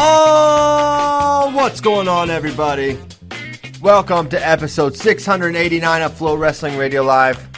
Oh, 0.00 1.50
what's 1.56 1.80
going 1.80 2.06
on, 2.06 2.30
everybody? 2.30 2.96
Welcome 3.82 4.28
to 4.28 4.48
episode 4.48 4.94
689 4.94 6.02
of 6.02 6.14
Flow 6.14 6.36
Wrestling 6.36 6.78
Radio 6.78 7.02
Live. 7.02 7.48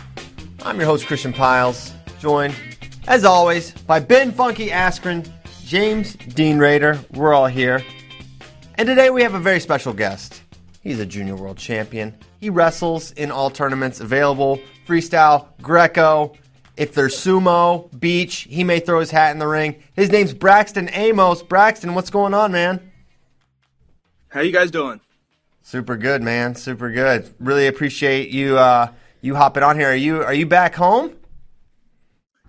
I'm 0.62 0.78
your 0.78 0.86
host, 0.86 1.06
Christian 1.06 1.34
Pyles, 1.34 1.92
joined, 2.18 2.54
as 3.06 3.26
always, 3.26 3.72
by 3.72 4.00
Ben 4.00 4.32
Funky 4.32 4.68
Askren, 4.68 5.30
James 5.66 6.14
Dean 6.14 6.56
Raider. 6.56 6.98
We're 7.12 7.34
all 7.34 7.46
here. 7.46 7.84
And 8.76 8.86
today 8.86 9.10
we 9.10 9.22
have 9.22 9.34
a 9.34 9.38
very 9.38 9.60
special 9.60 9.92
guest. 9.92 10.40
He's 10.80 10.98
a 10.98 11.04
junior 11.04 11.36
world 11.36 11.58
champion. 11.58 12.16
He 12.40 12.48
wrestles 12.48 13.12
in 13.12 13.30
all 13.30 13.50
tournaments 13.50 14.00
available 14.00 14.58
freestyle, 14.86 15.48
Greco, 15.60 16.32
if 16.76 16.94
there's 16.94 17.14
sumo, 17.14 17.88
beach, 17.98 18.46
he 18.48 18.64
may 18.64 18.80
throw 18.80 19.00
his 19.00 19.10
hat 19.10 19.32
in 19.32 19.38
the 19.38 19.46
ring. 19.46 19.82
His 19.94 20.10
name's 20.10 20.32
Braxton 20.32 20.90
Amos. 20.92 21.42
Braxton, 21.42 21.94
what's 21.94 22.10
going 22.10 22.34
on, 22.34 22.52
man? 22.52 22.90
How 24.28 24.40
you 24.40 24.52
guys 24.52 24.70
doing? 24.70 25.00
Super 25.62 25.96
good, 25.96 26.22
man. 26.22 26.54
Super 26.54 26.90
good. 26.90 27.32
Really 27.38 27.66
appreciate 27.66 28.30
you 28.30 28.56
uh, 28.56 28.88
you 29.20 29.34
hopping 29.34 29.62
on 29.62 29.78
here. 29.78 29.90
Are 29.90 29.96
you 29.96 30.22
are 30.22 30.34
you 30.34 30.46
back 30.46 30.74
home? 30.74 31.16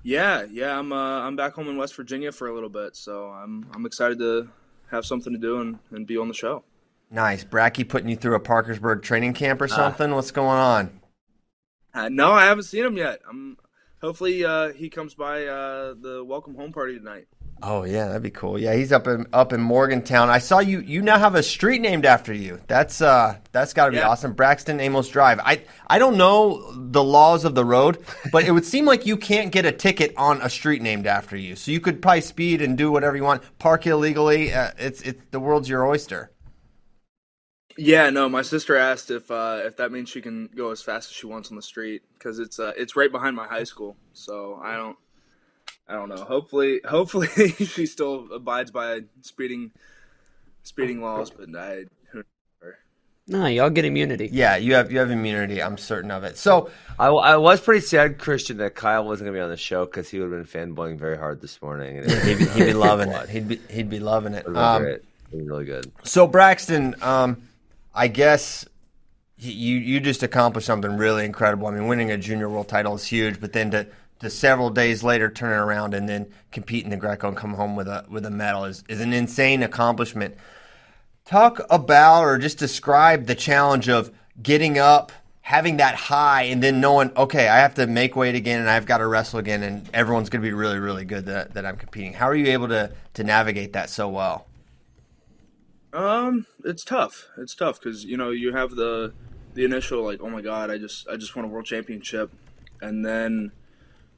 Yeah, 0.03 0.45
yeah. 0.49 0.77
I'm 0.77 0.91
uh, 0.93 1.19
I'm 1.21 1.35
back 1.35 1.53
home 1.53 1.67
in 1.67 1.77
West 1.77 1.95
Virginia 1.95 2.31
for 2.31 2.47
a 2.47 2.53
little 2.53 2.69
bit, 2.69 2.95
so 2.95 3.29
I'm 3.29 3.67
I'm 3.73 3.85
excited 3.85 4.19
to 4.19 4.49
have 4.89 5.05
something 5.05 5.33
to 5.33 5.39
do 5.39 5.61
and, 5.61 5.79
and 5.91 6.05
be 6.05 6.17
on 6.17 6.27
the 6.27 6.33
show. 6.33 6.63
Nice, 7.09 7.43
Bracky 7.43 7.87
putting 7.87 8.09
you 8.09 8.15
through 8.15 8.35
a 8.35 8.39
Parkersburg 8.39 9.01
training 9.01 9.33
camp 9.33 9.61
or 9.61 9.65
uh. 9.65 9.67
something. 9.67 10.11
Uh, 10.11 10.15
what's 10.15 10.31
going 10.31 10.47
on? 10.47 11.01
Uh, 11.93 12.09
no, 12.09 12.31
I 12.31 12.45
haven't 12.45 12.63
seen 12.63 12.85
him 12.85 12.95
yet. 12.95 13.19
I'm 13.29 13.57
hopefully 14.01 14.43
uh, 14.43 14.73
he 14.73 14.89
comes 14.89 15.13
by 15.13 15.45
uh, 15.45 15.93
the 15.99 16.23
welcome 16.23 16.55
home 16.55 16.73
party 16.73 16.97
tonight. 16.97 17.27
Oh 17.63 17.83
yeah, 17.83 18.07
that'd 18.07 18.23
be 18.23 18.31
cool. 18.31 18.59
Yeah, 18.59 18.73
he's 18.73 18.91
up 18.91 19.07
in 19.07 19.27
up 19.31 19.53
in 19.53 19.61
Morgantown. 19.61 20.31
I 20.31 20.39
saw 20.39 20.59
you. 20.59 20.79
You 20.79 21.03
now 21.03 21.19
have 21.19 21.35
a 21.35 21.43
street 21.43 21.79
named 21.79 22.05
after 22.05 22.33
you. 22.33 22.59
That's 22.67 23.01
uh, 23.01 23.37
that's 23.51 23.73
got 23.73 23.85
to 23.85 23.91
be 23.91 23.97
yeah. 23.97 24.09
awesome. 24.09 24.33
Braxton 24.33 24.79
Amos 24.79 25.07
Drive. 25.09 25.39
I 25.39 25.61
I 25.85 25.99
don't 25.99 26.17
know 26.17 26.73
the 26.73 27.03
laws 27.03 27.45
of 27.45 27.53
the 27.53 27.63
road, 27.63 28.03
but 28.31 28.45
it 28.45 28.51
would 28.51 28.65
seem 28.65 28.85
like 28.85 29.05
you 29.05 29.15
can't 29.15 29.51
get 29.51 29.65
a 29.65 29.71
ticket 29.71 30.11
on 30.17 30.41
a 30.41 30.49
street 30.49 30.81
named 30.81 31.05
after 31.05 31.37
you. 31.37 31.55
So 31.55 31.69
you 31.69 31.79
could 31.79 32.01
probably 32.01 32.21
speed 32.21 32.63
and 32.63 32.75
do 32.75 32.91
whatever 32.91 33.15
you 33.15 33.23
want, 33.23 33.43
park 33.59 33.85
illegally. 33.85 34.51
Uh, 34.51 34.71
it's 34.79 35.01
it's 35.01 35.21
the 35.29 35.39
world's 35.39 35.69
your 35.69 35.85
oyster. 35.85 36.30
Yeah, 37.83 38.11
no. 38.11 38.29
My 38.29 38.43
sister 38.43 38.77
asked 38.77 39.09
if 39.09 39.31
uh, 39.31 39.61
if 39.63 39.77
that 39.77 39.91
means 39.91 40.07
she 40.07 40.21
can 40.21 40.49
go 40.55 40.69
as 40.69 40.83
fast 40.83 41.09
as 41.09 41.15
she 41.15 41.25
wants 41.25 41.49
on 41.49 41.55
the 41.55 41.63
street 41.63 42.03
because 42.13 42.37
it's 42.37 42.59
uh, 42.59 42.73
it's 42.77 42.95
right 42.95 43.11
behind 43.11 43.35
my 43.35 43.47
high 43.47 43.63
school. 43.63 43.97
So 44.13 44.59
I 44.63 44.75
don't 44.75 44.95
I 45.89 45.93
don't 45.93 46.09
know. 46.09 46.23
Hopefully, 46.23 46.81
hopefully 46.85 47.27
she 47.53 47.87
still 47.87 48.27
abides 48.31 48.69
by 48.69 49.01
speeding 49.21 49.71
speeding 50.61 51.01
laws, 51.01 51.31
but 51.31 51.49
I. 51.57 51.85
No, 53.27 53.45
y'all 53.45 53.69
get 53.69 53.85
immunity. 53.85 54.29
Yeah, 54.31 54.57
you 54.57 54.75
have 54.75 54.91
you 54.91 54.99
have 54.99 55.09
immunity. 55.09 55.61
I'm 55.61 55.77
certain 55.77 56.11
of 56.11 56.23
it. 56.23 56.37
So 56.37 56.69
I, 56.99 57.07
I 57.07 57.37
was 57.37 57.61
pretty 57.61 57.81
sad, 57.81 58.19
Christian, 58.19 58.57
that 58.57 58.75
Kyle 58.75 59.05
wasn't 59.05 59.27
going 59.27 59.35
to 59.35 59.39
be 59.39 59.43
on 59.43 59.49
the 59.49 59.57
show 59.57 59.85
because 59.85 60.09
he 60.09 60.19
would 60.19 60.31
have 60.31 60.51
been 60.51 60.75
fanboying 60.75 60.97
very 60.97 61.17
hard 61.17 61.39
this 61.41 61.59
morning. 61.61 62.03
he'd, 62.25 62.37
be, 62.37 62.45
he'd 62.45 62.65
be 62.65 62.73
loving 62.73 63.09
it. 63.09 63.29
He'd 63.29 63.47
be 63.47 63.59
he'd 63.69 63.89
be 63.89 63.99
loving 63.99 64.33
it. 64.33 64.45
Um, 64.47 64.83
great. 64.83 65.01
really 65.31 65.65
good. 65.65 65.91
So 66.03 66.27
Braxton, 66.27 66.95
um, 67.01 67.47
I 67.93 68.07
guess 68.07 68.65
you 69.37 69.77
you 69.77 69.99
just 69.99 70.23
accomplished 70.23 70.67
something 70.67 70.97
really 70.97 71.25
incredible. 71.25 71.67
I 71.67 71.71
mean, 71.71 71.87
winning 71.87 72.11
a 72.11 72.17
junior 72.17 72.49
world 72.49 72.67
title 72.67 72.95
is 72.95 73.05
huge, 73.05 73.41
but 73.41 73.53
then 73.53 73.71
to 73.71 73.87
to 74.19 74.29
several 74.29 74.69
days 74.69 75.03
later 75.03 75.29
turn 75.29 75.51
it 75.51 75.63
around 75.63 75.93
and 75.93 76.07
then 76.07 76.31
compete 76.51 76.83
in 76.83 76.91
the 76.91 76.97
Greco 76.97 77.27
and 77.27 77.35
come 77.35 77.55
home 77.55 77.75
with 77.75 77.87
a 77.87 78.05
with 78.07 78.25
a 78.25 78.29
medal 78.29 78.65
is, 78.65 78.83
is 78.87 79.01
an 79.01 79.13
insane 79.13 79.63
accomplishment. 79.63 80.35
Talk 81.25 81.61
about 81.69 82.23
or 82.23 82.37
just 82.37 82.57
describe 82.57 83.25
the 83.25 83.35
challenge 83.35 83.89
of 83.89 84.11
getting 84.41 84.77
up, 84.77 85.11
having 85.41 85.77
that 85.77 85.95
high, 85.95 86.43
and 86.43 86.61
then 86.61 86.81
knowing, 86.81 87.11
okay, 87.15 87.47
I 87.47 87.59
have 87.59 87.75
to 87.75 87.87
make 87.87 88.15
weight 88.15 88.35
again 88.35 88.59
and 88.59 88.69
I've 88.69 88.85
got 88.85 88.99
to 88.99 89.07
wrestle 89.07 89.39
again, 89.39 89.63
and 89.63 89.89
everyone's 89.93 90.29
going 90.29 90.41
to 90.41 90.47
be 90.47 90.53
really, 90.53 90.79
really 90.79 91.05
good 91.05 91.25
that, 91.25 91.53
that 91.53 91.65
I'm 91.65 91.77
competing. 91.77 92.13
How 92.13 92.27
are 92.27 92.35
you 92.35 92.47
able 92.47 92.67
to 92.69 92.91
to 93.15 93.23
navigate 93.23 93.73
that 93.73 93.89
so 93.89 94.07
well? 94.09 94.47
Um, 95.93 96.45
it's 96.63 96.83
tough. 96.83 97.27
It's 97.37 97.55
tough 97.55 97.79
because 97.79 98.05
you 98.05 98.17
know 98.17 98.31
you 98.31 98.53
have 98.53 98.71
the 98.71 99.13
the 99.53 99.65
initial 99.65 100.03
like, 100.03 100.21
oh 100.21 100.29
my 100.29 100.41
god, 100.41 100.71
I 100.71 100.77
just 100.77 101.07
I 101.07 101.17
just 101.17 101.35
won 101.35 101.45
a 101.45 101.47
world 101.47 101.65
championship, 101.65 102.31
and 102.81 103.05
then 103.05 103.51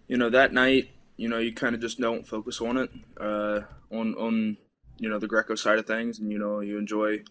you 0.07 0.17
know 0.17 0.29
that 0.29 0.53
night, 0.53 0.89
you 1.17 1.27
know 1.27 1.39
you 1.39 1.53
kind 1.53 1.73
of 1.73 1.81
just 1.81 1.99
don't 1.99 2.27
focus 2.27 2.61
on 2.61 2.77
it, 2.77 2.91
uh, 3.19 3.61
on 3.91 4.13
on 4.15 4.57
you 4.99 5.09
know 5.09 5.17
the 5.17 5.27
Greco 5.27 5.55
side 5.55 5.79
of 5.79 5.87
things, 5.87 6.19
and 6.19 6.31
you 6.31 6.37
know 6.37 6.59
you 6.59 6.77
enjoy 6.77 7.23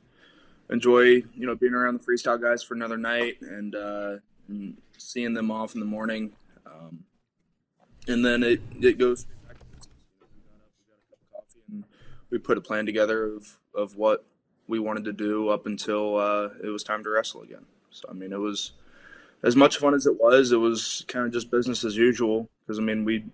enjoy 0.71 1.05
you 1.05 1.47
know 1.47 1.55
being 1.55 1.75
around 1.75 2.01
the 2.01 2.05
freestyle 2.05 2.41
guys 2.41 2.63
for 2.63 2.75
another 2.75 2.97
night 2.97 3.37
and, 3.43 3.75
uh, 3.75 4.17
and 4.49 4.79
seeing 4.97 5.35
them 5.35 5.51
off 5.51 5.75
in 5.75 5.81
the 5.81 5.87
morning, 5.87 6.33
um, 6.67 7.05
and 8.09 8.25
then 8.25 8.43
it 8.43 8.61
it 8.81 8.99
goes. 8.99 9.27
We 12.31 12.39
put 12.39 12.57
a 12.57 12.63
plan 12.63 12.87
together 12.87 13.27
of, 13.27 13.59
of 13.75 13.95
what 13.95 14.25
we 14.69 14.79
wanted 14.79 15.05
to 15.05 15.13
do 15.13 15.49
up 15.49 15.67
until 15.67 16.17
uh, 16.17 16.49
it 16.63 16.69
was 16.69 16.83
time 16.83 17.03
to 17.05 17.11
wrestle 17.11 17.43
again. 17.43 17.67
So 17.91 18.09
I 18.09 18.13
mean, 18.13 18.33
it 18.33 18.41
was 18.41 18.73
as 19.43 19.57
much 19.57 19.79
fun 19.79 19.95
as 19.95 20.07
it 20.07 20.21
was. 20.21 20.53
It 20.53 20.59
was 20.59 21.05
kind 21.09 21.27
of 21.27 21.33
just 21.33 21.51
business 21.51 21.85
as 21.85 21.97
usual 21.97 22.49
because 22.61 22.79
I 22.79 22.83
mean 22.83 23.05
we 23.05 23.25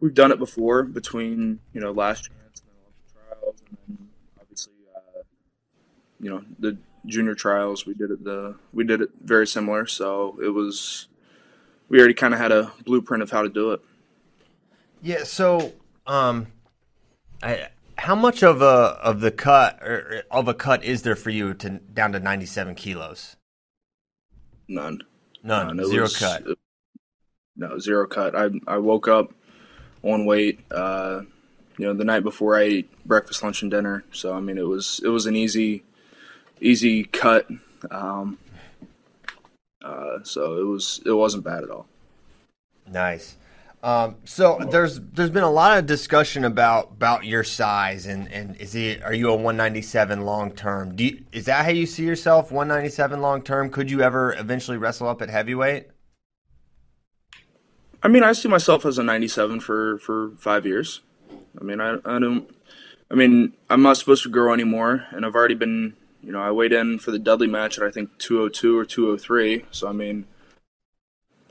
we've 0.00 0.14
done 0.14 0.32
it 0.32 0.38
before 0.38 0.82
between 0.82 1.60
you 1.72 1.80
know 1.80 1.92
last 1.92 2.24
chance 2.24 2.62
and 2.62 3.12
trials, 3.12 3.56
and 3.68 3.78
then 3.88 4.08
obviously 4.40 4.72
uh, 4.96 5.22
you 6.20 6.30
know 6.30 6.44
the 6.58 6.78
junior 7.06 7.34
trials. 7.34 7.86
We 7.86 7.94
did 7.94 8.10
it 8.10 8.24
the 8.24 8.56
we 8.72 8.84
did 8.84 9.00
it 9.00 9.10
very 9.22 9.46
similar. 9.46 9.86
So 9.86 10.38
it 10.42 10.50
was 10.50 11.08
we 11.88 11.98
already 11.98 12.14
kind 12.14 12.34
of 12.34 12.40
had 12.40 12.52
a 12.52 12.72
blueprint 12.84 13.22
of 13.22 13.30
how 13.30 13.42
to 13.42 13.48
do 13.48 13.72
it. 13.72 13.80
Yeah. 15.02 15.24
So 15.24 15.72
um, 16.06 16.48
I 17.42 17.68
how 17.98 18.14
much 18.14 18.42
of 18.42 18.62
a 18.62 18.64
of 19.02 19.20
the 19.20 19.30
cut 19.30 19.82
or 19.82 20.22
of 20.30 20.48
a 20.48 20.54
cut 20.54 20.84
is 20.84 21.02
there 21.02 21.16
for 21.16 21.30
you 21.30 21.52
to 21.54 21.70
down 21.70 22.12
to 22.12 22.20
97 22.20 22.74
kilos? 22.76 23.36
None. 24.68 25.02
None. 25.42 25.76
None. 25.76 25.86
Zero 25.86 26.02
was, 26.02 26.16
cut. 26.16 26.44
no, 27.56 27.78
zero 27.78 28.06
cut. 28.06 28.36
I 28.36 28.50
I 28.66 28.78
woke 28.78 29.08
up 29.08 29.32
on 30.02 30.26
weight. 30.26 30.60
Uh, 30.70 31.22
you 31.76 31.86
know, 31.86 31.94
the 31.94 32.04
night 32.04 32.22
before 32.22 32.56
I 32.56 32.62
ate 32.62 33.04
breakfast, 33.04 33.42
lunch, 33.42 33.62
and 33.62 33.70
dinner. 33.70 34.04
So 34.12 34.32
I 34.32 34.40
mean, 34.40 34.58
it 34.58 34.66
was 34.66 35.00
it 35.04 35.08
was 35.08 35.26
an 35.26 35.36
easy 35.36 35.82
easy 36.60 37.04
cut. 37.04 37.48
Um, 37.90 38.38
uh, 39.82 40.18
so 40.22 40.58
it 40.58 40.64
was 40.64 41.00
it 41.04 41.12
wasn't 41.12 41.44
bad 41.44 41.64
at 41.64 41.70
all. 41.70 41.86
Nice. 42.86 43.36
Um, 43.80 44.16
so 44.24 44.58
there's 44.70 45.00
there's 45.00 45.30
been 45.30 45.44
a 45.44 45.50
lot 45.50 45.78
of 45.78 45.86
discussion 45.86 46.44
about 46.44 46.90
about 46.90 47.24
your 47.24 47.44
size 47.44 48.06
and 48.06 48.30
and 48.32 48.56
is 48.56 48.72
he 48.72 49.00
are 49.02 49.14
you 49.14 49.28
a 49.28 49.34
197 49.34 50.22
long 50.22 50.50
term? 50.50 50.96
Do 50.96 51.16
is 51.30 51.44
that 51.44 51.64
how 51.64 51.70
you 51.70 51.86
see 51.86 52.04
yourself 52.04 52.50
197 52.50 53.20
long 53.20 53.42
term? 53.42 53.70
Could 53.70 53.88
you 53.88 54.02
ever 54.02 54.34
eventually 54.34 54.78
wrestle 54.78 55.08
up 55.08 55.22
at 55.22 55.30
heavyweight? 55.30 55.88
I 58.02 58.08
mean, 58.08 58.22
I 58.22 58.32
see 58.32 58.48
myself 58.48 58.84
as 58.84 58.98
a 58.98 59.02
97 59.02 59.60
for 59.60 59.98
for 59.98 60.30
five 60.38 60.66
years. 60.66 61.00
I 61.60 61.64
mean, 61.64 61.80
I 61.80 61.94
I 62.04 62.18
don't. 62.18 62.48
I 63.10 63.14
mean, 63.14 63.54
I'm 63.70 63.82
not 63.82 63.96
supposed 63.96 64.22
to 64.24 64.28
grow 64.28 64.52
anymore, 64.52 65.06
and 65.10 65.24
I've 65.24 65.34
already 65.34 65.54
been. 65.54 65.94
You 66.20 66.32
know, 66.32 66.40
I 66.40 66.50
weighed 66.50 66.72
in 66.72 66.98
for 66.98 67.12
the 67.12 67.18
Dudley 67.18 67.46
match 67.46 67.78
at 67.78 67.84
I 67.84 67.92
think 67.92 68.18
202 68.18 68.76
or 68.76 68.84
203. 68.84 69.64
So 69.70 69.88
I 69.88 69.92
mean, 69.92 70.26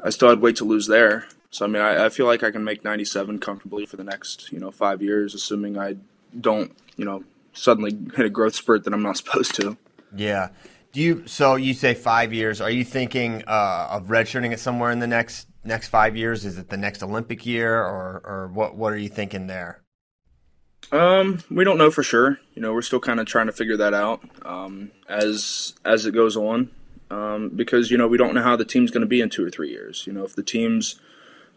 I 0.04 0.10
still 0.10 0.30
had 0.30 0.42
weight 0.42 0.58
to 0.58 0.66
lose 0.66 0.88
there. 0.88 1.26
So 1.50 1.66
I 1.66 1.68
mean, 1.68 1.82
I, 1.82 2.06
I, 2.06 2.10
feel 2.10 2.26
like 2.26 2.44
I 2.44 2.52
can 2.52 2.64
make 2.64 2.84
97 2.84 3.40
comfortably 3.40 3.86
for 3.86 3.96
the 3.96 4.04
next 4.04 4.52
you 4.52 4.60
know 4.60 4.72
five 4.72 5.02
years, 5.02 5.34
assuming 5.34 5.78
I 5.78 5.96
don't 6.40 6.76
you 6.98 7.06
know 7.06 7.24
suddenly 7.54 7.98
hit 8.16 8.26
a 8.26 8.30
growth 8.30 8.56
spurt 8.56 8.84
that 8.84 8.94
I'm 8.94 9.04
not 9.04 9.18
supposed 9.24 9.56
to. 9.56 9.78
Yeah. 10.16 10.50
Do 10.94 11.02
you? 11.02 11.24
So 11.28 11.56
you 11.56 11.74
say 11.74 11.94
five 11.94 12.34
years? 12.34 12.62
Are 12.62 12.70
you 12.70 12.84
thinking 12.84 13.44
uh, 13.46 13.88
of 13.92 14.08
redshirting 14.08 14.54
it 14.54 14.60
somewhere 14.60 14.92
in 14.92 15.00
the 15.00 15.08
next 15.08 15.48
next 15.64 15.90
five 15.90 16.16
years? 16.16 16.46
Is 16.46 16.58
it 16.58 16.70
the 16.70 16.78
next 16.78 17.04
Olympic 17.04 17.46
year, 17.46 17.76
or 17.76 18.22
or 18.24 18.52
what? 18.54 18.76
What 18.76 18.94
are 18.94 18.98
you 18.98 19.10
thinking 19.10 19.48
there? 19.48 19.82
Um, 20.92 21.44
we 21.52 21.64
don't 21.66 21.78
know 21.78 21.92
for 21.92 22.04
sure. 22.04 22.40
You 22.54 22.62
know, 22.62 22.74
we're 22.74 22.82
still 22.82 23.00
kind 23.00 23.20
of 23.20 23.26
trying 23.26 23.48
to 23.48 23.52
figure 23.52 23.78
that 23.78 23.94
out 23.94 24.22
um, 24.46 24.92
as 25.10 25.74
as 25.84 26.06
it 26.06 26.14
goes 26.14 26.38
on, 26.38 26.72
um, 27.12 27.50
because 27.50 27.92
you 27.92 27.98
know 27.98 28.08
we 28.08 28.18
don't 28.18 28.34
know 28.34 28.44
how 28.44 28.56
the 28.56 28.66
team's 28.66 28.92
going 28.92 29.02
to 29.02 29.08
be 29.08 29.22
in 29.22 29.30
two 29.30 29.46
or 29.46 29.50
three 29.50 29.70
years. 29.70 30.08
You 30.08 30.14
know, 30.14 30.24
if 30.24 30.36
the 30.36 30.44
team's 30.44 31.00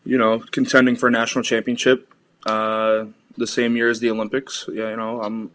you 0.05 0.19
know, 0.19 0.39
contending 0.51 0.97
for 0.97 1.09
a 1.09 1.11
national 1.11 1.45
championship 1.45 2.13
uh, 2.47 3.07
the 3.37 3.47
same 3.47 3.77
year 3.77 3.89
as 3.89 4.01
the 4.01 4.11
Olympics. 4.11 4.69
Yeah, 4.73 4.91
you 4.91 4.97
know, 4.97 5.23
I'm 5.23 5.51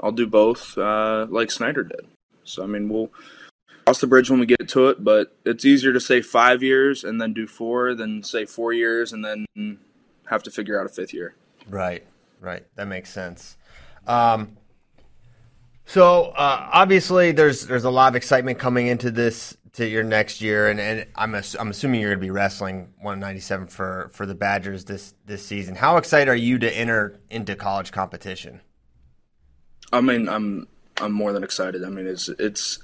I'll 0.00 0.12
do 0.12 0.26
both 0.26 0.76
uh, 0.78 1.26
like 1.28 1.50
Snyder 1.50 1.84
did. 1.84 2.06
So 2.44 2.62
I 2.62 2.66
mean, 2.66 2.88
we'll 2.88 3.10
cross 3.84 4.00
the 4.00 4.06
bridge 4.06 4.30
when 4.30 4.40
we 4.40 4.46
get 4.46 4.68
to 4.68 4.88
it. 4.88 5.04
But 5.04 5.36
it's 5.44 5.64
easier 5.64 5.92
to 5.92 6.00
say 6.00 6.22
five 6.22 6.62
years 6.62 7.04
and 7.04 7.20
then 7.20 7.32
do 7.32 7.46
four 7.46 7.94
than 7.94 8.22
say 8.22 8.46
four 8.46 8.72
years 8.72 9.12
and 9.12 9.24
then 9.24 9.78
have 10.26 10.42
to 10.44 10.50
figure 10.50 10.80
out 10.80 10.86
a 10.86 10.88
fifth 10.88 11.12
year. 11.12 11.34
Right, 11.68 12.04
right. 12.40 12.64
That 12.76 12.88
makes 12.88 13.10
sense. 13.12 13.56
Um, 14.06 14.56
So 15.84 16.26
uh, 16.36 16.70
obviously, 16.72 17.32
there's 17.32 17.66
there's 17.66 17.82
a 17.82 17.90
lot 17.90 18.08
of 18.08 18.16
excitement 18.16 18.60
coming 18.60 18.86
into 18.86 19.10
this 19.10 19.56
to 19.74 19.86
your 19.86 20.02
next 20.02 20.40
year, 20.40 20.68
and, 20.68 20.80
and 20.80 21.06
I'm 21.14 21.34
ass- 21.34 21.56
I'm 21.58 21.70
assuming 21.70 22.00
you're 22.00 22.10
going 22.10 22.20
to 22.20 22.26
be 22.26 22.30
wrestling 22.30 22.92
197 22.98 23.68
for 23.68 24.10
for 24.12 24.26
the 24.26 24.34
Badgers 24.34 24.84
this 24.84 25.14
this 25.26 25.44
season. 25.44 25.74
How 25.76 25.96
excited 25.96 26.28
are 26.28 26.36
you 26.36 26.58
to 26.58 26.76
enter 26.76 27.20
into 27.30 27.54
college 27.54 27.92
competition? 27.92 28.60
I 29.92 30.00
mean, 30.00 30.28
I'm 30.28 30.66
I'm 30.98 31.12
more 31.12 31.32
than 31.32 31.44
excited. 31.44 31.84
I 31.84 31.88
mean, 31.88 32.06
it's 32.06 32.28
it's 32.28 32.78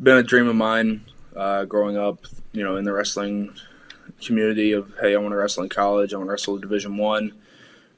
been 0.00 0.16
a 0.16 0.22
dream 0.22 0.48
of 0.48 0.56
mine 0.56 1.04
uh, 1.36 1.64
growing 1.64 1.96
up. 1.96 2.26
You 2.52 2.64
know, 2.64 2.76
in 2.76 2.84
the 2.84 2.92
wrestling 2.92 3.54
community 4.22 4.72
of 4.72 4.92
hey, 5.00 5.14
I 5.14 5.18
want 5.18 5.32
to 5.32 5.36
wrestle 5.36 5.62
in 5.62 5.68
college. 5.68 6.14
I 6.14 6.16
want 6.16 6.28
to 6.28 6.32
wrestle 6.32 6.58
Division 6.58 6.96
One. 6.96 7.32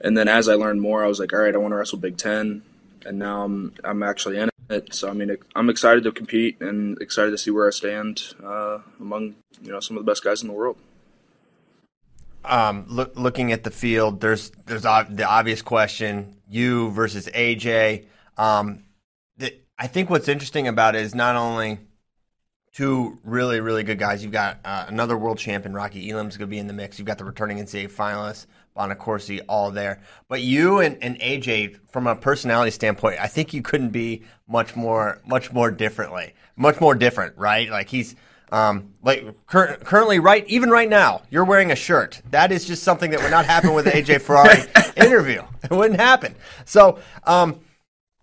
And 0.00 0.16
then 0.16 0.28
as 0.28 0.48
I 0.48 0.54
learned 0.54 0.80
more, 0.80 1.02
I 1.02 1.08
was 1.08 1.18
like, 1.18 1.32
all 1.32 1.38
right, 1.38 1.54
I 1.54 1.58
want 1.58 1.72
to 1.72 1.76
wrestle 1.76 1.98
Big 1.98 2.16
Ten. 2.16 2.62
And 3.04 3.18
now 3.18 3.42
I'm 3.44 3.74
I'm 3.84 4.02
actually 4.02 4.38
in 4.38 4.48
it. 4.48 4.55
So 4.90 5.08
I 5.08 5.12
mean, 5.12 5.36
I'm 5.54 5.70
excited 5.70 6.04
to 6.04 6.12
compete 6.12 6.60
and 6.60 7.00
excited 7.00 7.30
to 7.30 7.38
see 7.38 7.50
where 7.50 7.68
I 7.68 7.70
stand 7.70 8.34
uh, 8.42 8.78
among 9.00 9.36
you 9.62 9.70
know 9.70 9.80
some 9.80 9.96
of 9.96 10.04
the 10.04 10.10
best 10.10 10.24
guys 10.24 10.42
in 10.42 10.48
the 10.48 10.54
world. 10.54 10.76
Um, 12.44 12.84
look, 12.88 13.16
looking 13.16 13.52
at 13.52 13.64
the 13.64 13.70
field, 13.70 14.20
there's 14.20 14.50
there's 14.66 14.82
the 14.82 15.26
obvious 15.28 15.62
question: 15.62 16.36
you 16.48 16.90
versus 16.90 17.28
AJ. 17.28 18.06
Um, 18.36 18.84
the, 19.36 19.54
I 19.78 19.86
think 19.86 20.10
what's 20.10 20.28
interesting 20.28 20.68
about 20.68 20.96
it 20.96 21.02
is 21.02 21.14
not 21.14 21.36
only 21.36 21.78
two 22.72 23.18
really 23.24 23.60
really 23.60 23.84
good 23.84 23.98
guys. 23.98 24.22
You've 24.22 24.32
got 24.32 24.58
uh, 24.64 24.86
another 24.88 25.16
world 25.16 25.38
champion, 25.38 25.74
Rocky 25.74 26.10
Elam's 26.10 26.36
going 26.36 26.48
to 26.48 26.50
be 26.50 26.58
in 26.58 26.66
the 26.66 26.72
mix. 26.72 26.98
You've 26.98 27.06
got 27.06 27.18
the 27.18 27.24
returning 27.24 27.58
NCAA 27.58 27.90
finalist, 27.90 28.46
Bonaccorsi, 28.76 29.40
all 29.48 29.70
there. 29.70 30.00
But 30.28 30.42
you 30.42 30.80
and, 30.80 30.98
and 31.02 31.18
AJ, 31.20 31.78
from 31.88 32.06
a 32.06 32.14
personality 32.14 32.70
standpoint, 32.70 33.20
I 33.20 33.26
think 33.26 33.54
you 33.54 33.62
couldn't 33.62 33.90
be 33.90 34.22
much 34.46 34.76
more 34.76 35.20
much 35.26 35.52
more 35.52 35.70
differently, 35.70 36.34
much 36.56 36.80
more 36.80 36.94
different, 36.94 37.36
right? 37.36 37.70
Like 37.70 37.88
he's. 37.88 38.14
Um, 38.52 38.92
like 39.02 39.24
cur- 39.48 39.76
currently, 39.82 40.20
right, 40.20 40.46
even 40.46 40.70
right 40.70 40.88
now, 40.88 41.22
you're 41.30 41.44
wearing 41.44 41.72
a 41.72 41.76
shirt. 41.76 42.22
That 42.30 42.52
is 42.52 42.64
just 42.64 42.84
something 42.84 43.10
that 43.10 43.20
would 43.20 43.32
not 43.32 43.44
happen 43.44 43.74
with 43.74 43.86
AJ 43.86 44.20
Ferrari 44.20 44.62
interview. 44.96 45.42
It 45.64 45.72
wouldn't 45.72 45.98
happen. 45.98 46.36
So, 46.64 47.00
um, 47.24 47.58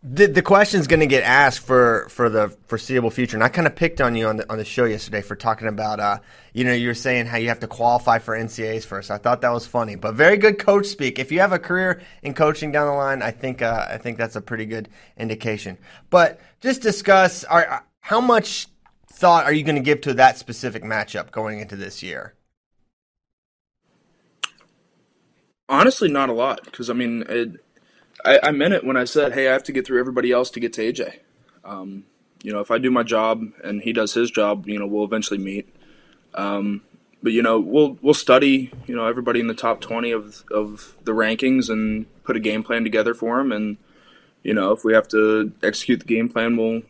the 0.05 0.27
the 0.27 0.67
is 0.73 0.87
going 0.87 0.99
to 0.99 1.07
get 1.07 1.23
asked 1.23 1.61
for 1.61 2.07
for 2.09 2.29
the 2.29 2.49
foreseeable 2.67 3.09
future, 3.09 3.37
and 3.37 3.43
I 3.43 3.47
kind 3.47 3.65
of 3.65 3.75
picked 3.75 4.01
on 4.01 4.15
you 4.15 4.27
on 4.27 4.35
the 4.35 4.51
on 4.51 4.57
the 4.57 4.65
show 4.65 4.83
yesterday 4.83 5.21
for 5.21 5.35
talking 5.35 5.69
about 5.69 6.01
uh 6.01 6.19
you 6.51 6.65
know 6.65 6.73
you're 6.73 6.93
saying 6.93 7.27
how 7.27 7.37
you 7.37 7.47
have 7.47 7.61
to 7.61 7.67
qualify 7.67 8.19
for 8.19 8.37
NCAAs 8.37 8.85
first. 8.85 9.09
I 9.09 9.17
thought 9.17 9.39
that 9.41 9.53
was 9.53 9.65
funny, 9.65 9.95
but 9.95 10.13
very 10.15 10.35
good 10.35 10.59
coach 10.59 10.87
speak. 10.87 11.19
If 11.19 11.31
you 11.31 11.39
have 11.39 11.53
a 11.53 11.59
career 11.59 12.01
in 12.21 12.33
coaching 12.33 12.73
down 12.73 12.87
the 12.87 12.93
line, 12.93 13.21
I 13.21 13.31
think 13.31 13.61
uh, 13.61 13.87
I 13.89 13.97
think 13.97 14.17
that's 14.17 14.35
a 14.35 14.41
pretty 14.41 14.65
good 14.65 14.89
indication. 15.15 15.77
But 16.09 16.41
just 16.59 16.81
discuss 16.81 17.45
are, 17.45 17.85
how 18.01 18.19
much 18.19 18.67
thought 19.07 19.45
are 19.45 19.53
you 19.53 19.63
going 19.63 19.77
to 19.77 19.81
give 19.81 20.01
to 20.01 20.15
that 20.15 20.37
specific 20.37 20.83
matchup 20.83 21.31
going 21.31 21.61
into 21.61 21.77
this 21.77 22.03
year? 22.03 22.33
Honestly, 25.69 26.09
not 26.09 26.27
a 26.27 26.33
lot 26.33 26.65
because 26.65 26.89
I 26.89 26.93
mean 26.93 27.23
it 27.29 27.62
I, 28.25 28.39
I, 28.43 28.51
meant 28.51 28.73
it 28.73 28.85
when 28.85 28.97
I 28.97 29.03
said, 29.03 29.33
"Hey, 29.33 29.47
I 29.47 29.53
have 29.53 29.63
to 29.63 29.71
get 29.71 29.85
through 29.85 29.99
everybody 29.99 30.31
else 30.31 30.49
to 30.51 30.59
get 30.59 30.73
to 30.73 30.81
AJ." 30.81 31.19
Um, 31.63 32.05
you 32.41 32.51
know, 32.51 32.59
if 32.59 32.71
I 32.71 32.77
do 32.77 32.91
my 32.91 33.03
job 33.03 33.43
and 33.63 33.81
he 33.81 33.93
does 33.93 34.13
his 34.13 34.29
job, 34.29 34.67
you 34.67 34.77
know, 34.77 34.85
we'll 34.85 35.05
eventually 35.05 35.39
meet. 35.39 35.73
Um, 36.33 36.81
but 37.21 37.31
you 37.31 37.41
know, 37.41 37.59
we'll 37.59 37.97
we'll 38.01 38.13
study, 38.13 38.71
you 38.85 38.95
know, 38.95 39.07
everybody 39.07 39.39
in 39.39 39.47
the 39.47 39.53
top 39.53 39.81
twenty 39.81 40.11
of 40.11 40.43
of 40.51 40.95
the 41.03 41.13
rankings 41.13 41.69
and 41.69 42.05
put 42.23 42.35
a 42.35 42.39
game 42.39 42.63
plan 42.63 42.83
together 42.83 43.13
for 43.13 43.39
him. 43.39 43.51
And 43.51 43.77
you 44.43 44.53
know, 44.53 44.71
if 44.71 44.83
we 44.83 44.93
have 44.93 45.07
to 45.09 45.53
execute 45.63 45.99
the 46.01 46.05
game 46.05 46.27
plan, 46.29 46.57
we'll 46.57 46.81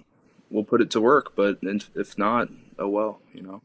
we'll 0.49 0.63
put 0.63 0.81
it 0.81 0.89
to 0.91 1.01
work. 1.01 1.35
But 1.35 1.59
if 1.61 2.17
not, 2.17 2.49
oh 2.79 2.87
well, 2.87 3.19
you 3.33 3.43
know. 3.43 3.61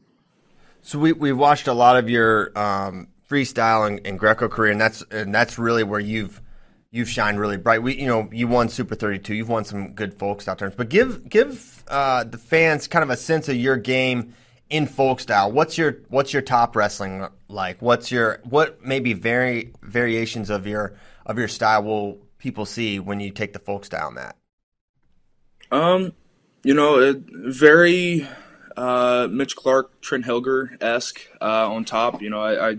So 0.81 0.99
we 0.99 1.11
we 1.11 1.31
watched 1.31 1.67
a 1.67 1.73
lot 1.73 1.97
of 1.97 2.07
your 2.07 2.57
um, 2.57 3.07
freestyle 3.29 3.87
and, 3.87 4.05
and 4.05 4.19
Greco 4.19 4.47
career, 4.47 4.71
and 4.71 4.79
that's 4.79 5.03
and 5.11 5.33
that's 5.33 5.57
really 5.57 5.83
where 5.83 5.99
you've 5.99 6.39
you've 6.91 7.09
shined 7.09 7.39
really 7.39 7.57
bright. 7.57 7.83
We, 7.83 7.99
you 7.99 8.07
know, 8.07 8.29
you 8.31 8.47
won 8.47 8.69
Super 8.69 8.95
32. 8.95 9.33
You've 9.33 9.49
won 9.49 9.65
some 9.65 9.93
good 9.93 10.13
folk 10.13 10.41
style 10.41 10.55
terms, 10.55 10.73
but 10.75 10.89
give 10.89 11.27
give 11.29 11.83
uh, 11.87 12.23
the 12.23 12.37
fans 12.37 12.87
kind 12.87 13.03
of 13.03 13.09
a 13.09 13.17
sense 13.17 13.49
of 13.49 13.55
your 13.55 13.77
game 13.77 14.33
in 14.69 14.85
folk 14.85 15.19
style. 15.19 15.51
What's 15.51 15.77
your 15.77 15.99
what's 16.09 16.33
your 16.33 16.41
top 16.41 16.75
wrestling 16.75 17.27
like? 17.47 17.81
What's 17.81 18.11
your 18.11 18.39
what 18.43 18.83
maybe 18.83 19.13
very 19.13 19.73
variations 19.81 20.49
of 20.49 20.67
your 20.67 20.95
of 21.25 21.37
your 21.37 21.47
style 21.47 21.83
will 21.83 22.19
people 22.37 22.65
see 22.65 22.99
when 22.99 23.19
you 23.19 23.31
take 23.31 23.53
the 23.53 23.59
folk 23.59 23.85
style 23.85 24.11
mat? 24.11 24.35
Um, 25.71 26.13
you 26.63 26.73
know, 26.73 26.99
it, 26.99 27.17
very 27.27 28.27
uh, 28.75 29.27
Mitch 29.29 29.55
Clark, 29.55 30.01
Trent 30.01 30.25
Hillger 30.25 30.77
esque 30.81 31.21
uh, 31.41 31.71
on 31.71 31.85
top. 31.85 32.21
You 32.21 32.29
know, 32.29 32.41
I, 32.41 32.69
I, 32.71 32.77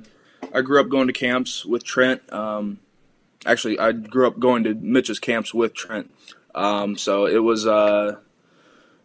I 0.52 0.60
grew 0.62 0.80
up 0.80 0.88
going 0.88 1.06
to 1.06 1.12
camps 1.12 1.64
with 1.64 1.84
Trent. 1.84 2.32
Um, 2.32 2.80
actually, 3.46 3.78
I 3.78 3.92
grew 3.92 4.26
up 4.26 4.38
going 4.38 4.64
to 4.64 4.74
Mitch's 4.74 5.18
camps 5.18 5.54
with 5.54 5.74
Trent, 5.74 6.10
um, 6.54 6.96
so 6.96 7.26
it 7.26 7.38
was 7.38 7.66
uh, 7.66 8.16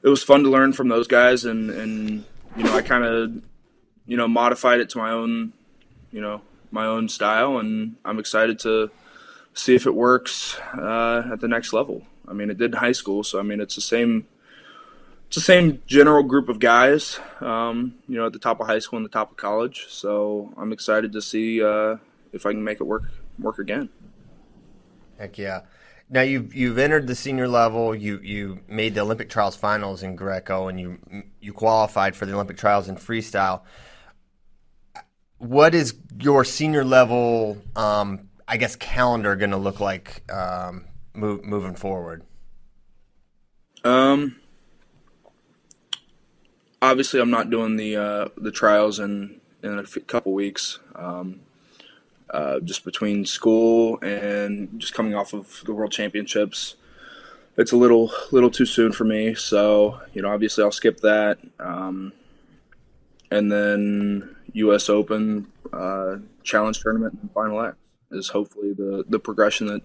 it 0.04 0.10
was 0.10 0.24
fun 0.24 0.44
to 0.44 0.50
learn 0.50 0.74
from 0.74 0.90
those 0.90 1.08
guys, 1.08 1.46
and 1.46 1.70
and 1.70 2.26
you 2.56 2.64
know 2.64 2.76
I 2.76 2.82
kind 2.82 3.04
of 3.04 3.42
you 4.06 4.18
know 4.18 4.28
modified 4.28 4.80
it 4.80 4.90
to 4.92 4.98
my 4.98 5.12
own 5.12 5.54
you 6.12 6.22
know 6.22 6.42
my 6.72 6.86
own 6.86 7.10
style, 7.10 7.58
and 7.58 7.96
I'm 8.04 8.20
excited 8.20 8.60
to 8.60 8.92
see 9.54 9.76
if 9.76 9.86
it 9.86 9.96
works 9.96 10.60
uh, 10.78 11.30
at 11.32 11.40
the 11.40 11.48
next 11.48 11.74
level. 11.74 12.06
I 12.28 12.34
mean, 12.34 12.50
it 12.50 12.58
did 12.58 12.74
in 12.74 12.78
high 12.78 12.92
school, 12.92 13.24
so 13.24 13.40
I 13.40 13.44
mean 13.44 13.60
it's 13.60 13.76
the 13.76 13.82
same. 13.82 14.28
It's 15.28 15.38
the 15.38 15.42
same 15.42 15.82
general 15.88 16.22
group 16.22 16.50
of 16.50 16.60
guys, 16.60 17.20
um, 17.42 17.96
you 18.08 18.16
know, 18.16 18.28
at 18.28 18.34
the 18.34 18.40
top 18.40 18.60
of 18.60 18.68
high 18.68 18.78
school 18.78 18.98
and 18.98 19.06
the 19.06 19.10
top 19.10 19.32
of 19.32 19.38
college. 19.38 19.88
So 19.90 20.54
I'm 20.56 20.72
excited 20.72 21.14
to 21.14 21.22
see 21.22 21.64
uh, 21.64 21.98
if 22.32 22.46
I 22.46 22.52
can 22.52 22.64
make 22.64 22.80
it 22.80 22.84
work 22.84 23.10
work 23.40 23.58
again. 23.58 23.90
Heck 25.18 25.38
yeah. 25.38 25.62
Now 26.10 26.22
you've 26.22 26.54
you've 26.54 26.78
entered 26.78 27.08
the 27.08 27.16
senior 27.16 27.48
level. 27.48 27.96
You 27.96 28.20
you 28.22 28.60
made 28.68 28.94
the 28.94 29.02
Olympic 29.02 29.30
trials 29.30 29.56
finals 29.56 30.04
in 30.04 30.16
Greco, 30.16 30.68
and 30.68 30.80
you 30.80 31.00
you 31.40 31.52
qualified 31.54 32.16
for 32.16 32.26
the 32.26 32.34
Olympic 32.34 32.58
trials 32.58 32.88
in 32.88 32.96
freestyle. 32.96 33.62
What 35.38 35.76
is 35.76 35.96
your 36.20 36.46
senior 36.46 36.86
level, 36.86 37.58
um, 37.76 38.30
I 38.48 38.58
guess, 38.58 38.76
calendar 38.76 39.36
going 39.36 39.52
to 39.52 39.58
look 39.58 39.80
like 39.80 40.24
um, 40.32 40.86
move, 41.14 41.44
moving 41.44 41.76
forward? 41.76 42.24
Um, 43.84 44.38
obviously, 46.82 47.20
I'm 47.20 47.32
not 47.32 47.50
doing 47.50 47.78
the 47.78 47.96
uh, 47.96 48.28
the 48.38 48.52
trials 48.52 49.00
in 49.00 49.42
in 49.64 49.80
a 49.80 49.84
couple 50.02 50.34
weeks. 50.34 50.80
Um, 50.96 51.42
uh, 52.36 52.60
just 52.60 52.84
between 52.84 53.26
school 53.26 53.98
and 54.02 54.78
just 54.78 54.94
coming 54.94 55.16
off 55.16 55.34
of 55.34 55.64
the 55.66 55.74
World 55.74 55.94
Championships. 55.94 56.76
It's 57.56 57.72
a 57.72 57.78
little 57.78 58.12
little 58.32 58.52
too 58.52 58.66
soon 58.66 58.92
for 58.92 59.06
me, 59.06 59.36
so 59.36 60.02
you 60.14 60.22
know 60.22 60.28
obviously 60.28 60.62
I'll 60.62 60.72
skip 60.74 61.00
that, 61.00 61.38
um, 61.62 62.12
and 63.32 63.50
then 63.50 64.36
U.S. 64.52 64.90
Open 64.90 65.48
uh, 65.72 66.18
Challenge 66.44 66.78
Tournament 66.78 67.18
and 67.22 67.32
Final 67.32 67.62
X 67.62 67.78
is 68.12 68.28
hopefully 68.28 68.74
the 68.74 69.06
the 69.08 69.20
progression 69.20 69.68
that 69.68 69.82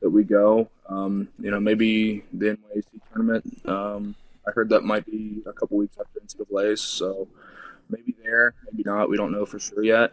that 0.00 0.10
we 0.10 0.24
go. 0.24 0.68
Um, 0.88 1.28
you 1.38 1.52
know 1.52 1.60
maybe 1.60 2.24
the 2.32 2.56
NYAC 2.56 2.86
tournament. 3.12 3.68
Um, 3.68 4.16
I 4.48 4.50
heard 4.50 4.68
that 4.70 4.82
might 4.82 5.06
be 5.06 5.44
a 5.46 5.52
couple 5.52 5.76
weeks 5.76 5.96
after 6.00 6.18
NCAA's, 6.18 6.80
so 6.80 7.28
maybe 7.88 8.16
there, 8.20 8.54
maybe 8.64 8.82
not. 8.84 9.08
We 9.08 9.16
don't 9.16 9.30
know 9.30 9.46
for 9.46 9.60
sure 9.60 9.84
yet 9.84 10.12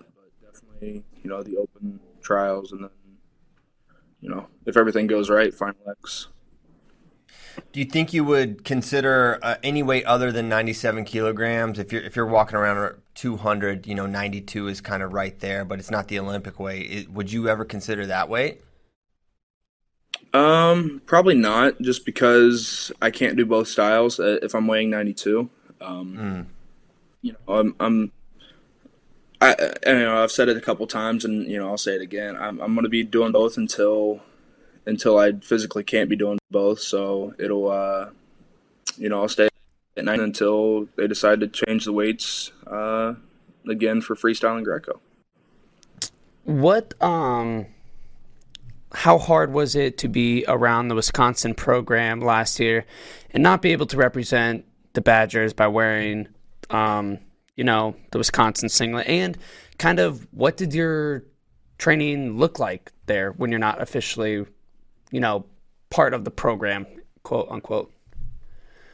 you 0.82 1.04
know, 1.24 1.44
the 1.44 1.58
open 1.58 2.00
trials, 2.22 2.72
and 2.72 2.84
then, 2.84 2.90
you 4.20 4.30
know, 4.30 4.48
if 4.66 4.78
everything 4.78 5.08
goes 5.08 5.30
right, 5.30 5.54
final 5.54 5.82
X. 5.90 6.28
Do 7.74 7.80
you 7.80 7.86
think 7.86 8.14
you 8.14 8.24
would 8.24 8.64
consider 8.64 9.40
uh, 9.42 9.56
any 9.64 9.84
weight 9.84 10.06
other 10.06 10.32
than 10.32 10.48
97 10.50 11.06
kilograms? 11.06 11.80
If 11.80 11.92
you're 11.92 12.02
if 12.02 12.16
you're 12.16 12.26
walking 12.26 12.56
around 12.56 12.96
200, 13.16 13.88
you 13.88 13.96
know, 13.96 14.06
92 14.06 14.68
is 14.68 14.82
kind 14.82 15.04
of 15.04 15.14
right 15.14 15.38
there, 15.40 15.66
but 15.66 15.80
it's 15.80 15.92
not 15.92 16.08
the 16.08 16.20
Olympic 16.20 16.60
weight. 16.60 16.92
It, 16.92 17.12
would 17.12 17.32
you 17.32 17.48
ever 17.50 17.66
consider 17.66 18.06
that 18.06 18.30
weight? 18.30 18.62
Um, 20.34 21.02
probably 21.06 21.36
not, 21.36 21.82
just 21.82 22.06
because 22.06 22.92
I 23.02 23.12
can't 23.12 23.36
do 23.36 23.46
both 23.46 23.68
styles 23.68 24.20
uh, 24.20 24.40
if 24.42 24.56
I'm 24.56 24.68
weighing 24.68 24.90
92. 24.90 25.50
Um, 25.82 26.18
mm. 26.18 26.46
you 27.22 27.34
know, 27.34 27.54
I'm 27.54 27.76
I'm 27.80 28.12
I, 29.42 29.56
you 29.88 30.00
know, 30.00 30.24
I've 30.24 30.32
said 30.32 30.50
it 30.50 30.58
a 30.58 30.62
couple 30.62 30.86
times, 30.88 31.26
and 31.26 31.48
you 31.48 31.58
know, 31.58 31.70
I'll 31.70 31.78
say 31.78 31.96
it 31.96 32.02
again. 32.02 32.36
I'm, 32.36 32.62
I'm 32.62 32.74
going 32.74 32.84
to 32.84 32.90
be 32.90 33.04
doing 33.04 33.32
both 33.32 33.58
until 33.58 34.22
until 34.86 35.18
I 35.18 35.34
physically 35.34 35.84
can't 35.84 36.10
be 36.10 36.16
doing 36.16 36.40
both. 36.50 36.80
So 36.80 37.34
it'll, 37.40 37.70
uh, 37.70 38.10
you 38.98 39.10
know, 39.10 39.22
I'll 39.22 39.30
stay 39.30 39.50
at 39.98 40.06
night 40.06 40.20
until 40.20 40.88
they 40.96 41.08
decide 41.08 41.40
to 41.42 41.48
change 41.48 41.86
the 41.86 41.94
weights 41.94 42.52
uh, 42.68 43.16
again 43.68 44.02
for 44.02 44.16
freestyle 44.16 44.56
and 44.58 44.66
Greco. 44.66 45.02
What 46.44 46.94
um, 47.02 47.68
how 48.94 49.18
hard 49.18 49.54
was 49.54 49.76
it 49.76 49.98
to 50.00 50.08
be 50.08 50.46
around 50.48 50.88
the 50.88 50.96
Wisconsin 50.96 51.54
program 51.54 52.20
last 52.20 52.60
year 52.60 52.86
and 53.32 53.42
not 53.42 53.62
be 53.62 53.72
able 53.72 53.86
to 53.88 53.98
represent 53.98 54.66
the 54.94 55.02
Badgers 55.02 55.54
by 55.54 55.68
wearing, 55.68 56.28
um, 56.70 57.20
you 57.62 57.66
know, 57.66 57.96
the 58.10 58.18
Wisconsin 58.18 58.70
singlet? 58.70 59.06
And 59.06 59.38
kind 59.78 60.00
of 60.00 60.28
what 60.32 60.58
did 60.58 60.74
your 60.74 61.24
training 61.78 62.40
look 62.40 62.58
like 62.58 62.92
there 63.06 63.34
when 63.34 63.52
you're 63.52 63.60
not 63.60 63.80
officially, 63.80 64.48
you 65.12 65.20
know, 65.20 65.46
part 65.92 66.16
of 66.16 66.24
the 66.26 66.32
program, 66.32 66.88
quote 67.22 67.48
unquote? 67.52 67.94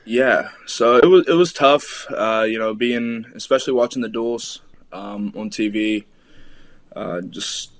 Yeah, 0.03 0.49
so 0.65 0.97
it 0.97 1.05
was 1.05 1.25
it 1.29 1.33
was 1.35 1.53
tough, 1.53 2.07
uh, 2.09 2.45
you 2.45 2.59
know, 2.59 2.73
being 2.73 3.23
especially 3.35 3.71
watching 3.71 4.01
the 4.01 4.09
duels 4.09 4.61
um, 4.91 5.31
on 5.37 5.49
TV, 5.49 6.03
uh, 6.93 7.21
just 7.21 7.71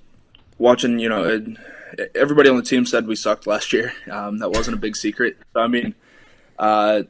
watching, 0.57 0.99
you 0.99 1.09
know, 1.09 1.25
it, 1.25 2.09
everybody 2.15 2.47
on 2.47 2.55
the 2.55 2.63
team 2.63 2.85
said 2.85 3.07
we 3.07 3.17
sucked 3.17 3.45
last 3.45 3.73
year. 3.73 3.91
Um, 4.09 4.37
that 4.37 4.51
wasn't 4.51 4.77
a 4.77 4.79
big 4.79 4.95
secret. 4.95 5.35
So 5.51 5.59
I 5.59 5.67
mean, 5.67 5.95
uh, 6.57 7.03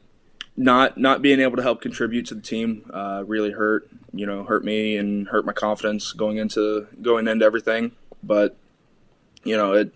not 0.58 0.98
not 0.98 1.22
being 1.22 1.40
able 1.40 1.56
to 1.56 1.62
help 1.62 1.80
contribute 1.80 2.26
to 2.26 2.34
the 2.34 2.42
team 2.42 2.90
uh, 2.92 3.24
really 3.26 3.52
hurt. 3.52 3.88
You 4.12 4.26
know, 4.26 4.44
hurt 4.44 4.64
me 4.64 4.96
and 4.96 5.28
hurt 5.28 5.46
my 5.46 5.52
confidence 5.52 6.12
going 6.12 6.38
into 6.38 6.86
going 7.00 7.28
into 7.28 7.44
everything. 7.44 7.92
But 8.22 8.56
you 9.44 9.56
know, 9.56 9.72
it 9.72 9.94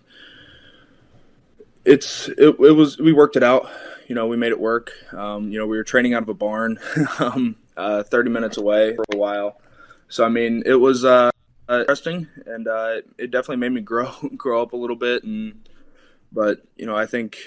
it's 1.85 2.29
it, 2.29 2.55
it 2.59 2.75
was 2.75 2.97
we 2.97 3.13
worked 3.13 3.35
it 3.35 3.43
out 3.43 3.69
you 4.07 4.15
know, 4.15 4.27
we 4.27 4.37
made 4.37 4.51
it 4.51 4.59
work. 4.59 4.91
Um, 5.13 5.51
you 5.51 5.59
know, 5.59 5.67
we 5.67 5.77
were 5.77 5.83
training 5.83 6.13
out 6.13 6.23
of 6.23 6.29
a 6.29 6.33
barn, 6.33 6.79
um, 7.19 7.55
uh, 7.75 8.03
30 8.03 8.29
minutes 8.29 8.57
away 8.57 8.95
for 8.95 9.05
a 9.13 9.17
while. 9.17 9.59
So, 10.07 10.23
I 10.23 10.29
mean, 10.29 10.63
it 10.65 10.75
was 10.75 11.05
uh, 11.05 11.31
interesting, 11.69 12.27
and 12.45 12.67
uh, 12.67 13.01
it 13.17 13.31
definitely 13.31 13.57
made 13.57 13.71
me 13.71 13.81
grow 13.91 14.11
grow 14.35 14.61
up 14.61 14.73
a 14.73 14.77
little 14.77 14.95
bit. 14.95 15.23
And 15.23 15.67
but 16.31 16.61
you 16.75 16.85
know, 16.85 16.95
I 16.95 17.05
think 17.05 17.37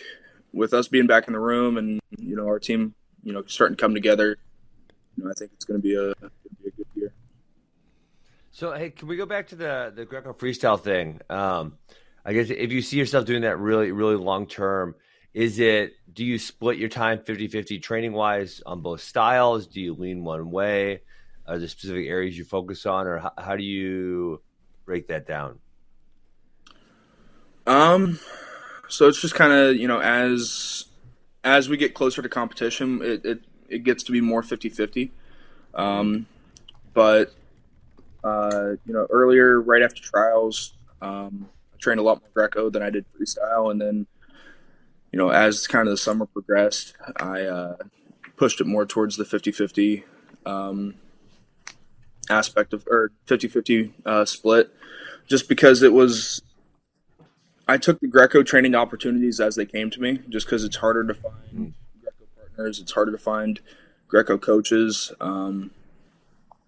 with 0.52 0.72
us 0.72 0.88
being 0.88 1.06
back 1.06 1.26
in 1.26 1.34
the 1.34 1.40
room 1.40 1.76
and 1.76 2.00
you 2.18 2.34
know 2.34 2.46
our 2.46 2.58
team, 2.58 2.94
you 3.26 3.32
know, 3.32 3.42
starting 3.46 3.76
to 3.76 3.80
come 3.80 3.92
together, 3.92 4.38
you 5.16 5.24
know, 5.24 5.30
I 5.30 5.34
think 5.34 5.50
it's 5.52 5.64
going 5.64 5.80
to 5.80 5.82
be 5.82 5.96
a, 5.96 6.14
be 6.62 6.68
a 6.68 6.70
good 6.70 6.86
year. 6.94 7.12
So, 8.52 8.72
hey, 8.72 8.90
can 8.90 9.08
we 9.08 9.16
go 9.16 9.26
back 9.26 9.48
to 9.48 9.56
the 9.56 9.92
the 9.94 10.04
Greco 10.04 10.32
freestyle 10.32 10.80
thing? 10.80 11.20
Um, 11.28 11.76
I 12.24 12.32
guess 12.32 12.50
if 12.50 12.70
you 12.70 12.80
see 12.82 12.96
yourself 12.98 13.26
doing 13.26 13.42
that 13.42 13.58
really, 13.58 13.90
really 13.90 14.14
long 14.14 14.46
term, 14.46 14.94
is 15.34 15.58
it, 15.58 15.94
do 16.12 16.24
you 16.24 16.38
split 16.38 16.78
your 16.78 16.88
time 16.88 17.18
50 17.18 17.48
50 17.48 17.80
training 17.80 18.12
wise 18.12 18.62
on 18.64 18.80
both 18.80 19.00
styles? 19.00 19.66
Do 19.66 19.80
you 19.80 19.94
lean 19.94 20.22
one 20.22 20.52
way? 20.52 21.02
Are 21.48 21.58
there 21.58 21.66
specific 21.66 22.06
areas 22.06 22.38
you 22.38 22.44
focus 22.44 22.86
on, 22.86 23.08
or 23.08 23.18
how, 23.18 23.32
how 23.36 23.56
do 23.56 23.64
you 23.64 24.40
break 24.84 25.08
that 25.08 25.26
down? 25.26 25.58
Um, 27.66 28.20
so 28.88 29.08
it's 29.08 29.20
just 29.20 29.34
kind 29.34 29.52
of, 29.52 29.74
you 29.74 29.88
know, 29.88 29.98
as, 29.98 30.84
as 31.46 31.68
we 31.68 31.76
get 31.76 31.94
closer 31.94 32.20
to 32.20 32.28
competition, 32.28 33.00
it, 33.02 33.24
it, 33.24 33.40
it 33.68 33.84
gets 33.84 34.02
to 34.02 34.12
be 34.12 34.20
more 34.20 34.42
50 34.42 34.68
50. 34.68 35.12
Um, 35.74 36.26
but, 36.92 37.32
uh, 38.24 38.70
you 38.84 38.92
know, 38.92 39.06
earlier, 39.10 39.60
right 39.60 39.80
after 39.80 40.02
trials, 40.02 40.74
um, 41.00 41.48
I 41.72 41.76
trained 41.78 42.00
a 42.00 42.02
lot 42.02 42.20
more 42.20 42.30
Greco 42.34 42.68
than 42.68 42.82
I 42.82 42.90
did 42.90 43.04
freestyle. 43.14 43.70
And 43.70 43.80
then, 43.80 44.06
you 45.12 45.18
know, 45.18 45.28
as 45.28 45.68
kind 45.68 45.86
of 45.86 45.92
the 45.92 45.96
summer 45.96 46.26
progressed, 46.26 46.94
I 47.16 47.42
uh, 47.42 47.76
pushed 48.36 48.60
it 48.60 48.66
more 48.66 48.84
towards 48.84 49.16
the 49.16 49.24
50 49.24 49.52
50 49.52 50.04
um, 50.46 50.94
aspect 52.28 52.72
of, 52.72 52.84
or 52.88 53.12
50 53.26 53.46
50 53.46 53.94
uh, 54.04 54.24
split, 54.24 54.74
just 55.28 55.48
because 55.48 55.82
it 55.84 55.92
was, 55.92 56.42
I 57.68 57.78
took 57.78 58.00
the 58.00 58.06
Greco 58.06 58.42
training 58.42 58.74
opportunities 58.74 59.40
as 59.40 59.56
they 59.56 59.66
came 59.66 59.90
to 59.90 60.00
me, 60.00 60.20
just 60.28 60.46
because 60.46 60.64
it's 60.64 60.76
harder 60.76 61.04
to 61.04 61.14
find 61.14 61.74
Greco 62.00 62.24
partners, 62.36 62.78
it's 62.78 62.92
harder 62.92 63.12
to 63.12 63.18
find 63.18 63.60
Greco 64.08 64.38
coaches. 64.38 65.12
Um, 65.20 65.72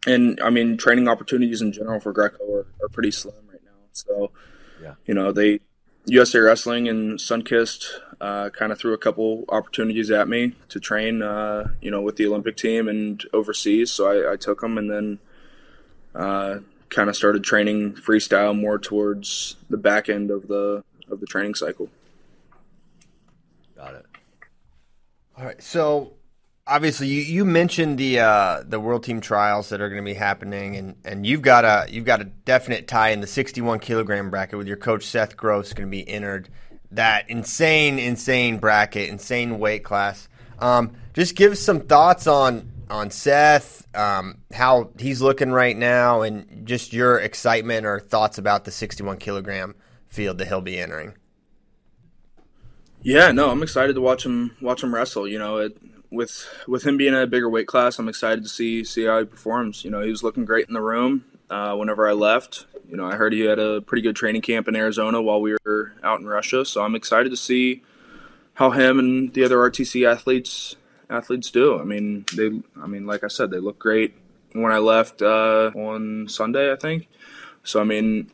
and 0.06 0.40
I 0.40 0.50
mean, 0.50 0.76
training 0.76 1.08
opportunities 1.08 1.62
in 1.62 1.72
general 1.72 2.00
for 2.00 2.12
Greco 2.12 2.44
are, 2.52 2.66
are 2.82 2.88
pretty 2.88 3.10
slim 3.10 3.34
right 3.50 3.60
now. 3.64 3.70
So, 3.92 4.30
yeah. 4.82 4.94
you 5.06 5.14
know, 5.14 5.32
they, 5.32 5.60
USA 6.06 6.38
Wrestling 6.38 6.88
and 6.88 7.18
Sunkist 7.18 7.84
uh, 8.20 8.50
kind 8.50 8.72
of 8.72 8.78
threw 8.78 8.92
a 8.92 8.98
couple 8.98 9.44
opportunities 9.48 10.10
at 10.10 10.28
me 10.28 10.54
to 10.70 10.80
train, 10.80 11.22
uh, 11.22 11.68
you 11.80 11.90
know, 11.90 12.00
with 12.00 12.16
the 12.16 12.26
Olympic 12.26 12.56
team 12.56 12.88
and 12.88 13.22
overseas. 13.32 13.92
So 13.92 14.10
I, 14.10 14.32
I 14.32 14.36
took 14.36 14.60
them 14.60 14.78
and 14.78 14.90
then 14.90 15.18
uh, 16.14 16.58
kind 16.90 17.09
of 17.09 17.16
started 17.16 17.45
training 17.45 17.95
freestyle 17.95 18.59
more 18.59 18.78
towards 18.78 19.57
the 19.68 19.76
back 19.76 20.09
end 20.09 20.30
of 20.30 20.49
the 20.49 20.83
of 21.11 21.21
the 21.21 21.26
training 21.26 21.54
cycle. 21.54 21.88
Got 23.76 23.95
it. 23.95 24.07
All 25.37 25.45
right. 25.45 25.62
So 25.62 26.14
obviously 26.66 27.09
you, 27.09 27.23
you 27.23 27.45
mentioned 27.45 27.99
the 27.99 28.21
uh, 28.21 28.62
the 28.66 28.78
world 28.78 29.04
team 29.04 29.21
trials 29.21 29.71
that 29.71 29.80
are 29.80 29.88
going 29.88 30.02
to 30.02 30.09
be 30.09 30.14
happening, 30.14 30.76
and, 30.76 30.97
and 31.04 31.26
you've 31.26 31.42
got 31.42 31.64
a 31.64 31.87
you've 31.90 32.04
got 32.04 32.21
a 32.21 32.25
definite 32.25 32.87
tie 32.87 33.11
in 33.11 33.21
the 33.21 33.26
61 33.26 33.80
kilogram 33.80 34.30
bracket 34.30 34.59
with 34.59 34.66
your 34.66 34.76
coach 34.76 35.04
Seth 35.04 35.37
Gross 35.37 35.73
going 35.73 35.88
to 35.88 35.90
be 35.90 36.09
entered 36.09 36.49
that 36.90 37.28
insane, 37.28 37.99
insane 37.99 38.59
bracket, 38.59 39.09
insane 39.09 39.59
weight 39.59 39.85
class. 39.85 40.28
Um, 40.59 40.95
just 41.14 41.35
give 41.35 41.59
some 41.59 41.80
thoughts 41.80 42.26
on 42.26 42.71
on 42.90 43.11
Seth, 43.11 43.87
um, 43.97 44.38
how 44.52 44.90
he's 44.99 45.21
looking 45.21 45.50
right 45.50 45.76
now, 45.76 46.23
and 46.23 46.66
just 46.66 46.92
your 46.92 47.18
excitement 47.18 47.87
or 47.87 48.00
thoughts 48.00 48.38
about 48.38 48.64
the 48.64 48.71
61 48.71 49.18
kilogram 49.18 49.75
field 50.09 50.38
that 50.38 50.49
he'll 50.49 50.61
be 50.61 50.78
entering. 50.78 51.14
Yeah, 53.02 53.30
no, 53.33 53.50
I'm 53.50 53.62
excited 53.62 53.95
to 53.95 54.00
watch 54.00 54.26
him 54.26 54.57
watch 54.61 54.83
him 54.83 54.95
wrestle. 54.95 55.28
You 55.28 55.38
know, 55.38 55.59
it, 55.59 55.78
with 56.11 56.49
with 56.66 56.87
him 56.87 56.97
being 56.97 57.14
a 57.14 57.26
bigger 57.26 57.49
weight 57.49 57.66
class, 57.66 57.99
I'm 57.99 58.09
excited 58.09 58.42
to 58.42 58.49
see 58.49 58.85
see 58.85 59.04
how 59.04 59.21
he 59.21 59.25
performs. 59.25 59.85
You 59.85 59.90
know, 59.90 60.02
he 60.02 60.11
was 60.11 60.23
looking 60.23 60.45
great 60.45 60.66
in 60.68 60.75
the 60.75 60.80
room 60.80 61.25
uh, 61.49 61.75
whenever 61.76 62.09
I 62.09 62.12
left 62.12 62.66
you 62.88 62.97
know, 62.97 63.07
I 63.07 63.16
heard 63.16 63.33
he 63.33 63.40
had 63.40 63.59
a 63.59 63.83
pretty 63.83 64.02
good 64.02 64.16
training 64.16 64.40
camp 64.40 64.66
in 64.66 64.75
Arizona 64.75 65.21
while 65.21 65.40
we 65.40 65.54
were 65.64 65.92
out 66.02 66.21
in 66.21 66.26
Russia. 66.26 66.64
So 66.64 66.83
I'm 66.83 66.95
excited 66.95 67.28
to 67.28 67.37
see 67.37 67.83
how 68.54 68.71
him 68.71 68.99
and 68.99 69.33
the 69.35 69.45
other 69.45 69.59
RTC 69.59 70.11
athletes 70.11 70.76
athletes 71.10 71.50
do. 71.50 71.78
I 71.78 71.84
mean, 71.84 72.24
they, 72.34 72.60
I 72.80 72.86
mean, 72.86 73.06
like 73.06 73.24
I 73.24 73.28
said, 73.28 73.50
they 73.50 73.58
look 73.58 73.78
great 73.78 74.14
when 74.52 74.72
I 74.72 74.78
left 74.78 75.22
uh, 75.22 75.70
on 75.74 76.28
Sunday, 76.28 76.72
I 76.72 76.76
think. 76.76 77.08
So 77.64 77.80
I 77.80 77.84
mean, 77.84 78.30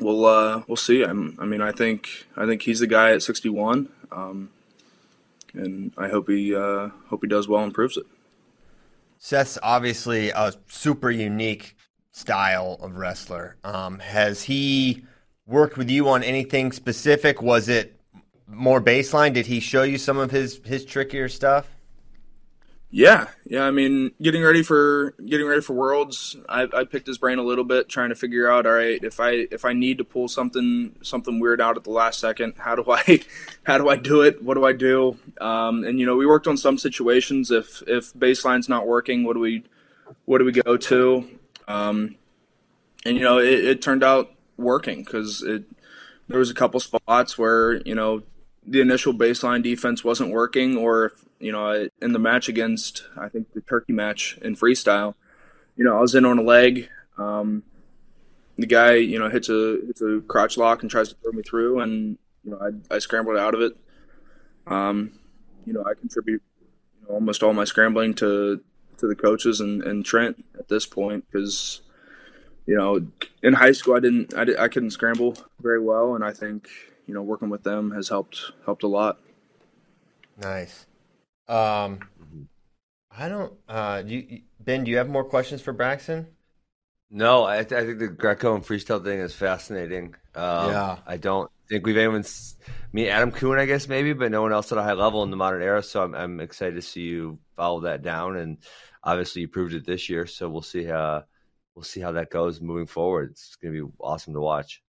we'll 0.00 0.24
uh, 0.26 0.62
we'll 0.66 0.76
see. 0.76 1.02
I'm, 1.02 1.36
I 1.38 1.44
mean, 1.44 1.60
I 1.60 1.72
think 1.72 2.26
I 2.36 2.46
think 2.46 2.62
he's 2.62 2.80
the 2.80 2.86
guy 2.86 3.12
at 3.12 3.22
61, 3.22 3.88
um, 4.12 4.50
and 5.54 5.92
I 5.96 6.08
hope 6.08 6.28
he 6.28 6.54
uh, 6.54 6.88
hope 7.08 7.20
he 7.22 7.28
does 7.28 7.48
well 7.48 7.62
and 7.62 7.72
proves 7.74 7.96
it. 7.96 8.06
Seth's 9.18 9.58
obviously 9.62 10.30
a 10.30 10.54
super 10.68 11.10
unique 11.10 11.76
style 12.10 12.78
of 12.80 12.96
wrestler. 12.96 13.56
Um, 13.62 13.98
has 13.98 14.44
he 14.44 15.04
worked 15.46 15.76
with 15.76 15.90
you 15.90 16.08
on 16.08 16.22
anything 16.22 16.72
specific? 16.72 17.42
Was 17.42 17.68
it 17.68 17.99
more 18.50 18.80
baseline? 18.80 19.32
Did 19.32 19.46
he 19.46 19.60
show 19.60 19.82
you 19.82 19.98
some 19.98 20.18
of 20.18 20.30
his 20.30 20.60
his 20.64 20.84
trickier 20.84 21.28
stuff? 21.28 21.66
Yeah, 22.92 23.28
yeah. 23.46 23.62
I 23.62 23.70
mean, 23.70 24.10
getting 24.20 24.42
ready 24.42 24.64
for 24.64 25.14
getting 25.24 25.46
ready 25.46 25.60
for 25.60 25.74
Worlds, 25.74 26.36
I, 26.48 26.66
I 26.74 26.82
picked 26.82 27.06
his 27.06 27.18
brain 27.18 27.38
a 27.38 27.42
little 27.42 27.62
bit, 27.62 27.88
trying 27.88 28.08
to 28.08 28.16
figure 28.16 28.50
out, 28.50 28.66
all 28.66 28.72
right, 28.72 29.02
if 29.04 29.20
I 29.20 29.46
if 29.52 29.64
I 29.64 29.72
need 29.74 29.98
to 29.98 30.04
pull 30.04 30.26
something 30.26 30.96
something 31.00 31.38
weird 31.38 31.60
out 31.60 31.76
at 31.76 31.84
the 31.84 31.90
last 31.90 32.18
second, 32.18 32.54
how 32.58 32.74
do 32.74 32.84
I 32.90 33.20
how 33.62 33.78
do 33.78 33.88
I 33.88 33.96
do 33.96 34.22
it? 34.22 34.42
What 34.42 34.54
do 34.54 34.66
I 34.66 34.72
do? 34.72 35.16
Um, 35.40 35.84
and 35.84 36.00
you 36.00 36.06
know, 36.06 36.16
we 36.16 36.26
worked 36.26 36.48
on 36.48 36.56
some 36.56 36.78
situations. 36.78 37.52
If 37.52 37.80
if 37.86 38.12
baseline's 38.12 38.68
not 38.68 38.88
working, 38.88 39.22
what 39.22 39.34
do 39.34 39.40
we 39.40 39.62
what 40.24 40.38
do 40.38 40.44
we 40.44 40.52
go 40.52 40.76
to? 40.76 41.28
Um, 41.68 42.16
and 43.04 43.16
you 43.16 43.22
know, 43.22 43.38
it, 43.38 43.64
it 43.64 43.82
turned 43.82 44.02
out 44.02 44.32
working 44.56 45.04
because 45.04 45.44
it 45.44 45.62
there 46.26 46.40
was 46.40 46.50
a 46.50 46.54
couple 46.54 46.80
spots 46.80 47.38
where 47.38 47.74
you 47.86 47.94
know 47.94 48.24
the 48.70 48.80
initial 48.80 49.12
baseline 49.12 49.64
defense 49.64 50.04
wasn't 50.04 50.30
working, 50.30 50.76
or 50.76 51.06
if, 51.06 51.24
you 51.40 51.50
know, 51.50 51.88
in 52.00 52.12
the 52.12 52.18
match 52.20 52.48
against 52.48 53.02
I 53.18 53.28
think 53.28 53.52
the 53.52 53.60
Turkey 53.60 53.92
match 53.92 54.38
in 54.40 54.54
freestyle, 54.54 55.14
you 55.76 55.84
know, 55.84 55.98
I 55.98 56.00
was 56.00 56.14
in 56.14 56.24
on 56.24 56.38
a 56.38 56.42
leg. 56.42 56.88
Um, 57.18 57.64
the 58.56 58.66
guy, 58.66 58.94
you 58.94 59.18
know, 59.18 59.28
hits 59.28 59.48
a 59.48 59.80
hits 59.84 60.00
a 60.00 60.20
crotch 60.28 60.56
lock 60.56 60.82
and 60.82 60.90
tries 60.90 61.08
to 61.08 61.16
throw 61.16 61.32
me 61.32 61.42
through, 61.42 61.80
and 61.80 62.16
you 62.44 62.52
know, 62.52 62.58
I, 62.60 62.94
I 62.94 62.98
scrambled 63.00 63.36
out 63.36 63.54
of 63.54 63.60
it. 63.60 63.76
Um, 64.68 65.18
you 65.66 65.72
know, 65.72 65.84
I 65.84 65.94
contribute 65.94 66.42
you 67.00 67.08
know, 67.08 67.14
almost 67.14 67.42
all 67.42 67.52
my 67.52 67.64
scrambling 67.64 68.14
to 68.14 68.60
to 68.98 69.08
the 69.08 69.16
coaches 69.16 69.60
and, 69.60 69.82
and 69.82 70.04
Trent 70.04 70.44
at 70.56 70.68
this 70.68 70.86
point 70.86 71.24
because 71.26 71.80
you 72.66 72.76
know 72.76 73.04
in 73.42 73.54
high 73.54 73.72
school 73.72 73.96
I 73.96 74.00
didn't 74.00 74.32
I, 74.34 74.64
I 74.64 74.68
couldn't 74.68 74.90
scramble 74.90 75.36
very 75.60 75.80
well 75.80 76.14
and 76.14 76.22
I 76.22 76.32
think 76.32 76.68
you 77.10 77.14
know 77.14 77.22
working 77.22 77.50
with 77.50 77.64
them 77.64 77.90
has 77.90 78.08
helped 78.08 78.52
helped 78.64 78.84
a 78.84 78.86
lot. 78.86 79.18
Nice. 80.40 80.86
Um, 81.48 81.98
I 83.10 83.28
don't. 83.28 83.52
Uh, 83.68 84.04
you, 84.06 84.42
Ben, 84.60 84.84
do 84.84 84.92
you 84.92 84.98
have 84.98 85.08
more 85.08 85.24
questions 85.24 85.60
for 85.60 85.72
Braxton? 85.72 86.28
No, 87.10 87.44
I, 87.44 87.64
th- 87.64 87.72
I 87.72 87.84
think 87.84 87.98
the 87.98 88.06
Greco 88.06 88.54
and 88.54 88.64
freestyle 88.64 89.02
thing 89.02 89.18
is 89.18 89.34
fascinating. 89.34 90.14
Um, 90.36 90.70
yeah, 90.70 90.98
I 91.04 91.16
don't 91.16 91.50
think 91.68 91.84
we've 91.84 91.96
anyone. 91.96 92.24
Me, 92.92 93.08
Adam 93.08 93.32
Coon, 93.32 93.58
I 93.58 93.66
guess 93.66 93.88
maybe, 93.88 94.12
but 94.12 94.30
no 94.30 94.42
one 94.42 94.52
else 94.52 94.70
at 94.70 94.78
a 94.78 94.82
high 94.84 94.92
level 94.92 95.24
in 95.24 95.32
the 95.32 95.36
modern 95.36 95.62
era. 95.62 95.82
So 95.82 96.04
I'm, 96.04 96.14
I'm 96.14 96.38
excited 96.38 96.76
to 96.76 96.82
see 96.82 97.02
you 97.02 97.40
follow 97.56 97.80
that 97.80 98.02
down, 98.02 98.36
and 98.36 98.58
obviously 99.02 99.42
you 99.42 99.48
proved 99.48 99.74
it 99.74 99.84
this 99.84 100.08
year. 100.08 100.26
So 100.26 100.48
we'll 100.48 100.62
see 100.62 100.84
how 100.84 101.24
we'll 101.74 101.82
see 101.82 102.00
how 102.00 102.12
that 102.12 102.30
goes 102.30 102.60
moving 102.60 102.86
forward. 102.86 103.30
It's 103.32 103.56
going 103.56 103.74
to 103.74 103.86
be 103.86 103.92
awesome 103.98 104.34
to 104.34 104.40
watch. 104.40 104.80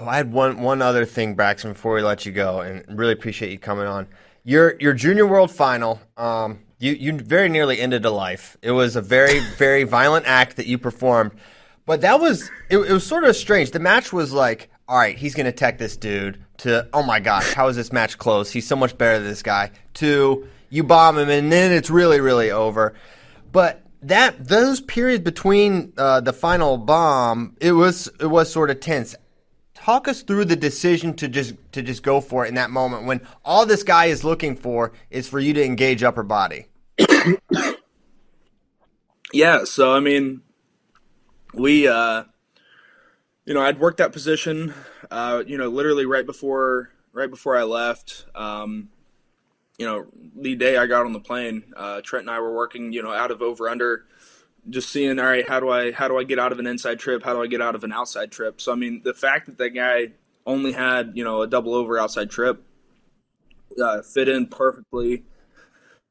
Oh, 0.00 0.06
I 0.06 0.16
had 0.16 0.32
one 0.32 0.60
one 0.60 0.80
other 0.80 1.04
thing, 1.04 1.34
Braxton, 1.34 1.72
before 1.72 1.94
we 1.94 2.02
let 2.02 2.24
you 2.24 2.30
go, 2.30 2.60
and 2.60 2.84
really 2.88 3.12
appreciate 3.12 3.50
you 3.50 3.58
coming 3.58 3.86
on. 3.86 4.06
Your 4.44 4.76
your 4.78 4.92
junior 4.92 5.26
world 5.26 5.50
final, 5.50 6.00
um, 6.16 6.60
you 6.78 6.92
you 6.92 7.18
very 7.18 7.48
nearly 7.48 7.80
ended 7.80 8.04
a 8.04 8.10
life. 8.10 8.56
It 8.62 8.70
was 8.70 8.94
a 8.94 9.02
very 9.02 9.40
very 9.56 9.82
violent 9.82 10.26
act 10.26 10.56
that 10.56 10.66
you 10.66 10.78
performed, 10.78 11.32
but 11.84 12.02
that 12.02 12.20
was 12.20 12.48
it, 12.70 12.78
it 12.78 12.92
was 12.92 13.04
sort 13.04 13.24
of 13.24 13.34
strange. 13.34 13.72
The 13.72 13.80
match 13.80 14.12
was 14.12 14.32
like, 14.32 14.70
all 14.86 14.96
right, 14.96 15.18
he's 15.18 15.34
going 15.34 15.46
to 15.46 15.52
tech 15.52 15.78
this 15.78 15.96
dude. 15.96 16.44
To 16.58 16.88
oh 16.92 17.02
my 17.02 17.18
gosh, 17.18 17.52
how 17.52 17.66
is 17.66 17.74
this 17.74 17.92
match 17.92 18.18
close? 18.18 18.52
He's 18.52 18.68
so 18.68 18.76
much 18.76 18.96
better 18.96 19.18
than 19.18 19.28
this 19.28 19.42
guy. 19.42 19.72
To 19.94 20.46
you 20.70 20.84
bomb 20.84 21.18
him, 21.18 21.28
and 21.28 21.50
then 21.50 21.72
it's 21.72 21.90
really 21.90 22.20
really 22.20 22.52
over. 22.52 22.94
But 23.50 23.82
that 24.02 24.46
those 24.46 24.80
periods 24.80 25.24
between 25.24 25.92
uh, 25.98 26.20
the 26.20 26.32
final 26.32 26.76
bomb, 26.76 27.56
it 27.60 27.72
was 27.72 28.08
it 28.20 28.26
was 28.26 28.52
sort 28.52 28.70
of 28.70 28.78
tense 28.78 29.16
talk 29.88 30.06
us 30.06 30.20
through 30.20 30.44
the 30.44 30.54
decision 30.54 31.14
to 31.14 31.26
just 31.28 31.54
to 31.72 31.80
just 31.80 32.02
go 32.02 32.20
for 32.20 32.44
it 32.44 32.48
in 32.48 32.54
that 32.56 32.68
moment 32.68 33.06
when 33.06 33.22
all 33.42 33.64
this 33.64 33.82
guy 33.82 34.04
is 34.04 34.22
looking 34.22 34.54
for 34.54 34.92
is 35.10 35.26
for 35.26 35.40
you 35.40 35.54
to 35.54 35.64
engage 35.64 36.02
upper 36.02 36.22
body. 36.22 36.66
yeah, 39.32 39.64
so 39.64 39.94
I 39.94 40.00
mean, 40.00 40.42
we, 41.54 41.88
uh, 41.88 42.24
you 43.46 43.54
know, 43.54 43.62
I'd 43.62 43.80
worked 43.80 43.96
that 43.96 44.12
position, 44.12 44.74
uh, 45.10 45.42
you 45.46 45.56
know, 45.56 45.68
literally 45.68 46.04
right 46.04 46.26
before 46.26 46.90
right 47.14 47.30
before 47.30 47.56
I 47.56 47.62
left. 47.62 48.26
Um, 48.34 48.90
you 49.78 49.86
know, 49.86 50.04
the 50.36 50.54
day 50.54 50.76
I 50.76 50.86
got 50.86 51.06
on 51.06 51.14
the 51.14 51.20
plane, 51.20 51.72
uh, 51.74 52.02
Trent 52.02 52.24
and 52.24 52.30
I 52.30 52.40
were 52.40 52.54
working, 52.54 52.92
you 52.92 53.02
know, 53.02 53.12
out 53.12 53.30
of 53.30 53.40
over 53.40 53.70
under 53.70 54.04
just 54.68 54.90
seeing 54.90 55.18
all 55.18 55.26
right 55.26 55.48
how 55.48 55.60
do 55.60 55.68
i 55.70 55.92
how 55.92 56.08
do 56.08 56.18
i 56.18 56.24
get 56.24 56.38
out 56.38 56.52
of 56.52 56.58
an 56.58 56.66
inside 56.66 56.98
trip? 56.98 57.22
How 57.24 57.34
do 57.34 57.42
i 57.42 57.46
get 57.46 57.62
out 57.62 57.74
of 57.74 57.84
an 57.84 57.92
outside 57.92 58.30
trip? 58.30 58.60
So 58.60 58.72
i 58.72 58.74
mean 58.74 59.02
the 59.04 59.14
fact 59.14 59.46
that 59.46 59.58
that 59.58 59.70
guy 59.70 60.12
only 60.46 60.72
had 60.72 61.12
you 61.14 61.24
know 61.24 61.42
a 61.42 61.46
double 61.46 61.74
over 61.74 61.98
outside 61.98 62.30
trip 62.30 62.62
uh, 63.82 64.02
fit 64.02 64.28
in 64.28 64.46
perfectly 64.46 65.24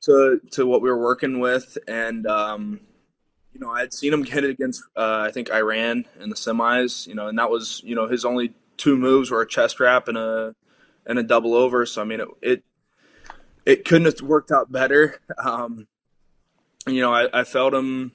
to 0.01 0.39
to 0.51 0.65
what 0.65 0.81
we 0.81 0.89
were 0.89 1.01
working 1.01 1.39
with. 1.39 1.77
And 1.87 2.25
um, 2.27 2.81
you 3.57 3.59
know 3.59 3.71
i 3.71 3.79
had 3.79 3.93
seen 3.93 4.13
him 4.13 4.21
get 4.23 4.43
it 4.43 4.51
against 4.51 4.83
uh, 4.95 5.25
i 5.27 5.31
think 5.31 5.49
iran 5.49 6.05
in 6.19 6.29
the 6.29 6.35
semis 6.35 7.07
you 7.07 7.15
know 7.15 7.27
and 7.27 7.39
that 7.39 7.49
was 7.49 7.81
you 7.83 7.95
know 7.95 8.07
his 8.07 8.23
only 8.23 8.53
two 8.77 8.95
moves 8.95 9.31
were 9.31 9.41
a 9.41 9.47
chest 9.47 9.79
wrap 9.79 10.07
and 10.07 10.17
a 10.17 10.55
and 11.05 11.17
a 11.17 11.23
double 11.23 11.55
over. 11.55 11.85
So 11.85 12.01
i 12.01 12.05
mean 12.05 12.21
it 12.21 12.27
it, 12.41 12.63
it 13.65 13.85
couldn't 13.85 14.05
have 14.05 14.21
worked 14.21 14.51
out 14.51 14.71
better. 14.71 15.19
Um, 15.43 15.87
you 16.85 17.01
know 17.01 17.13
I, 17.13 17.41
I 17.41 17.43
felt 17.43 17.73
him 17.73 18.11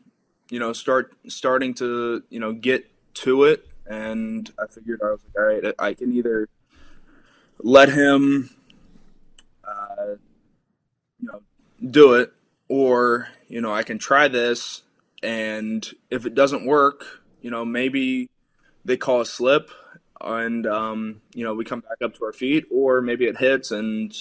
you 0.52 0.58
know, 0.58 0.74
start 0.74 1.14
starting 1.28 1.72
to 1.72 2.22
you 2.28 2.38
know 2.38 2.52
get 2.52 2.84
to 3.14 3.44
it, 3.44 3.66
and 3.86 4.52
I 4.58 4.66
figured 4.66 5.00
I 5.02 5.12
was 5.12 5.20
like, 5.24 5.42
all 5.42 5.50
right, 5.50 5.74
I 5.78 5.94
can 5.94 6.12
either 6.12 6.46
let 7.60 7.88
him, 7.88 8.50
uh, 9.66 10.16
you 11.18 11.28
know, 11.32 11.40
do 11.90 12.12
it, 12.12 12.34
or 12.68 13.28
you 13.48 13.62
know, 13.62 13.72
I 13.72 13.82
can 13.82 13.98
try 13.98 14.28
this, 14.28 14.82
and 15.22 15.90
if 16.10 16.26
it 16.26 16.34
doesn't 16.34 16.66
work, 16.66 17.22
you 17.40 17.50
know, 17.50 17.64
maybe 17.64 18.28
they 18.84 18.98
call 18.98 19.22
a 19.22 19.26
slip, 19.26 19.70
and 20.20 20.66
um, 20.66 21.22
you 21.34 21.44
know, 21.44 21.54
we 21.54 21.64
come 21.64 21.80
back 21.80 22.02
up 22.04 22.14
to 22.16 22.26
our 22.26 22.32
feet, 22.34 22.66
or 22.70 23.00
maybe 23.00 23.24
it 23.24 23.38
hits, 23.38 23.70
and 23.70 24.14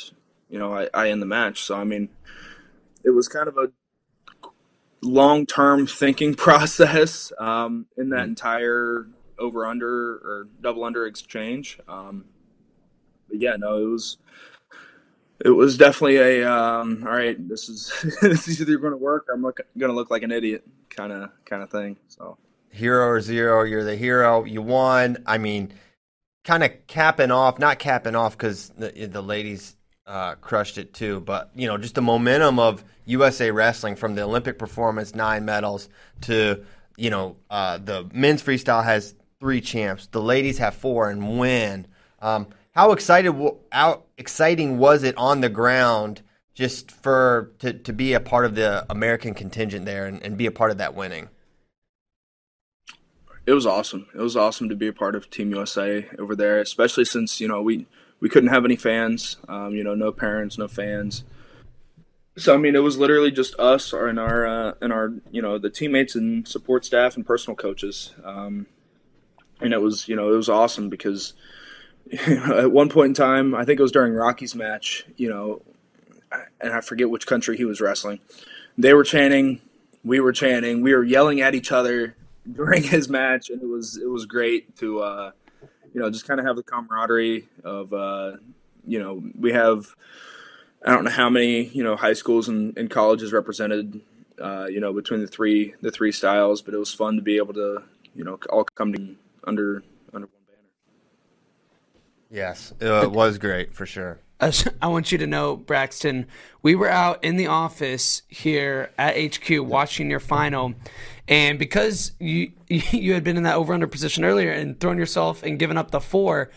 you 0.49 0.57
know, 0.57 0.73
I, 0.73 0.87
I 0.93 1.09
end 1.09 1.21
the 1.21 1.25
match. 1.25 1.61
So 1.63 1.75
I 1.75 1.83
mean, 1.83 2.07
it 3.03 3.09
was 3.09 3.27
kind 3.27 3.49
of 3.49 3.57
a 3.57 3.73
long 5.01 5.45
term 5.45 5.87
thinking 5.87 6.35
process 6.35 7.31
um, 7.39 7.85
in 7.97 8.09
that 8.09 8.17
mm-hmm. 8.17 8.29
entire 8.29 9.07
over 9.39 9.65
under 9.65 10.15
or 10.15 10.47
double 10.61 10.83
under 10.83 11.05
exchange. 11.05 11.79
Um, 11.87 12.25
but 13.27 13.39
yeah, 13.39 13.55
no, 13.57 13.77
it 13.77 13.89
was 13.89 14.17
it 15.43 15.49
was 15.49 15.77
definitely 15.77 16.17
a 16.17 16.51
um, 16.51 17.03
all 17.05 17.13
right. 17.13 17.35
This 17.49 17.69
is 17.69 17.91
this 18.21 18.47
is 18.47 18.61
either 18.61 18.77
going 18.77 18.91
to 18.91 18.97
work 18.97 19.25
or 19.27 19.35
I'm 19.35 19.41
going 19.41 19.55
to 19.77 19.93
look 19.93 20.11
like 20.11 20.23
an 20.23 20.31
idiot 20.31 20.63
kind 20.89 21.11
of 21.11 21.31
kind 21.45 21.63
of 21.63 21.69
thing. 21.69 21.97
So 22.07 22.37
hero 22.69 23.07
or 23.07 23.21
zero, 23.21 23.63
you're 23.63 23.83
the 23.83 23.95
hero. 23.95 24.45
You 24.45 24.61
won. 24.61 25.23
I 25.25 25.37
mean, 25.37 25.73
kind 26.43 26.63
of 26.63 26.71
capping 26.87 27.31
off, 27.31 27.59
not 27.59 27.79
capping 27.79 28.15
off 28.15 28.37
because 28.37 28.69
the 28.77 29.07
the 29.07 29.21
ladies 29.21 29.75
uh, 30.05 30.35
crushed 30.35 30.77
it 30.77 30.93
too. 30.93 31.21
But 31.21 31.51
you 31.55 31.67
know, 31.67 31.77
just 31.77 31.95
the 31.95 32.01
momentum 32.01 32.59
of 32.59 32.83
USA 33.11 33.51
Wrestling 33.51 33.95
from 33.95 34.15
the 34.15 34.23
Olympic 34.23 34.57
performance, 34.57 35.13
nine 35.13 35.45
medals, 35.45 35.89
to 36.21 36.63
you 36.97 37.09
know, 37.09 37.35
uh, 37.49 37.77
the 37.77 38.07
men's 38.13 38.43
freestyle 38.43 38.83
has 38.83 39.15
three 39.39 39.61
champs, 39.61 40.07
the 40.07 40.21
ladies 40.21 40.59
have 40.59 40.75
four 40.75 41.09
and 41.09 41.39
win. 41.39 41.87
Um, 42.21 42.47
how 42.73 42.91
excited, 42.91 43.33
how 43.71 44.03
exciting 44.17 44.77
was 44.77 45.03
it 45.03 45.17
on 45.17 45.41
the 45.41 45.49
ground 45.49 46.21
just 46.53 46.91
for 46.91 47.51
to, 47.59 47.73
to 47.73 47.93
be 47.93 48.13
a 48.13 48.19
part 48.19 48.45
of 48.45 48.55
the 48.55 48.85
American 48.89 49.33
contingent 49.33 49.85
there 49.85 50.05
and, 50.05 50.21
and 50.21 50.37
be 50.37 50.45
a 50.45 50.51
part 50.51 50.71
of 50.71 50.77
that 50.77 50.93
winning? 50.93 51.29
It 53.47 53.53
was 53.53 53.65
awesome. 53.65 54.07
It 54.13 54.21
was 54.21 54.37
awesome 54.37 54.69
to 54.69 54.75
be 54.75 54.87
a 54.87 54.93
part 54.93 55.15
of 55.15 55.29
Team 55.29 55.49
USA 55.49 56.07
over 56.19 56.35
there, 56.35 56.59
especially 56.59 57.05
since 57.05 57.41
you 57.41 57.47
know 57.47 57.61
we 57.61 57.87
we 58.19 58.29
couldn't 58.29 58.49
have 58.49 58.63
any 58.63 58.75
fans. 58.75 59.37
Um, 59.49 59.73
you 59.73 59.83
know, 59.83 59.95
no 59.95 60.11
parents, 60.11 60.59
no 60.59 60.67
fans. 60.67 61.23
So 62.37 62.53
I 62.53 62.57
mean, 62.57 62.75
it 62.75 62.79
was 62.79 62.97
literally 62.97 63.31
just 63.31 63.59
us 63.59 63.93
and 63.93 64.19
our 64.19 64.47
uh, 64.47 64.73
and 64.81 64.93
our 64.93 65.13
you 65.31 65.41
know 65.41 65.57
the 65.57 65.69
teammates 65.69 66.15
and 66.15 66.47
support 66.47 66.85
staff 66.85 67.15
and 67.15 67.25
personal 67.25 67.55
coaches. 67.55 68.13
Um, 68.23 68.67
and 69.59 69.73
it 69.73 69.81
was 69.81 70.07
you 70.07 70.15
know 70.15 70.33
it 70.33 70.37
was 70.37 70.49
awesome 70.49 70.89
because 70.89 71.33
you 72.05 72.35
know, 72.35 72.59
at 72.59 72.71
one 72.71 72.89
point 72.89 73.09
in 73.09 73.13
time, 73.13 73.53
I 73.53 73.65
think 73.65 73.79
it 73.79 73.83
was 73.83 73.91
during 73.91 74.13
Rocky's 74.13 74.55
match. 74.55 75.05
You 75.17 75.29
know, 75.29 75.61
and 76.59 76.73
I 76.73 76.81
forget 76.81 77.09
which 77.09 77.27
country 77.27 77.57
he 77.57 77.65
was 77.65 77.81
wrestling. 77.81 78.19
They 78.77 78.93
were 78.93 79.03
chanting, 79.03 79.61
we 80.03 80.19
were 80.21 80.31
chanting, 80.31 80.81
we 80.81 80.95
were 80.95 81.03
yelling 81.03 81.41
at 81.41 81.53
each 81.53 81.71
other 81.71 82.15
during 82.51 82.83
his 82.83 83.09
match, 83.09 83.49
and 83.49 83.61
it 83.61 83.67
was 83.67 83.97
it 83.97 84.09
was 84.09 84.25
great 84.25 84.75
to. 84.77 84.99
Uh, 84.99 85.31
you 85.93 85.99
know, 85.99 86.09
just 86.09 86.27
kind 86.27 86.39
of 86.39 86.45
have 86.45 86.55
the 86.55 86.63
camaraderie 86.63 87.47
of, 87.63 87.93
uh, 87.93 88.33
you 88.85 88.99
know, 88.99 89.21
we 89.37 89.51
have, 89.51 89.95
I 90.83 90.91
don't 90.91 91.03
know 91.03 91.11
how 91.11 91.29
many, 91.29 91.65
you 91.65 91.83
know, 91.83 91.95
high 91.95 92.13
schools 92.13 92.47
and, 92.47 92.75
and 92.77 92.89
colleges 92.89 93.31
represented, 93.31 94.01
uh, 94.39 94.65
you 94.69 94.79
know, 94.79 94.93
between 94.93 95.21
the 95.21 95.27
three, 95.27 95.75
the 95.81 95.91
three 95.91 96.11
styles, 96.11 96.61
but 96.61 96.73
it 96.73 96.77
was 96.77 96.93
fun 96.93 97.15
to 97.17 97.21
be 97.21 97.37
able 97.37 97.53
to, 97.53 97.83
you 98.15 98.23
know, 98.23 98.39
all 98.49 98.63
come 98.63 98.93
to 98.93 99.15
under, 99.45 99.83
under 100.13 100.27
one 100.27 100.41
banner. 100.47 100.59
Yes, 102.29 102.73
it 102.79 103.11
was 103.11 103.37
great 103.37 103.73
for 103.73 103.85
sure. 103.85 104.19
I 104.81 104.87
want 104.87 105.11
you 105.11 105.19
to 105.19 105.27
know, 105.27 105.55
Braxton, 105.55 106.25
we 106.63 106.73
were 106.73 106.89
out 106.89 107.23
in 107.23 107.35
the 107.35 107.45
office 107.45 108.23
here 108.27 108.89
at 108.97 109.15
HQ 109.15 109.49
watching 109.59 110.09
your 110.09 110.19
final, 110.19 110.73
and 111.27 111.59
because 111.59 112.13
you 112.19 112.53
you 112.67 113.13
had 113.13 113.23
been 113.23 113.37
in 113.37 113.43
that 113.43 113.55
over 113.55 113.71
under 113.71 113.85
position 113.85 114.25
earlier 114.25 114.51
and 114.51 114.79
thrown 114.79 114.97
yourself 114.97 115.43
and 115.43 115.59
given 115.59 115.77
up 115.77 115.91
the 115.91 116.01
four, 116.01 116.49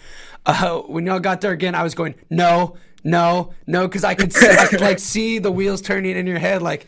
uh, 0.47 0.79
when 0.79 1.05
y'all 1.05 1.21
got 1.21 1.43
there 1.43 1.53
again, 1.53 1.75
I 1.75 1.83
was 1.83 1.95
going 1.95 2.15
no, 2.31 2.79
no, 3.05 3.53
no, 3.67 3.87
because 3.87 4.03
I 4.05 4.15
could 4.15 4.33
see, 4.33 4.49
I 4.49 4.67
could 4.67 4.81
like 4.81 4.99
see 4.99 5.39
the 5.39 5.53
wheels 5.53 5.81
turning 5.81 6.17
in 6.17 6.27
your 6.27 6.39
head, 6.39 6.63
like 6.63 6.87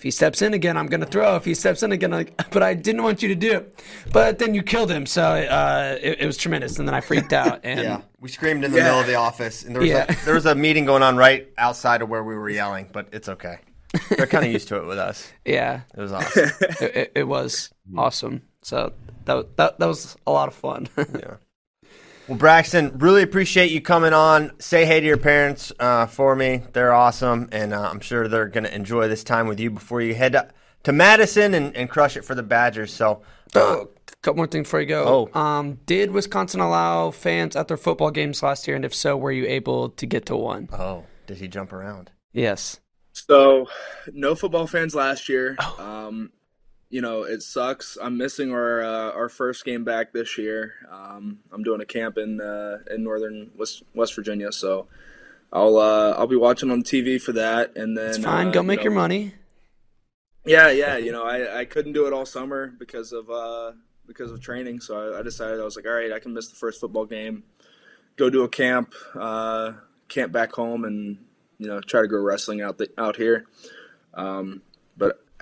if 0.00 0.04
he 0.04 0.10
steps 0.10 0.40
in 0.40 0.54
again, 0.54 0.78
I'm 0.78 0.86
going 0.86 1.00
to 1.02 1.06
throw. 1.06 1.36
If 1.36 1.44
he 1.44 1.52
steps 1.52 1.82
in 1.82 1.92
again, 1.92 2.10
like, 2.10 2.34
but 2.52 2.62
I 2.62 2.72
didn't 2.72 3.02
want 3.02 3.22
you 3.22 3.28
to 3.28 3.34
do 3.34 3.52
it. 3.52 3.84
But 4.14 4.38
then 4.38 4.54
you 4.54 4.62
killed 4.62 4.90
him, 4.90 5.04
so 5.04 5.22
uh, 5.22 5.98
it, 6.00 6.22
it, 6.22 6.26
was 6.26 6.38
tremendous. 6.38 6.78
And 6.78 6.88
then 6.88 6.94
I 6.94 7.02
freaked 7.02 7.34
out. 7.34 7.60
And 7.64 7.80
yeah, 7.80 8.00
we 8.18 8.30
screamed 8.30 8.64
in 8.64 8.70
the 8.70 8.78
yeah. 8.78 8.84
middle 8.84 9.00
of 9.00 9.06
the 9.06 9.16
office, 9.16 9.62
and 9.62 9.74
there 9.74 9.82
was 9.82 9.90
yeah. 9.90 10.06
a, 10.08 10.24
there 10.24 10.32
was 10.32 10.46
a 10.46 10.54
meeting 10.54 10.86
going 10.86 11.02
on 11.02 11.18
right 11.18 11.52
outside 11.58 12.00
of 12.00 12.08
where 12.08 12.24
we 12.24 12.34
were 12.34 12.48
yelling. 12.48 12.88
But 12.90 13.08
it's 13.12 13.28
okay. 13.28 13.58
They're 14.08 14.26
kind 14.26 14.46
of 14.46 14.50
used 14.50 14.68
to 14.68 14.76
it 14.76 14.86
with 14.86 14.98
us. 14.98 15.30
Yeah, 15.44 15.82
it 15.94 16.00
was 16.00 16.12
awesome. 16.12 16.50
it, 16.60 16.96
it, 16.96 17.12
it 17.16 17.24
was 17.24 17.70
awesome. 17.94 18.40
So 18.62 18.94
that 19.26 19.56
that 19.58 19.78
that 19.78 19.86
was 19.86 20.16
a 20.26 20.32
lot 20.32 20.48
of 20.48 20.54
fun. 20.54 20.88
yeah. 20.96 21.36
Well, 22.30 22.38
Braxton, 22.38 22.96
really 22.98 23.24
appreciate 23.24 23.72
you 23.72 23.80
coming 23.80 24.12
on. 24.12 24.52
Say 24.60 24.84
hey 24.84 25.00
to 25.00 25.06
your 25.06 25.16
parents 25.16 25.72
uh, 25.80 26.06
for 26.06 26.36
me. 26.36 26.62
They're 26.72 26.92
awesome, 26.92 27.48
and 27.50 27.74
uh, 27.74 27.90
I'm 27.90 27.98
sure 27.98 28.28
they're 28.28 28.46
going 28.46 28.62
to 28.62 28.72
enjoy 28.72 29.08
this 29.08 29.24
time 29.24 29.48
with 29.48 29.58
you 29.58 29.72
before 29.72 30.00
you 30.00 30.14
head 30.14 30.34
to, 30.34 30.48
to 30.84 30.92
Madison 30.92 31.54
and, 31.54 31.76
and, 31.76 31.90
crush 31.90 32.16
it 32.16 32.24
for 32.24 32.36
the 32.36 32.44
Badgers. 32.44 32.92
So, 32.94 33.22
uh, 33.56 33.58
oh, 33.58 33.90
a 34.06 34.16
couple 34.22 34.36
more 34.36 34.46
things 34.46 34.68
before 34.68 34.80
you 34.80 34.86
go. 34.86 35.28
Oh. 35.34 35.40
Um, 35.40 35.80
did 35.86 36.12
Wisconsin 36.12 36.60
allow 36.60 37.10
fans 37.10 37.56
at 37.56 37.66
their 37.66 37.76
football 37.76 38.12
games 38.12 38.44
last 38.44 38.68
year? 38.68 38.76
And 38.76 38.84
if 38.84 38.94
so, 38.94 39.16
were 39.16 39.32
you 39.32 39.46
able 39.46 39.88
to 39.88 40.06
get 40.06 40.26
to 40.26 40.36
one? 40.36 40.68
Oh, 40.72 41.06
did 41.26 41.38
he 41.38 41.48
jump 41.48 41.72
around? 41.72 42.12
Yes. 42.32 42.78
So, 43.12 43.66
no 44.12 44.36
football 44.36 44.68
fans 44.68 44.94
last 44.94 45.28
year. 45.28 45.56
Oh. 45.58 46.06
Um, 46.06 46.30
you 46.90 47.00
know, 47.00 47.22
it 47.22 47.42
sucks. 47.42 47.96
I'm 48.02 48.16
missing 48.18 48.52
our 48.52 48.82
uh, 48.82 49.12
our 49.12 49.28
first 49.28 49.64
game 49.64 49.84
back 49.84 50.12
this 50.12 50.36
year. 50.36 50.74
Um, 50.90 51.38
I'm 51.52 51.62
doing 51.62 51.80
a 51.80 51.86
camp 51.86 52.18
in 52.18 52.40
uh, 52.40 52.78
in 52.92 53.04
northern 53.04 53.52
West 53.56 53.84
West 53.94 54.14
Virginia, 54.14 54.50
so 54.52 54.88
I'll 55.52 55.76
uh, 55.76 56.14
I'll 56.18 56.26
be 56.26 56.36
watching 56.36 56.70
on 56.70 56.82
TV 56.82 57.20
for 57.20 57.32
that. 57.32 57.76
And 57.76 57.96
then 57.96 58.10
It's 58.10 58.18
fine. 58.18 58.48
uh, 58.48 58.50
Go 58.50 58.60
you 58.60 58.66
make 58.66 58.80
know, 58.80 58.84
your 58.84 58.92
money. 58.92 59.34
Yeah, 60.44 60.70
yeah. 60.70 60.96
You 60.96 61.12
know, 61.12 61.24
I, 61.24 61.60
I 61.60 61.64
couldn't 61.64 61.92
do 61.92 62.06
it 62.06 62.12
all 62.12 62.26
summer 62.26 62.72
because 62.78 63.12
of 63.12 63.30
uh, 63.30 63.72
because 64.06 64.32
of 64.32 64.40
training. 64.40 64.80
So 64.80 65.14
I, 65.14 65.20
I 65.20 65.22
decided 65.22 65.60
I 65.60 65.64
was 65.64 65.76
like, 65.76 65.86
all 65.86 65.92
right, 65.92 66.12
I 66.12 66.18
can 66.18 66.34
miss 66.34 66.48
the 66.48 66.56
first 66.56 66.80
football 66.80 67.06
game, 67.06 67.44
go 68.16 68.30
do 68.30 68.42
a 68.42 68.48
camp, 68.48 68.94
uh, 69.14 69.74
camp 70.08 70.32
back 70.32 70.52
home, 70.52 70.84
and 70.84 71.18
you 71.58 71.68
know 71.68 71.80
try 71.80 72.00
to 72.02 72.08
go 72.08 72.18
wrestling 72.18 72.62
out 72.62 72.78
the, 72.78 72.88
out 72.98 73.14
here. 73.16 73.46
Um, 74.14 74.62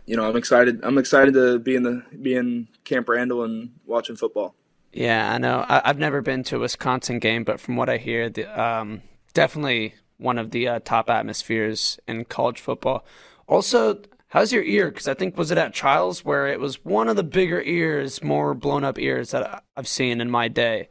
you 0.08 0.16
know, 0.16 0.28
I'm 0.28 0.36
excited. 0.36 0.80
I'm 0.84 0.98
excited 0.98 1.34
to 1.34 1.58
be 1.60 1.76
in 1.76 1.84
the 1.84 2.02
be 2.22 2.34
in 2.34 2.68
Camp 2.84 3.08
Randall 3.08 3.44
and 3.44 3.72
watching 3.86 4.16
football. 4.16 4.56
Yeah, 4.92 5.32
I 5.32 5.38
know. 5.38 5.64
I, 5.68 5.82
I've 5.84 5.98
never 5.98 6.22
been 6.22 6.42
to 6.44 6.56
a 6.56 6.60
Wisconsin 6.60 7.18
game, 7.18 7.44
but 7.44 7.60
from 7.60 7.76
what 7.76 7.88
I 7.88 7.98
hear, 7.98 8.30
the, 8.30 8.46
um, 8.60 9.02
definitely 9.34 9.94
one 10.16 10.38
of 10.38 10.50
the 10.50 10.68
uh, 10.68 10.80
top 10.84 11.10
atmospheres 11.10 12.00
in 12.08 12.24
college 12.24 12.60
football. 12.60 13.04
Also, 13.46 14.00
how's 14.28 14.52
your 14.52 14.62
ear? 14.64 14.90
Because 14.90 15.06
I 15.08 15.14
think 15.14 15.36
was 15.36 15.50
it 15.50 15.58
at 15.58 15.74
Trials 15.74 16.24
where 16.24 16.48
it 16.48 16.58
was 16.60 16.84
one 16.84 17.08
of 17.08 17.16
the 17.16 17.22
bigger 17.22 17.60
ears, 17.62 18.22
more 18.22 18.54
blown 18.54 18.82
up 18.84 18.98
ears 18.98 19.30
that 19.32 19.46
I- 19.46 19.60
I've 19.76 19.88
seen 19.88 20.20
in 20.20 20.30
my 20.30 20.48
day. 20.48 20.88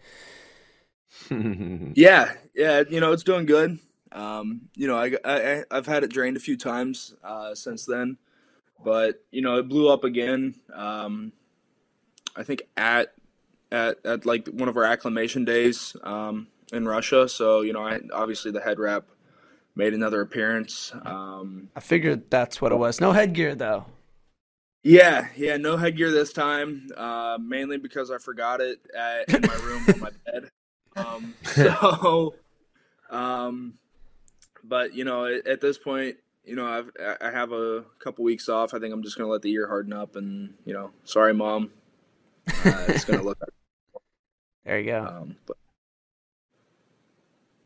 Yeah, 1.95 2.34
yeah. 2.56 2.84
You 2.89 2.99
know, 2.99 3.12
it's 3.12 3.23
doing 3.23 3.45
good. 3.45 3.80
Um, 4.12 4.69
you 4.75 4.88
know, 4.88 4.97
I, 4.97 5.13
I 5.25 5.63
I've 5.69 5.86
had 5.86 6.03
it 6.03 6.12
drained 6.12 6.38
a 6.38 6.41
few 6.41 6.58
times 6.58 7.13
uh, 7.23 7.53
since 7.56 7.86
then, 7.86 8.17
but 8.84 9.24
you 9.32 9.42
know, 9.42 9.58
it 9.58 9.68
blew 9.68 9.90
up 9.90 10.04
again. 10.04 10.56
Um, 10.74 11.32
I 12.36 12.44
think 12.44 12.63
at 12.76 13.13
at 13.72 14.06
at 14.06 14.26
like 14.26 14.48
one 14.48 14.70
of 14.70 14.78
our 14.78 14.84
acclimation 14.84 15.46
days 15.46 15.96
um, 16.04 16.48
in 16.72 16.88
Russia. 16.88 17.28
So 17.28 17.62
you 17.62 17.74
know, 17.74 17.86
I 17.86 18.00
obviously 18.13 18.52
the 18.52 18.62
head 18.62 18.80
wrap 18.80 19.06
made 19.76 19.94
another 19.94 20.22
appearance. 20.22 20.92
Um, 21.06 21.70
I 21.76 21.80
figured 21.80 22.30
that's 22.30 22.62
what 22.62 22.72
it 22.72 22.78
was. 22.78 23.00
No 23.02 23.12
headgear 23.12 23.56
though. 23.56 23.86
yeah, 24.84 25.28
yeah, 25.36 25.58
no 25.58 25.78
headgear 25.78 26.12
this 26.12 26.34
time, 26.34 26.88
uh, 26.96 27.38
mainly 27.42 27.78
because 27.78 28.10
I 28.10 28.18
forgot 28.18 28.62
it 28.62 28.80
at, 28.98 29.34
in 29.34 29.42
my 29.42 29.56
room 29.56 29.84
on 29.88 30.00
my 30.00 30.12
bed. 30.26 30.50
Um, 30.98 31.36
so, 31.44 32.34
um, 33.12 33.76
but 34.63 34.96
you 34.96 35.04
know, 35.04 35.26
at, 35.26 35.46
at 35.46 35.62
this 35.62 35.78
point, 35.78 36.18
you 36.47 36.55
know, 36.55 36.65
I've 36.65 36.89
I 37.21 37.29
have 37.29 37.51
a 37.51 37.83
couple 37.99 38.23
weeks 38.23 38.47
off. 38.49 38.73
I 38.73 38.79
think 38.79 38.93
I'm 38.93 39.03
just 39.03 39.17
gonna 39.17 39.29
let 39.29 39.41
the 39.41 39.51
ear 39.51 39.67
harden 39.67 39.93
up, 39.93 40.15
and 40.15 40.53
you 40.65 40.73
know, 40.73 40.91
sorry, 41.03 41.33
mom, 41.33 41.71
uh, 42.47 42.86
it's 42.88 43.05
gonna 43.05 43.23
look. 43.23 43.38
There 44.65 44.79
you 44.81 44.86
go. 44.88 45.05
Um, 45.05 45.38
but 45.45 45.55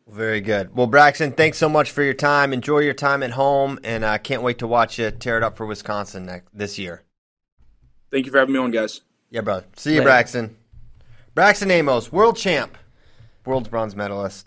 Very 0.08 0.40
good. 0.40 0.76
Well, 0.76 0.86
Braxton, 0.86 1.32
thanks 1.32 1.58
so 1.58 1.68
much 1.68 1.90
for 1.90 2.04
your 2.04 2.14
time. 2.14 2.54
Enjoy 2.54 2.78
your 2.78 2.94
time 2.94 3.24
at 3.24 3.32
home, 3.32 3.80
and 3.84 4.06
I 4.06 4.20
can't 4.20 4.44
wait 4.44 4.60
to 4.60 4.68
watch 4.68 5.00
you 5.00 5.10
tear 5.10 5.36
it 5.38 5.44
up 5.44 5.58
for 5.58 5.66
Wisconsin 5.66 6.28
next, 6.28 6.50
this 6.54 6.78
year. 6.78 7.02
thank 8.12 8.28
you 8.28 8.32
for 8.32 8.38
having 8.38 8.54
me 8.54 8.60
on, 8.60 8.70
guys. 8.70 9.02
Yeah, 9.32 9.42
brother. 9.42 9.66
See 9.78 9.94
you, 9.94 9.98
Later. 10.02 10.10
Braxton. 10.10 10.58
Braxton 11.34 11.72
Amos, 11.72 12.12
world 12.12 12.38
champ, 12.38 12.78
world's 13.48 13.70
bronze 13.70 13.96
medalist, 13.96 14.46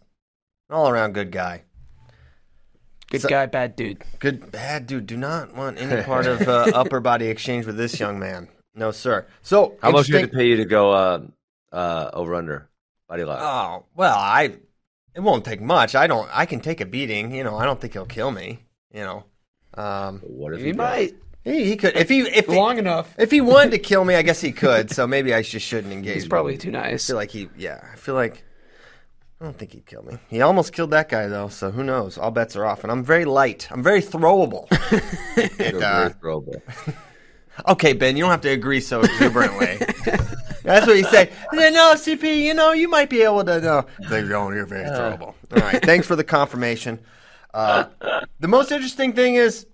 all 0.71 0.89
around 0.89 1.15
good 1.15 1.33
guy. 1.33 1.63
Good 3.15 3.23
so- 3.23 3.29
guy, 3.29 3.47
bad 3.47 3.77
dude. 3.77 4.03
Good, 4.19 4.51
bad 4.53 4.87
dude. 4.87 5.07
Do 5.07 5.17
not 5.17 5.55
want 5.55 5.81
any 5.81 6.03
part 6.03 6.27
of 6.27 6.47
uh, 6.49 6.71
upper 6.75 7.01
body 7.01 7.27
exchange 7.29 7.67
with 7.67 7.77
this 7.77 7.99
young 7.99 8.19
man. 8.19 8.49
No, 8.75 8.91
sir. 8.91 9.27
So, 9.43 9.77
How 9.83 9.91
much 9.93 10.07
did 10.07 10.13
you 10.13 10.15
have 10.17 10.23
interesting- 10.25 10.31
to 10.31 10.37
pay 10.37 10.47
you 10.49 10.57
to 10.57 10.65
go 10.65 10.93
uh, 10.93 11.21
uh, 11.73 12.11
over 12.13 12.35
under 12.35 12.69
body 13.09 13.25
lock? 13.25 13.41
Oh 13.41 13.87
well, 13.95 14.17
I. 14.17 14.57
It 15.17 15.21
won't 15.21 15.45
take 15.45 15.61
much. 15.61 15.95
I 15.95 16.09
don't. 16.09 16.29
I 16.33 16.45
can 16.45 16.59
take 16.61 16.81
a 16.81 16.87
beating. 16.87 17.33
You 17.35 17.45
know. 17.45 17.57
I 17.57 17.65
don't 17.67 17.81
think 17.81 17.93
he'll 17.93 18.05
kill 18.07 18.31
me. 18.33 18.65
You 18.93 19.03
know. 19.03 19.25
Um, 19.75 20.21
what 20.21 20.55
if 20.55 20.61
He 20.61 20.69
you 20.69 20.75
might 20.75 21.15
he, 21.45 21.65
he 21.67 21.77
could 21.77 21.97
if 21.97 22.09
he 22.09 22.21
if 22.23 22.47
he, 22.47 22.57
long 22.57 22.79
enough. 22.79 23.15
if 23.19 23.31
he 23.31 23.41
wanted 23.41 23.71
to 23.73 23.79
kill 23.79 24.05
me. 24.05 24.15
I 24.17 24.23
guess 24.23 24.41
he 24.41 24.51
could. 24.51 24.91
So 24.91 25.07
maybe 25.07 25.33
I 25.35 25.43
just 25.43 25.65
shouldn't 25.67 25.93
engage. 25.93 26.15
He's 26.15 26.27
probably 26.27 26.55
him. 26.55 26.59
too 26.61 26.69
I 26.71 26.91
nice. 26.91 27.07
feel 27.07 27.17
like 27.17 27.31
he. 27.31 27.49
Yeah. 27.57 27.81
I 27.93 27.97
feel 27.97 28.15
like. 28.17 28.43
I 29.45 29.49
don't 29.49 29.59
think 29.59 29.73
he'd 29.75 29.85
kill 29.85 30.03
me. 30.05 30.17
He 30.31 30.41
almost 30.41 30.73
killed 30.73 30.93
that 30.93 31.11
guy 31.11 31.27
though. 31.27 31.49
So 31.49 31.71
who 31.71 31.85
knows? 31.85 32.17
All 32.17 32.31
bets 32.31 32.57
are 32.57 32.65
off. 32.65 32.83
And 32.83 32.91
I'm 32.91 33.05
very 33.05 33.27
light. 33.27 33.69
I'm 33.71 33.83
very 33.83 34.01
throwable. 34.01 34.71
You're 35.61 35.85
uh, 35.85 36.09
very 36.09 36.15
throwable. 36.15 36.63
Okay, 37.69 37.93
Ben, 37.93 38.17
you 38.17 38.25
don't 38.25 38.33
have 38.33 38.41
to 38.41 38.49
agree 38.49 38.81
so 38.81 39.01
exuberantly. 39.03 39.77
That's 40.65 40.89
what 40.89 40.97
you 40.97 41.05
say. 41.05 41.31
No, 41.53 41.93
CP, 41.95 42.43
you 42.43 42.53
know, 42.53 42.73
you 42.73 42.89
might 42.89 43.09
be 43.09 43.23
able 43.23 43.45
to 43.45 43.61
know. 43.61 43.87
They're 44.11 44.27
going, 44.27 44.57
you're 44.57 44.67
very 44.67 44.89
throwable. 44.89 45.35
All 45.53 45.59
right, 45.59 45.81
thanks 45.81 46.05
for 46.05 46.17
the 46.17 46.25
confirmation. 46.25 46.99
Uh, 47.55 47.85
the 48.41 48.49
most 48.49 48.73
interesting 48.73 49.13
thing 49.13 49.37
is, 49.37 49.69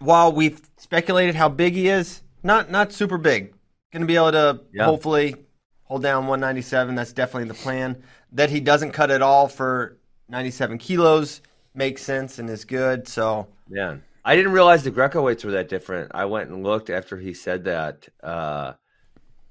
while 0.00 0.32
we've 0.32 0.60
speculated 0.76 1.36
how 1.36 1.48
big 1.48 1.74
he 1.74 1.86
is, 1.86 2.20
not 2.42 2.68
not 2.68 2.92
super 2.92 3.16
big. 3.16 3.54
Going 3.92 4.00
to 4.00 4.06
be 4.06 4.16
able 4.16 4.32
to 4.32 4.60
Yeah. 4.72 4.86
hopefully 4.86 5.36
hold 5.84 6.02
down 6.02 6.26
197. 6.26 6.96
That's 6.96 7.12
definitely 7.12 7.46
the 7.46 7.54
plan. 7.54 8.02
That 8.32 8.50
he 8.50 8.60
doesn't 8.60 8.92
cut 8.92 9.10
at 9.10 9.22
all 9.22 9.48
for 9.48 9.98
97 10.28 10.78
kilos 10.78 11.42
makes 11.74 12.02
sense 12.02 12.38
and 12.38 12.48
is 12.50 12.64
good. 12.64 13.08
So 13.08 13.48
Yeah. 13.68 13.96
I 14.24 14.36
didn't 14.36 14.52
realize 14.52 14.84
the 14.84 14.90
Greco 14.90 15.22
weights 15.22 15.44
were 15.44 15.50
that 15.52 15.68
different. 15.68 16.12
I 16.14 16.26
went 16.26 16.48
and 16.50 16.62
looked 16.62 16.90
after 16.90 17.18
he 17.18 17.34
said 17.34 17.64
that. 17.64 18.08
Uh, 18.22 18.74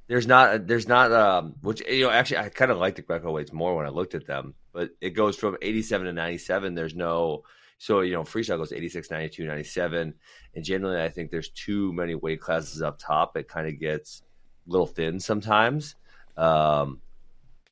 there's 0.07 0.27
not, 0.27 0.65
there's 0.67 0.87
not, 0.87 1.11
um, 1.11 1.55
which, 1.61 1.81
you 1.87 2.05
know, 2.05 2.09
actually, 2.09 2.37
I 2.37 2.49
kind 2.49 2.71
of 2.71 2.77
like 2.77 2.95
the 2.95 3.01
Greco 3.01 3.31
weights 3.31 3.51
more 3.53 3.75
when 3.75 3.85
I 3.85 3.89
looked 3.89 4.15
at 4.15 4.25
them, 4.25 4.53
but 4.73 4.91
it 5.01 5.11
goes 5.11 5.35
from 5.35 5.57
87 5.61 6.07
to 6.07 6.13
97. 6.13 6.73
There's 6.73 6.95
no, 6.95 7.43
so, 7.77 8.01
you 8.01 8.13
know, 8.13 8.23
freestyle 8.23 8.57
goes 8.57 8.71
86, 8.71 9.09
92, 9.09 9.45
97. 9.45 10.13
And 10.55 10.63
generally, 10.63 11.01
I 11.01 11.09
think 11.09 11.31
there's 11.31 11.49
too 11.49 11.91
many 11.93 12.15
weight 12.15 12.39
classes 12.39 12.81
up 12.81 12.97
top. 12.99 13.35
It 13.35 13.47
kind 13.47 13.67
of 13.67 13.79
gets 13.79 14.23
a 14.67 14.71
little 14.71 14.87
thin 14.87 15.19
sometimes. 15.19 15.95
Um, 16.37 17.01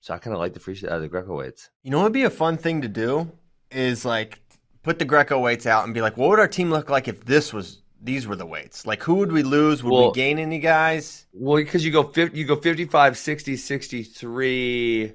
so 0.02 0.14
I 0.14 0.18
kind 0.18 0.34
of 0.34 0.40
like 0.40 0.54
the 0.54 0.60
freestyle, 0.60 0.92
uh, 0.92 1.00
the 1.00 1.08
Greco 1.08 1.36
weights. 1.38 1.70
You 1.84 1.92
know 1.92 1.98
what 1.98 2.06
would 2.06 2.14
be 2.14 2.24
a 2.24 2.30
fun 2.30 2.58
thing 2.58 2.82
to 2.82 2.88
do 2.88 3.32
is 3.72 4.06
like 4.06 4.40
put 4.84 4.98
the 5.00 5.06
Greco 5.06 5.40
weights 5.40 5.66
out 5.66 5.86
and 5.86 5.94
be 5.94 6.02
like, 6.02 6.18
what 6.18 6.30
would 6.30 6.40
our 6.40 6.48
team 6.48 6.70
look 6.72 6.90
like 6.90 7.08
if 7.08 7.26
this 7.26 7.52
was 7.54 7.82
these 8.02 8.26
were 8.26 8.36
the 8.38 8.46
weights? 8.46 8.86
Like 8.88 9.04
who 9.04 9.16
would 9.16 9.32
we 9.32 9.44
lose? 9.44 9.84
Would 9.84 9.92
Well- 9.92 10.08
we 10.12 10.16
gain 10.16 10.40
any 10.40 10.60
guys? 10.60 11.26
Well, 11.34 11.58
because 11.58 11.86
you 11.86 11.92
go 11.92 12.04
50, 12.04 12.38
you 12.38 12.46
go 12.46 12.56
55, 12.56 13.18
60, 13.18 13.56
63, 13.58 15.14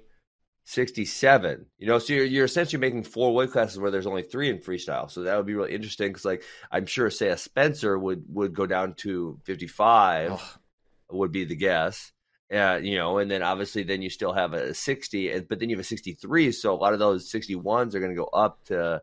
67. 0.67 1.67
You 1.79 1.87
know, 1.87 1.99
so 1.99 2.13
you're, 2.13 2.25
you're 2.25 2.45
essentially 2.45 2.81
making 2.81 3.05
four 3.05 3.35
weight 3.35 3.51
classes 3.51 3.79
where 3.79 3.91
there's 3.91 4.07
only 4.07 4.23
three 4.23 4.49
in 4.51 4.59
freestyle. 4.59 5.11
So 5.11 5.23
that 5.23 5.37
would 5.37 5.47
be 5.47 5.55
really 5.55 5.75
interesting 5.75 6.09
because, 6.09 6.25
like, 6.25 6.43
I'm 6.71 6.87
sure, 6.87 7.11
say, 7.11 7.29
a 7.29 7.37
Spencer 7.37 7.99
would 7.99 8.25
would 8.29 8.55
go 8.55 8.67
down 8.67 8.95
to 8.99 9.39
55, 9.45 10.33
Ugh. 10.33 10.41
would 11.11 11.33
be 11.33 11.45
the 11.45 11.57
guess. 11.57 12.13
Uh, 12.53 12.79
you 12.83 12.97
know, 12.97 13.19
and 13.19 13.31
then 13.31 13.43
obviously, 13.43 13.83
then 13.83 14.03
you 14.03 14.11
still 14.11 14.33
have 14.33 14.53
a 14.53 14.75
60, 14.75 15.41
but 15.49 15.59
then 15.61 15.71
you 15.71 15.77
have 15.77 15.81
a 15.85 15.87
63. 15.89 16.53
So 16.53 16.75
a 16.75 16.77
lot 16.77 16.93
of 16.93 16.99
those 16.99 17.31
61s 17.33 17.95
are 17.95 18.01
going 18.01 18.11
to 18.13 18.17
go 18.17 18.29
up 18.33 18.63
to 18.67 19.03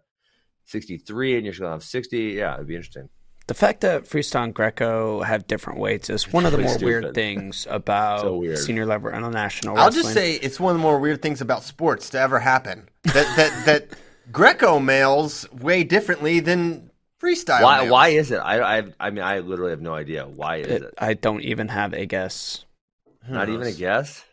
63, 0.65 1.35
and 1.37 1.45
you're 1.45 1.53
going 1.53 1.67
to 1.69 1.71
have 1.71 1.83
60. 1.83 2.17
Yeah, 2.19 2.55
it'd 2.55 2.67
be 2.67 2.75
interesting. 2.75 3.09
The 3.47 3.53
fact 3.55 3.81
that 3.81 4.03
freestyle 4.03 4.45
and 4.45 4.53
Greco 4.53 5.21
have 5.23 5.47
different 5.47 5.79
weights 5.79 6.09
is 6.09 6.31
one 6.31 6.45
of 6.45 6.51
the 6.53 6.59
really 6.59 6.69
more 6.69 6.77
weird 6.79 7.13
things 7.13 7.67
about 7.69 8.21
So 8.21 8.37
weird. 8.37 8.57
senior 8.59 8.85
level 8.85 9.09
international 9.09 9.77
I'll 9.77 9.89
just 9.91 10.13
say 10.13 10.33
it's 10.35 10.59
one 10.59 10.71
of 10.75 10.77
the 10.77 10.83
more 10.83 10.99
weird 10.99 11.21
things 11.21 11.41
about 11.41 11.63
sports 11.63 12.11
to 12.11 12.19
ever 12.19 12.39
happen. 12.39 12.87
That 13.03 13.13
that 13.35 13.65
that 13.65 13.87
Greco 14.31 14.79
males 14.79 15.45
weigh 15.51 15.83
differently 15.83 16.39
than 16.39 16.91
freestyle. 17.21 17.63
Why? 17.63 17.77
males. 17.79 17.91
Why 17.91 18.07
is 18.09 18.31
it? 18.31 18.37
I, 18.37 18.77
I, 18.77 18.83
I 18.99 19.09
mean, 19.09 19.23
I 19.23 19.39
literally 19.39 19.71
have 19.71 19.81
no 19.81 19.95
idea. 19.95 20.25
Why 20.27 20.57
is 20.57 20.67
It- 20.67 20.83
it? 20.83 20.93
I 20.97 21.15
don't 21.15 21.41
even 21.41 21.67
have 21.69 21.93
a 21.93 22.05
guess. 22.05 22.63
Who 23.25 23.33
Not 23.33 23.49
even 23.49 23.67
a 23.67 23.71
guess. 23.71 24.23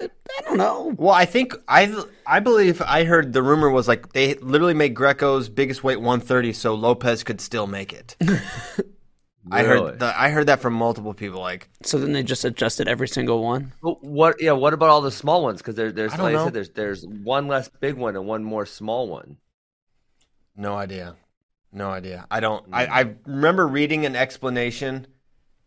I 0.00 0.42
don't 0.42 0.56
know. 0.56 0.94
Well, 0.96 1.14
I 1.14 1.26
think 1.26 1.54
I 1.68 2.04
I 2.26 2.40
believe 2.40 2.80
I 2.82 3.04
heard 3.04 3.32
the 3.32 3.42
rumor 3.42 3.70
was 3.70 3.86
like 3.88 4.12
they 4.12 4.34
literally 4.34 4.74
made 4.74 4.94
Greco's 4.94 5.48
biggest 5.48 5.84
weight 5.84 5.96
130, 6.00 6.52
so 6.54 6.74
Lopez 6.74 7.22
could 7.22 7.40
still 7.40 7.66
make 7.66 7.92
it. 7.92 8.16
I 9.50 9.62
Really? 9.62 9.92
heard 9.92 9.98
the, 9.98 10.20
I 10.20 10.30
heard 10.30 10.46
that 10.46 10.60
from 10.60 10.74
multiple 10.74 11.14
people. 11.14 11.40
Like 11.40 11.68
So 11.82 11.98
then 11.98 12.12
they 12.12 12.22
just 12.22 12.44
adjusted 12.44 12.88
every 12.88 13.08
single 13.08 13.42
one. 13.42 13.72
But 13.82 14.02
what? 14.02 14.40
Yeah. 14.40 14.52
What 14.52 14.72
about 14.74 14.88
all 14.90 15.00
the 15.02 15.10
small 15.10 15.42
ones? 15.42 15.60
Because 15.60 15.74
there, 15.74 15.92
there's 15.92 16.12
I 16.12 16.16
don't 16.16 16.24
like 16.24 16.34
I 16.34 16.38
know. 16.38 16.44
said, 16.44 16.54
there's 16.54 16.70
there's 16.70 17.06
one 17.06 17.46
less 17.48 17.68
big 17.68 17.94
one 17.96 18.16
and 18.16 18.26
one 18.26 18.44
more 18.44 18.66
small 18.66 19.08
one. 19.08 19.38
No 20.56 20.76
idea. 20.76 21.16
No 21.72 21.90
idea. 21.90 22.26
I 22.30 22.40
don't. 22.40 22.66
I, 22.72 22.86
hmm. 22.86 22.92
I 22.92 23.14
remember 23.26 23.66
reading 23.66 24.06
an 24.06 24.16
explanation, 24.16 25.06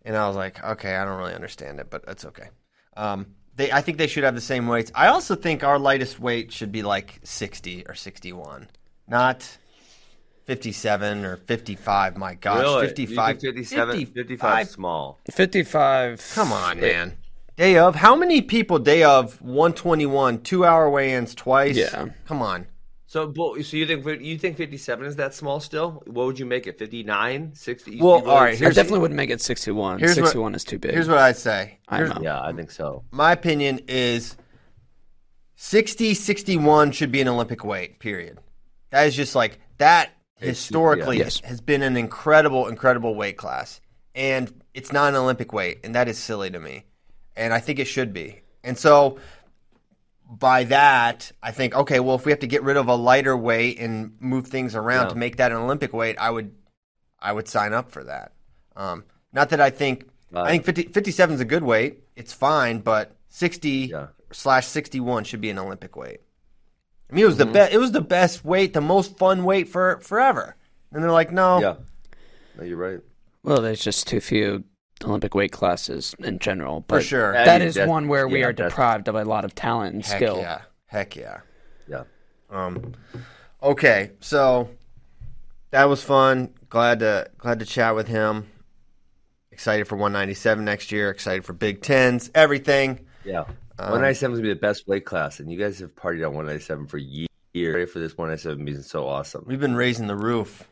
and 0.05 0.15
I 0.17 0.27
was 0.27 0.35
like, 0.35 0.63
okay, 0.63 0.95
I 0.95 1.05
don't 1.05 1.17
really 1.17 1.33
understand 1.33 1.79
it, 1.79 1.89
but 1.89 2.05
that's 2.05 2.25
okay. 2.25 2.49
Um, 2.95 3.27
they, 3.55 3.71
I 3.71 3.81
think 3.81 3.97
they 3.97 4.07
should 4.07 4.23
have 4.23 4.35
the 4.35 4.41
same 4.41 4.67
weights. 4.67 4.91
I 4.95 5.07
also 5.07 5.35
think 5.35 5.63
our 5.63 5.77
lightest 5.79 6.19
weight 6.19 6.51
should 6.51 6.71
be 6.71 6.81
like 6.83 7.19
sixty 7.23 7.85
or 7.87 7.93
sixty-one, 7.95 8.67
not 9.07 9.57
57 10.45 11.23
or 11.25 11.37
55. 11.37 12.17
My 12.17 12.33
gosh, 12.35 12.59
Really? 12.59 12.87
55. 12.87 13.39
57, 13.39 13.95
55. 13.95 14.13
55 14.13 14.69
small. 14.69 15.19
55. 15.31 16.31
Come 16.33 16.51
on, 16.51 16.81
man. 16.81 17.17
Day 17.55 17.77
of. 17.77 17.95
How 17.95 18.15
many 18.15 18.41
people 18.41 18.79
day 18.79 19.03
of 19.03 19.41
121, 19.41 20.41
two 20.41 20.65
hour 20.65 20.89
weigh 20.89 21.13
ins 21.13 21.35
twice? 21.35 21.77
Yeah. 21.77 22.07
Come 22.25 22.41
on. 22.41 22.67
So, 23.13 23.27
but, 23.27 23.63
so 23.63 23.77
you 23.77 23.85
think 23.85 24.03
you 24.23 24.39
think 24.39 24.57
57 24.57 25.05
is 25.05 25.17
that 25.17 25.35
small 25.35 25.59
still? 25.59 26.01
What 26.07 26.25
would 26.25 26.39
you 26.39 26.47
make 26.47 26.65
it? 26.65 26.79
59, 26.79 27.51
60? 27.53 28.01
Well, 28.01 28.17
You 28.17 28.25
all 28.25 28.41
right, 28.41 28.59
I 28.59 28.69
definitely 28.69 29.01
wouldn't 29.01 29.17
make 29.17 29.29
it 29.29 29.39
61. 29.39 29.99
Here's 29.99 30.17
what- 30.17 30.25
61 30.25 30.55
is 30.55 30.63
too 30.63 30.79
big. 30.79 30.95
Here's 30.95 31.07
what 31.07 31.19
I'd 31.19 31.37
say. 31.37 31.77
I 31.87 31.97
Here's- 31.97 32.15
know. 32.15 32.23
Yeah, 32.23 32.41
I 32.41 32.51
think 32.53 32.71
so. 32.71 33.03
My 33.11 33.31
opinion 33.31 33.81
is 33.87 34.35
60, 35.57 36.15
61 36.15 36.91
should 36.91 37.11
be 37.11 37.21
an 37.21 37.27
Olympic 37.27 37.63
weight, 37.63 37.99
period. 37.99 38.39
That 38.89 39.05
is 39.05 39.15
just 39.15 39.35
like, 39.35 39.59
that 39.77 40.09
historically 40.37 41.19
yeah. 41.19 41.25
Yes. 41.25 41.39
has 41.41 41.61
been 41.61 41.83
an 41.83 41.95
incredible, 41.95 42.67
incredible 42.67 43.13
weight 43.13 43.37
class. 43.37 43.79
And 44.15 44.51
it's 44.73 44.91
not 44.91 45.09
an 45.09 45.15
Olympic 45.17 45.53
weight, 45.53 45.81
and 45.83 45.93
that 45.93 46.07
is 46.07 46.17
silly 46.17 46.49
to 46.49 46.59
me. 46.59 46.85
And 47.35 47.53
I 47.53 47.59
think 47.59 47.77
it 47.77 47.85
should 47.85 48.11
be. 48.11 48.41
And 48.63 48.75
so 48.75 49.19
by 50.39 50.63
that, 50.65 51.31
I 51.41 51.51
think, 51.51 51.75
okay, 51.75 51.99
well, 51.99 52.15
if 52.15 52.25
we 52.25 52.31
have 52.31 52.39
to 52.39 52.47
get 52.47 52.63
rid 52.63 52.77
of 52.77 52.87
a 52.87 52.95
lighter 52.95 53.35
weight 53.37 53.79
and 53.79 54.13
move 54.19 54.47
things 54.47 54.75
around 54.75 55.05
Yeah. 55.05 55.09
to 55.09 55.15
make 55.15 55.37
that 55.37 55.51
an 55.51 55.57
Olympic 55.57 55.93
weight, 55.93 56.17
I 56.19 56.29
would, 56.29 56.55
I 57.19 57.31
would 57.31 57.47
sign 57.47 57.73
up 57.73 57.91
for 57.91 58.03
that. 58.05 58.31
Um, 58.75 59.03
not 59.31 59.49
that 59.49 59.61
I 59.61 59.69
think, 59.69 60.07
I 60.33 60.49
think 60.49 60.65
50, 60.65 60.83
57 60.87 61.35
is 61.35 61.41
a 61.41 61.45
good 61.45 61.63
weight. 61.63 61.99
It's 62.15 62.33
fine, 62.33 62.79
but 62.79 63.15
60 63.29 63.69
Yeah. 63.91 64.07
slash 64.31 64.65
61 64.67 65.23
should 65.25 65.41
be 65.41 65.49
an 65.51 65.59
Olympic 65.59 65.95
weight. 65.95 66.21
I 67.11 67.15
mean, 67.15 67.23
it 67.23 67.27
was 67.27 67.37
the 67.37 67.45
best. 67.45 67.71
It 67.73 67.77
was 67.77 67.91
the 67.91 68.01
best 68.01 68.43
weight, 68.43 68.73
the 68.73 68.81
most 68.81 69.17
fun 69.19 69.43
weight 69.43 69.69
for 69.69 69.99
forever. 70.01 70.55
And 70.91 71.03
they're 71.03 71.11
like, 71.11 71.31
no, 71.31 71.59
Yeah. 71.59 71.75
No, 72.57 72.63
you're 72.63 72.77
right. 72.77 72.99
well, 73.43 73.61
there's 73.61 73.83
just 73.83 74.07
too 74.07 74.19
few 74.19 74.63
Olympic 75.03 75.35
weight 75.35 75.51
classes 75.51 76.15
in 76.19 76.39
general. 76.39 76.81
But 76.87 76.97
for 76.97 77.01
sure. 77.01 77.33
Yeah, 77.33 77.45
that 77.45 77.61
you- 77.61 77.67
is 77.67 77.75
that's- 77.75 77.89
one 77.89 78.07
where 78.07 78.27
we 78.27 78.39
yeah, 78.41 78.47
are 78.47 78.53
deprived 78.53 79.07
of 79.07 79.15
a 79.15 79.23
lot 79.25 79.45
of 79.45 79.53
talent 79.55 79.95
and 79.95 80.05
Heck 80.05 80.17
skill. 80.17 80.37
yeah, 80.37 80.61
heck 80.87 81.15
yeah. 81.15 81.41
Yeah. 81.87 82.03
Um, 82.49 82.93
okay, 83.61 84.11
so 84.19 84.69
that 85.71 85.85
was 85.85 86.03
fun. 86.03 86.53
Glad 86.69 86.99
to 86.99 87.29
glad 87.37 87.59
to 87.59 87.65
chat 87.65 87.95
with 87.95 88.07
him. 88.07 88.47
Excited 89.51 89.87
for 89.87 89.95
197 89.95 90.65
next 90.65 90.91
year. 90.91 91.09
Excited 91.11 91.45
for 91.45 91.53
Big 91.53 91.81
Tens. 91.81 92.31
Everything. 92.33 93.05
Yeah. 93.23 93.41
Um, 93.79 93.91
197 93.91 94.33
is 94.33 94.39
going 94.39 94.49
to 94.49 94.49
be 94.49 94.53
the 94.53 94.59
best 94.59 94.87
weight 94.87 95.05
class, 95.05 95.39
and 95.39 95.51
you 95.51 95.57
guys 95.59 95.79
have 95.79 95.95
partied 95.95 96.25
on 96.27 96.33
197 96.33 96.87
for 96.87 96.97
years. 96.97 97.27
Ready 97.55 97.85
for 97.85 97.99
this 97.99 98.17
197 98.17 98.65
being 98.65 98.81
so 98.81 99.07
awesome. 99.07 99.43
We've 99.47 99.59
been 99.59 99.75
raising 99.75 100.07
the 100.07 100.15
roof, 100.15 100.67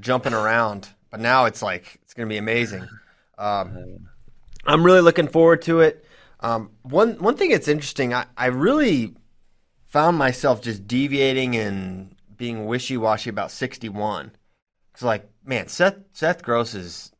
jumping 0.00 0.34
around, 0.34 0.88
but 1.10 1.18
now 1.20 1.46
it's 1.46 1.62
like 1.62 1.98
it's 2.02 2.12
going 2.12 2.28
to 2.28 2.32
be 2.32 2.36
amazing. 2.36 2.86
Um, 3.38 4.08
I'm 4.64 4.84
really 4.84 5.00
looking 5.00 5.28
forward 5.28 5.62
to 5.62 5.80
it. 5.80 6.04
Um, 6.40 6.70
one 6.82 7.14
one 7.22 7.36
thing 7.36 7.50
that's 7.50 7.68
interesting, 7.68 8.12
I, 8.12 8.26
I 8.36 8.46
really 8.46 9.14
found 9.86 10.18
myself 10.18 10.60
just 10.60 10.86
deviating 10.86 11.56
and 11.56 12.14
being 12.36 12.66
wishy 12.66 12.96
washy 12.96 13.30
about 13.30 13.50
61. 13.50 14.32
It's 14.92 15.02
like, 15.02 15.28
man, 15.44 15.68
Seth 15.68 15.96
Seth 16.12 16.42
Gross 16.42 16.74
is 16.74 17.12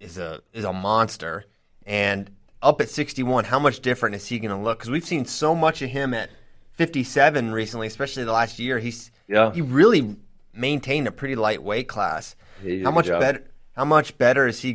is 0.00 0.18
a 0.18 0.40
is 0.52 0.64
a 0.64 0.72
monster, 0.72 1.44
and 1.86 2.30
up 2.62 2.80
at 2.80 2.88
61, 2.88 3.44
how 3.44 3.58
much 3.58 3.80
different 3.80 4.14
is 4.16 4.26
he 4.26 4.38
going 4.38 4.50
to 4.56 4.62
look? 4.62 4.78
Because 4.78 4.90
we've 4.90 5.04
seen 5.04 5.24
so 5.24 5.54
much 5.54 5.80
of 5.82 5.90
him 5.90 6.12
at 6.12 6.28
57 6.72 7.52
recently, 7.52 7.86
especially 7.86 8.24
the 8.24 8.32
last 8.32 8.58
year. 8.58 8.78
He's 8.78 9.10
Yeah. 9.28 9.52
he 9.52 9.60
really 9.60 10.16
maintained 10.52 11.06
a 11.06 11.12
pretty 11.12 11.36
light 11.36 11.62
weight 11.62 11.88
class. 11.88 12.34
He 12.62 12.82
how 12.82 12.90
much 12.90 13.06
better? 13.20 13.44
How 13.76 13.84
much 13.84 14.18
better 14.18 14.46
is 14.48 14.60
he 14.60 14.72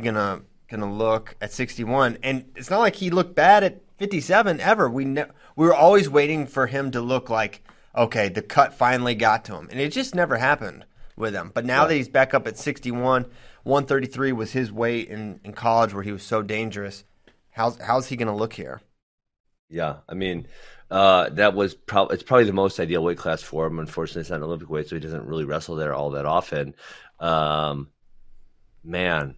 gonna 0.68 0.82
gonna 0.82 0.94
look 0.94 1.36
at 1.40 1.52
61? 1.52 2.18
And 2.22 2.44
it's 2.56 2.70
not 2.70 2.80
like 2.80 2.96
he 2.96 3.10
looked 3.10 3.34
bad 3.34 3.64
at 3.64 3.82
57 3.98 4.60
ever. 4.60 4.88
We 4.90 5.04
ne- 5.04 5.26
we 5.56 5.66
were 5.66 5.74
always 5.74 6.08
waiting 6.08 6.46
for 6.46 6.66
him 6.66 6.90
to 6.92 7.00
look 7.00 7.30
like 7.30 7.62
okay, 7.96 8.28
the 8.28 8.42
cut 8.42 8.74
finally 8.74 9.14
got 9.14 9.44
to 9.44 9.54
him, 9.54 9.68
and 9.70 9.80
it 9.80 9.92
just 9.92 10.14
never 10.14 10.36
happened 10.36 10.84
with 11.16 11.34
him. 11.34 11.50
But 11.54 11.64
now 11.64 11.86
that 11.86 11.94
he's 11.94 12.08
back 12.08 12.34
up 12.34 12.46
at 12.46 12.58
61, 12.58 13.26
133 13.62 14.32
was 14.32 14.52
his 14.52 14.72
weight 14.72 15.08
in, 15.08 15.40
in 15.44 15.52
college 15.52 15.94
where 15.94 16.02
he 16.02 16.12
was 16.12 16.22
so 16.22 16.42
dangerous. 16.42 17.04
How's 17.50 17.78
how's 17.78 18.06
he 18.08 18.16
gonna 18.16 18.34
look 18.34 18.52
here? 18.52 18.80
Yeah, 19.70 19.98
I 20.08 20.14
mean, 20.14 20.46
uh, 20.90 21.30
that 21.30 21.54
was 21.54 21.74
probably 21.74 22.14
it's 22.14 22.22
probably 22.22 22.44
the 22.44 22.52
most 22.52 22.80
ideal 22.80 23.04
weight 23.04 23.18
class 23.18 23.42
for 23.42 23.66
him. 23.66 23.78
Unfortunately, 23.78 24.22
it's 24.22 24.30
not 24.30 24.36
an 24.36 24.42
Olympic 24.42 24.68
weight, 24.68 24.88
so 24.88 24.96
he 24.96 25.00
doesn't 25.00 25.26
really 25.26 25.44
wrestle 25.44 25.76
there 25.76 25.94
all 25.94 26.10
that 26.10 26.26
often. 26.26 26.74
Um, 27.20 27.88
man, 28.82 29.36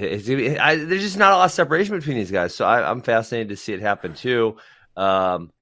It's- 0.00 0.58
I, 0.60 0.76
there's 0.76 1.02
just 1.02 1.18
not 1.18 1.32
a 1.32 1.36
lot 1.36 1.44
of 1.46 1.50
separation 1.52 1.96
between 1.98 2.16
these 2.16 2.30
guys, 2.30 2.54
so 2.54 2.64
I, 2.64 2.88
I'm 2.90 3.02
fascinated 3.02 3.48
to 3.50 3.56
see 3.56 3.72
it 3.72 3.80
happen 3.80 4.14
too. 4.14 4.56
Um, 4.96 5.52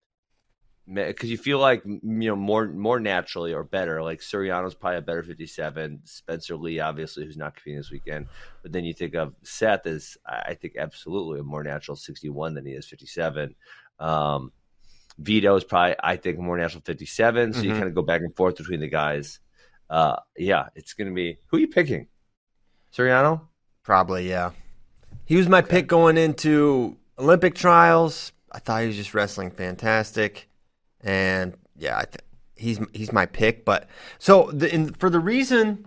because 0.93 1.29
you 1.29 1.37
feel 1.37 1.59
like 1.59 1.83
you 1.85 2.01
know 2.05 2.37
more 2.37 2.69
more 2.69 3.01
naturally 3.01 3.53
or 3.53 3.65
better. 3.65 4.03
Like 4.05 4.21
Suriano's 4.21 4.77
probably 4.77 4.99
a 4.99 5.03
better 5.03 5.25
57. 5.25 6.03
Spencer 6.05 6.57
Lee, 6.57 6.79
obviously, 6.79 7.25
who's 7.25 7.37
not 7.37 7.57
competing 7.57 7.79
this 7.79 7.91
weekend. 7.91 8.27
But 8.63 8.71
then 8.71 8.85
you 8.85 8.93
think 8.95 9.15
of 9.17 9.35
Seth 9.43 9.87
as 9.87 10.17
I 10.25 10.55
think 10.55 10.75
absolutely 10.79 11.41
a 11.41 11.43
more 11.43 11.65
natural 11.65 11.97
61 11.97 12.55
than 12.55 12.65
he 12.67 12.73
is 12.73 12.87
57. 12.87 13.57
Um, 13.99 14.53
Vito 15.19 15.57
is 15.57 15.65
probably 15.65 15.97
I 16.01 16.15
think 16.17 16.39
more 16.39 16.57
natural 16.57 16.83
57. 16.87 17.55
So 17.55 17.63
you 17.63 17.71
Mhm. 17.73 17.79
kind 17.79 17.89
of 17.89 17.95
go 17.95 18.03
back 18.03 18.21
and 18.21 18.35
forth 18.37 18.57
between 18.57 18.79
the 18.81 18.89
guys. 18.89 19.41
Uh, 19.91 20.17
yeah, 20.37 20.69
it's 20.77 20.93
gonna 20.95 21.11
be 21.13 21.39
who 21.49 21.57
are 21.57 21.61
you 21.61 21.69
picking? 21.69 22.07
Suriano? 22.95 23.49
Probably, 23.87 24.29
yeah. 24.29 24.51
He 25.27 25.37
was 25.37 25.49
my 25.49 25.63
pick 25.63 25.87
going 25.87 26.19
into 26.19 26.97
Olympic 27.21 27.55
trials. 27.55 28.33
I 28.51 28.59
thought 28.59 28.81
he 28.81 28.89
was 28.89 28.97
just 28.97 29.15
wrestling 29.15 29.53
fantastic, 29.53 30.49
and 31.03 31.55
yeah, 31.77 31.99
I 31.99 32.03
th- 32.03 32.25
he's 32.57 32.81
he's 32.93 33.13
my 33.13 33.27
pick. 33.27 33.65
But 33.65 33.89
so 34.19 34.51
the, 34.53 34.75
in, 34.75 34.93
for 34.95 35.09
the 35.09 35.21
reason, 35.21 35.87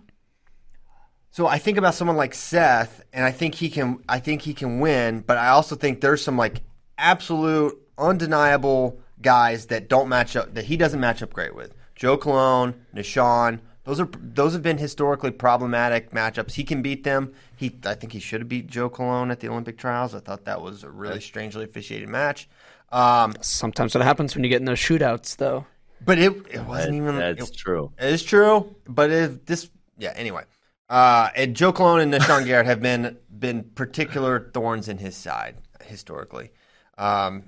so 1.29 1.45
I 1.47 1.57
think 1.57 1.77
about 1.77 1.93
someone 1.93 2.15
like 2.15 2.33
Seth, 2.33 3.03
and 3.11 3.25
I 3.25 3.31
think 3.31 3.55
he 3.55 3.69
can. 3.69 4.01
I 4.07 4.19
think 4.19 4.43
he 4.43 4.53
can 4.53 4.79
win, 4.79 5.19
but 5.19 5.37
I 5.37 5.49
also 5.49 5.75
think 5.75 5.99
there's 5.99 6.23
some 6.23 6.37
like 6.37 6.61
absolute 6.97 7.77
undeniable 7.97 8.97
guys 9.21 9.65
that 9.65 9.89
don't 9.89 10.07
match 10.07 10.37
up 10.37 10.53
that 10.53 10.65
he 10.65 10.77
doesn't 10.77 11.01
match 11.01 11.21
up 11.21 11.33
great 11.33 11.53
with. 11.53 11.73
Joe 11.95 12.15
Colon, 12.15 12.75
Nahshon, 12.95 13.59
those 13.89 13.99
are 13.99 14.09
those 14.21 14.53
have 14.53 14.61
been 14.61 14.77
historically 14.77 15.31
problematic 15.31 16.11
matchups. 16.11 16.51
He 16.53 16.63
can 16.63 16.83
beat 16.83 17.03
them. 17.03 17.33
He 17.55 17.75
I 17.85 17.95
think 17.95 18.13
he 18.13 18.19
should 18.19 18.41
have 18.41 18.47
beat 18.47 18.67
Joe 18.67 18.87
Colon 18.87 19.31
at 19.31 19.39
the 19.39 19.49
Olympic 19.49 19.79
trials. 19.79 20.13
I 20.13 20.19
thought 20.19 20.45
that 20.45 20.61
was 20.61 20.83
a 20.83 20.89
really 20.91 21.19
strangely 21.19 21.63
officiated 21.65 22.07
match. 22.07 22.47
Um, 22.91 23.33
Sometimes 23.41 23.95
what 23.95 24.03
happens 24.03 24.35
when 24.35 24.43
you 24.43 24.49
get 24.49 24.59
in 24.61 24.65
those 24.65 24.77
shootouts, 24.77 25.37
though. 25.37 25.65
but 26.05 26.19
it 26.19 26.33
it 26.51 26.63
wasn't 26.65 26.95
even 26.95 27.15
That's 27.17 27.49
it- 27.49 27.57
true. 27.57 27.91
it 27.97 28.13
is 28.13 28.21
true, 28.23 28.75
but 28.87 29.09
if 29.09 29.43
this, 29.45 29.71
yeah. 29.97 30.13
Anyway, 30.15 30.43
uh, 30.87 31.29
and 31.35 31.55
Joe 31.55 31.73
Colon 31.73 32.01
and 32.01 32.13
Nahshon 32.13 32.45
Garrett 32.45 32.67
have 32.67 32.81
been 32.83 33.17
been 33.39 33.63
particular 33.73 34.51
thorns 34.53 34.87
in 34.87 34.99
his 34.99 35.15
side 35.15 35.55
historically, 35.83 36.51
um, 36.99 37.43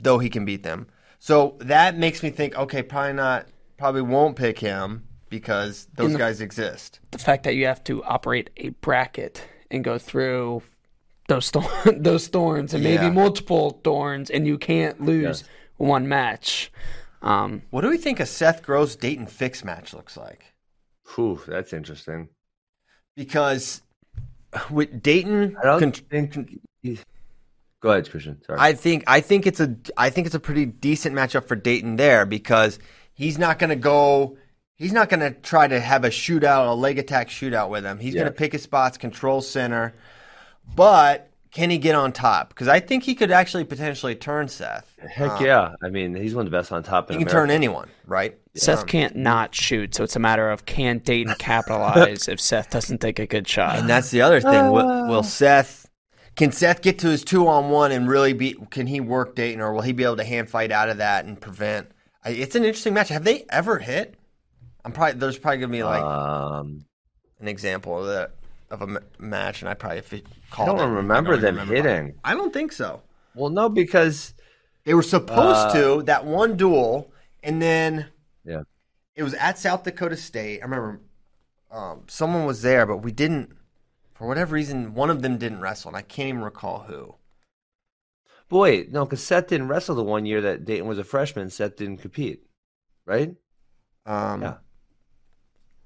though 0.00 0.20
he 0.20 0.30
can 0.30 0.44
beat 0.44 0.62
them. 0.62 0.86
So 1.18 1.56
that 1.58 1.98
makes 1.98 2.22
me 2.22 2.30
think, 2.30 2.56
okay, 2.56 2.82
probably 2.84 3.14
not, 3.14 3.46
probably 3.76 4.02
won't 4.02 4.36
pick 4.36 4.58
him 4.60 5.08
because 5.32 5.88
those 5.96 6.12
the- 6.12 6.18
guys 6.18 6.40
exist. 6.40 7.00
The 7.10 7.18
fact 7.18 7.42
that 7.44 7.54
you 7.56 7.66
have 7.66 7.82
to 7.84 8.04
operate 8.04 8.50
a 8.58 8.68
bracket 8.68 9.42
and 9.70 9.82
go 9.82 9.98
through 9.98 10.62
those 11.28 11.50
thorn- 11.50 12.02
those 12.02 12.28
thorns 12.28 12.74
and 12.74 12.84
maybe 12.84 13.04
Yeah. 13.06 13.10
multiple 13.10 13.80
thorns, 13.82 14.30
and 14.30 14.46
you 14.46 14.58
can't 14.58 15.00
lose 15.00 15.40
Yes. 15.40 15.44
one 15.78 16.06
match. 16.08 16.70
Um, 17.22 17.62
What 17.70 17.80
do 17.80 17.88
we 17.88 17.96
think 17.98 18.20
a 18.20 18.26
Seth 18.26 18.62
Gross 18.62 18.94
Dayton 18.96 19.26
Fix 19.26 19.64
match 19.64 19.94
looks 19.94 20.16
like? 20.16 20.44
Whew, 21.14 21.40
that's 21.46 21.72
interesting. 21.72 22.28
Because 23.16 23.82
with 24.70 25.02
Dayton, 25.02 25.56
I 25.60 25.64
don't 25.64 25.80
con- 25.80 25.92
think. 25.92 26.60
he's- 26.82 27.04
Go 27.80 27.90
ahead, 27.90 28.08
Christian. 28.10 28.40
Sorry. 28.44 28.58
I 28.60 28.74
think 28.74 29.02
I 29.08 29.20
think 29.20 29.46
it's 29.46 29.58
a 29.60 29.74
I 29.96 30.10
think 30.10 30.26
it's 30.26 30.36
a 30.36 30.40
pretty 30.40 30.66
decent 30.66 31.16
matchup 31.16 31.46
for 31.48 31.56
Dayton 31.56 31.96
there 31.96 32.24
because 32.26 32.78
he's 33.12 33.38
not 33.38 33.58
going 33.58 33.70
to 33.70 33.76
go 33.76 34.36
he's 34.82 34.92
not 34.92 35.08
going 35.08 35.20
to 35.20 35.30
try 35.30 35.66
to 35.68 35.80
have 35.80 36.04
a 36.04 36.10
shootout 36.10 36.68
a 36.70 36.74
leg 36.74 36.98
attack 36.98 37.28
shootout 37.28 37.70
with 37.70 37.84
him. 37.84 37.98
He's 37.98 38.14
Yeah. 38.14 38.22
going 38.22 38.32
to 38.32 38.36
pick 38.38 38.52
his 38.52 38.62
spots, 38.62 38.98
control 38.98 39.40
center, 39.40 39.94
but 40.74 41.28
can 41.50 41.68
he 41.70 41.78
get 41.78 41.94
on 41.94 42.12
top? 42.12 42.48
Because 42.48 42.68
I 42.68 42.80
think 42.80 43.02
he 43.04 43.14
could 43.14 43.30
actually 43.30 43.64
potentially 43.64 44.14
turn 44.14 44.48
Seth. 44.48 44.96
Heck 45.06 45.32
Um, 45.32 45.44
yeah! 45.44 45.74
I 45.82 45.88
mean, 45.90 46.14
he's 46.14 46.34
one 46.34 46.46
of 46.46 46.50
the 46.52 46.56
best 46.56 46.72
on 46.72 46.82
top. 46.82 47.08
he 47.08 47.14
can 47.14 47.22
America. 47.22 47.32
turn 47.32 47.50
anyone, 47.50 47.88
right? 48.06 48.38
Seth 48.54 48.80
Um, 48.80 48.86
can't 48.86 49.16
not 49.16 49.54
shoot, 49.54 49.94
so 49.94 50.04
it's 50.04 50.16
a 50.16 50.18
matter 50.18 50.50
of 50.50 50.64
can 50.66 50.98
Dayton 50.98 51.34
capitalize 51.38 52.28
if 52.28 52.40
Seth 52.40 52.70
doesn't 52.70 53.00
take 53.00 53.18
a 53.18 53.26
good 53.26 53.46
shot. 53.48 53.78
And 53.78 53.88
that's 53.88 54.10
the 54.10 54.22
other 54.22 54.40
thing. 54.40 54.70
Will, 54.70 55.06
will 55.08 55.22
Seth 55.22 55.88
can 56.36 56.50
Seth 56.52 56.80
get 56.80 56.98
to 57.00 57.08
his 57.08 57.22
two 57.24 57.46
on 57.46 57.68
one 57.70 57.92
and 57.92 58.08
really 58.08 58.32
be? 58.32 58.54
Can 58.70 58.86
he 58.86 59.00
work 59.00 59.34
Dayton, 59.34 59.60
or 59.60 59.72
will 59.74 59.82
he 59.82 59.92
be 59.92 60.04
able 60.04 60.16
to 60.16 60.24
hand 60.24 60.48
fight 60.48 60.72
out 60.72 60.88
of 60.88 60.96
that 60.98 61.26
and 61.26 61.38
prevent? 61.38 61.90
It's 62.24 62.54
an 62.54 62.64
interesting 62.64 62.94
match. 62.94 63.08
Have 63.10 63.24
they 63.24 63.44
ever 63.50 63.78
hit? 63.78 64.14
I'm 64.84 64.92
probably 64.92 65.18
there's 65.18 65.38
probably 65.38 65.58
gonna 65.58 65.72
be 65.72 65.82
like 65.82 66.02
um, 66.02 66.84
an 67.40 67.48
example 67.48 67.98
of 68.00 68.06
that 68.06 68.32
of 68.70 68.80
a 68.82 68.84
m- 68.84 68.98
match, 69.18 69.62
and 69.62 69.68
I 69.68 69.74
probably 69.74 70.00
fi- 70.00 70.24
I 70.58 70.66
don't 70.66 70.80
it. 70.80 70.94
remember 70.96 71.32
I 71.32 71.34
don't 71.36 71.42
them 71.42 71.54
remember. 71.56 71.74
hitting. 71.74 72.14
I 72.24 72.34
don't 72.34 72.52
think 72.52 72.72
so. 72.72 73.02
Well, 73.34 73.50
no, 73.50 73.68
because 73.68 74.34
They 74.84 74.94
were 74.94 75.02
supposed 75.02 75.68
Uh, 75.68 75.72
to 75.74 76.02
that 76.04 76.24
one 76.24 76.56
duel, 76.56 77.12
and 77.44 77.62
then 77.62 78.08
Yeah. 78.44 78.62
it 79.14 79.22
was 79.22 79.32
at 79.34 79.56
South 79.58 79.84
Dakota 79.84 80.16
State. 80.16 80.60
I 80.60 80.64
remember 80.64 81.00
um, 81.70 82.02
someone 82.08 82.44
was 82.46 82.62
there, 82.62 82.84
but 82.84 82.96
we 82.98 83.12
didn't. 83.12 83.56
For 84.14 84.26
whatever 84.26 84.54
reason, 84.54 84.94
one 84.94 85.08
of 85.08 85.22
them 85.22 85.38
didn't 85.38 85.60
wrestle, 85.60 85.88
and 85.90 85.96
I 85.96 86.02
can't 86.02 86.28
even 86.30 86.42
recall 86.42 86.80
who. 86.88 87.14
boy, 88.48 88.86
no, 88.90 89.04
because 89.06 89.22
Seth 89.22 89.46
didn't 89.48 89.68
wrestle 89.68 89.94
the 89.94 90.02
one 90.04 90.26
year 90.26 90.40
that 90.42 90.64
Dayton 90.64 90.86
was 90.86 90.98
a 90.98 91.04
freshman. 91.04 91.48
Seth 91.48 91.76
didn't 91.76 91.98
compete, 91.98 92.42
right? 93.06 93.34
Um, 94.04 94.42
Yeah. 94.42 94.56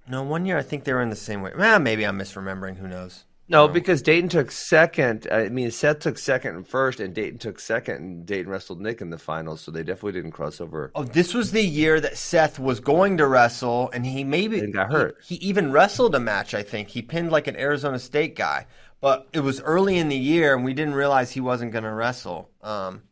No, 0.09 0.23
one 0.23 0.47
year 0.47 0.57
I 0.59 0.63
think 0.63 0.85
they 0.85 0.93
were 0.93 1.03
in 1.03 1.11
the 1.11 1.17
same 1.17 1.43
way. 1.43 1.53
Well, 1.57 1.79
maybe 1.81 2.05
I'm 2.07 2.19
misremembering. 2.19 2.77
Who 2.77 2.87
knows? 2.89 3.25
No, 3.49 3.67
No. 3.67 3.73
because 3.73 4.03
Daton 4.03 4.29
took 4.29 4.51
second. 4.51 5.27
I 5.31 5.49
mean, 5.49 5.71
Seth 5.71 6.01
took 6.01 6.19
second 6.19 6.57
and 6.57 6.67
first, 6.67 6.99
and 7.01 7.15
Daton 7.15 7.39
took 7.39 7.61
second, 7.61 7.97
and 7.97 8.27
Daton 8.27 8.47
wrestled 8.49 8.81
Nick 8.81 9.01
in 9.01 9.11
the 9.11 9.19
finals, 9.19 9.61
so 9.61 9.71
they 9.71 9.83
definitely 9.85 10.13
didn't 10.13 10.33
cross 10.33 10.61
over. 10.61 10.91
Oh, 10.95 11.05
this 11.05 11.33
was 11.35 11.53
the 11.53 11.63
year 11.65 12.01
that 12.01 12.17
Seth 12.19 12.59
was 12.59 12.81
going 12.81 13.17
to 13.19 13.27
wrestle, 13.27 13.91
and 13.93 14.05
he 14.05 14.25
maybe 14.25 14.59
And 14.61 14.73
got 14.73 14.91
hurt. 14.91 15.19
He, 15.25 15.37
he 15.37 15.47
even 15.49 15.71
wrestled 15.73 16.15
a 16.15 16.21
match. 16.21 16.55
I 16.55 16.63
think 16.63 16.89
he 16.89 17.03
pinned 17.03 17.31
like 17.31 17.47
an 17.47 17.57
Arizona 17.57 17.99
State 18.01 18.35
guy, 18.37 18.67
but 19.01 19.29
it 19.33 19.41
was 19.41 19.61
early 19.61 19.97
in 19.99 20.09
the 20.09 20.17
year, 20.17 20.55
and 20.55 20.65
we 20.65 20.75
didn't 20.75 20.95
realize 20.95 21.31
he 21.31 21.41
wasn't 21.41 21.71
going 21.73 21.85
to 21.85 21.93
wrestle 21.93 22.51
um, 22.63 23.03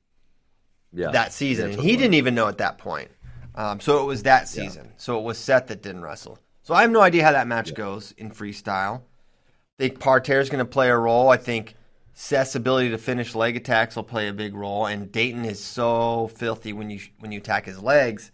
Yeah, 0.93 1.13
that 1.13 1.33
season, 1.33 1.71
and 1.73 1.81
he 1.81 1.97
didn't 1.97 2.15
even 2.15 2.35
know 2.35 2.49
at 2.49 2.59
that 2.59 2.79
point. 2.79 3.11
Um, 3.55 3.79
so 3.79 4.03
it 4.03 4.07
was 4.07 4.25
that 4.25 4.49
season. 4.49 4.93
So 4.97 5.17
it 5.21 5.23
was 5.23 5.39
Seth 5.39 5.69
that 5.69 5.81
didn't 5.81 6.03
wrestle. 6.03 6.41
So 6.65 6.75
I 6.75 6.83
have 6.83 6.91
no 6.91 7.03
idea 7.03 7.25
how 7.25 7.33
that 7.33 7.47
match 7.47 7.75
goes 7.75 8.13
in 8.13 8.31
freestyle. 8.31 9.03
I 9.03 9.77
think 9.79 10.01
Parterre's 10.01 10.49
going 10.49 10.65
to 10.65 10.71
play 10.71 10.89
a 10.89 10.97
role. 10.97 11.29
I 11.29 11.37
think 11.37 11.75
Seth's 12.15 12.55
ability 12.55 12.91
to 12.91 12.99
finish 12.99 13.35
leg 13.35 13.57
attacks 13.57 13.97
will 13.97 14.03
play 14.03 14.29
a 14.29 14.33
big 14.33 14.55
role, 14.55 14.87
and 14.87 15.13
Daton 15.13 15.45
is 15.45 15.63
so 15.63 16.29
filthy 16.35 16.73
when 16.73 16.89
you 16.89 17.01
when 17.19 17.33
you 17.33 17.39
attack 17.39 17.67
his 17.67 17.83
legs. 17.83 18.33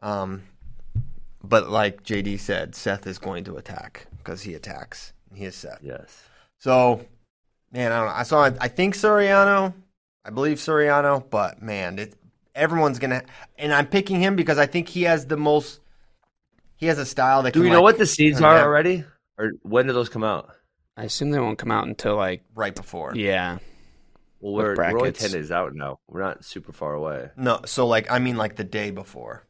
Um, 0.00 0.42
but 1.42 1.70
like 1.70 2.02
JD 2.02 2.40
said, 2.40 2.74
Seth 2.74 3.06
is 3.06 3.18
going 3.18 3.44
to 3.44 3.56
attack 3.56 4.06
because 4.18 4.42
he 4.42 4.54
attacks. 4.54 5.12
He 5.34 5.44
is 5.44 5.54
Seth. 5.54 5.78
Yes. 5.82 6.24
So, 6.58 7.06
man, 7.72 7.90
I 7.90 7.98
don't 7.98 8.06
know. 8.06 8.12
I 8.14 8.22
saw. 8.24 8.42
I 8.60 8.68
think 8.68 8.94
Suriano. 8.94 9.72
I 10.24 10.30
believe 10.30 10.58
Suriano, 10.58 11.24
but 11.30 11.62
man, 11.62 11.98
it, 11.98 12.14
everyone's 12.54 12.98
gonna. 12.98 13.22
And 13.56 13.72
I'm 13.72 13.86
picking 13.86 14.20
him 14.20 14.36
because 14.36 14.58
I 14.58 14.66
think 14.66 14.88
he 14.88 15.04
has 15.04 15.26
the 15.26 15.36
most. 15.36 15.80
He 16.82 16.88
has 16.88 16.98
a 16.98 17.06
style 17.06 17.44
that. 17.44 17.52
Do 17.52 17.60
can, 17.60 17.62
we 17.62 17.70
know 17.70 17.76
like, 17.76 17.92
what 17.92 17.98
the 17.98 18.06
seeds 18.06 18.38
are 18.38 18.56
down 18.56 18.64
already, 18.64 19.04
or 19.38 19.52
when 19.62 19.86
do 19.86 19.92
those 19.92 20.08
come 20.08 20.24
out? 20.24 20.50
I 20.96 21.04
assume 21.04 21.30
they 21.30 21.38
won't 21.38 21.56
come 21.56 21.70
out 21.70 21.86
until 21.86 22.16
like 22.16 22.42
right 22.56 22.74
before? 22.74 23.12
yeah. 23.14 23.58
Well, 24.40 24.54
we're, 24.54 24.74
we're 24.74 24.84
only 24.86 24.98
brackets. 25.02 25.20
ten 25.20 25.30
days 25.30 25.52
out 25.52 25.76
now. 25.76 26.00
We're 26.08 26.22
not 26.22 26.44
super 26.44 26.72
far 26.72 26.94
away. 26.94 27.30
No, 27.36 27.60
so 27.66 27.86
like 27.86 28.10
I 28.10 28.18
mean 28.18 28.36
like 28.36 28.56
the 28.56 28.64
day 28.64 28.90
before, 28.90 29.46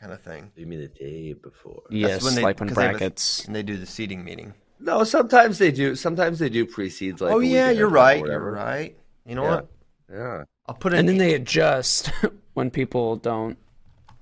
kind 0.00 0.12
of 0.12 0.20
thing. 0.22 0.52
You 0.54 0.66
mean 0.66 0.78
the 0.78 0.86
day 0.86 1.32
before? 1.32 1.82
Yes, 1.90 2.22
when 2.22 2.36
they- 2.36 2.42
like 2.42 2.60
when 2.60 2.68
'cause 2.68 2.76
they 2.76 2.86
a- 2.86 2.90
brackets. 2.90 3.44
And 3.46 3.56
they 3.56 3.64
do 3.64 3.76
the 3.76 3.84
seating 3.86 4.22
meeting. 4.22 4.54
No, 4.78 5.02
sometimes 5.02 5.58
they 5.58 5.72
do. 5.72 5.96
Sometimes 5.96 6.38
they 6.38 6.48
do 6.48 6.64
pre-seeds. 6.66 7.20
Like 7.20 7.32
oh 7.32 7.40
yeah, 7.40 7.70
you're 7.70 7.88
of 7.88 7.94
time 7.94 7.98
or 7.98 8.02
right. 8.04 8.24
You're 8.26 8.50
right. 8.52 8.96
You 9.26 9.34
know 9.34 9.42
Yeah. 9.42 9.50
what? 9.56 9.66
Yeah. 10.12 10.44
I'll 10.66 10.76
put 10.76 10.92
it. 10.92 11.00
and 11.00 11.08
then 11.08 11.18
they 11.18 11.34
adjust 11.34 12.12
when 12.54 12.70
people 12.70 13.16
don't 13.16 13.58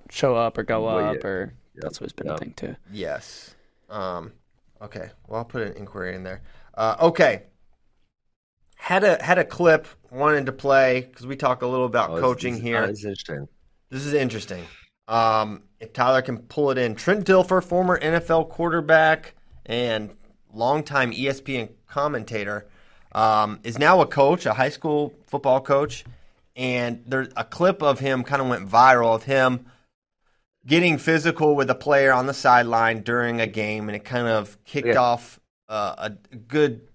show 0.09 0.35
up 0.35 0.57
or 0.57 0.63
go 0.63 0.87
Well, 0.87 0.99
up 1.11 1.17
yeah. 1.21 1.27
or 1.29 1.55
that's 1.77 2.01
always 2.01 2.13
been 2.13 2.27
Yep. 2.29 2.37
a 2.37 2.39
thing 2.39 2.53
too. 2.55 2.77
Yes. 2.93 3.55
Um, 3.91 4.33
okay. 4.83 5.11
Well, 5.27 5.39
I'll 5.39 5.45
put 5.45 5.63
an 5.63 5.73
inquiry 5.75 6.15
in 6.15 6.23
there. 6.25 6.43
Uh, 6.75 6.97
okay. 7.01 7.45
Had 8.77 9.05
a 9.05 9.23
had 9.23 9.39
a 9.39 9.45
clip 9.45 9.87
wanted 10.11 10.47
to 10.47 10.53
play 10.53 11.03
because 11.03 11.27
we 11.27 11.37
talk 11.37 11.63
a 11.63 11.67
little 11.67 11.87
about 11.87 12.11
Oh, 12.11 12.21
coaching 12.21 12.55
this- 12.55 12.63
here. 12.63 12.79
uh, 12.79 12.87
This 12.89 12.99
is 12.99 13.05
interesting. 13.05 13.49
This 13.91 14.07
is 14.07 14.13
interesting. 14.15 14.65
Um, 15.09 15.63
if 15.81 15.93
Tyler 15.93 16.23
can 16.23 16.39
pull 16.39 16.71
it 16.71 16.79
in, 16.79 16.95
Trent 16.95 17.25
Dilfer, 17.27 17.63
former 17.63 17.99
NFL 17.99 18.45
quarterback 18.51 19.35
and 19.67 20.17
longtime 20.53 21.13
ESPN 21.13 21.69
commentator, 21.87 22.67
um, 23.13 23.61
is 23.63 23.79
now 23.79 24.01
a 24.01 24.07
coach, 24.07 24.45
a 24.47 24.55
high 24.55 24.69
school 24.71 25.15
football 25.27 25.61
coach. 25.61 26.05
And 26.57 27.03
there's 27.07 27.29
a 27.37 27.45
clip 27.45 27.83
of 27.83 28.01
him 28.01 28.23
kind 28.23 28.41
of 28.43 28.49
went 28.49 28.69
viral 28.69 29.15
of 29.15 29.25
him 29.25 29.67
getting 30.67 30.99
physical 30.99 31.55
with 31.55 31.71
a 31.71 31.75
player 31.75 32.13
on 32.13 32.27
the 32.27 32.35
sideline 32.35 33.03
during 33.03 33.41
a 33.41 33.47
game, 33.47 33.89
and 33.89 33.97
it 33.97 34.05
kind 34.05 34.29
of 34.29 34.63
kicked 34.65 34.89
Yeah. 34.89 34.97
off 34.99 35.41
uh, 35.69 35.95
a 35.99 36.11
good 36.37 36.89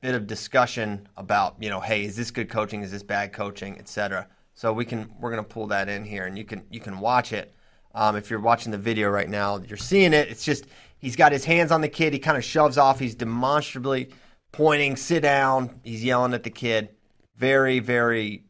bit 0.00 0.14
of 0.14 0.26
discussion 0.26 1.08
about 1.16 1.56
you 1.60 1.70
know, 1.70 1.80
hey, 1.80 2.04
is 2.04 2.16
this 2.16 2.30
good 2.30 2.48
coaching? 2.48 2.82
Is 2.82 2.90
this 2.90 3.02
bad 3.02 3.32
coaching, 3.32 3.78
etc. 3.78 4.28
So 4.54 4.72
we 4.72 4.84
can 4.84 5.12
we're 5.20 5.30
gonna 5.30 5.42
pull 5.44 5.68
that 5.68 5.88
in 5.88 6.04
here, 6.04 6.26
and 6.26 6.36
you 6.36 6.44
can 6.44 6.64
you 6.70 6.80
can 6.80 6.98
watch 7.00 7.32
it. 7.32 7.54
Um, 7.94 8.16
if 8.16 8.30
you're 8.30 8.40
watching 8.40 8.70
the 8.72 8.78
video 8.78 9.08
right 9.08 9.28
now, 9.28 9.58
you're 9.58 9.76
seeing 9.76 10.12
it. 10.12 10.28
It's 10.28 10.44
just 10.44 10.66
he's 10.98 11.16
got 11.16 11.32
his 11.32 11.44
hands 11.44 11.72
on 11.72 11.80
the 11.80 11.88
kid. 11.88 12.12
He 12.12 12.18
kind 12.18 12.36
of 12.36 12.44
shoves 12.44 12.76
off. 12.78 12.98
He's 12.98 13.14
demonstrably 13.14 14.10
pointing, 14.52 14.96
sit 14.96 15.20
down. 15.22 15.80
He's 15.82 16.04
yelling 16.04 16.34
at 16.34 16.42
the 16.42 16.50
kid. 16.50 16.90
Very, 17.36 17.78
very, 17.78 18.44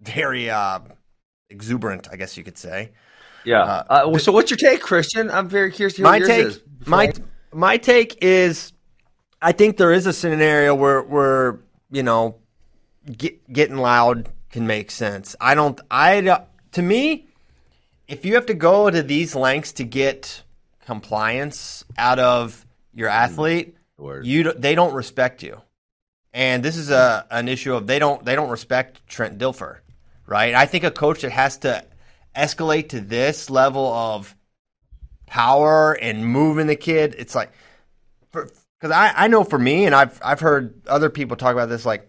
very 0.00 0.50
uh, 0.50 0.80
exuberant, 1.50 2.08
I 2.10 2.16
guess 2.16 2.36
you 2.36 2.44
could 2.44 2.58
say. 2.58 2.90
Yeah. 3.48 3.62
Uh, 3.62 3.84
Uh, 3.88 4.18
so, 4.18 4.30
what's 4.32 4.50
your 4.50 4.58
take, 4.58 4.80
Christian? 4.80 5.30
I'm 5.30 5.48
very 5.48 5.72
curious 5.72 5.94
to 5.94 6.02
hear 6.02 6.04
my 6.04 6.18
take 6.20 6.46
is. 6.46 6.60
my 6.86 7.12
my 7.52 7.76
take 7.78 8.22
is 8.22 8.72
I 9.40 9.52
think 9.52 9.76
there 9.76 9.92
is 9.92 10.06
a 10.06 10.12
scenario 10.12 10.74
where 10.74 11.02
where 11.02 11.60
you 11.90 12.02
know 12.02 12.36
get, 13.10 13.50
getting 13.50 13.78
loud 13.78 14.28
can 14.50 14.66
make 14.66 14.90
sense. 14.90 15.34
I 15.40 15.54
don't 15.54 15.80
I 15.90 16.44
to 16.72 16.82
me 16.82 17.26
if 18.06 18.24
you 18.24 18.34
have 18.34 18.46
to 18.46 18.54
go 18.54 18.90
to 18.90 19.02
these 19.02 19.34
lengths 19.34 19.72
to 19.72 19.84
get 19.84 20.42
compliance 20.84 21.84
out 21.96 22.18
of 22.18 22.66
your 22.94 23.08
athlete, 23.08 23.76
Word. 23.96 24.26
you 24.26 24.52
they 24.52 24.74
don't 24.74 24.94
respect 24.94 25.42
you. 25.42 25.60
And 26.34 26.62
this 26.62 26.76
is 26.76 26.90
a 26.90 27.26
an 27.30 27.48
issue 27.48 27.74
of 27.74 27.86
they 27.86 27.98
don't 27.98 28.24
they 28.24 28.34
don't 28.34 28.50
respect 28.50 29.06
Trent 29.06 29.38
Dilfer, 29.38 29.78
right? 30.26 30.54
I 30.54 30.66
think 30.66 30.84
a 30.84 30.90
coach 30.90 31.22
that 31.22 31.32
has 31.32 31.58
to 31.58 31.84
escalate 32.38 32.90
to 32.90 33.00
this 33.00 33.50
level 33.50 33.92
of 33.92 34.36
power 35.26 35.92
and 35.92 36.24
moving 36.24 36.66
the 36.66 36.76
kid, 36.76 37.14
it's 37.18 37.34
like 37.34 37.52
because 38.32 38.92
I, 38.92 39.12
I 39.16 39.28
know 39.28 39.44
for 39.44 39.58
me 39.58 39.84
and 39.86 39.94
I've 39.94 40.18
I've 40.22 40.40
heard 40.40 40.80
other 40.86 41.10
people 41.10 41.36
talk 41.36 41.52
about 41.52 41.68
this 41.68 41.84
like 41.84 42.08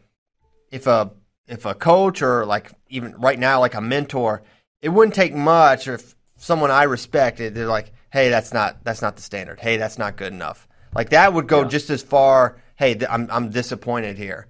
if 0.71 0.87
a 0.87 1.11
if 1.47 1.65
a 1.65 1.73
coach 1.73 2.21
or 2.21 2.45
like 2.45 2.71
even 2.89 3.15
right 3.15 3.39
now 3.39 3.59
like 3.59 3.73
a 3.73 3.81
mentor, 3.81 4.43
it 4.81 4.89
wouldn't 4.89 5.15
take 5.15 5.33
much 5.33 5.87
if 5.87 6.15
someone 6.37 6.71
I 6.71 6.83
respected 6.83 7.55
they're 7.55 7.67
like, 7.67 7.91
hey, 8.11 8.29
that's 8.29 8.53
not 8.53 8.83
that's 8.83 9.01
not 9.01 9.15
the 9.15 9.21
standard. 9.21 9.59
Hey, 9.59 9.77
that's 9.77 9.97
not 9.97 10.15
good 10.15 10.31
enough. 10.31 10.67
Like 10.95 11.09
that 11.09 11.33
would 11.33 11.47
go 11.47 11.63
just 11.65 11.89
as 11.89 12.01
far. 12.01 12.61
Hey, 12.75 12.93
th- 12.93 13.09
I'm 13.09 13.27
I'm 13.31 13.49
disappointed 13.49 14.17
here 14.17 14.47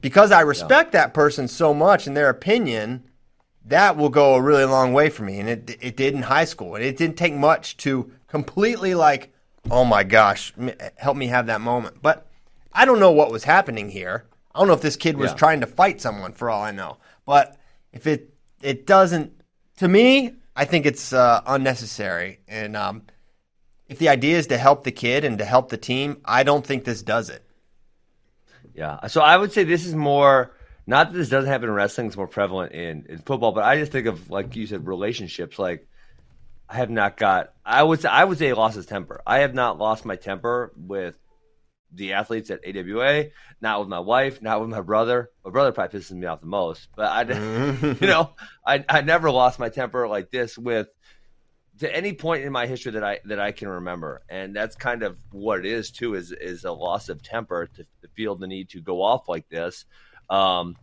because 0.00 0.30
I 0.32 0.42
respect 0.42 0.92
that 0.92 1.14
person 1.14 1.48
so 1.48 1.74
much 1.74 2.06
and 2.06 2.16
their 2.16 2.28
opinion. 2.28 3.04
That 3.68 3.96
will 3.96 4.08
go 4.08 4.34
a 4.34 4.42
really 4.42 4.64
long 4.64 4.92
way 4.92 5.10
for 5.10 5.24
me, 5.24 5.38
and 5.40 5.48
it 5.48 5.76
it 5.80 5.96
did 5.96 6.14
in 6.14 6.22
high 6.22 6.44
school, 6.46 6.74
and 6.74 6.84
it 6.84 6.96
didn't 6.96 7.16
take 7.16 7.34
much 7.34 7.76
to 7.78 8.10
completely 8.26 8.94
like, 8.94 9.32
oh 9.70 9.84
my 9.84 10.04
gosh, 10.04 10.52
help 10.96 11.16
me 11.16 11.26
have 11.28 11.46
that 11.46 11.60
moment. 11.60 12.00
But 12.02 12.26
I 12.72 12.84
don't 12.84 13.00
know 13.00 13.10
what 13.12 13.30
was 13.30 13.44
happening 13.44 13.90
here. 13.90 14.24
I 14.54 14.58
don't 14.60 14.68
know 14.68 14.74
if 14.74 14.80
this 14.80 14.96
kid 14.96 15.16
was 15.16 15.30
Yeah. 15.30 15.36
trying 15.36 15.60
to 15.60 15.66
fight 15.66 16.00
someone 16.00 16.32
for 16.32 16.48
all 16.50 16.62
I 16.62 16.70
know. 16.70 16.96
But 17.26 17.56
if 17.92 18.06
it 18.06 18.32
it 18.62 18.86
doesn't, 18.86 19.32
to 19.78 19.86
me, 19.88 20.32
I 20.56 20.64
think 20.64 20.86
it's 20.86 21.12
uh, 21.12 21.42
unnecessary. 21.46 22.40
And 22.48 22.76
um, 22.76 23.02
if 23.88 23.98
the 23.98 24.08
idea 24.08 24.38
is 24.38 24.46
to 24.48 24.58
help 24.58 24.84
the 24.84 24.92
kid 24.92 25.24
and 25.24 25.38
to 25.38 25.44
help 25.44 25.68
the 25.68 25.76
team, 25.76 26.18
I 26.24 26.42
don't 26.42 26.66
think 26.66 26.84
this 26.84 27.02
does 27.02 27.28
it. 27.30 27.44
Yeah. 28.74 29.06
So 29.08 29.20
I 29.20 29.36
would 29.36 29.52
say 29.52 29.64
this 29.64 29.86
is 29.86 29.94
more 29.94 30.52
not 30.88 31.12
that 31.12 31.18
this 31.18 31.28
doesn't 31.28 31.50
happen 31.50 31.68
in 31.68 31.74
wrestling, 31.74 32.06
it's 32.06 32.16
more 32.16 32.26
prevalent 32.26 32.72
in, 32.72 33.04
in 33.10 33.18
football, 33.18 33.52
but 33.52 33.62
I 33.62 33.76
just 33.76 33.92
think 33.92 34.06
of 34.06 34.30
like 34.30 34.56
you 34.56 34.66
said, 34.66 34.86
relationships. 34.86 35.58
Like 35.58 35.86
I 36.66 36.76
have 36.76 36.88
not 36.88 37.18
got 37.18 37.52
I 37.62 37.82
would 37.82 38.00
say 38.00 38.08
I 38.08 38.24
would 38.24 38.38
say 38.38 38.50
lost 38.54 38.76
his 38.76 38.86
temper. 38.86 39.20
I 39.26 39.40
have 39.40 39.52
not 39.52 39.76
lost 39.76 40.06
my 40.06 40.16
temper 40.16 40.72
with 40.74 41.14
the 41.92 42.14
athletes 42.14 42.50
at 42.50 42.60
AWA, 42.66 43.26
not 43.60 43.80
with 43.80 43.88
my 43.90 44.00
wife, 44.00 44.40
not 44.40 44.62
with 44.62 44.70
my 44.70 44.80
brother. 44.80 45.30
My 45.44 45.50
brother 45.50 45.72
probably 45.72 46.00
pisses 46.00 46.12
me 46.12 46.26
off 46.26 46.40
the 46.40 46.46
most. 46.46 46.88
But 46.96 47.06
I 47.06 47.22
you 48.00 48.06
know, 48.06 48.32
I 48.66 48.82
I 48.88 49.02
never 49.02 49.30
lost 49.30 49.58
my 49.58 49.68
temper 49.68 50.08
like 50.08 50.30
this 50.30 50.56
with 50.56 50.88
to 51.80 51.94
any 51.94 52.14
point 52.14 52.44
in 52.44 52.52
my 52.52 52.66
history 52.66 52.92
that 52.92 53.04
I 53.04 53.18
that 53.26 53.38
I 53.38 53.52
can 53.52 53.68
remember, 53.68 54.22
and 54.30 54.56
that's 54.56 54.74
kind 54.74 55.02
of 55.02 55.18
what 55.32 55.58
it 55.58 55.66
is 55.66 55.90
too. 55.90 56.14
Is 56.14 56.32
is 56.32 56.64
a 56.64 56.72
loss 56.72 57.10
of 57.10 57.22
temper 57.22 57.68
to, 57.76 57.82
to 57.82 58.08
feel 58.14 58.36
the 58.36 58.46
need 58.46 58.70
to 58.70 58.80
go 58.80 59.02
off 59.02 59.28
like 59.28 59.50
this. 59.50 59.84
Um, 60.30 60.76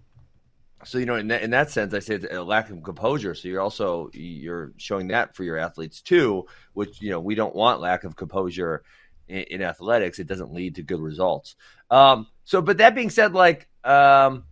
So 0.83 0.99
you 0.99 1.05
know, 1.07 1.15
in 1.15 1.29
that, 1.29 1.41
in 1.41 1.49
that 1.51 1.71
sense, 1.71 1.93
I 1.93 1.99
say 1.99 2.15
it's 2.15 2.27
a 2.29 2.43
lack 2.43 2.69
of 2.69 2.83
composure. 2.83 3.33
So 3.33 3.47
you're 3.47 3.61
also 3.61 4.09
you're 4.13 4.71
showing 4.77 5.07
that 5.07 5.35
for 5.35 5.43
your 5.43 5.57
athletes 5.57 6.01
too, 6.01 6.45
which 6.73 7.01
you 7.01 7.09
know 7.09 7.19
we 7.19 7.33
don't 7.35 7.55
want 7.55 7.81
lack 7.81 8.03
of 8.03 8.15
composure 8.15 8.83
in, 9.27 9.43
in 9.43 9.61
athletics. 9.63 10.19
It 10.19 10.27
doesn't 10.27 10.53
lead 10.53 10.75
to 10.75 10.83
good 10.83 10.99
results. 10.99 11.55
Um, 11.89 12.27
so, 12.43 12.61
but 12.61 12.77
that 12.77 12.93
being 12.93 13.09
said, 13.09 13.33
like 13.33 13.67
um, 13.83 14.43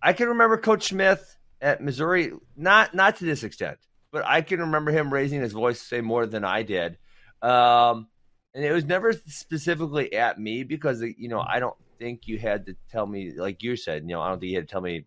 I 0.00 0.12
can 0.12 0.28
remember 0.28 0.56
Coach 0.56 0.88
Smith 0.88 1.36
at 1.60 1.82
Missouri, 1.82 2.32
not 2.56 2.94
not 2.94 3.16
to 3.16 3.24
this 3.24 3.42
extent, 3.42 3.78
but 4.12 4.24
I 4.24 4.42
can 4.42 4.60
remember 4.60 4.92
him 4.92 5.12
raising 5.12 5.40
his 5.40 5.52
voice 5.52 5.80
say 5.80 6.00
more 6.00 6.26
than 6.26 6.44
I 6.44 6.62
did. 6.62 6.98
Um, 7.40 8.06
and 8.54 8.64
it 8.64 8.72
was 8.72 8.84
never 8.84 9.12
specifically 9.12 10.12
at 10.14 10.38
me 10.38 10.62
because 10.62 11.02
you 11.02 11.28
know 11.28 11.40
I 11.40 11.58
don't 11.58 11.76
think 12.02 12.26
you 12.26 12.38
had 12.38 12.66
to 12.66 12.76
tell 12.90 13.06
me 13.06 13.32
like 13.36 13.62
you 13.62 13.76
said. 13.76 14.02
You 14.02 14.08
know, 14.08 14.20
I 14.20 14.28
don't 14.28 14.40
think 14.40 14.50
you 14.50 14.58
had 14.58 14.66
to 14.66 14.72
tell 14.72 14.80
me 14.80 15.06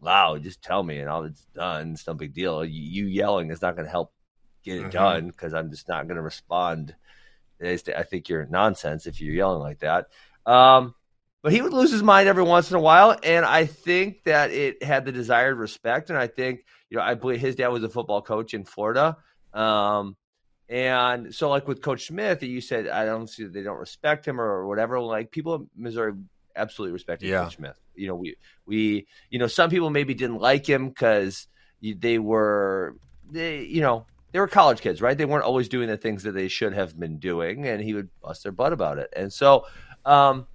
loud. 0.00 0.42
Just 0.42 0.62
tell 0.62 0.82
me, 0.82 0.98
and 0.98 1.08
all 1.10 1.24
it's 1.24 1.44
done. 1.54 1.92
It's 1.92 2.06
no 2.06 2.14
big 2.14 2.32
deal. 2.32 2.64
You, 2.64 2.82
you 2.82 3.06
yelling 3.06 3.50
is 3.50 3.60
not 3.60 3.76
going 3.76 3.84
to 3.84 3.90
help 3.90 4.12
get 4.64 4.78
it 4.78 4.86
Mhm. 4.86 4.92
done 4.92 5.26
because 5.28 5.52
I'm 5.52 5.70
just 5.70 5.88
not 5.88 6.06
going 6.06 6.16
to 6.16 6.22
respond. 6.22 6.94
I 7.62 7.76
think 7.76 8.28
you're 8.28 8.46
nonsense 8.46 9.06
if 9.06 9.20
you're 9.20 9.34
yelling 9.34 9.60
like 9.60 9.80
that. 9.80 10.08
Um, 10.44 10.94
but 11.42 11.52
he 11.52 11.62
would 11.62 11.72
lose 11.72 11.92
his 11.92 12.02
mind 12.02 12.28
every 12.28 12.42
once 12.42 12.70
in 12.70 12.76
a 12.76 12.80
while, 12.80 13.16
and 13.22 13.44
I 13.44 13.66
think 13.66 14.24
that 14.24 14.50
it 14.50 14.82
had 14.82 15.04
the 15.04 15.12
desired 15.12 15.56
respect. 15.56 16.08
And 16.08 16.18
I 16.18 16.26
think 16.26 16.64
you 16.88 16.96
know, 16.96 17.02
I 17.04 17.14
believe 17.14 17.40
his 17.40 17.56
dad 17.56 17.68
was 17.68 17.84
a 17.84 17.88
football 17.88 18.22
coach 18.22 18.54
in 18.54 18.64
Florida. 18.64 19.18
Um, 19.52 20.16
and 20.68 21.34
so, 21.34 21.50
like 21.50 21.68
with 21.68 21.82
Coach 21.82 22.06
Smith, 22.06 22.42
you 22.42 22.60
said, 22.60 22.88
I 22.88 23.04
don't 23.04 23.28
see 23.28 23.44
that 23.44 23.52
they 23.52 23.62
don't 23.62 23.78
respect 23.78 24.26
him 24.26 24.40
or 24.40 24.66
whatever. 24.66 24.98
Like 25.00 25.30
people 25.30 25.54
in 25.54 25.68
Missouri 25.76 26.14
absolutely 26.56 26.92
respected 26.92 27.28
Yeah. 27.28 27.44
Coach 27.44 27.56
Smith. 27.56 27.78
You 27.94 28.08
know, 28.08 28.14
we 28.14 28.36
we 28.66 29.06
you 29.30 29.38
know 29.38 29.46
some 29.46 29.70
people 29.70 29.90
maybe 29.90 30.14
didn't 30.14 30.40
like 30.40 30.66
him 30.66 30.88
because 30.88 31.48
they 31.82 32.18
were 32.18 32.96
they 33.30 33.62
you 33.62 33.82
know 33.82 34.06
they 34.32 34.40
were 34.40 34.48
college 34.48 34.80
kids, 34.80 35.00
right? 35.02 35.16
They 35.16 35.26
weren't 35.26 35.44
always 35.44 35.68
doing 35.68 35.88
the 35.88 35.96
things 35.96 36.22
that 36.24 36.32
they 36.32 36.48
should 36.48 36.72
have 36.72 36.98
been 36.98 37.18
doing, 37.18 37.66
and 37.66 37.80
he 37.80 37.94
would 37.94 38.08
bust 38.20 38.42
their 38.42 38.52
butt 38.52 38.72
about 38.72 38.98
it. 38.98 39.12
And 39.14 39.32
so, 39.32 39.66
um, 40.04 40.46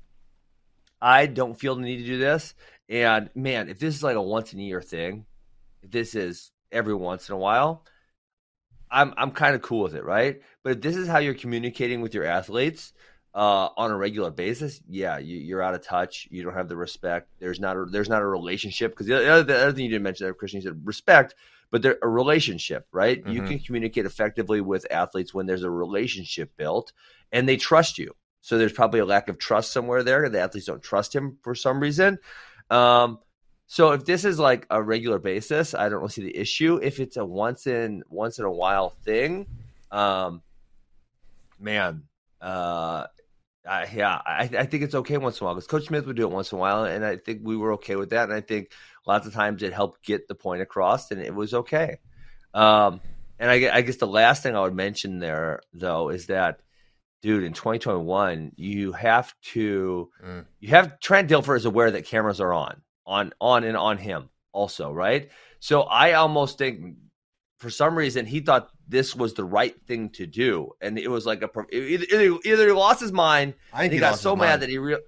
I 1.01 1.27
don't 1.27 1.57
feel 1.57 1.75
the 1.75 1.83
need 1.83 1.97
to 1.97 2.05
do 2.05 2.17
this. 2.17 2.55
And 2.89 3.29
man, 3.35 3.69
if 3.69 3.79
this 3.79 3.95
is 3.95 4.03
like 4.03 4.17
a 4.17 4.21
once 4.21 4.53
in 4.53 4.59
a 4.59 4.63
year 4.63 4.81
thing, 4.81 5.25
if 5.81 5.91
this 5.91 6.15
is 6.15 6.51
every 6.71 6.93
once 6.95 7.29
in 7.29 7.35
a 7.35 7.37
while, 7.37 7.85
I'm 8.91 9.13
I'm 9.17 9.31
kind 9.31 9.55
of 9.55 9.61
cool 9.61 9.83
with 9.83 9.95
it, 9.95 10.03
right? 10.03 10.41
But 10.63 10.73
if 10.73 10.81
this 10.81 10.95
is 10.95 11.07
how 11.07 11.19
you're 11.19 11.33
communicating 11.33 12.01
with 12.01 12.13
your 12.13 12.25
athletes 12.25 12.93
uh, 13.35 13.69
on 13.77 13.91
a 13.91 13.97
regular 13.97 14.31
basis, 14.31 14.81
yeah, 14.87 15.17
you, 15.19 15.37
you're 15.37 15.61
out 15.61 15.75
of 15.75 15.83
touch. 15.83 16.27
You 16.31 16.43
don't 16.43 16.55
have 16.55 16.69
the 16.69 16.75
respect. 16.77 17.29
There's 17.39 17.59
not 17.59 17.77
a, 17.77 17.85
there's 17.85 18.09
not 18.09 18.21
a 18.21 18.27
relationship 18.27 18.91
because 18.91 19.07
the 19.07 19.15
other, 19.15 19.43
the 19.43 19.57
other 19.57 19.71
thing 19.73 19.85
you 19.85 19.91
didn't 19.91 20.03
mention 20.03 20.25
there, 20.25 20.33
Christian, 20.33 20.61
you 20.61 20.67
said 20.67 20.81
respect, 20.85 21.35
but 21.71 21.81
there 21.81 21.97
a 22.01 22.07
relationship, 22.07 22.87
right? 22.91 23.23
You 23.25 23.41
Mhm. 23.41 23.47
can 23.47 23.59
communicate 23.59 24.05
effectively 24.05 24.61
with 24.61 24.87
athletes 24.91 25.33
when 25.33 25.45
there's 25.45 25.63
a 25.63 25.69
relationship 25.69 26.55
built 26.57 26.91
and 27.31 27.47
they 27.47 27.57
trust 27.57 27.97
you. 27.99 28.15
So 28.41 28.57
there's 28.57 28.73
probably 28.73 29.01
a 29.01 29.05
lack 29.05 29.27
of 29.29 29.37
trust 29.37 29.71
somewhere 29.71 30.01
there. 30.03 30.27
The 30.29 30.39
athletes 30.41 30.65
don't 30.67 30.81
trust 30.81 31.13
him 31.15 31.37
for 31.43 31.53
some 31.53 31.79
reason. 31.79 32.17
Um, 32.69 33.19
so 33.71 33.91
if 33.91 34.03
this 34.03 34.25
is 34.25 34.39
like 34.39 34.65
a 34.71 34.81
regular 34.81 35.19
basis, 35.19 35.75
I 35.75 35.89
don't 35.89 35.99
really 35.99 36.09
see 36.09 36.23
the 36.23 36.35
issue. 36.35 36.79
If 36.81 36.99
it's 36.99 37.17
a 37.17 37.23
once 37.23 37.67
in 37.67 38.03
once 38.09 38.39
in 38.39 38.45
a 38.45 38.51
while 38.51 38.89
thing, 38.89 39.45
um, 39.91 40.41
man, 41.59 42.01
uh, 42.41 43.05
I, 43.67 43.87
yeah, 43.93 44.19
I, 44.25 44.49
I 44.57 44.65
think 44.65 44.81
it's 44.81 44.95
okay 44.95 45.17
once 45.17 45.39
in 45.39 45.43
a 45.43 45.45
while 45.45 45.53
because 45.53 45.67
Coach 45.67 45.85
Smith 45.85 46.07
would 46.07 46.15
do 46.15 46.23
it 46.23 46.31
once 46.31 46.51
in 46.51 46.57
a 46.57 46.61
while, 46.61 46.85
and 46.85 47.05
I 47.05 47.17
think 47.17 47.41
we 47.43 47.57
were 47.57 47.73
okay 47.73 47.95
with 47.95 48.09
that. 48.09 48.23
And 48.23 48.33
I 48.33 48.41
think 48.41 48.71
lots 49.05 49.27
of 49.27 49.33
times 49.33 49.61
it 49.61 49.71
helped 49.71 50.03
get 50.03 50.27
the 50.27 50.33
point 50.33 50.63
across, 50.63 51.11
and 51.11 51.21
it 51.21 51.35
was 51.35 51.53
okay. 51.53 51.99
Um, 52.55 53.01
and 53.37 53.51
I, 53.51 53.69
I 53.71 53.81
guess 53.81 53.97
the 53.97 54.07
last 54.07 54.41
thing 54.41 54.55
I 54.55 54.61
would 54.61 54.73
mention 54.73 55.19
there, 55.19 55.61
though, 55.75 56.09
is 56.09 56.25
that, 56.25 56.61
dude, 57.21 57.43
in 57.43 57.53
2021, 57.53 58.53
you 58.55 58.93
have 58.93 59.31
to, 59.53 60.09
Mm. 60.25 60.45
you 60.59 60.69
have 60.69 60.99
Trent 60.99 61.29
Dilfer 61.29 61.55
is 61.55 61.65
aware 61.65 61.91
that 61.91 62.05
cameras 62.05 62.41
are 62.41 62.51
on, 62.53 62.81
on, 63.09 63.33
on, 63.41 63.63
and 63.63 63.75
on 63.75 63.97
him 63.97 64.29
also, 64.53 64.91
right? 64.91 65.29
So 65.59 65.81
I 65.81 66.13
almost 66.13 66.57
think, 66.57 66.95
for 67.57 67.69
some 67.69 67.97
reason, 67.97 68.25
he 68.25 68.39
thought 68.39 68.69
this 68.87 69.15
was 69.15 69.33
the 69.33 69.43
right 69.43 69.75
thing 69.87 70.09
to 70.11 70.25
do, 70.25 70.71
and 70.79 70.97
it 70.97 71.09
was 71.09 71.25
like 71.25 71.41
a 71.41 71.49
either, 71.75 72.05
either, 72.45 72.67
he 72.67 72.71
lost 72.71 73.01
his 73.01 73.11
mind 73.11 73.55
I 73.73 73.81
think 73.81 73.93
he 73.93 73.99
got 73.99 74.17
so 74.17 74.35
mad 74.35 74.47
mind. 74.49 74.61
that 74.61 74.69
he 74.69 74.77
re- 74.77 75.03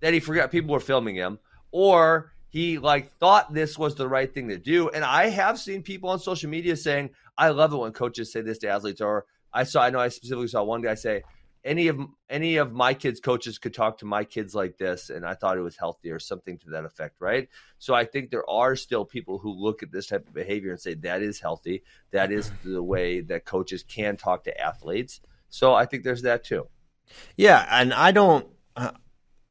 that 0.00 0.14
he 0.14 0.20
forgot 0.20 0.50
people 0.50 0.72
were 0.72 0.80
filming 0.80 1.16
him, 1.16 1.38
or 1.70 2.32
he 2.48 2.78
like 2.78 3.12
thought 3.18 3.52
this 3.52 3.76
was 3.76 3.94
the 3.94 4.08
right 4.08 4.32
thing 4.32 4.48
to 4.48 4.58
do. 4.58 4.88
And 4.88 5.04
I 5.04 5.28
have 5.28 5.58
seen 5.58 5.82
people 5.82 6.08
on 6.10 6.18
social 6.18 6.48
media 6.48 6.76
saying, 6.76 7.10
"I 7.36 7.50
love 7.50 7.72
it 7.72 7.76
when 7.76 7.92
coaches 7.92 8.32
say 8.32 8.40
this 8.40 8.58
to 8.58 8.68
athletes." 8.68 9.00
Or 9.00 9.26
I 9.52 9.64
saw, 9.64 9.82
I 9.82 9.90
know, 9.90 10.00
I 10.00 10.08
specifically 10.08 10.48
saw 10.48 10.62
one 10.62 10.80
guy 10.80 10.94
say, 10.94 11.22
"Any 11.64 11.88
of 11.88 12.00
any 12.28 12.56
of 12.56 12.72
my 12.72 12.94
kids' 12.94 13.20
coaches 13.20 13.58
could 13.58 13.74
talk 13.74 13.98
to 13.98 14.04
my 14.04 14.24
kids 14.24 14.54
like 14.54 14.78
this," 14.78 15.10
and 15.10 15.24
I 15.24 15.34
thought 15.34 15.56
it 15.56 15.62
was 15.62 15.76
healthy 15.76 16.10
or 16.10 16.18
something 16.18 16.58
to 16.58 16.70
that 16.70 16.84
effect, 16.84 17.20
right? 17.20 17.48
So 17.78 17.94
I 17.94 18.04
think 18.04 18.30
there 18.30 18.48
are 18.48 18.76
still 18.76 19.04
people 19.04 19.38
who 19.38 19.52
look 19.52 19.82
at 19.82 19.92
this 19.92 20.06
type 20.06 20.26
of 20.26 20.34
behavior 20.34 20.70
and 20.70 20.80
say 20.80 20.94
that 20.94 21.22
is 21.22 21.40
healthy. 21.40 21.82
That 22.10 22.32
is 22.32 22.50
the 22.64 22.82
way 22.82 23.20
that 23.20 23.44
coaches 23.44 23.82
can 23.82 24.16
talk 24.16 24.44
to 24.44 24.60
athletes. 24.60 25.20
So 25.48 25.74
I 25.74 25.86
think 25.86 26.04
there's 26.04 26.22
that 26.22 26.44
too. 26.44 26.68
Yeah, 27.36 27.66
and 27.70 27.92
I 27.92 28.12
don't. 28.12 28.46
Uh, 28.74 28.92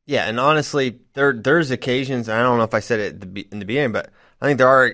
yeah, 0.05 0.25
and 0.25 0.39
honestly, 0.39 0.99
there 1.13 1.33
there's 1.33 1.71
occasions. 1.71 2.27
I 2.27 2.41
don't 2.41 2.57
know 2.57 2.63
if 2.63 2.73
I 2.73 2.79
said 2.79 2.99
it 2.99 3.13
at 3.13 3.19
the, 3.21 3.27
be- 3.27 3.47
in 3.51 3.59
the 3.59 3.65
beginning, 3.65 3.91
but 3.91 4.11
I 4.41 4.45
think 4.45 4.57
there 4.57 4.67
are 4.67 4.93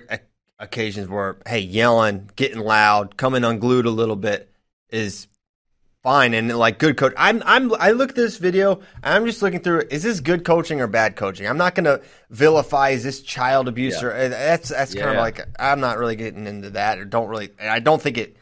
occasions 0.58 1.08
where 1.08 1.38
hey, 1.46 1.60
yelling, 1.60 2.30
getting 2.36 2.60
loud, 2.60 3.16
coming 3.16 3.44
unglued 3.44 3.86
a 3.86 3.90
little 3.90 4.16
bit 4.16 4.52
is 4.90 5.26
fine 6.02 6.34
and 6.34 6.56
like 6.56 6.78
good 6.78 6.96
coach. 6.96 7.12
I'm 7.16 7.42
I'm 7.44 7.72
I 7.74 7.90
look 7.92 8.10
at 8.10 8.16
this 8.16 8.36
video. 8.36 8.76
and 9.02 9.14
I'm 9.14 9.26
just 9.26 9.42
looking 9.42 9.60
through. 9.60 9.82
Is 9.90 10.02
this 10.02 10.20
good 10.20 10.44
coaching 10.44 10.80
or 10.80 10.86
bad 10.86 11.16
coaching? 11.16 11.46
I'm 11.46 11.58
not 11.58 11.74
going 11.74 11.84
to 11.84 12.00
vilify. 12.30 12.90
Is 12.90 13.04
this 13.04 13.20
child 13.22 13.68
abuse 13.68 14.02
or 14.02 14.12
uh, 14.12 14.28
that's 14.28 14.68
that's 14.70 14.94
kind 14.94 15.08
of 15.08 15.14
Yeah. 15.14 15.20
like 15.20 15.40
I'm 15.58 15.80
not 15.80 15.98
really 15.98 16.16
getting 16.16 16.46
into 16.46 16.70
that 16.70 16.98
or 16.98 17.04
don't 17.04 17.28
really. 17.28 17.50
I 17.60 17.80
don't 17.80 18.00
think 18.00 18.18
it 18.18 18.36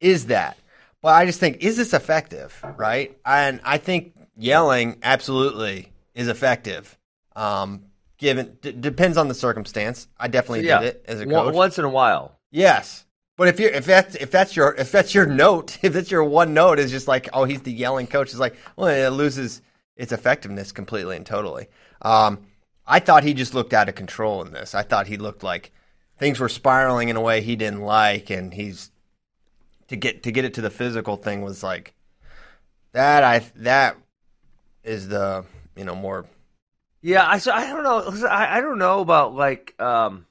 is 0.00 0.26
that. 0.26 0.56
But 1.00 1.14
I 1.14 1.26
just 1.26 1.40
think, 1.40 1.58
is 1.64 1.76
this 1.76 1.94
effective? 1.94 2.56
Right? 2.76 3.18
And 3.26 3.60
I 3.64 3.78
think 3.78 4.14
yelling 4.36 4.98
absolutely 5.02 5.90
is 6.14 6.28
effective. 6.28 6.96
Um, 7.34 7.86
given 8.18 8.56
d- 8.60 8.70
depends 8.72 9.16
on 9.18 9.26
the 9.26 9.34
circumstance. 9.34 10.06
I 10.16 10.28
definitely 10.28 10.66
Yeah. 10.66 10.78
did 10.80 10.86
it 10.88 11.04
as 11.08 11.20
a 11.20 11.26
coach. 11.26 11.54
once 11.54 11.76
in 11.78 11.84
a 11.84 11.88
while. 11.88 12.38
Yes. 12.52 13.04
But 13.36 13.48
if 13.48 13.58
you're 13.58 13.70
if 13.70 13.86
that's 13.86 14.14
if 14.16 14.30
that's 14.30 14.54
your 14.54 14.74
if 14.74 14.92
that's 14.92 15.14
your 15.14 15.26
note, 15.26 15.78
if 15.82 15.92
that's 15.92 16.10
your 16.10 16.24
one 16.24 16.54
note 16.54 16.78
is 16.78 16.90
just 16.90 17.08
like, 17.08 17.28
oh, 17.32 17.44
he's 17.44 17.62
the 17.62 17.72
yelling 17.72 18.06
coach, 18.06 18.30
it's 18.30 18.38
like, 18.38 18.56
well, 18.76 18.88
it 18.88 19.08
loses 19.10 19.62
its 19.96 20.12
effectiveness 20.12 20.72
completely 20.72 21.16
and 21.16 21.26
totally. 21.26 21.68
Um, 22.02 22.40
I 22.86 22.98
thought 22.98 23.24
he 23.24 23.34
just 23.34 23.54
looked 23.54 23.72
out 23.72 23.88
of 23.88 23.94
control 23.94 24.42
in 24.42 24.52
this. 24.52 24.74
I 24.74 24.82
thought 24.82 25.06
he 25.06 25.16
looked 25.16 25.42
like 25.42 25.72
things 26.18 26.40
were 26.40 26.48
spiraling 26.48 27.08
in 27.08 27.16
a 27.16 27.20
way 27.20 27.40
he 27.40 27.56
didn't 27.56 27.82
like, 27.82 28.30
and 28.30 28.52
he's 28.52 28.90
to 29.88 29.96
get 29.96 30.22
to 30.24 30.32
get 30.32 30.44
it 30.44 30.54
to 30.54 30.60
the 30.60 30.70
physical 30.70 31.16
thing 31.16 31.42
was 31.42 31.62
like 31.62 31.94
that. 32.92 33.24
I 33.24 33.40
that 33.56 33.96
is 34.84 35.08
the 35.08 35.44
you 35.76 35.84
know 35.84 35.94
more 35.94 36.26
Yeah, 37.00 37.26
I 37.26 37.38
so 37.38 37.52
I 37.52 37.66
don't 37.66 37.84
know. 37.84 38.28
I, 38.28 38.58
I 38.58 38.60
don't 38.60 38.78
know 38.78 39.00
about 39.00 39.34
like 39.34 39.80
um 39.80 40.26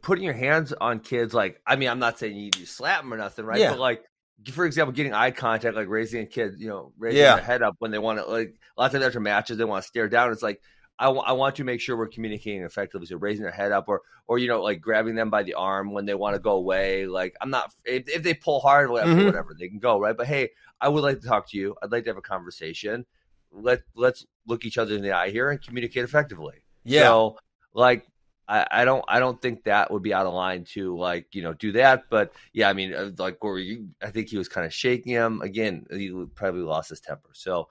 putting 0.00 0.24
your 0.24 0.32
hands 0.34 0.72
on 0.72 1.00
kids. 1.00 1.34
Like, 1.34 1.60
I 1.66 1.76
mean, 1.76 1.88
I'm 1.88 1.98
not 1.98 2.18
saying 2.18 2.34
you 2.34 2.42
need 2.44 2.52
to 2.54 2.66
slap 2.66 3.02
them 3.02 3.12
or 3.12 3.16
nothing, 3.16 3.44
right? 3.44 3.58
Yeah. 3.60 3.70
But 3.70 3.78
like, 3.80 4.02
for 4.50 4.64
example, 4.64 4.92
getting 4.92 5.12
eye 5.12 5.30
contact, 5.30 5.76
like 5.76 5.88
raising 5.88 6.22
a 6.22 6.26
kid, 6.26 6.54
you 6.58 6.68
know, 6.68 6.92
raising 6.98 7.20
Yeah. 7.20 7.36
their 7.36 7.44
head 7.44 7.62
up 7.62 7.76
when 7.78 7.90
they 7.90 7.98
want 7.98 8.18
to. 8.18 8.24
Like, 8.26 8.54
a 8.76 8.80
lot 8.80 8.86
of 8.86 8.92
times 8.92 9.04
after 9.04 9.20
matches, 9.20 9.58
they 9.58 9.64
want 9.64 9.82
to 9.82 9.88
stare 9.88 10.08
down. 10.08 10.32
It's 10.32 10.42
like. 10.42 10.60
I 10.98 11.08
I 11.08 11.32
want 11.32 11.56
to 11.56 11.64
make 11.64 11.80
sure 11.80 11.96
we're 11.96 12.06
communicating 12.06 12.62
effectively. 12.62 13.06
So 13.06 13.16
raising 13.16 13.42
their 13.42 13.50
head 13.50 13.72
up, 13.72 13.86
or 13.88 14.02
or 14.28 14.38
you 14.38 14.46
know, 14.46 14.62
like 14.62 14.82
grabbing 14.82 15.14
them 15.14 15.30
by 15.30 15.42
the 15.42 15.54
arm 15.54 15.90
when 15.92 16.04
they 16.04 16.14
want 16.14 16.36
to 16.36 16.38
go 16.38 16.52
away. 16.52 17.06
Like 17.06 17.34
I'm 17.40 17.48
not 17.50 17.72
if, 17.86 18.08
if 18.08 18.22
they 18.22 18.34
pull 18.34 18.60
hard, 18.60 18.90
whatever, 18.90 19.14
Mhm. 19.14 19.24
whatever, 19.24 19.56
they 19.58 19.68
can 19.68 19.78
go 19.78 19.98
right. 19.98 20.14
But 20.16 20.26
hey, 20.26 20.50
I 20.80 20.90
would 20.90 21.02
like 21.02 21.20
to 21.20 21.26
talk 21.26 21.48
to 21.48 21.56
you. 21.56 21.74
I'd 21.82 21.90
like 21.90 22.04
to 22.04 22.10
have 22.10 22.18
a 22.18 22.22
conversation. 22.22 23.06
Let 23.50 23.80
let's 23.96 24.26
look 24.46 24.66
each 24.66 24.76
other 24.76 24.94
in 24.94 25.02
the 25.02 25.12
eye 25.12 25.30
here 25.30 25.50
and 25.50 25.60
communicate 25.60 26.04
effectively. 26.04 26.62
yeah. 26.84 27.04
So 27.04 27.38
like 27.72 28.06
I, 28.48 28.66
I 28.70 28.84
don't 28.84 29.04
I 29.08 29.18
don't 29.20 29.40
think 29.40 29.64
that 29.64 29.90
would 29.90 30.02
be 30.02 30.12
out 30.12 30.26
of 30.26 30.34
line 30.34 30.64
to 30.72 30.96
like 30.96 31.26
you 31.32 31.42
know 31.42 31.54
do 31.54 31.72
that. 31.72 32.04
But 32.10 32.32
yeah, 32.52 32.68
I 32.68 32.72
mean 32.72 32.92
uh, 32.94 33.10
like 33.18 33.42
where 33.42 33.58
you 33.58 33.88
I 34.02 34.10
think 34.10 34.28
he 34.28 34.36
was 34.38 34.48
kind 34.48 34.66
of 34.66 34.72
shaking 34.74 35.12
him 35.12 35.40
again. 35.42 35.86
He 35.90 36.12
probably 36.34 36.62
lost 36.62 36.90
his 36.90 37.00
temper. 37.00 37.30
So 37.32 37.68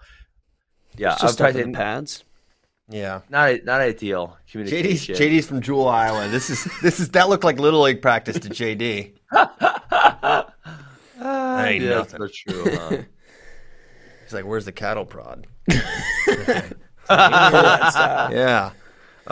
yeah, 0.98 1.14
It's 1.14 1.22
I 1.22 1.26
would 1.26 1.28
just 1.28 1.34
stuff 1.36 1.46
probably 1.54 1.64
the 1.72 1.78
pads. 1.78 2.24
yeah. 2.90 3.22
not 3.30 3.64
not 3.64 3.82
ideal 3.82 4.38
JD's 4.48 4.52
communication. 4.52 5.16
JD's 5.16 5.46
from 5.46 5.62
Jewell, 5.62 5.88
Iowa. 5.88 6.28
This 6.30 6.50
is 6.50 6.68
this 6.82 7.00
is 7.00 7.10
that 7.10 7.30
looked 7.30 7.44
like 7.44 7.60
little 7.60 7.82
league 7.82 8.02
practice 8.02 8.40
to 8.40 8.50
JD. 8.50 9.14
Ain't 11.24 11.84
yeah, 11.84 11.90
that's 11.90 12.14
nothing. 12.14 12.30
true. 12.34 12.64
Huh? 12.76 12.98
He's 14.24 14.34
like, 14.34 14.46
"Where's 14.46 14.66
the 14.66 14.72
cattle 14.72 15.06
prod?" 15.06 15.48
Uh, 15.70 16.62
yeah. 18.32 18.72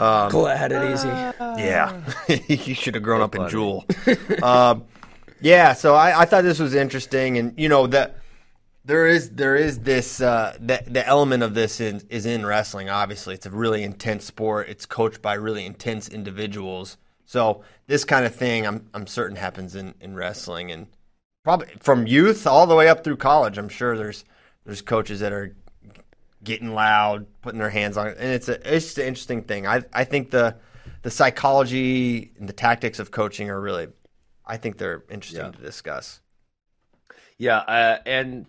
Um, 0.00 0.30
Cool, 0.30 0.46
I 0.46 0.56
had 0.56 0.72
it 0.72 0.94
easy. 0.94 1.08
Yeah, 1.08 2.00
you 2.48 2.74
should 2.74 2.94
have 2.94 3.02
grown 3.02 3.20
up 3.20 3.34
in 3.34 3.46
Jewell. 3.50 3.84
um, 4.42 4.84
yeah, 5.42 5.74
so 5.74 5.94
I, 5.94 6.22
I 6.22 6.24
thought 6.24 6.42
this 6.42 6.58
was 6.58 6.74
interesting, 6.74 7.36
and 7.36 7.52
you 7.58 7.68
know 7.68 7.86
that 7.88 8.16
there 8.82 9.06
is 9.06 9.28
there 9.30 9.56
is 9.56 9.80
this 9.80 10.22
uh, 10.22 10.56
the 10.58 10.82
the 10.86 11.06
element 11.06 11.42
of 11.42 11.52
this 11.52 11.82
in, 11.82 12.00
is 12.08 12.24
in 12.24 12.46
wrestling. 12.46 12.88
Obviously, 12.88 13.34
it's 13.34 13.44
a 13.44 13.50
really 13.50 13.82
intense 13.82 14.24
sport. 14.24 14.70
It's 14.70 14.86
coached 14.86 15.20
by 15.20 15.34
really 15.34 15.66
intense 15.66 16.08
individuals. 16.08 16.96
So 17.26 17.62
this 17.86 18.04
kind 18.04 18.24
of 18.24 18.34
thing, 18.34 18.66
I'm 18.66 18.88
I'm 18.94 19.06
certain 19.06 19.36
happens 19.36 19.74
in, 19.74 19.94
in 20.00 20.14
wrestling, 20.14 20.72
and 20.72 20.86
probably 21.44 21.68
from 21.78 22.06
youth 22.06 22.46
all 22.46 22.66
the 22.66 22.74
way 22.74 22.88
up 22.88 23.04
through 23.04 23.18
college. 23.18 23.58
I'm 23.58 23.68
sure 23.68 23.98
there's 23.98 24.24
there's 24.64 24.80
coaches 24.80 25.20
that 25.20 25.32
are 25.34 25.54
getting 26.42 26.74
loud, 26.74 27.26
putting 27.42 27.58
their 27.58 27.70
hands 27.70 27.96
on 27.96 28.08
it, 28.08 28.16
and 28.18 28.30
it's 28.30 28.48
a 28.48 28.54
it's 28.74 28.86
just 28.86 28.98
an 28.98 29.06
interesting 29.06 29.42
thing. 29.42 29.66
I 29.66 29.82
I 29.92 30.04
think 30.04 30.30
the 30.30 30.56
the 31.02 31.10
psychology 31.10 32.32
and 32.38 32.48
the 32.48 32.52
tactics 32.52 32.98
of 32.98 33.10
coaching 33.10 33.48
are 33.50 33.60
really, 33.60 33.88
I 34.46 34.56
think 34.56 34.78
they're 34.78 35.04
interesting 35.10 35.44
Yeah. 35.46 35.50
to 35.50 35.62
discuss. 35.62 36.20
Yeah, 37.38 37.58
uh, 37.58 37.98
and 38.04 38.46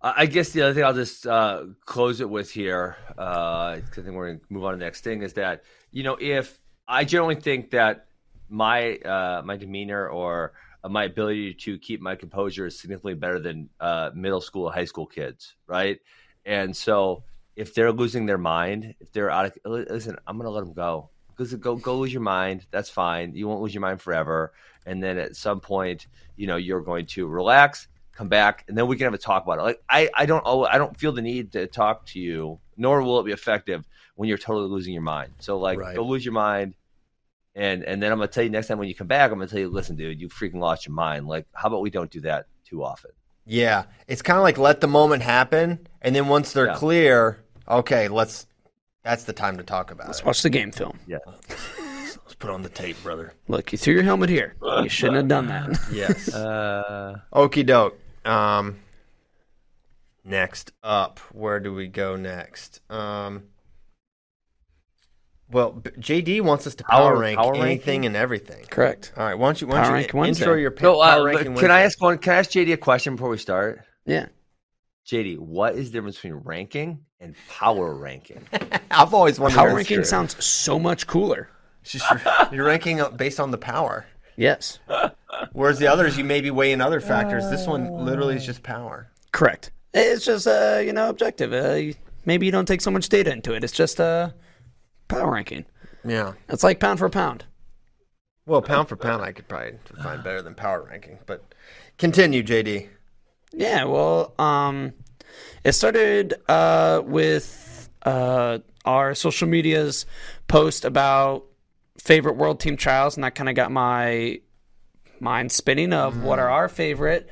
I 0.00 0.26
guess 0.26 0.50
the 0.50 0.62
other 0.62 0.74
thing 0.74 0.84
I'll 0.84 0.94
just 0.94 1.26
uh, 1.26 1.64
close 1.84 2.20
it 2.20 2.28
with 2.28 2.50
here, 2.50 2.96
uh, 3.18 3.76
I 3.76 3.82
think 3.94 4.08
we're 4.08 4.28
going 4.28 4.40
to 4.40 4.46
move 4.48 4.64
on 4.64 4.72
to 4.72 4.78
the 4.78 4.84
next 4.84 5.02
thing, 5.02 5.22
is 5.22 5.34
that 5.34 5.62
you 5.90 6.02
know 6.02 6.16
if 6.20 6.58
I 6.88 7.04
generally 7.04 7.36
think 7.36 7.70
that 7.70 8.06
my 8.48 8.96
uh, 8.96 9.42
my 9.44 9.56
demeanor 9.56 10.08
or 10.08 10.54
uh, 10.82 10.88
my 10.88 11.04
ability 11.04 11.54
to 11.54 11.78
keep 11.78 12.00
my 12.00 12.16
composure 12.16 12.66
is 12.66 12.78
significantly 12.80 13.14
better 13.14 13.38
than 13.38 13.68
uh, 13.80 14.10
middle 14.14 14.40
school, 14.40 14.70
high 14.70 14.84
school 14.84 15.06
kids, 15.06 15.54
right? 15.66 15.98
And 16.44 16.76
so 16.76 17.24
if 17.56 17.74
they're 17.74 17.92
losing 17.92 18.26
their 18.26 18.38
mind, 18.38 18.94
if 19.00 19.12
they're 19.12 19.30
out 19.30 19.46
of 19.46 19.56
listen, 19.64 20.16
I'm 20.26 20.36
going 20.36 20.46
to 20.46 20.50
let 20.50 20.64
them 20.64 20.72
go. 20.72 21.10
Because 21.28 21.54
go 21.54 21.76
go 21.76 21.98
lose 21.98 22.12
your 22.12 22.22
mind. 22.22 22.66
That's 22.70 22.90
fine. 22.90 23.34
You 23.34 23.48
won't 23.48 23.62
lose 23.62 23.74
your 23.74 23.80
mind 23.80 24.00
forever. 24.00 24.52
And 24.84 25.02
then 25.02 25.18
at 25.18 25.36
some 25.36 25.60
point, 25.60 26.06
you 26.36 26.46
know, 26.46 26.56
you're 26.56 26.80
going 26.80 27.06
to 27.06 27.26
relax, 27.26 27.88
come 28.12 28.28
back, 28.28 28.64
and 28.68 28.76
then 28.76 28.86
we 28.86 28.96
can 28.96 29.04
have 29.04 29.14
a 29.14 29.18
talk 29.18 29.44
about 29.44 29.58
it. 29.58 29.62
Like 29.62 29.82
I, 29.88 30.10
I 30.14 30.26
don't 30.26 30.42
oh, 30.44 30.64
I 30.64 30.78
don't 30.78 30.96
feel 30.96 31.12
the 31.12 31.22
need 31.22 31.52
to 31.52 31.66
talk 31.66 32.06
to 32.06 32.20
you, 32.20 32.58
nor 32.76 33.02
will 33.02 33.20
it 33.20 33.24
be 33.24 33.32
effective 33.32 33.86
when 34.16 34.28
you're 34.28 34.38
totally 34.38 34.68
losing 34.68 34.92
your 34.92 35.02
mind. 35.02 35.32
So 35.40 35.58
like 35.58 35.78
Right. 35.78 35.96
go 35.96 36.04
lose 36.04 36.24
your 36.24 36.34
mind. 36.34 36.74
And 37.54 37.82
and 37.84 38.02
then 38.02 38.12
I'm 38.12 38.18
gonna 38.18 38.28
tell 38.28 38.44
you 38.44 38.50
next 38.50 38.68
time 38.68 38.78
when 38.78 38.88
you 38.88 38.94
come 38.94 39.06
back, 39.06 39.30
I'm 39.30 39.38
gonna 39.38 39.48
tell 39.48 39.58
you, 39.58 39.68
listen, 39.68 39.96
dude, 39.96 40.20
you 40.20 40.28
freaking 40.28 40.60
lost 40.60 40.86
your 40.86 40.94
mind. 40.94 41.26
Like, 41.26 41.46
how 41.54 41.68
about 41.68 41.82
we 41.82 41.90
don't 41.90 42.10
do 42.10 42.20
that 42.22 42.46
too 42.64 42.82
often? 42.82 43.10
Yeah, 43.44 43.84
it's 44.06 44.22
kind 44.22 44.36
of 44.38 44.42
like 44.42 44.58
let 44.58 44.80
the 44.80 44.86
moment 44.88 45.22
happen, 45.22 45.86
and 46.00 46.14
then 46.14 46.28
once 46.28 46.52
they're 46.52 46.66
Yeah. 46.68 46.74
clear, 46.76 47.42
okay, 47.68 48.08
let's. 48.08 48.46
That's 49.04 49.24
the 49.24 49.32
time 49.32 49.56
to 49.56 49.64
talk 49.64 49.90
about 49.90 50.04
it. 50.04 50.08
Let's 50.10 50.20
it. 50.20 50.26
watch 50.26 50.42
the 50.42 50.50
game 50.50 50.70
film. 50.70 50.96
Yeah. 51.08 51.18
Let's 51.48 52.34
put 52.38 52.50
on 52.50 52.62
the 52.62 52.68
tape, 52.68 53.02
brother. 53.02 53.34
Look, 53.48 53.72
you 53.72 53.78
threw 53.78 53.94
your 53.94 54.04
helmet 54.04 54.30
here. 54.30 54.54
You 54.62 54.88
shouldn't 54.88 55.16
have 55.16 55.28
done 55.28 55.48
that. 55.48 55.76
Yes. 55.92 56.32
Uh, 56.32 57.18
Okie 57.32 57.66
doke. 57.66 57.98
Um, 58.24 58.78
next 60.24 60.70
up, 60.84 61.18
where 61.32 61.58
do 61.58 61.74
we 61.74 61.88
go 61.88 62.14
next? 62.16 62.80
Um, 62.90 63.44
well, 65.52 65.72
JD 65.98 66.40
wants 66.40 66.66
us 66.66 66.74
to 66.76 66.84
power, 66.84 67.10
Power- 67.12 67.18
rank 67.20 67.38
power 67.38 67.54
anything 67.54 67.66
ranking? 68.02 68.06
and 68.06 68.16
everything. 68.16 68.64
Correct. 68.70 69.12
All 69.16 69.24
right, 69.24 69.34
why 69.38 69.48
don't 69.48 69.60
you, 69.60 69.66
why 69.68 69.82
don't 69.84 69.92
ranking 69.92 70.14
you 70.16 70.20
Wednesday. 70.20 70.44
intro 70.44 70.56
your 70.56 70.70
pa- 70.70 70.82
so, 70.82 71.00
uh, 71.00 71.10
power 71.10 71.24
ranking? 71.24 71.54
can 71.56 71.70
I 71.70 71.82
ask 71.82 72.00
one? 72.00 72.18
Can 72.18 72.32
I 72.34 72.36
ask 72.36 72.50
JD 72.50 72.72
a 72.72 72.76
question 72.76 73.16
before 73.16 73.28
we 73.30 73.38
start? 73.38 73.82
Yeah. 74.06 74.26
JD, 75.06 75.38
what 75.38 75.74
is 75.74 75.90
the 75.90 75.98
difference 75.98 76.16
between 76.16 76.34
ranking 76.44 77.00
and 77.20 77.34
power 77.48 77.92
ranking? 77.94 78.44
I've 78.90 79.12
always 79.14 79.38
wondered. 79.40 79.56
Power 79.56 79.68
this. 79.68 79.76
ranking 79.76 80.04
sounds 80.04 80.42
so 80.44 80.78
much 80.78 81.06
cooler. 81.06 81.48
Just 81.82 82.08
you're, 82.10 82.20
you're 82.52 82.64
ranking 82.66 83.00
up 83.00 83.16
based 83.16 83.40
on 83.40 83.50
the 83.50 83.58
power, 83.58 84.06
Yes. 84.36 84.78
whereas 85.52 85.78
the 85.80 85.88
others 85.88 86.16
you 86.16 86.22
maybe 86.24 86.50
weigh 86.52 86.70
in 86.72 86.80
other 86.80 87.00
factors. 87.00 87.50
This 87.50 87.66
one 87.66 87.90
literally 88.04 88.36
is 88.36 88.46
just 88.46 88.62
power. 88.62 89.10
Correct. 89.32 89.72
It's 89.92 90.24
just 90.24 90.46
uh, 90.46 90.80
you 90.84 90.92
know, 90.92 91.08
objective. 91.08 91.52
Uh, 91.52 91.92
maybe 92.24 92.46
you 92.46 92.52
don't 92.52 92.66
take 92.66 92.80
so 92.80 92.90
much 92.92 93.08
data 93.08 93.32
into 93.32 93.52
it. 93.54 93.64
It's 93.64 93.72
just 93.72 94.00
uh, 94.00 94.30
power 95.12 95.30
ranking. 95.32 95.64
Yeah. 96.04 96.32
It's 96.48 96.62
like 96.64 96.80
pound 96.80 96.98
for 96.98 97.08
pound. 97.08 97.44
Well, 98.46 98.60
pound 98.62 98.88
for 98.88 98.96
pound, 98.96 99.22
I 99.22 99.32
could 99.32 99.46
probably 99.46 99.74
find 100.02 100.24
better 100.24 100.42
than 100.42 100.54
power 100.54 100.82
ranking. 100.82 101.18
But 101.26 101.54
continue, 101.98 102.42
JD. 102.42 102.88
Yeah, 103.52 103.84
well, 103.84 104.34
um, 104.38 104.94
it 105.62 105.72
started 105.72 106.34
uh, 106.48 107.02
with 107.04 107.88
uh, 108.02 108.58
our 108.84 109.14
social 109.14 109.46
medias 109.46 110.06
post 110.48 110.84
about 110.84 111.44
favorite 111.98 112.36
world 112.36 112.58
team 112.58 112.76
trials, 112.76 113.16
and 113.16 113.22
that 113.22 113.34
kind 113.36 113.48
of 113.48 113.54
got 113.54 113.70
my 113.70 114.40
mind 115.20 115.52
spinning 115.52 115.92
of 115.92 116.24
what 116.24 116.40
are 116.40 116.50
our 116.50 116.68
favorite 116.68 117.28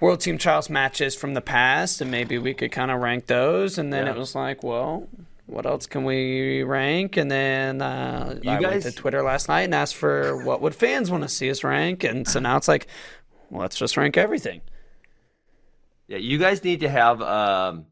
world 0.00 0.20
team 0.20 0.36
trials 0.36 0.68
matches 0.68 1.14
from 1.14 1.34
the 1.34 1.40
past, 1.40 2.00
and 2.00 2.10
maybe 2.10 2.38
we 2.38 2.54
could 2.54 2.72
kind 2.72 2.90
of 2.90 3.00
rank 3.00 3.26
those. 3.26 3.78
And 3.78 3.92
then 3.92 4.06
Yeah. 4.06 4.12
it 4.14 4.18
was 4.18 4.34
like, 4.34 4.64
well, 4.64 5.06
what 5.50 5.66
else 5.66 5.86
can 5.86 6.04
we 6.04 6.62
rank? 6.62 7.16
And 7.16 7.30
then 7.30 7.82
uh, 7.82 8.38
You 8.42 8.50
I 8.50 8.60
went 8.60 8.82
to 8.82 8.92
Twitter 8.92 9.22
last 9.22 9.48
night 9.48 9.62
and 9.62 9.74
asked 9.74 9.96
for 9.96 10.44
what 10.44 10.62
would 10.62 10.74
fans 10.74 11.10
want 11.10 11.24
to 11.24 11.28
see 11.28 11.50
us 11.50 11.64
rank, 11.64 12.04
and 12.04 12.26
so 12.26 12.40
now 12.40 12.56
it's 12.56 12.68
like, 12.68 12.86
well, 13.50 13.62
let's 13.62 13.76
just 13.76 13.96
rank 13.96 14.16
everything. 14.16 14.60
Yeah, 16.06 16.18
you 16.18 16.38
guys 16.38 16.64
need 16.64 16.80
to 16.80 16.88
have 16.88 17.20
um, 17.20 17.86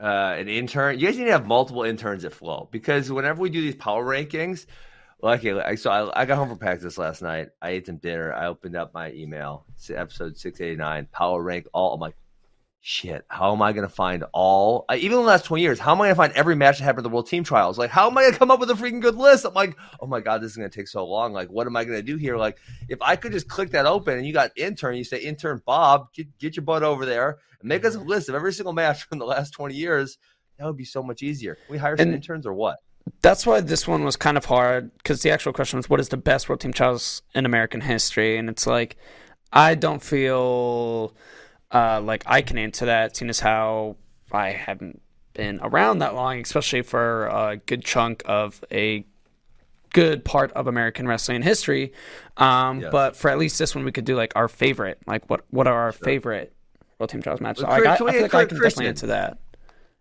uh, 0.00 0.34
an 0.38 0.48
intern. 0.48 0.98
You 0.98 1.06
guys 1.06 1.16
need 1.16 1.24
to 1.24 1.32
have 1.32 1.46
multiple 1.46 1.82
interns 1.84 2.24
at 2.24 2.32
Flow 2.32 2.68
because 2.70 3.10
whenever 3.10 3.40
we 3.40 3.50
do 3.50 3.60
these 3.60 3.76
power 3.76 4.04
rankings, 4.04 4.66
like 5.22 5.44
okay, 5.44 5.76
so 5.76 5.90
I, 5.90 6.22
I 6.22 6.24
got 6.26 6.36
home 6.38 6.48
from 6.48 6.58
practice 6.58 6.98
last 6.98 7.22
night. 7.22 7.48
I 7.62 7.70
ate 7.70 7.86
some 7.86 7.96
dinner. 7.96 8.32
I 8.32 8.46
opened 8.46 8.76
up 8.76 8.92
my 8.92 9.12
email, 9.12 9.64
it's 9.74 9.90
episode 9.90 10.36
six 10.36 10.60
eighty 10.60 10.76
nine, 10.76 11.08
power 11.10 11.42
rank 11.42 11.66
all. 11.72 11.94
I'm 11.94 12.00
like, 12.00 12.16
shit, 12.88 13.24
how 13.26 13.52
am 13.52 13.60
I 13.62 13.72
going 13.72 13.86
to 13.86 13.92
find 13.92 14.24
all? 14.32 14.84
I, 14.88 14.96
even 14.98 15.18
in 15.18 15.24
the 15.24 15.28
last 15.28 15.44
twenty 15.44 15.62
years, 15.64 15.80
how 15.80 15.90
am 15.90 16.00
I 16.00 16.04
going 16.06 16.12
to 16.14 16.16
find 16.16 16.32
every 16.34 16.54
match 16.54 16.78
that 16.78 16.84
happened 16.84 17.00
at 17.00 17.10
the 17.10 17.14
World 17.14 17.26
Team 17.28 17.42
Trials? 17.42 17.78
Like, 17.78 17.90
how 17.90 18.08
am 18.08 18.16
I 18.16 18.22
going 18.22 18.32
to 18.34 18.38
come 18.38 18.52
up 18.52 18.60
with 18.60 18.70
a 18.70 18.74
freaking 18.74 19.02
good 19.02 19.16
list? 19.16 19.44
I'm 19.44 19.54
like, 19.54 19.76
oh 20.00 20.06
my 20.06 20.20
god, 20.20 20.40
this 20.40 20.52
is 20.52 20.56
going 20.56 20.70
to 20.70 20.74
take 20.74 20.86
so 20.86 21.04
long. 21.04 21.32
Like, 21.32 21.48
what 21.48 21.66
am 21.66 21.74
I 21.76 21.84
going 21.84 21.98
to 21.98 22.02
do 22.02 22.16
here? 22.16 22.36
Like, 22.36 22.58
if 22.88 23.02
I 23.02 23.16
could 23.16 23.32
just 23.32 23.48
click 23.48 23.70
that 23.70 23.86
open 23.86 24.16
and 24.16 24.24
you 24.26 24.32
got 24.32 24.52
intern, 24.56 24.96
you 24.96 25.02
say 25.02 25.18
intern 25.18 25.60
Bob, 25.66 26.12
get 26.14 26.38
get 26.38 26.54
your 26.56 26.64
butt 26.64 26.84
over 26.84 27.04
there 27.04 27.38
and 27.60 27.68
make 27.68 27.84
us 27.84 27.96
a 27.96 28.00
list 28.00 28.28
of 28.28 28.36
every 28.36 28.52
single 28.52 28.72
match 28.72 29.02
from 29.08 29.18
the 29.18 29.26
last 29.26 29.50
twenty 29.50 29.74
years. 29.74 30.16
That 30.58 30.66
would 30.66 30.76
be 30.76 30.84
so 30.84 31.02
much 31.02 31.22
easier. 31.24 31.56
Can 31.56 31.72
we 31.72 31.78
hire 31.78 31.96
some 31.96 32.06
And- 32.06 32.14
interns 32.14 32.46
or 32.46 32.54
what? 32.54 32.78
that's 33.22 33.46
why 33.46 33.60
this 33.60 33.86
one 33.86 34.02
was 34.02 34.16
kind 34.16 34.36
of 34.36 34.44
hard 34.46 34.90
because 34.98 35.22
the 35.22 35.30
actual 35.30 35.52
question 35.52 35.76
was 35.76 35.88
what 35.88 36.00
is 36.00 36.08
the 36.08 36.16
best 36.16 36.48
world 36.48 36.58
team 36.60 36.72
trials 36.72 37.22
in 37.36 37.46
american 37.46 37.80
history 37.80 38.36
and 38.36 38.48
it's 38.48 38.66
like 38.66 38.96
i 39.52 39.76
don't 39.76 40.02
feel 40.02 41.14
uh, 41.76 42.00
like 42.00 42.22
i 42.26 42.40
can 42.42 42.58
answer 42.58 42.86
that 42.86 43.16
seeing 43.16 43.28
as 43.28 43.40
how 43.40 43.96
i 44.32 44.48
haven't 44.50 45.00
been 45.34 45.58
around 45.62 45.98
that 45.98 46.14
long 46.14 46.40
especially 46.40 46.82
for 46.82 47.26
a 47.26 47.56
good 47.66 47.84
chunk 47.84 48.22
of 48.26 48.64
a 48.70 49.04
good 49.92 50.24
part 50.24 50.50
of 50.52 50.66
american 50.66 51.06
wrestling 51.06 51.42
history 51.42 51.92
um, 52.38 52.80
Yes. 52.80 52.92
but 52.92 53.16
for 53.16 53.30
at 53.30 53.38
least 53.38 53.58
this 53.58 53.74
one 53.74 53.84
we 53.84 53.92
could 53.92 54.04
do 54.04 54.16
like 54.16 54.32
our 54.36 54.48
favorite 54.48 54.98
like 55.06 55.28
what 55.30 55.42
what 55.50 55.66
are 55.66 55.78
our 55.86 55.92
favorite 55.92 56.52
world 56.98 57.10
team 57.10 57.22
trials 57.22 57.40
matches 57.40 57.64
Well, 57.64 57.72
like, 57.72 57.86
I, 57.86 57.96
can 57.96 58.04
we- 58.06 58.10
I 58.10 58.14
feel 58.14 58.22
like 58.22 58.34
i 58.34 58.44
can 58.44 58.58
Christian. 58.58 58.84
definitely 58.84 58.88
answer 58.88 59.06
that 59.08 59.38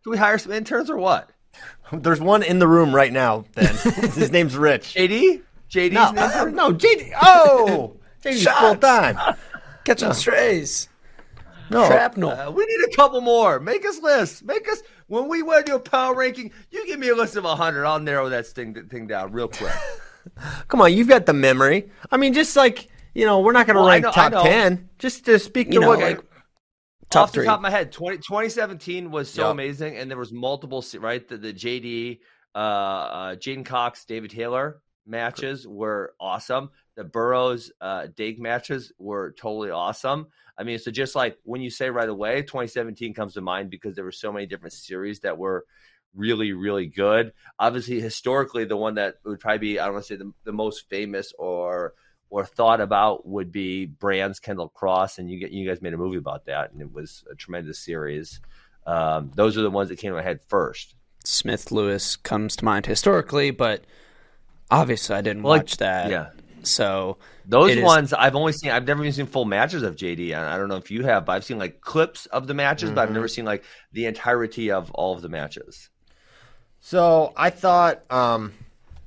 Can 0.03 0.11
we 0.11 0.17
hire 0.17 0.37
some 0.37 0.51
interns 0.51 0.89
or 0.89 0.97
what? 0.97 1.29
There's 1.93 2.19
one 2.19 2.43
in 2.43 2.59
the 2.59 2.67
room 2.67 2.93
right 2.93 3.11
now. 3.13 3.45
Then 3.53 3.73
his 4.13 4.31
name's 4.31 4.55
Rich. 4.57 4.93
JD? 4.95 5.41
JD's 5.69 5.93
No, 5.93 6.09
an 6.09 6.17
intern? 6.17 6.55
no, 6.61 6.71
JD. 6.73 7.11
Oh, 7.21 7.95
JD's 8.23 8.45
full 8.47 8.75
time. 8.75 9.17
catching 9.85 10.11
strays 10.13 10.89
No, 11.69 11.85
shrapnel 11.87 12.29
Uh, 12.31 12.51
we 12.51 12.65
need 12.65 12.93
a 12.93 12.95
couple 12.95 13.21
more. 13.21 13.59
Make 13.59 13.85
us 13.85 13.99
lists. 14.01 14.43
Make 14.43 14.69
us 14.69 14.81
when 15.07 15.27
we 15.27 15.41
want 15.43 15.65
to 15.65 15.71
do 15.71 15.75
a 15.75 15.79
power 15.79 16.15
ranking. 16.15 16.51
You 16.71 16.85
give 16.85 16.99
me 16.99 17.09
a 17.09 17.15
list 17.15 17.35
of 17.35 17.43
hundred. 17.43 17.85
I'll 17.85 17.99
narrow 17.99 18.29
that 18.29 18.47
thing 18.47 18.87
thing 18.89 19.07
down 19.07 19.31
real 19.31 19.47
quick. 19.47 19.73
come 20.67 20.81
on, 20.81 20.93
you've 20.93 21.07
got 21.07 21.25
the 21.25 21.33
memory. 21.33 21.89
I 22.11 22.17
mean, 22.17 22.33
just 22.33 22.55
like 22.55 22.89
you 23.13 23.25
know, 23.25 23.39
we're 23.39 23.53
not 23.53 23.65
going 23.65 23.75
to 23.75 23.81
Well, 23.81 23.89
rank 23.89 24.03
know- 24.03 24.11
top 24.11 24.31
ten. 24.43 24.89
Just 24.99 25.25
to 25.25 25.39
speak 25.39 25.67
You 25.67 25.75
to 25.75 25.79
know, 25.81 25.87
what, 25.89 25.99
like- 25.99 26.17
Off 26.19 26.23
top 27.09 27.27
the 27.29 27.33
three 27.33 27.45
top 27.45 27.59
of 27.59 27.61
my 27.61 27.69
head, 27.69 27.91
20, 27.91 28.17
2017 28.17 29.09
was 29.11 29.29
so 29.31 29.43
Yup. 29.43 29.51
amazing, 29.51 29.95
and 29.97 30.09
there 30.11 30.17
was 30.17 30.33
multiple 30.33 30.83
right. 30.99 31.25
The, 31.27 31.37
the 31.37 31.53
JD, 31.53 32.19
uh, 32.53 32.57
uh, 32.57 33.35
J'den 33.35 33.65
Cox, 33.65 34.03
David 34.05 34.31
Taylor 34.31 34.81
matches 35.05 35.67
were 35.67 36.13
awesome. 36.19 36.69
The 36.95 37.03
Burroughs, 37.03 37.71
uh, 37.81 38.07
Dake 38.15 38.39
matches 38.39 38.91
were 38.97 39.31
totally 39.33 39.69
awesome. 39.69 40.27
I 40.57 40.63
mean, 40.63 40.79
so 40.79 40.91
just 40.91 41.15
like 41.15 41.37
when 41.43 41.61
you 41.61 41.69
say 41.69 41.89
right 41.89 42.07
away, 42.07 42.41
2017 42.41 43.13
comes 43.13 43.33
to 43.33 43.41
mind 43.41 43.69
because 43.69 43.95
there 43.95 44.05
were 44.05 44.11
so 44.11 44.31
many 44.31 44.45
different 44.45 44.73
series 44.73 45.19
that 45.21 45.37
were 45.37 45.65
really, 46.15 46.53
really 46.53 46.87
good. 46.87 47.33
Obviously, 47.59 47.99
historically, 47.99 48.65
the 48.65 48.77
one 48.77 48.95
that 48.95 49.15
would 49.25 49.39
probably 49.39 49.59
be 49.59 49.79
I 49.79 49.85
don't 49.85 49.95
want 49.95 50.05
to 50.05 50.13
say 50.13 50.17
the, 50.17 50.31
the 50.43 50.53
most 50.53 50.89
famous 50.89 51.33
or 51.37 51.93
or 52.29 52.45
thought 52.45 52.81
about 52.81 53.27
would 53.27 53.51
be 53.51 53.85
Brands 53.85 54.39
Kendall 54.39 54.69
Cross, 54.69 55.19
and 55.19 55.29
you 55.29 55.39
get 55.39 55.51
you 55.51 55.67
guys 55.67 55.81
made 55.81 55.93
a 55.93 55.97
movie 55.97 56.17
about 56.17 56.45
that, 56.45 56.71
and 56.71 56.81
it 56.81 56.91
was 56.91 57.23
a 57.31 57.35
tremendous 57.35 57.79
series. 57.79 58.39
Um, 58.87 59.31
those 59.35 59.57
are 59.57 59.61
the 59.61 59.71
ones 59.71 59.89
that 59.89 59.97
came 59.97 60.11
to 60.11 60.17
my 60.17 60.23
head 60.23 60.41
first. 60.47 60.95
Smith 61.23 61.71
Lewis 61.71 62.15
comes 62.15 62.55
to 62.55 62.65
mind 62.65 62.85
historically, 62.85 63.51
but 63.51 63.85
obviously 64.71 65.15
I 65.15 65.21
didn't 65.21 65.43
Well, 65.43 65.51
like- 65.53 65.61
watch 65.63 65.77
that. 65.77 66.09
Yeah. 66.09 66.27
So 66.63 67.17
Those 67.47 67.71
It 67.71 67.77
is- 67.77 67.83
ones 67.83 68.11
I've 68.11 68.35
only 68.35 68.53
seen. 68.53 68.71
I've 68.71 68.87
never 68.87 69.03
even 69.03 69.13
seen 69.13 69.27
full 69.27 69.45
matches 69.45 69.83
of 69.83 69.95
JD. 69.95 70.33
I 70.33 70.55
I 70.55 70.57
don't 70.57 70.67
know 70.67 70.77
if 70.77 70.89
you 70.89 71.03
have, 71.03 71.25
but 71.25 71.33
I've 71.33 71.43
seen 71.45 71.59
like 71.59 71.79
clips 71.79 72.25
of 72.27 72.47
the 72.47 72.55
matches, 72.55 72.89
but 72.89 73.01
I've 73.01 73.11
never 73.11 73.27
seen 73.27 73.45
like 73.45 73.63
the 73.91 74.07
entirety 74.07 74.71
of 74.71 74.89
all 74.91 75.13
of 75.13 75.21
the 75.21 75.29
matches. 75.29 75.89
So 76.79 77.33
I 77.37 77.51
thought 77.51 78.01
um, 78.11 78.53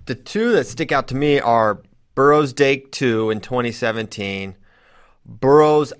the 0.06 0.14
two 0.14 0.52
that 0.52 0.68
stick 0.68 0.92
out 0.92 1.08
to 1.08 1.16
me 1.16 1.40
are 1.40 1.82
Burroughs 2.14 2.52
Dake 2.52 2.92
2 2.92 3.30
in 3.30 3.40
2017, 3.40 4.54
Burroughs 5.26 5.92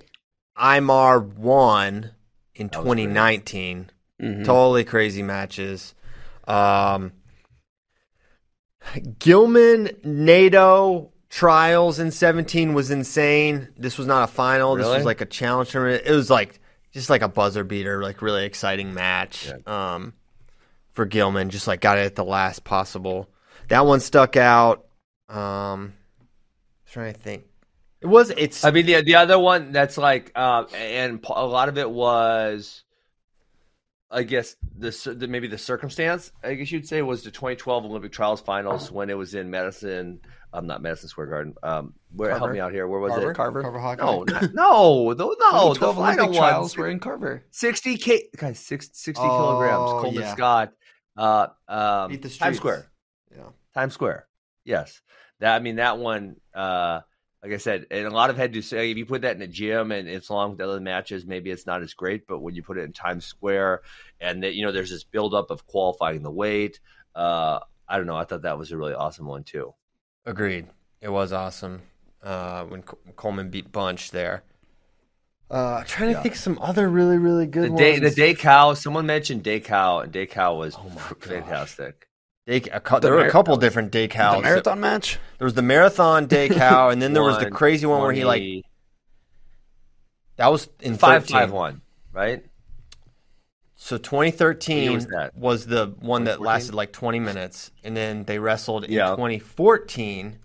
Imar 0.57 1.21
1 1.21 2.11
in 2.55 2.67
That 2.67 2.77
was 2.77 2.83
great. 2.85 3.03
2019. 3.03 3.91
mhm. 4.21 4.45
Totally 4.45 4.83
crazy 4.85 5.23
matches. 5.23 5.93
Um, 6.47 7.11
Gilman 9.19 9.87
Nahshon 10.03 11.09
trials 11.29 11.99
in 11.99 12.11
17 12.11 12.73
was 12.73 12.91
insane. 12.91 13.69
This 13.77 13.97
was 13.97 14.07
not 14.07 14.23
a 14.23 14.31
final. 14.31 14.75
This 14.75 14.87
was 14.87 15.05
like 15.05 15.21
a 15.21 15.25
challenge 15.25 15.71
tournament. 15.71 16.03
It 16.05 16.11
was 16.11 16.29
like 16.29 16.59
just 16.91 17.09
like 17.09 17.21
a 17.21 17.27
buzzer 17.27 17.63
beater, 17.63 18.01
like 18.01 18.21
really 18.21 18.45
exciting 18.45 18.93
match. 18.93 19.51
Um, 19.65 20.13
for 20.91 21.05
Gilman, 21.05 21.49
just 21.49 21.67
like 21.67 21.81
got 21.81 21.97
it 21.97 22.05
at 22.05 22.15
the 22.15 22.25
last 22.25 22.63
possible. 22.63 23.29
That 23.69 23.85
one 23.85 23.99
stuck 23.99 24.35
out. 24.35 24.85
Um, 25.29 25.93
trying 26.91 27.13
to 27.13 27.19
think. 27.19 27.45
It 28.01 28.07
was. 28.07 28.31
It's. 28.31 28.63
I 28.63 28.71
mean, 28.71 28.85
the 28.85 29.01
the 29.01 29.15
other 29.15 29.37
one 29.37 29.71
that's 29.71 29.97
like, 29.97 30.31
uh, 30.35 30.65
and 30.73 31.23
a 31.29 31.45
lot 31.45 31.69
of 31.69 31.77
it 31.77 31.89
was, 31.89 32.83
I 34.11 34.23
guess 34.23 34.55
the, 34.77 34.89
the 35.17 35.27
maybe 35.27 35.47
the 35.47 35.57
circumstance. 35.57 36.31
I 36.43 36.55
guess 36.55 36.71
you'd 36.71 36.87
say 36.87 37.01
was 37.01 37.23
the 37.23 37.31
2012 37.31 37.85
Olympic 37.85 38.11
Trials 38.11 38.41
Finals 38.41 38.91
when 38.91 39.09
it 39.09 39.17
was 39.17 39.35
in 39.35 39.49
Madison. 39.51 40.19
I'm 40.51 40.65
not 40.65 40.81
Madison 40.81 41.09
Square 41.09 41.27
Garden. 41.27 41.53
Um, 41.61 41.93
where 42.15 42.35
help 42.35 42.51
me 42.51 42.59
out 42.59 42.71
here? 42.71 42.87
Where 42.87 42.99
was 42.99 43.11
Carver? 43.11 43.31
it? 43.31 43.35
Carver. 43.35 43.61
Carver 43.61 43.79
Hawkeye? 43.79 44.03
No, 44.03 44.23
not, 44.23 44.53
no, 44.55 45.13
no, 45.13 45.35
no. 45.39 45.73
The 45.75 45.87
Olympic 45.89 46.25
one. 46.25 46.33
trials 46.33 46.75
were 46.75 46.89
in 46.89 46.99
Carver. 46.99 47.45
60 47.51 47.97
k, 47.97 48.23
guys, 48.35 48.59
six- 48.59 48.89
60 48.93 49.23
Oh, 49.23 49.27
kilograms. 49.27 50.01
Coleman 50.01 50.21
yeah. 50.23 50.33
Scott, 50.33 50.73
uh, 51.15 51.47
um, 51.67 52.17
Times. 52.17 52.57
Square. 52.57 52.89
Yeah. 53.31 53.43
Times 53.75 53.93
Square. 53.93 54.27
Yes. 54.65 55.01
That 55.39 55.55
I 55.55 55.59
mean 55.59 55.75
that 55.75 55.99
one. 55.99 56.37
Uh, 56.53 57.01
like 57.43 57.53
I 57.53 57.57
said, 57.57 57.87
and 57.89 58.05
a 58.05 58.09
lot 58.09 58.29
of 58.29 58.37
had 58.37 58.53
to 58.53 58.61
say 58.61 58.91
if 58.91 58.97
you 58.97 59.05
put 59.05 59.21
that 59.21 59.35
in 59.35 59.41
a 59.41 59.47
gym 59.47 59.91
and 59.91 60.07
it's 60.09 60.29
along 60.29 60.49
with 60.51 60.57
the 60.59 60.65
other 60.69 60.79
matches, 60.81 61.25
maybe 61.25 61.51
it's 61.51 61.65
not 61.65 61.81
as 61.81 61.93
great. 61.93 62.27
But 62.27 62.39
when 62.39 62.53
you 62.55 62.63
put 62.63 62.77
it 62.77 62.83
in 62.83 62.91
Times 62.93 63.25
Square, 63.25 63.81
and 64.19 64.43
that 64.43 64.55
you 64.55 64.65
know 64.65 64.71
there's 64.71 64.89
this 64.89 65.03
buildup 65.05 65.49
of 65.49 65.65
qualifying 65.67 66.21
the 66.23 66.31
weight. 66.31 66.79
Uh, 67.15 67.59
I 67.87 67.97
don't 67.97 68.07
know. 68.07 68.17
I 68.17 68.25
thought 68.25 68.41
that 68.43 68.57
was 68.57 68.71
a 68.71 68.77
really 68.77 68.93
awesome 68.93 69.25
one 69.25 69.43
too. 69.43 69.73
Agreed. 70.25 70.67
It 71.01 71.09
was 71.09 71.31
awesome 71.31 71.81
uh, 72.21 72.65
when 72.65 72.83
Col- 72.83 72.99
Coleman 73.15 73.49
beat 73.49 73.71
Bunch 73.71 74.11
there. 74.11 74.43
Uh, 75.49 75.83
trying 75.87 76.09
to 76.09 76.17
Yeah. 76.17 76.21
think 76.21 76.35
some 76.35 76.59
other 76.61 76.87
really 76.89 77.17
really 77.17 77.45
The 77.45 77.51
good 77.51 77.75
day, 77.77 77.97
the 77.99 78.03
ones. 78.07 78.15
Dake 78.15 78.39
Cox. 78.39 78.81
Someone 78.83 79.05
mentioned 79.05 79.43
Dake 79.43 79.65
Cox, 79.65 80.03
and 80.03 80.11
Dake 80.13 80.31
Cox 80.31 80.55
was 80.57 80.75
Oh 80.77 80.89
fantastic. 81.21 82.08
Day, 82.49 82.63
a 82.71 82.79
The 82.81 82.99
there 82.99 83.13
were 83.13 83.27
a 83.27 83.29
couple 83.29 83.55
different 83.57 83.91
day 83.91 84.07
The 84.07 84.39
marathon 84.41 84.79
match? 84.79 85.19
There 85.37 85.45
was 85.45 85.53
the 85.53 85.61
marathon 85.61 86.25
day 86.25 86.49
cow, 86.63 86.89
and 86.89 86.99
then 86.99 87.13
there 87.13 87.21
was 87.21 87.37
the 87.37 87.51
crazy 87.51 87.85
one 87.85 88.01
where 88.01 88.11
he 88.11 88.25
like 88.25 88.65
that 90.37 90.47
was 90.51 90.67
in 90.79 90.97
five 90.97 91.23
13. 91.25 91.33
five 91.35 91.51
one, 91.51 91.81
right? 92.11 92.43
So 93.75 93.97
2013 93.99 94.93
was 94.93 95.05
that? 95.07 95.35
was 95.35 95.67
the 95.67 95.93
one 95.99 96.23
that 96.23 96.41
lasted 96.41 96.73
like 96.73 96.91
20 96.91 97.19
minutes, 97.19 97.69
and 97.83 97.95
then 97.95 98.23
they 98.23 98.39
wrestled 98.39 98.85
in 98.85 98.93
Yeah. 98.93 99.11
2014 99.11 100.39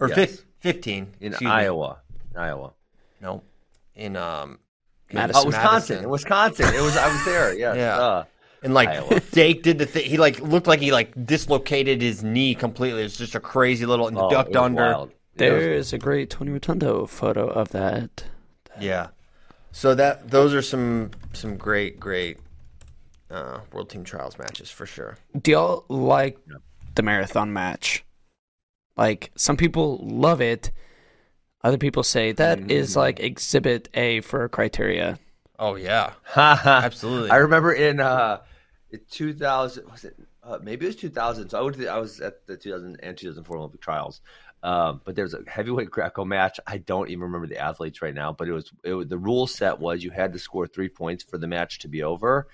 or 0.00 0.08
Yes. 0.08 0.16
fif- 0.16 0.44
15 0.58 1.14
In 1.20 1.28
excuse 1.28 1.40
me. 1.48 1.50
Iowa, 1.50 1.98
Iowa. 2.34 2.72
No, 3.20 3.44
in 3.94 4.16
um, 4.16 4.58
in 5.10 5.16
Madison. 5.16 5.42
Oh, 5.42 5.46
Wisconsin. 5.46 6.02
In 6.04 6.10
Wisconsin. 6.10 6.74
It 6.74 6.80
was. 6.82 6.96
I 6.96 7.06
was 7.12 7.24
there. 7.24 7.54
Yes. 7.56 7.76
Yeah. 7.76 7.98
Uh, 7.98 8.24
And 8.62 8.74
like 8.74 8.88
Iowa. 8.88 9.20
Dake 9.32 9.62
did 9.62 9.78
the 9.78 9.86
thing. 9.86 10.04
He 10.04 10.18
like 10.18 10.40
looked 10.40 10.66
like 10.66 10.80
he 10.80 10.92
like 10.92 11.12
dislocated 11.26 12.02
his 12.02 12.22
knee 12.22 12.54
completely. 12.54 13.02
It's 13.02 13.16
just 13.16 13.34
a 13.34 13.40
crazy 13.40 13.86
little 13.86 14.08
and 14.08 14.18
oh, 14.18 14.28
ducked 14.30 14.56
under. 14.56 14.82
wild. 14.82 15.12
Yeah, 15.36 15.46
it 15.46 15.52
was- 15.52 15.62
There's 15.64 15.92
a 15.94 15.98
great 15.98 16.30
Tony 16.30 16.50
Rotundo 16.50 17.06
photo 17.06 17.48
of 17.48 17.70
that. 17.70 18.24
Yeah. 18.78 19.08
So 19.72 19.94
that 19.94 20.30
those 20.30 20.52
are 20.52 20.62
some 20.62 21.12
some 21.32 21.56
great 21.56 22.00
great 22.00 22.38
uh, 23.30 23.60
world 23.72 23.88
team 23.88 24.04
trials 24.04 24.38
matches 24.38 24.70
for 24.70 24.84
sure. 24.86 25.16
Do 25.40 25.52
y'all 25.52 25.84
like 25.88 26.38
the 26.96 27.02
marathon 27.02 27.52
match? 27.52 28.04
Like 28.96 29.30
some 29.36 29.56
people 29.56 29.98
love 30.02 30.40
it. 30.40 30.72
Other 31.62 31.78
people 31.78 32.02
say 32.02 32.32
that 32.32 32.70
is 32.70 32.96
like 32.96 33.20
exhibit 33.20 33.88
A 33.94 34.20
for 34.22 34.48
criteria. 34.48 35.18
Oh 35.58 35.76
yeah, 35.76 36.12
absolutely. 36.36 37.30
I 37.30 37.36
remember 37.36 37.72
in 37.72 38.00
uh, 38.00 38.38
in 38.38 38.49
2000 38.98 39.90
was 39.90 40.04
it 40.04 40.16
uh, 40.42 40.58
maybe 40.62 40.86
it 40.86 40.88
was 40.88 40.96
2000. 40.96 41.50
So 41.50 41.58
I, 41.58 41.62
went 41.62 41.74
to 41.76 41.82
the, 41.82 41.88
I 41.88 41.98
was 41.98 42.20
at 42.20 42.46
the 42.46 42.56
2000 42.56 42.98
and 43.02 43.16
2004 43.16 43.56
Olympic 43.56 43.80
trials. 43.80 44.20
Um, 44.62 45.00
but 45.04 45.14
there's 45.14 45.34
a 45.34 45.40
heavyweight 45.46 45.90
Greco 45.90 46.24
match. 46.24 46.60
I 46.66 46.78
don't 46.78 47.08
even 47.08 47.22
remember 47.22 47.46
the 47.46 47.58
athletes 47.58 48.02
right 48.02 48.14
now, 48.14 48.32
but 48.32 48.46
it 48.48 48.52
was, 48.52 48.70
it 48.84 48.92
was 48.92 49.08
the 49.08 49.16
rule 49.18 49.46
set 49.46 49.78
was 49.78 50.04
you 50.04 50.10
had 50.10 50.32
to 50.34 50.38
score 50.38 50.66
three 50.66 50.88
points 50.88 51.24
for 51.24 51.38
the 51.38 51.46
match 51.46 51.78
to 51.80 51.88
be 51.88 52.02
over, 52.02 52.46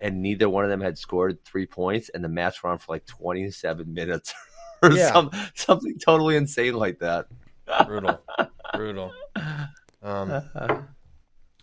and 0.00 0.22
neither 0.22 0.48
one 0.48 0.64
of 0.64 0.70
them 0.70 0.80
had 0.80 0.96
scored 0.96 1.44
three 1.44 1.66
points, 1.66 2.08
and 2.08 2.24
the 2.24 2.30
match 2.30 2.62
went 2.62 2.72
on 2.72 2.78
for 2.78 2.92
like 2.94 3.04
27 3.04 3.92
minutes 3.92 4.32
or 4.82 4.92
Yeah. 4.92 5.12
some 5.12 5.30
something 5.54 5.98
totally 5.98 6.36
insane 6.36 6.74
like 6.74 6.98
that. 7.00 7.26
brutal, 7.86 8.20
brutal. 8.74 9.12
Um, 10.02 10.32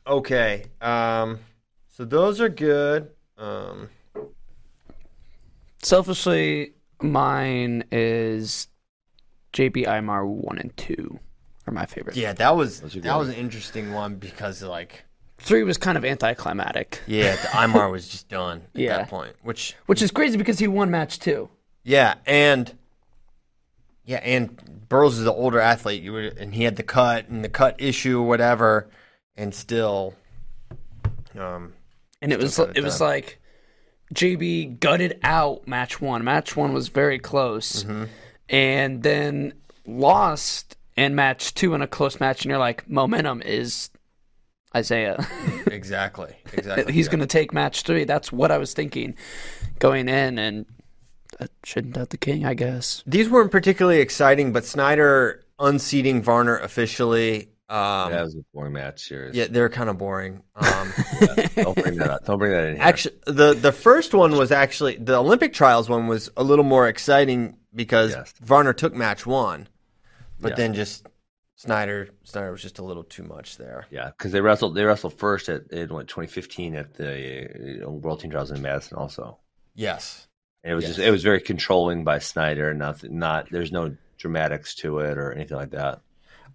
okay. 0.05 0.65
Um, 0.79 1.39
so 1.87 2.05
those 2.05 2.39
are 2.39 2.49
good. 2.49 3.09
Um, 3.37 3.89
Selfishly, 5.81 6.73
mine 7.01 7.83
is 7.91 8.67
JB 9.53 9.85
Imar 9.85 10.25
one 10.27 10.57
and 10.57 10.75
two 10.77 11.19
are 11.65 11.73
my 11.73 11.85
favorite. 11.85 12.15
yeah, 12.15 12.33
that 12.33 12.55
was 12.55 12.81
that 12.81 12.93
good. 12.93 13.05
was 13.05 13.29
an 13.29 13.35
interesting 13.35 13.93
one 13.93 14.15
because 14.15 14.61
like 14.63 15.03
Three 15.39 15.61
was 15.63 15.77
kind 15.77 15.97
of 15.99 16.03
anticlimactic, 16.03 17.01
yeah, 17.05 17.35
the 17.35 17.47
Imar 17.49 17.91
was 17.91 18.07
just 18.07 18.27
done 18.27 18.63
at 18.73 18.81
Yeah. 18.81 18.97
that 18.97 19.09
point, 19.09 19.35
which 19.43 19.75
which 19.85 20.01
is 20.01 20.09
crazy 20.11 20.35
because 20.37 20.57
he 20.59 20.67
won 20.67 20.89
match 20.89 21.19
two. 21.19 21.49
Yeah, 21.83 22.15
and 22.25 22.75
yeah, 24.03 24.17
and 24.23 24.87
Burroughs 24.89 25.17
is 25.19 25.25
the 25.25 25.33
older 25.33 25.59
athlete. 25.59 26.01
You 26.01 26.13
would, 26.13 26.37
and 26.37 26.55
he 26.55 26.63
had 26.63 26.75
the 26.75 26.83
cut 26.83 27.27
and 27.27 27.43
the 27.43 27.49
cut 27.49 27.75
issue, 27.79 28.19
or 28.19 28.27
whatever, 28.27 28.89
and 29.35 29.53
still, 29.53 30.15
um, 31.37 31.73
and 32.21 32.33
it 32.33 32.39
was 32.39 32.53
Still 32.53 32.65
got 32.67 32.77
it 32.77 32.79
it 32.79 32.83
was 32.83 32.99
like 32.99 33.39
JB 34.13 34.79
gutted 34.79 35.19
out 35.23 35.67
match 35.67 35.99
one. 36.01 36.23
Match 36.23 36.55
one 36.55 36.73
was 36.73 36.87
very 36.89 37.19
close, 37.19 37.83
Mm-hmm. 37.83 38.05
and 38.49 39.03
then 39.03 39.53
lost 39.85 40.75
in 40.95 41.15
match 41.15 41.53
two 41.53 41.73
in 41.73 41.81
a 41.81 41.87
close 41.87 42.19
match. 42.19 42.43
And 42.43 42.49
you're 42.49 42.59
like, 42.59 42.89
momentum 42.89 43.41
is 43.41 43.89
Isaiah. 44.75 45.25
exactly, 45.67 46.35
exactly. 46.53 46.93
He's 46.93 47.07
going 47.07 47.19
to 47.19 47.25
take 47.27 47.53
match 47.53 47.81
three. 47.83 48.03
That's 48.05 48.31
what 48.31 48.51
I 48.51 48.57
was 48.57 48.73
thinking 48.73 49.15
going 49.79 50.07
in, 50.09 50.39
and 50.39 50.65
that 51.39 51.51
shouldn't 51.63 51.95
doubt 51.95 52.09
the 52.09 52.17
king, 52.17 52.45
I 52.45 52.53
guess. 52.53 53.03
These 53.05 53.29
weren't 53.29 53.51
particularly 53.51 53.99
exciting, 53.99 54.53
but 54.53 54.65
Snyder 54.65 55.43
unseating 55.59 56.21
Varner 56.21 56.57
officially. 56.57 57.49
Um, 57.69 58.11
that 58.13 58.23
was 58.23 58.35
a 58.35 58.39
boring 58.53 58.73
match 58.73 59.01
series. 59.01 59.35
yeah, 59.35 59.47
they're 59.49 59.67
kind 59.69 59.89
of 59.89 59.97
boring. 59.97 60.41
Um, 60.55 60.93
Don't 61.55 61.75
bring 61.75 61.97
that 61.97 62.09
up. 62.09 62.25
Don't 62.25 62.37
bring 62.39 62.51
that 62.51 62.63
in 62.67 62.75
here. 62.75 62.83
actually, 62.83 63.15
the 63.25 63.53
the 63.53 63.73
first 63.73 64.13
one 64.13 64.37
was 64.37 64.51
actually 64.53 64.95
the 64.97 65.15
Olympic 65.17 65.53
trials 65.53 65.89
one 65.89 66.07
was 66.07 66.29
a 66.37 66.43
little 66.43 66.63
more 66.63 66.87
exciting 66.87 67.57
because 67.75 68.11
Yes. 68.11 68.33
Varner 68.41 68.71
took 68.73 68.93
match 68.93 69.25
one, 69.25 69.67
but 70.39 70.51
Yeah. 70.51 70.55
then 70.55 70.73
just 70.75 71.05
Snyder 71.55 72.07
Snyder 72.23 72.51
was 72.51 72.61
just 72.61 72.79
a 72.79 72.83
little 72.85 73.03
too 73.03 73.23
much 73.23 73.57
there. 73.57 73.85
Yeah, 73.91 74.11
because 74.15 74.31
they 74.31 74.39
wrestled. 74.41 74.75
They 74.75 74.83
wrestled 74.85 75.15
first 75.19 75.49
at 75.49 75.69
in 75.71 75.89
what 75.93 76.07
2015 76.07 76.75
at 76.75 76.93
the 76.93 77.83
uh, 77.85 77.89
World 77.89 78.21
Team 78.21 78.31
Trials 78.31 78.51
in 78.51 78.61
Madison. 78.61 78.97
Also, 78.97 79.39
Yes. 79.75 80.27
and 80.63 80.71
it 80.71 80.75
was 80.75 80.83
Yes. 80.85 80.95
just 80.95 81.05
it 81.07 81.11
was 81.11 81.23
very 81.23 81.41
controlling 81.41 82.05
by 82.05 82.19
Snyder. 82.19 82.73
Nothing. 82.73 83.19
Not 83.19 83.49
there's 83.51 83.71
no 83.73 83.97
dramatics 84.17 84.73
to 84.75 84.99
it 84.99 85.17
or 85.17 85.33
anything 85.33 85.57
like 85.57 85.71
that. 85.71 85.99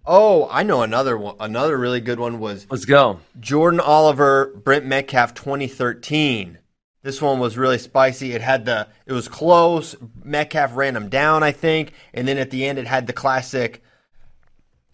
Oh, 0.05 0.47
I 0.51 0.63
know 0.63 0.81
another 0.81 1.17
one. 1.17 1.35
Another 1.39 1.77
really 1.77 2.01
good 2.01 2.19
one 2.19 2.39
was 2.39 2.67
Let's 2.69 2.85
go. 2.85 3.19
Jordan 3.39 3.79
Oliver, 3.79 4.47
Brent 4.55 4.85
Metcalf, 4.85 5.33
2013. 5.33 6.57
This 7.03 7.21
one 7.21 7.39
was 7.39 7.57
really 7.57 7.77
spicy. 7.77 8.31
It 8.33 8.41
had 8.41 8.65
the. 8.65 8.87
It 9.05 9.13
was 9.13 9.27
close. 9.27 9.95
Metcalf 10.23 10.75
ran 10.75 10.95
him 10.95 11.09
down, 11.09 11.43
I 11.43 11.51
think, 11.51 11.93
and 12.13 12.27
then 12.27 12.37
at 12.37 12.49
the 12.49 12.65
end, 12.65 12.79
it 12.79 12.87
had 12.87 13.07
the 13.07 13.13
classic. 13.13 13.81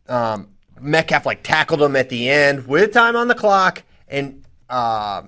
Um, 0.07 0.49
Metcalf 0.79 1.25
like 1.25 1.43
tackled 1.43 1.81
him 1.81 1.95
at 1.95 2.09
the 2.09 2.29
end 2.29 2.67
with 2.67 2.93
time 2.93 3.15
on 3.15 3.27
the 3.27 3.35
clock, 3.35 3.83
and 4.07 4.43
uh, 4.69 5.23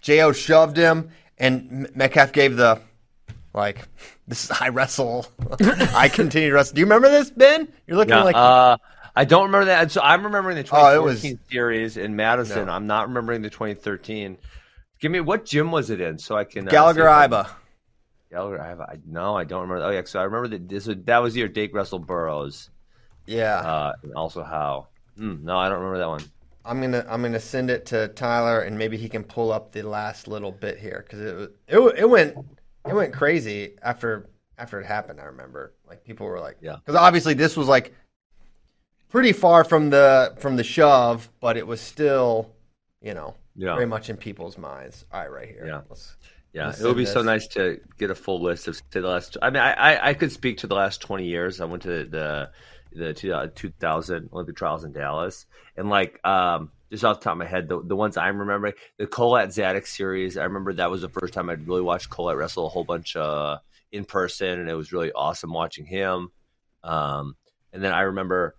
Jo 0.00 0.32
shoved 0.32 0.76
him, 0.76 1.10
and 1.38 1.88
Metcalf 1.94 2.32
gave 2.32 2.56
the 2.56 2.80
Like 3.54 3.82
this 4.28 4.44
is 4.44 4.50
I 4.60 4.70
wrestle. 4.70 5.26
I 5.94 6.08
continue 6.08 6.48
to 6.48 6.54
wrestle. 6.54 6.74
Do 6.74 6.80
you 6.80 6.86
remember 6.86 7.08
this, 7.10 7.30
Ben? 7.30 7.68
You're 7.86 7.96
looking 7.96 8.14
Yeah, 8.14 8.24
like 8.24 8.36
uh, 8.36 8.76
I 9.18 9.24
don't 9.24 9.44
remember 9.46 9.64
that. 9.66 9.90
So 9.90 10.00
I'm 10.02 10.22
remembering 10.24 10.54
the 10.56 10.62
Oh, 10.62 11.02
2014 11.02 11.04
was- 11.32 11.50
series 11.50 11.96
in 11.96 12.14
Madison. 12.16 12.66
No. 12.66 12.72
I'm 12.72 12.86
not 12.86 13.08
remembering 13.08 13.42
the 13.42 13.50
2013. 13.50 14.38
Give 15.00 15.10
me 15.12 15.20
what 15.20 15.44
gym 15.44 15.70
was 15.72 15.90
it 15.90 16.00
in 16.00 16.18
so 16.18 16.36
I 16.36 16.44
can 16.44 16.68
uh, 16.68 16.70
Gallagher 16.70 17.00
see 17.02 17.06
if 17.06 17.08
I- 17.08 17.26
Iba. 17.28 17.50
Gallagher 18.30 18.58
Iba. 18.58 18.80
I, 18.90 18.98
no, 19.06 19.36
I 19.36 19.44
don't 19.44 19.62
remember. 19.62 19.84
Oh 19.84 19.90
yeah, 19.90 20.02
so 20.04 20.20
I 20.20 20.24
remember 20.24 20.48
that 20.48 20.68
this 20.68 20.86
was, 20.86 20.96
that 21.04 21.18
was 21.18 21.36
your 21.36 21.48
Dake 21.48 21.74
Russell 21.74 21.98
Burroughs. 21.98 22.70
Yeah. 23.26 23.56
Uh, 23.56 23.92
and 24.02 24.12
also 24.14 24.42
how. 24.44 24.88
Hmm, 25.16 25.44
no, 25.44 25.58
I 25.58 25.68
don't 25.68 25.78
remember 25.78 25.98
that 25.98 26.08
one. 26.08 26.22
I'm 26.64 26.80
gonna 26.80 27.04
I'm 27.08 27.22
gonna 27.22 27.40
send 27.40 27.70
it 27.70 27.86
to 27.86 28.08
Tyler 28.08 28.60
and 28.60 28.78
maybe 28.78 28.96
he 28.98 29.08
can 29.08 29.24
pull 29.24 29.50
up 29.52 29.72
the 29.72 29.82
last 29.82 30.28
little 30.28 30.52
bit 30.52 30.78
here 30.78 31.02
because 31.04 31.20
it 31.20 31.50
it 31.66 31.78
it 32.00 32.08
went 32.08 32.36
it 32.86 32.94
went 32.94 33.12
crazy 33.14 33.74
after 33.82 34.28
after 34.58 34.78
it 34.78 34.84
happened. 34.86 35.18
I 35.20 35.24
remember 35.24 35.72
like 35.88 36.04
people 36.04 36.26
were 36.26 36.38
like 36.40 36.58
Yeah. 36.60 36.76
because 36.76 36.94
obviously 36.94 37.32
this 37.34 37.56
was 37.56 37.66
like 37.68 37.94
pretty 39.08 39.32
far 39.32 39.64
from 39.64 39.90
the 39.90 40.34
from 40.38 40.56
the 40.56 40.64
shove, 40.64 41.28
but 41.40 41.56
it 41.56 41.66
was 41.66 41.80
still 41.80 42.50
you 43.00 43.14
know 43.14 43.34
Yeah. 43.56 43.74
very 43.74 43.86
much 43.86 44.10
in 44.10 44.16
people's 44.16 44.58
minds. 44.58 45.04
All 45.12 45.20
right, 45.20 45.30
right 45.30 45.48
here. 45.48 45.64
Yeah. 45.66 45.80
Let's, 45.88 46.16
Yeah, 46.52 46.66
Let's 46.66 46.80
it 46.80 46.86
would 46.86 46.96
be 46.96 47.04
send 47.04 47.14
so 47.14 47.22
nice 47.22 47.46
to 47.48 47.80
get 47.98 48.10
a 48.10 48.14
full 48.14 48.40
list 48.42 48.68
of 48.68 48.76
say 48.76 48.82
the 49.00 49.02
last. 49.08 49.36
I 49.42 49.50
mean, 49.50 49.62
I, 49.62 49.72
I, 49.72 50.08
I 50.10 50.14
could 50.14 50.32
speak 50.32 50.58
to 50.58 50.66
the 50.66 50.74
last 50.74 51.00
twenty 51.00 51.26
years. 51.26 51.60
I 51.60 51.64
went 51.66 51.82
to 51.84 52.04
the 52.04 52.50
the 52.92 53.12
two- 53.12 53.34
uh, 53.34 53.48
2000 53.54 54.30
Olympic 54.32 54.56
trials 54.56 54.82
in 54.82 54.92
Dallas, 54.92 55.44
and 55.76 55.90
like 55.90 56.18
um, 56.26 56.70
just 56.90 57.04
off 57.04 57.20
the 57.20 57.24
top 57.24 57.32
of 57.32 57.38
my 57.38 57.44
head, 57.44 57.68
the, 57.68 57.82
the 57.82 57.94
ones 57.94 58.16
I'm 58.16 58.38
remembering, 58.38 58.72
the 58.96 59.06
Kolat 59.06 59.48
Zadick 59.48 59.86
series. 59.86 60.38
I 60.38 60.44
remember 60.44 60.72
that 60.72 60.90
was 60.90 61.02
the 61.02 61.10
first 61.10 61.34
time 61.34 61.50
I'd 61.50 61.68
really 61.68 61.82
watched 61.82 62.08
Kolat 62.08 62.36
wrestle 62.38 62.64
a 62.64 62.70
whole 62.70 62.84
bunch 62.84 63.14
uh, 63.14 63.58
in 63.92 64.06
person, 64.06 64.58
and 64.58 64.70
it 64.70 64.74
was 64.74 64.90
really 64.90 65.12
awesome 65.12 65.52
watching 65.52 65.84
him. 65.84 66.30
Um, 66.82 67.36
and 67.74 67.84
then 67.84 67.92
I 67.92 68.00
remember 68.00 68.56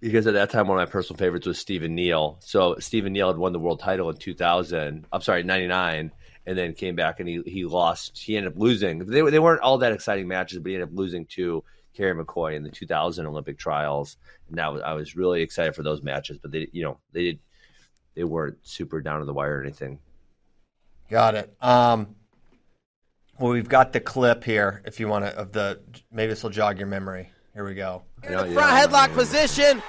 because 0.00 0.26
at 0.26 0.34
that 0.34 0.50
time 0.50 0.68
one 0.68 0.78
of 0.78 0.86
my 0.86 0.90
personal 0.90 1.18
favorites 1.18 1.46
was 1.46 1.58
Stephen 1.58 1.94
Neal. 1.94 2.38
So 2.40 2.76
Stephen 2.78 3.12
Neal 3.12 3.28
had 3.28 3.38
won 3.38 3.52
the 3.52 3.58
world 3.58 3.80
title 3.80 4.10
in 4.10 4.16
2000. 4.16 5.06
I'm 5.12 5.20
sorry, 5.20 5.42
99, 5.42 6.12
and 6.46 6.58
then 6.58 6.74
came 6.74 6.96
back 6.96 7.20
and 7.20 7.28
he 7.28 7.42
he 7.46 7.64
lost. 7.64 8.18
He 8.18 8.36
ended 8.36 8.52
up 8.52 8.58
losing. 8.58 9.00
They 9.00 9.22
they 9.22 9.38
weren't 9.38 9.62
all 9.62 9.78
that 9.78 9.92
exciting 9.92 10.28
matches, 10.28 10.58
but 10.58 10.68
he 10.68 10.74
ended 10.76 10.90
up 10.90 10.96
losing 10.96 11.26
to 11.26 11.64
Kerry 11.94 12.14
McCoy 12.14 12.56
in 12.56 12.62
the 12.62 12.70
2000 12.70 13.26
Olympic 13.26 13.58
trials. 13.58 14.16
And 14.48 14.58
that 14.58 14.72
was 14.72 14.82
I 14.82 14.92
was 14.92 15.16
really 15.16 15.42
excited 15.42 15.74
for 15.74 15.82
those 15.82 16.02
matches, 16.02 16.38
but 16.38 16.52
they 16.52 16.68
you 16.72 16.84
know 16.84 16.98
they 17.12 17.22
did 17.22 17.38
they 18.14 18.24
weren't 18.24 18.58
super 18.62 19.00
down 19.00 19.20
to 19.20 19.26
the 19.26 19.34
wire 19.34 19.58
or 19.58 19.62
anything. 19.62 19.98
got 21.10 21.34
it. 21.34 21.54
Um, 21.60 22.16
well, 23.38 23.52
we've 23.52 23.68
got 23.68 23.92
the 23.92 24.00
clip 24.00 24.44
here. 24.44 24.82
If 24.86 25.00
you 25.00 25.08
want 25.08 25.26
to 25.26 25.36
of 25.36 25.52
the 25.52 25.80
maybe 26.10 26.30
this 26.30 26.42
will 26.42 26.50
jog 26.50 26.78
your 26.78 26.88
memory. 26.88 27.30
Here 27.54 27.64
we 27.64 27.74
go. 27.74 28.02
You 28.28 28.36
the 28.36 28.52
front 28.54 28.72
I 28.72 28.84
headlock 28.84 29.08
remember. 29.08 29.14
position. 29.20 29.82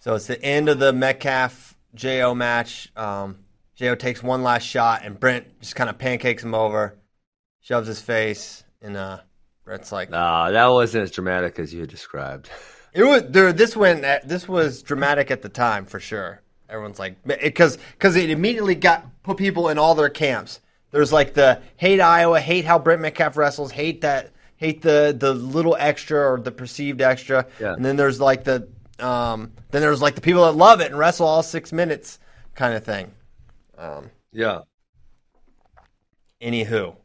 So 0.00 0.14
it's 0.14 0.26
the 0.26 0.40
end 0.42 0.68
of 0.68 0.78
the 0.78 0.92
Metcalf 0.92 1.76
Jo 1.94 2.34
match. 2.34 2.92
Um, 2.96 3.38
Jo 3.74 3.94
takes 3.94 4.22
one 4.22 4.42
last 4.42 4.64
shot, 4.64 5.02
and 5.04 5.18
Brent 5.18 5.60
just 5.60 5.74
kind 5.74 5.88
of 5.88 5.98
pancakes 5.98 6.42
him 6.42 6.54
over, 6.54 6.98
shoves 7.60 7.86
his 7.88 8.00
face, 8.00 8.64
and 8.82 8.96
uh, 8.96 9.20
Brent's 9.64 9.92
like, 9.92 10.10
Nah, 10.10 10.50
that 10.50 10.66
wasn't 10.66 11.04
as 11.04 11.10
dramatic 11.10 11.58
as 11.58 11.72
you 11.72 11.86
described. 11.86 12.50
"It 12.92 13.02
was 13.04 13.22
dude, 13.22 13.56
this 13.56 13.76
went. 13.76 14.02
This 14.26 14.48
was 14.48 14.82
dramatic 14.82 15.30
at 15.30 15.42
the 15.42 15.48
time 15.48 15.86
for 15.86 16.00
sure." 16.00 16.42
Everyone's 16.68 16.98
like, 16.98 17.16
because 17.24 17.78
because 17.92 18.14
it 18.16 18.28
immediately 18.30 18.74
got 18.74 19.06
put 19.22 19.38
people 19.38 19.70
in 19.70 19.78
all 19.78 19.94
their 19.94 20.10
camps. 20.10 20.60
There's 20.90 21.12
like 21.12 21.34
the 21.34 21.60
hate 21.76 22.00
Iowa, 22.00 22.40
hate 22.40 22.64
how 22.64 22.78
Brent 22.78 23.00
Metcalf 23.00 23.36
wrestles, 23.36 23.70
hate 23.72 24.02
that, 24.02 24.32
hate 24.58 24.82
the 24.82 25.16
the 25.18 25.32
little 25.34 25.76
extra 25.78 26.32
or 26.32 26.38
the 26.38 26.52
perceived 26.52 27.00
extra, 27.00 27.46
Yeah. 27.58 27.72
and 27.72 27.84
then 27.84 27.96
there's 27.96 28.20
like 28.20 28.44
the 28.44 28.68
um, 29.00 29.52
then 29.70 29.80
there's 29.80 30.02
like 30.02 30.14
the 30.16 30.20
people 30.20 30.44
that 30.44 30.52
love 30.56 30.80
it 30.80 30.90
and 30.90 30.98
wrestle 30.98 31.26
all 31.26 31.42
six 31.42 31.72
minutes 31.72 32.18
kind 32.54 32.74
of 32.74 32.84
thing. 32.84 33.12
Um, 33.78 34.10
Yeah. 34.32 34.60
anywho, 36.42 36.96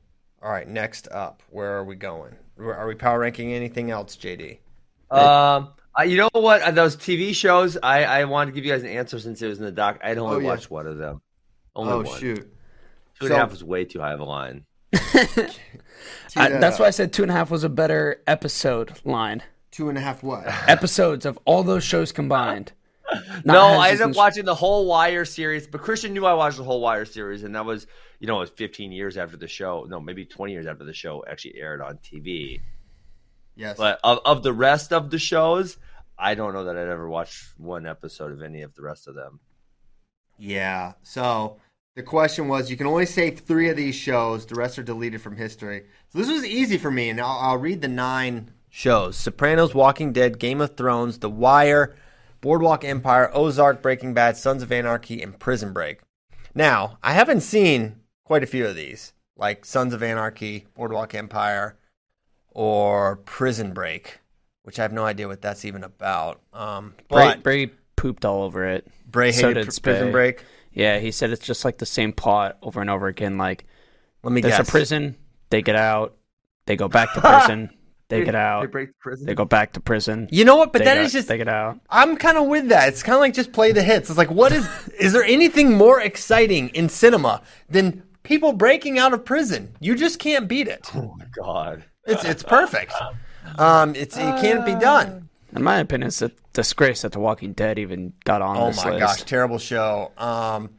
all 0.42 0.52
right, 0.52 0.68
next 0.68 1.08
up, 1.12 1.42
where 1.50 1.78
are 1.78 1.84
we 1.84 1.96
going? 1.96 2.36
Are 2.60 2.88
we 2.88 2.96
power 2.96 3.20
ranking 3.20 3.54
anything 3.54 3.90
else, 3.92 4.16
JD? 4.16 4.58
Um, 5.12 5.70
I, 5.96 6.06
you 6.06 6.18
know 6.18 6.30
what? 6.34 6.62
Uh, 6.62 6.72
Those 6.72 6.96
TV 6.96 7.34
shows, 7.36 7.78
I, 7.82 8.04
I 8.06 8.24
wanted 8.26 8.52
to 8.52 8.56
give 8.56 8.66
you 8.66 8.72
guys 8.72 8.84
an 8.84 8.90
answer 8.90 9.20
since 9.20 9.42
it 9.42 9.48
was 9.48 9.60
in 9.60 9.66
the 9.66 9.72
doc. 9.72 10.00
I'd 10.04 10.18
only 10.18 10.38
Oh, 10.38 10.40
yeah. 10.40 10.48
watched 10.48 10.72
one 10.72 10.88
of 10.88 10.98
them. 10.98 11.22
Only 11.76 12.06
one. 12.10 12.20
Two 12.20 12.46
and 13.22 13.32
a 13.32 13.38
half 13.38 13.52
was 13.52 13.64
way 13.64 13.86
too 13.86 14.00
high 14.00 14.14
of 14.14 14.20
a 14.20 14.24
line. 14.26 14.66
I, 16.36 16.50
that's 16.50 16.80
uh, 16.80 16.84
why 16.84 16.88
I 16.88 16.92
said 16.92 17.14
two 17.14 17.24
and 17.24 17.32
a 17.32 17.36
half 17.36 17.52
was 17.52 17.64
a 17.64 17.70
better 17.70 18.22
episode 18.28 19.00
line. 19.04 19.44
two 19.72 19.90
and 19.90 19.98
a 19.98 20.02
half 20.02 20.24
what? 20.24 20.44
Episodes 20.68 21.26
of 21.26 21.38
all 21.46 21.64
those 21.64 21.84
shows 21.84 22.12
combined. 22.12 22.72
Not 23.12 23.46
No, 23.46 23.66
I 23.66 23.90
ended 23.90 24.10
up 24.10 24.16
watching 24.16 24.46
the 24.46 24.56
whole 24.56 24.86
Wire 24.86 25.26
series, 25.26 25.68
but 25.68 25.82
Christian 25.82 26.14
knew 26.14 26.26
I 26.26 26.34
watched 26.34 26.58
the 26.58 26.64
whole 26.64 26.82
Wire 26.82 27.06
series, 27.06 27.44
and 27.44 27.56
that 27.56 27.66
was, 27.66 27.86
you 28.20 28.28
know, 28.28 28.38
it 28.38 28.42
was 28.42 28.50
15 28.52 28.92
years 28.92 29.18
after 29.18 29.38
the 29.38 29.48
show. 29.48 29.86
No, 29.88 30.00
maybe 30.00 30.26
20 30.26 30.54
years 30.54 30.68
after 30.68 30.84
the 30.84 30.94
show 30.94 31.24
actually 31.30 31.60
aired 31.60 31.82
on 31.82 31.98
TV. 31.98 32.62
Yes, 33.56 33.78
But 33.78 34.00
of, 34.04 34.20
of 34.26 34.44
the 34.44 34.54
rest 34.54 34.94
of 34.94 35.12
the 35.12 35.20
shows, 35.20 35.78
I 36.18 36.36
don't 36.36 36.54
know 36.54 36.64
that 36.66 36.78
I'd 36.78 36.88
ever 36.88 37.08
watched 37.08 37.44
one 37.58 37.86
episode 37.86 38.32
of 38.32 38.42
any 38.42 38.62
of 38.62 38.74
the 38.74 38.82
rest 38.82 39.08
of 39.08 39.16
them. 39.16 39.40
Yeah. 40.38 40.94
So 41.04 41.58
the 41.96 42.04
question 42.04 42.48
was, 42.48 42.72
you 42.72 42.78
can 42.78 42.88
only 42.88 43.06
save 43.06 43.40
three 43.40 43.70
of 43.70 43.78
these 43.78 43.96
shows. 43.96 44.46
The 44.46 44.56
rest 44.56 44.80
are 44.80 44.84
deleted 44.84 45.22
from 45.22 45.36
history. 45.36 45.84
So 46.10 46.20
this 46.20 46.30
was 46.30 46.46
easy 46.46 46.78
for 46.78 46.90
me, 46.90 47.10
and 47.10 47.22
I'll, 47.22 47.38
I'll 47.40 47.58
read 47.58 47.82
the 47.82 47.88
nine 47.88 48.52
shows: 48.70 49.16
Sopranos, 49.16 49.76
Walking 49.76 50.12
Dead, 50.12 50.40
Game 50.40 50.62
of 50.62 50.76
Thrones, 50.76 51.20
The 51.20 51.30
Wire, 51.30 51.96
Boardwalk 52.42 52.84
Empire, 52.84 53.30
Ozark, 53.34 53.82
Breaking 53.82 54.14
Bad, 54.14 54.38
Sons 54.38 54.64
of 54.64 54.72
Anarchy, 54.72 55.22
and 55.22 55.38
Prison 55.40 55.72
Break. 55.74 56.00
Now, 56.56 56.98
I 57.04 57.14
haven't 57.14 57.42
seen 57.42 57.98
quite 58.24 58.44
a 58.44 58.48
few 58.48 58.66
of 58.66 58.76
these, 58.76 59.14
like 59.38 59.66
Sons 59.66 59.94
of 59.94 60.02
Anarchy, 60.02 60.66
Boardwalk 60.76 61.14
Empire, 61.14 61.78
or 62.50 63.18
Prison 63.18 63.74
Break, 63.74 64.20
which 64.64 64.80
I 64.80 64.82
have 64.82 64.94
no 64.94 65.06
idea 65.06 65.28
what 65.28 65.42
that's 65.42 65.66
even 65.66 65.84
about. 65.84 66.42
Um, 66.54 66.96
Bray, 67.08 67.28
but 67.28 67.44
Bray 67.44 67.72
pooped 67.96 68.26
all 68.26 68.44
over 68.44 68.66
it. 68.66 68.88
Bray 69.08 69.32
so 69.32 69.50
hated 69.50 69.68
Pr- 69.68 69.82
Prison. 69.82 70.12
Break. 70.12 70.44
Yeah, 70.74 71.00
he 71.00 71.12
said 71.12 71.30
it's 71.32 71.46
just 71.46 71.64
like 71.66 71.78
the 71.78 71.86
same 71.86 72.14
plot 72.14 72.58
over 72.62 72.82
and 72.82 72.90
over 72.90 73.08
again. 73.08 73.38
Like 73.38 73.66
Let 74.24 74.34
me 74.34 74.42
there's 74.42 74.58
guess. 74.58 74.68
a 74.68 74.72
prison, 74.72 75.16
they 75.50 75.62
get 75.62 75.76
out, 75.76 76.16
they 76.66 76.76
go 76.76 76.88
back 76.88 77.14
to 77.14 77.22
prison, 77.22 77.70
they 78.10 78.24
get 78.24 78.36
out, 78.36 78.62
They 78.62 78.66
out, 78.66 78.72
break 78.72 79.00
prison. 79.00 79.26
they 79.26 79.36
go 79.36 79.46
back 79.46 79.74
to 79.74 79.80
prison. 79.80 80.28
You 80.32 80.46
know 80.46 80.56
what? 80.56 80.72
But 80.74 80.80
they 80.80 80.86
that 80.86 80.96
get- 80.96 81.06
is 81.06 81.14
just 81.14 81.28
they 81.28 81.38
get 81.38 81.48
out. 81.48 81.80
I'm 81.90 82.16
kind 82.18 82.38
of 82.38 82.48
with 82.48 82.70
that. 82.70 82.90
It's 82.90 83.04
kind 83.04 83.16
of 83.16 83.22
like 83.22 83.34
just 83.34 83.52
play 83.54 83.72
the 83.72 83.84
hits. 83.84 84.10
It's 84.10 84.18
like, 84.18 84.32
what 84.32 84.52
is 84.52 84.68
is 85.00 85.14
there 85.14 85.24
anything 85.24 85.74
more 85.78 86.02
exciting 86.02 86.70
in 86.70 86.90
cinema 86.90 87.42
than 87.70 88.04
people 88.24 88.54
breaking 88.54 88.98
out 89.00 89.14
of 89.14 89.24
prison? 89.26 89.76
You 89.80 89.96
just 89.96 90.20
can't 90.20 90.48
beat 90.48 90.68
it. 90.68 90.90
oh 90.96 91.16
my 91.18 91.26
god. 91.36 91.84
It's 92.06 92.26
it's 92.26 92.44
perfect. 92.44 92.94
Um, 93.58 93.96
it's 93.96 94.18
it 94.18 94.42
can't 94.42 94.66
be 94.66 94.76
done. 94.76 95.23
In 95.56 95.64
my 95.64 95.80
opinion, 95.80 96.08
it's 96.08 96.22
a 96.22 96.32
disgrace 96.54 97.04
that 97.04 97.12
The 97.12 97.20
Walking 97.20 97.54
Dead 97.54 97.78
even 97.78 98.14
got 98.24 98.42
on 98.42 98.58
Oh 98.58 98.68
this 98.68 98.84
my 98.84 98.92
list. 98.92 99.00
gosh, 99.00 99.24
terrible 99.24 99.60
show. 99.60 100.12
Um, 100.18 100.72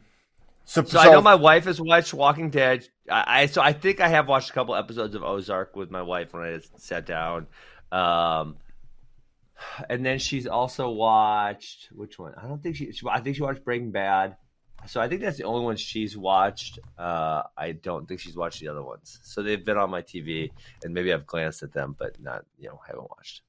so, 0.65 0.83
So, 0.83 0.99
I 0.99 1.05
know 1.05 1.21
my 1.21 1.35
wife 1.35 1.65
has 1.65 1.79
watched 1.79 2.13
Walking 2.13 2.49
Dead. 2.49 2.87
I, 3.09 3.41
I 3.41 3.45
so 3.45 3.61
I 3.61 3.71
think 3.71 4.01
I 4.01 4.07
have 4.07 4.27
watched 4.27 4.49
a 4.49 4.53
couple 4.53 4.75
episodes 4.75 5.15
of 5.15 5.23
Ozark 5.23 5.75
with 5.75 5.91
my 5.91 6.01
wife 6.01 6.33
when 6.33 6.43
I 6.43 6.59
sat 6.77 7.05
down. 7.05 7.47
Um, 7.91 8.57
and 9.89 10.05
then 10.05 10.19
she's 10.19 10.47
also 10.47 10.89
watched 10.89 11.89
which 11.93 12.19
one? 12.19 12.33
I 12.35 12.47
don't 12.47 12.61
think 12.61 12.75
she. 12.75 12.91
she 12.91 13.05
I 13.09 13.21
think 13.21 13.35
she 13.37 13.43
watched 13.43 13.63
Breaking 13.63 13.91
Bad. 13.91 14.35
So 14.87 14.99
I 14.99 15.07
think 15.07 15.21
that's 15.21 15.37
the 15.37 15.45
only 15.45 15.63
one 15.63 15.77
she's 15.77 16.17
watched. 16.17 16.79
Uh, 16.97 17.43
I 17.57 17.71
don't 17.71 18.07
think 18.07 18.19
she's 18.19 18.35
watched 18.35 18.59
the 18.59 18.67
other 18.67 18.83
ones. 18.83 19.19
So 19.23 19.41
they've 19.41 19.63
been 19.63 19.77
on 19.77 19.89
my 19.89 20.01
TV, 20.01 20.51
and 20.83 20.93
maybe 20.93 21.13
I've 21.13 21.25
glanced 21.25 21.63
at 21.63 21.71
them, 21.73 21.95
but 21.97 22.19
not 22.21 22.45
you 22.59 22.67
know 22.69 22.79
haven't 22.85 23.09
watched. 23.09 23.41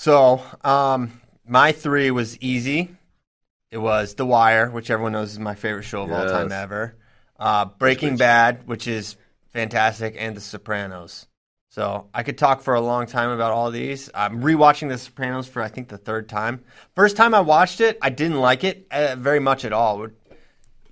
So, 0.00 0.42
um, 0.64 1.20
my 1.46 1.72
three 1.72 2.10
was 2.10 2.38
easy. 2.40 2.96
It 3.70 3.76
was 3.76 4.14
The 4.14 4.24
Wire, 4.24 4.70
which 4.70 4.88
everyone 4.88 5.12
knows 5.12 5.32
is 5.32 5.38
my 5.38 5.54
favorite 5.54 5.82
show 5.82 6.04
of 6.04 6.10
all 6.10 6.26
time 6.26 6.50
ever. 6.50 6.96
Uh, 7.38 7.66
Breaking 7.66 8.16
Bad, 8.16 8.66
which 8.66 8.88
is 8.88 9.18
fantastic, 9.50 10.16
and 10.18 10.34
The 10.34 10.40
Sopranos. 10.40 11.26
So 11.68 12.08
I 12.14 12.22
could 12.22 12.38
talk 12.38 12.62
for 12.62 12.76
a 12.76 12.80
long 12.80 13.04
time 13.08 13.28
about 13.28 13.52
all 13.52 13.70
these. 13.70 14.08
I'm 14.14 14.40
rewatching 14.40 14.88
The 14.88 14.96
Sopranos 14.96 15.46
for 15.46 15.60
I 15.60 15.68
think 15.68 15.88
the 15.88 15.98
third 15.98 16.30
time. 16.30 16.64
First 16.94 17.18
time 17.18 17.34
I 17.34 17.40
watched 17.42 17.82
it, 17.82 17.98
I 18.00 18.08
didn't 18.08 18.40
like 18.40 18.64
it 18.64 18.86
uh, 18.90 19.16
very 19.18 19.38
much 19.38 19.66
at 19.66 19.74
all. 19.74 20.06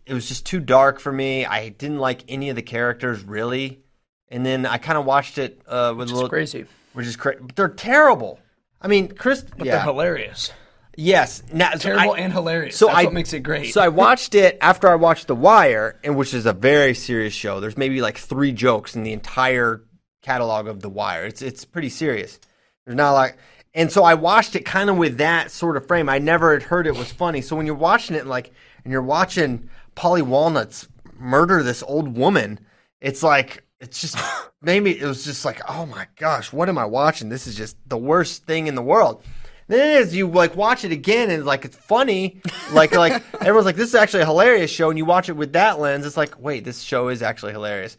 It 0.04 0.12
was 0.12 0.28
just 0.28 0.44
too 0.44 0.60
dark 0.60 1.00
for 1.00 1.10
me. 1.10 1.46
I 1.46 1.70
didn't 1.70 1.98
like 1.98 2.24
any 2.28 2.50
of 2.50 2.56
the 2.56 2.62
characters 2.62 3.24
really. 3.24 3.80
And 4.28 4.44
then 4.44 4.66
I 4.66 4.76
kind 4.76 4.98
of 4.98 5.06
watched 5.06 5.38
it 5.38 5.62
uh, 5.66 5.94
with 5.96 6.00
a 6.00 6.10
It's 6.10 6.12
little, 6.12 6.28
crazy. 6.28 6.66
which 6.92 7.06
is 7.06 7.16
crazy. 7.16 7.38
But 7.40 7.56
they're 7.56 7.68
terrible. 7.68 8.38
I 8.80 8.88
mean, 8.88 9.08
Chris. 9.08 9.42
But 9.42 9.66
yeah. 9.66 9.76
they're 9.76 9.84
hilarious. 9.84 10.52
Yes, 11.00 11.44
now, 11.52 11.70
so 11.74 11.78
Terrible 11.78 12.14
I- 12.14 12.18
and 12.18 12.32
hilarious. 12.32 12.76
So 12.76 12.86
That's 12.86 12.98
I, 12.98 13.04
what 13.04 13.12
makes 13.12 13.32
it 13.32 13.40
great. 13.40 13.72
So 13.72 13.80
I 13.80 13.86
watched 13.86 14.34
it 14.34 14.58
after 14.60 14.88
I 14.88 14.96
watched 14.96 15.28
The 15.28 15.36
Wire, 15.36 15.96
and 16.02 16.16
which 16.16 16.34
is 16.34 16.44
a 16.44 16.52
very 16.52 16.92
serious 16.92 17.32
show. 17.32 17.60
There's 17.60 17.76
maybe 17.76 18.00
like 18.00 18.18
three 18.18 18.50
jokes 18.50 18.96
in 18.96 19.04
the 19.04 19.12
entire 19.12 19.84
catalog 20.22 20.66
of 20.66 20.80
The 20.80 20.88
Wire. 20.88 21.24
It's 21.24 21.40
it's 21.40 21.64
pretty 21.64 21.88
serious. 21.88 22.40
There's 22.84 22.96
not 22.96 23.12
like, 23.12 23.36
and 23.74 23.92
so 23.92 24.02
I 24.02 24.14
watched 24.14 24.56
it 24.56 24.64
kind 24.64 24.90
of 24.90 24.96
with 24.96 25.18
that 25.18 25.52
sort 25.52 25.76
of 25.76 25.86
frame. 25.86 26.08
I 26.08 26.18
never 26.18 26.52
had 26.52 26.64
heard 26.64 26.88
it 26.88 26.96
was 26.96 27.12
funny. 27.12 27.42
So 27.42 27.54
when 27.54 27.66
you're 27.66 27.76
watching 27.76 28.16
it, 28.16 28.26
like, 28.26 28.50
and 28.82 28.92
you're 28.92 29.00
watching 29.00 29.70
Paulie 29.94 30.22
Walnuts 30.22 30.88
murder 31.16 31.62
this 31.62 31.84
old 31.84 32.16
woman, 32.16 32.58
it's 33.00 33.22
like 33.22 33.62
it's 33.80 34.00
just 34.00 34.18
maybe 34.62 34.98
it 34.98 35.06
was 35.06 35.24
just 35.24 35.44
like, 35.44 35.60
oh 35.68 35.86
my 35.86 36.06
gosh, 36.16 36.52
what 36.52 36.68
am 36.68 36.78
I 36.78 36.84
watching? 36.84 37.28
This 37.28 37.46
is 37.46 37.54
just 37.54 37.76
the 37.88 37.98
worst 37.98 38.44
thing 38.44 38.66
in 38.66 38.74
the 38.74 38.82
world. 38.82 39.22
Then 39.68 40.02
as 40.02 40.16
you 40.16 40.26
like 40.28 40.56
watch 40.56 40.84
it 40.84 40.92
again 40.92 41.30
and 41.30 41.44
like 41.44 41.64
it's 41.64 41.76
funny, 41.76 42.40
like 42.72 42.92
like 42.94 43.22
everyone's 43.40 43.66
like 43.66 43.76
this 43.76 43.90
is 43.90 43.94
actually 43.94 44.22
a 44.22 44.26
hilarious 44.26 44.70
show, 44.70 44.88
and 44.88 44.98
you 44.98 45.04
watch 45.04 45.28
it 45.28 45.34
with 45.34 45.52
that 45.52 45.78
lens, 45.78 46.06
it's 46.06 46.16
like 46.16 46.40
wait, 46.40 46.64
this 46.64 46.80
show 46.80 47.08
is 47.08 47.22
actually 47.22 47.52
hilarious. 47.52 47.96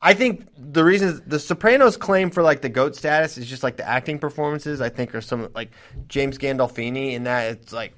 I 0.00 0.14
think 0.14 0.48
the 0.56 0.82
reason 0.82 1.22
the 1.26 1.38
Sopranos 1.38 1.96
claim 1.96 2.30
for 2.30 2.42
like 2.42 2.60
the 2.60 2.68
goat 2.68 2.96
status 2.96 3.38
is 3.38 3.46
just 3.46 3.62
like 3.62 3.76
the 3.76 3.88
acting 3.88 4.18
performances. 4.18 4.80
I 4.80 4.88
think 4.88 5.14
are 5.14 5.20
some 5.20 5.48
like 5.54 5.72
James 6.08 6.38
Gandolfini 6.38 7.12
in 7.12 7.24
that 7.24 7.52
it's 7.52 7.72
like 7.72 7.94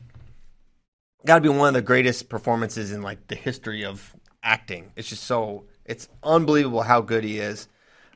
got 1.25 1.37
to 1.37 1.41
be 1.41 1.49
one 1.49 1.69
of 1.69 1.75
the 1.75 1.83
greatest 1.83 2.29
performances 2.29 2.93
in 2.93 3.03
like 3.03 3.27
the 3.29 3.35
history 3.35 3.85
of 3.85 4.15
acting. 4.43 4.93
It's 4.97 5.09
just 5.09 5.25
so 5.25 5.65
it's 5.85 6.09
unbelievable 6.23 6.83
how 6.83 7.01
good 7.01 7.25
he 7.25 7.39
is 7.39 7.69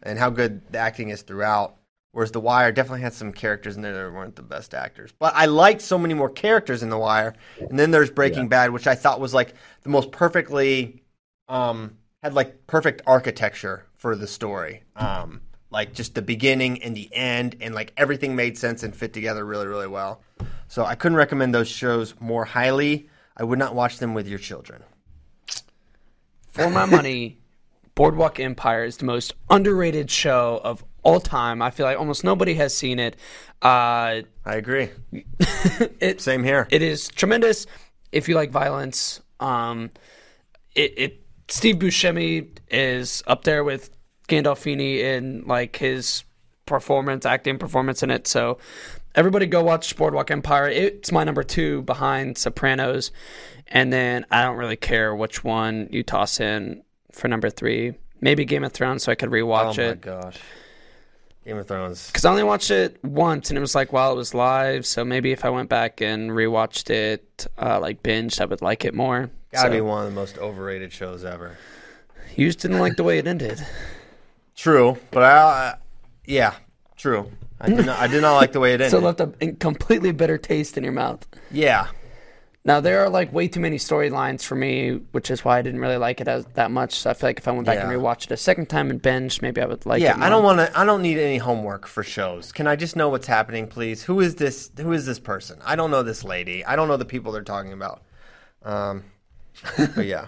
and 0.02 0.18
how 0.18 0.30
good 0.30 0.62
the 0.72 0.78
acting 0.78 1.10
is 1.10 1.22
throughout. 1.22 1.76
Whereas 2.12 2.32
The 2.32 2.40
Wire 2.40 2.72
definitely 2.72 3.02
had 3.02 3.12
some 3.12 3.32
characters 3.32 3.76
in 3.76 3.82
there 3.82 3.92
that 3.92 4.12
weren't 4.12 4.34
the 4.34 4.42
best 4.42 4.74
actors. 4.74 5.12
But 5.18 5.34
I 5.36 5.46
liked 5.46 5.82
so 5.82 5.98
many 5.98 6.14
more 6.14 6.30
characters 6.30 6.82
in 6.82 6.88
The 6.88 6.98
Wire. 6.98 7.34
And 7.60 7.78
then 7.78 7.90
there's 7.90 8.10
Breaking 8.10 8.48
Bad, 8.48 8.70
which 8.70 8.86
I 8.86 8.94
thought 8.94 9.20
was 9.20 9.34
like 9.34 9.54
the 9.82 9.90
most 9.90 10.10
perfectly 10.10 11.02
um 11.48 11.96
had 12.22 12.34
like 12.34 12.66
perfect 12.66 13.02
architecture 13.06 13.86
for 13.94 14.16
the 14.16 14.26
story. 14.26 14.82
Um 14.96 15.42
like 15.70 15.92
just 15.92 16.14
the 16.14 16.22
beginning 16.22 16.82
and 16.82 16.96
the 16.96 17.14
end 17.14 17.56
and 17.60 17.74
like 17.74 17.92
everything 17.96 18.34
made 18.34 18.56
sense 18.56 18.82
and 18.82 18.96
fit 18.96 19.12
together 19.12 19.44
really, 19.44 19.66
really 19.66 19.86
well. 19.86 20.22
So 20.68 20.84
I 20.84 20.94
couldn't 20.94 21.16
recommend 21.16 21.54
those 21.54 21.68
shows 21.68 22.14
more 22.20 22.44
highly. 22.44 23.08
I 23.36 23.44
would 23.44 23.58
not 23.58 23.74
watch 23.74 23.98
them 23.98 24.14
with 24.14 24.26
your 24.26 24.38
children. 24.38 24.82
For 26.48 26.70
my 26.70 26.86
money, 26.86 27.38
Boardwalk 27.98 28.38
Empire 28.38 28.84
is 28.84 28.98
the 28.98 29.06
most 29.06 29.34
underrated 29.50 30.08
show 30.08 30.60
of 30.62 30.84
all 31.02 31.18
time. 31.18 31.60
I 31.60 31.72
feel 31.72 31.84
like 31.84 31.98
almost 31.98 32.22
nobody 32.22 32.54
has 32.54 32.72
seen 32.72 33.00
it. 33.00 33.16
Uh, 33.60 34.22
I 34.44 34.54
agree. 34.54 34.90
it 35.98 36.20
Same 36.20 36.44
here. 36.44 36.68
it 36.70 36.80
is 36.80 37.08
tremendous 37.08 37.66
if 38.12 38.28
you 38.28 38.36
like 38.36 38.52
violence. 38.52 39.20
Um, 39.40 39.90
it, 40.76 40.94
it 40.96 41.26
Steve 41.48 41.80
Buscemi 41.80 42.46
is 42.68 43.24
up 43.26 43.42
there 43.42 43.64
with 43.64 43.90
Gandolfini 44.28 44.98
in 44.98 45.42
like 45.48 45.74
his 45.74 46.22
performance, 46.66 47.26
acting 47.26 47.58
performance 47.58 48.04
in 48.04 48.12
it. 48.12 48.28
So 48.28 48.58
everybody 49.16 49.46
go 49.46 49.64
watch 49.64 49.96
Boardwalk 49.96 50.30
Empire. 50.30 50.68
It's 50.68 51.10
my 51.10 51.24
number 51.24 51.42
two 51.42 51.82
behind 51.82 52.38
Sopranos, 52.38 53.10
and 53.66 53.92
then 53.92 54.24
I 54.30 54.44
don't 54.44 54.56
really 54.56 54.76
care 54.76 55.16
which 55.16 55.42
one 55.42 55.88
you 55.90 56.04
toss 56.04 56.38
in 56.38 56.84
for 57.18 57.28
number 57.28 57.50
three. 57.50 57.94
Maybe 58.20 58.44
Game 58.44 58.64
of 58.64 58.72
Thrones, 58.72 59.02
so 59.04 59.12
I 59.12 59.14
could 59.14 59.28
oh 59.28 59.32
rewatch 59.32 59.76
my 59.76 59.82
it. 59.84 60.00
gosh. 60.00 60.38
Game 61.44 61.56
of 61.56 61.66
Thrones. 61.68 62.08
Because 62.08 62.24
I 62.24 62.30
only 62.30 62.42
watched 62.42 62.70
it 62.70 63.02
once, 63.04 63.50
and 63.50 63.56
it 63.56 63.60
was 63.60 63.74
like 63.74 63.92
while 63.92 64.12
it 64.12 64.16
was 64.16 64.34
live. 64.34 64.84
So 64.86 65.04
maybe 65.04 65.32
if 65.32 65.44
I 65.44 65.50
went 65.50 65.68
back 65.68 66.00
and 66.00 66.30
rewatched 66.30 66.90
it, 66.90 67.46
uh, 67.60 67.78
like 67.80 68.02
binged, 68.02 68.40
I 68.40 68.44
would 68.44 68.60
like 68.62 68.84
it 68.84 68.92
more. 68.94 69.30
Gotta 69.52 69.68
So, 69.68 69.72
be 69.72 69.80
one 69.80 70.04
of 70.06 70.10
the 70.12 70.14
most 70.14 70.36
overrated 70.38 70.92
shows 70.92 71.24
ever. 71.24 71.56
You 72.36 72.46
just 72.48 72.58
didn't 72.60 72.80
like 72.80 72.96
the 72.96 73.04
way 73.04 73.18
it 73.18 73.26
ended. 73.26 73.64
True, 74.56 74.98
but 75.10 75.22
I, 75.22 75.28
uh, 75.28 75.74
yeah, 76.26 76.54
true. 76.96 77.30
I 77.60 77.68
did 77.70 77.86
not. 77.86 77.98
I 77.98 78.06
did 78.08 78.22
not 78.22 78.34
like 78.36 78.52
the 78.52 78.60
way 78.60 78.74
it 78.74 78.80
ended. 78.80 78.90
So 78.90 78.98
left 78.98 79.20
a 79.20 79.52
completely 79.52 80.12
bitter 80.12 80.38
taste 80.38 80.76
in 80.76 80.84
your 80.84 80.92
mouth. 80.92 81.26
yeah, 81.50 81.88
Now 82.68 82.80
there 82.80 83.00
are 83.02 83.08
like 83.08 83.32
way 83.32 83.48
too 83.48 83.60
many 83.60 83.78
storylines 83.78 84.42
for 84.44 84.54
me, 84.54 85.00
which 85.12 85.30
is 85.30 85.42
why 85.42 85.58
I 85.58 85.62
didn't 85.62 85.80
really 85.80 85.96
like 85.96 86.20
it 86.20 86.28
as 86.28 86.44
that 86.52 86.70
much. 86.70 86.96
So 86.96 87.08
I 87.08 87.14
feel 87.14 87.30
like 87.30 87.38
if 87.38 87.48
I 87.48 87.52
went 87.52 87.64
back 87.64 87.78
and 87.78 87.90
Yeah. 87.90 87.96
rewatched 87.96 88.24
it 88.24 88.32
a 88.32 88.36
second 88.36 88.66
time 88.66 88.90
and 88.90 89.00
binge, 89.00 89.40
maybe 89.40 89.62
I 89.62 89.64
would 89.64 89.86
like 89.86 90.02
it. 90.02 90.04
yeah. 90.04 90.16
it. 90.18 90.20
I 90.20 90.28
don't 90.28 90.44
want 90.44 90.58
to. 90.58 90.78
I 90.78 90.84
don't 90.84 91.00
need 91.00 91.16
any 91.18 91.38
homework 91.38 91.86
for 91.86 92.02
shows. 92.02 92.52
Can 92.52 92.66
I 92.66 92.76
just 92.76 92.94
know 92.94 93.08
what's 93.08 93.26
happening, 93.26 93.68
please? 93.68 94.02
Who 94.02 94.20
is 94.20 94.34
this? 94.34 94.70
Who 94.78 94.92
is 94.92 95.06
this 95.06 95.18
person? 95.18 95.58
I 95.64 95.76
don't 95.76 95.90
know 95.90 96.02
this 96.02 96.24
lady. 96.24 96.62
I 96.62 96.76
don't 96.76 96.88
know 96.88 96.98
the 96.98 97.06
people 97.06 97.32
they're 97.32 97.42
talking 97.42 97.72
about. 97.72 98.02
Um, 98.62 99.02
but 99.78 100.04
yeah. 100.04 100.26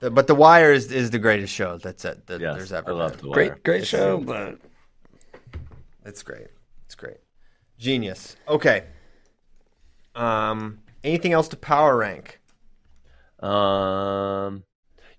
The- 0.00 0.10
but 0.10 0.26
The 0.28 0.34
Wire 0.34 0.72
is, 0.72 0.90
is 0.90 1.10
the 1.10 1.18
greatest 1.18 1.52
show 1.52 1.76
that's 1.76 2.06
it 2.06 2.26
that 2.26 2.40
Yes, 2.40 2.56
there's 2.56 2.72
ever 2.72 2.90
I 2.90 2.94
love 2.94 3.20
the 3.20 3.28
Wire. 3.28 3.34
Great, 3.34 3.62
great 3.64 3.86
show, 3.86 4.16
but 4.16 4.58
It's 6.06 6.22
great. 6.22 6.46
It's 6.86 6.94
great. 6.94 7.18
Genius. 7.78 8.34
Okay. 8.48 8.84
Um, 10.14 10.78
anything 11.04 11.32
else 11.32 11.48
to 11.48 11.56
power 11.56 11.96
rank? 11.96 12.40
Um, 13.40 14.64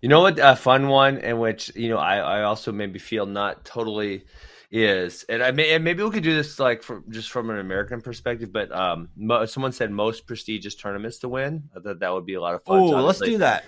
you 0.02 0.10
know 0.10 0.22
what? 0.22 0.40
A 0.40 0.56
fun 0.56 0.88
one 0.88 1.18
in 1.18 1.40
which 1.40 1.76
you 1.76 1.90
know 1.90 1.98
I, 1.98 2.18
I 2.18 2.44
also 2.44 2.72
maybe 2.72 3.00
feel 3.00 3.26
not 3.26 3.66
totally 3.66 4.26
is, 4.72 5.24
and 5.30 5.44
I 5.44 5.52
may 5.52 5.74
and 5.74 5.84
maybe 5.84 6.04
we 6.04 6.10
could 6.10 6.24
do 6.24 6.34
this 6.34 6.60
like 6.60 6.84
from 6.84 7.04
just 7.10 7.32
from 7.32 7.50
an 7.50 7.60
American 7.60 8.02
perspective. 8.02 8.52
But 8.52 8.72
um, 8.72 9.10
mo- 9.16 9.46
someone 9.46 9.72
said 9.72 9.92
most 9.92 10.26
prestigious 10.26 10.76
tournaments 10.76 11.20
to 11.20 11.30
win. 11.30 11.70
I 11.76 11.80
thought 11.80 12.00
that 12.00 12.14
would 12.14 12.26
be 12.26 12.36
a 12.36 12.42
lot 12.42 12.56
of 12.56 12.64
fun. 12.64 12.80
Oh, 12.80 12.90
So 12.92 13.02
let's 13.02 13.20
do 13.20 13.38
that. 13.40 13.66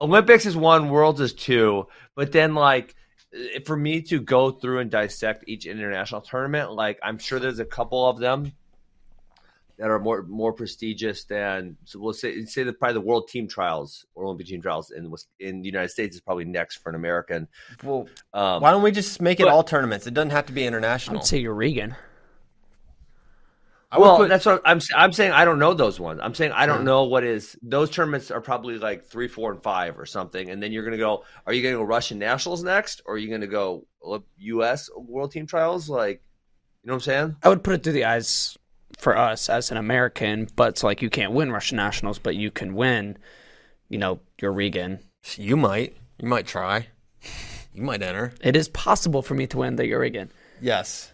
Olympics 0.00 0.46
is 0.46 0.56
one, 0.56 0.88
Worlds 0.88 1.20
is 1.20 1.34
two, 1.34 1.86
but 2.14 2.32
then 2.32 2.54
like 2.54 2.94
eh, 3.34 3.60
for 3.66 3.76
me 3.76 4.00
to 4.02 4.18
go 4.18 4.50
through 4.50 4.78
and 4.78 4.90
dissect 4.90 5.44
each 5.46 5.66
international 5.66 6.22
tournament, 6.22 6.72
like 6.72 6.98
I'm 7.02 7.18
sure 7.18 7.38
there's 7.38 7.58
a 7.58 7.66
couple 7.66 8.08
of 8.08 8.18
them 8.18 8.52
that 9.80 9.88
are 9.90 9.98
more 9.98 10.22
more 10.24 10.52
prestigious 10.52 11.24
than 11.24 11.76
so 11.86 11.98
we'll 11.98 12.12
say 12.12 12.44
say 12.44 12.62
that 12.62 12.78
probably 12.78 12.94
the 12.94 13.00
World 13.00 13.28
Team 13.28 13.48
Trials 13.48 14.04
or 14.14 14.24
Olympic 14.24 14.46
Team 14.46 14.60
Trials 14.60 14.90
in 14.90 15.12
in 15.40 15.62
the 15.62 15.66
United 15.66 15.88
States 15.88 16.14
is 16.14 16.20
probably 16.20 16.44
next 16.44 16.76
for 16.76 16.90
an 16.90 16.94
American. 16.96 17.48
Well, 17.82 18.06
Um, 18.34 18.60
why 18.62 18.70
don't 18.70 18.82
we 18.82 18.92
just 18.92 19.20
make 19.22 19.40
it 19.40 19.44
but- 19.44 19.52
all 19.52 19.64
tournaments? 19.64 20.06
It 20.06 20.14
doesn't 20.14 20.30
have 20.30 20.46
to 20.46 20.52
be 20.52 20.64
international. 20.66 21.16
I 21.16 21.20
international. 21.20 21.20
would 21.20 21.26
say 21.26 21.42
Yarygin. 21.82 21.96
I 23.92 23.98
well, 23.98 24.18
put, 24.18 24.28
that's 24.28 24.46
what 24.46 24.62
I'm. 24.64 24.80
I'm 24.94 25.12
saying. 25.12 25.32
I 25.32 25.44
don't 25.44 25.58
know 25.58 25.74
those 25.74 25.98
ones. 25.98 26.20
I'm 26.22 26.32
saying 26.34 26.52
I 26.52 26.64
don't 26.66 26.84
know 26.84 27.04
what 27.04 27.24
is. 27.24 27.56
Those 27.60 27.90
tournaments 27.90 28.30
are 28.30 28.40
probably 28.40 28.78
like 28.78 29.04
three, 29.04 29.26
four, 29.26 29.50
and 29.50 29.60
five 29.60 29.98
or 29.98 30.06
something. 30.06 30.48
And 30.50 30.62
then 30.62 30.70
you're 30.70 30.84
going 30.84 30.92
to 30.92 30.98
go. 30.98 31.24
Are 31.44 31.52
you 31.52 31.60
going 31.60 31.74
to 31.74 31.78
go 31.80 31.84
Russian 31.84 32.16
nationals 32.18 32.62
next, 32.62 33.02
or 33.04 33.14
are 33.14 33.18
you 33.18 33.28
going 33.28 33.40
to 33.40 33.48
go 33.48 33.86
U.S. 34.38 34.90
World 34.94 35.32
Team 35.32 35.44
Trials? 35.44 35.88
Like, 35.88 36.22
you 36.84 36.88
know 36.88 36.92
what 36.92 36.98
I'm 36.98 37.00
saying? 37.00 37.36
I 37.42 37.48
would 37.48 37.64
put 37.64 37.74
it 37.74 37.82
through 37.82 37.94
the 37.94 38.04
eyes 38.04 38.56
for 39.00 39.16
us 39.16 39.48
as 39.48 39.70
an 39.70 39.76
American, 39.76 40.48
but 40.56 40.70
it's 40.70 40.84
like 40.84 41.02
you 41.02 41.10
can't 41.10 41.32
win 41.32 41.50
Russian 41.50 41.76
nationals, 41.76 42.18
but 42.18 42.36
you 42.36 42.50
can 42.50 42.74
win, 42.74 43.16
you 43.88 43.98
know, 43.98 44.20
Yarygin. 44.40 45.00
you 45.36 45.56
might. 45.56 45.96
You 46.18 46.28
might 46.28 46.46
try. 46.46 46.86
You 47.74 47.82
might 47.82 48.02
enter. 48.02 48.32
It 48.42 48.56
is 48.56 48.68
possible 48.68 49.22
for 49.22 49.34
me 49.34 49.46
to 49.48 49.58
win 49.58 49.76
the 49.76 49.84
Yarygin. 49.84 50.28
Yes. 50.60 51.12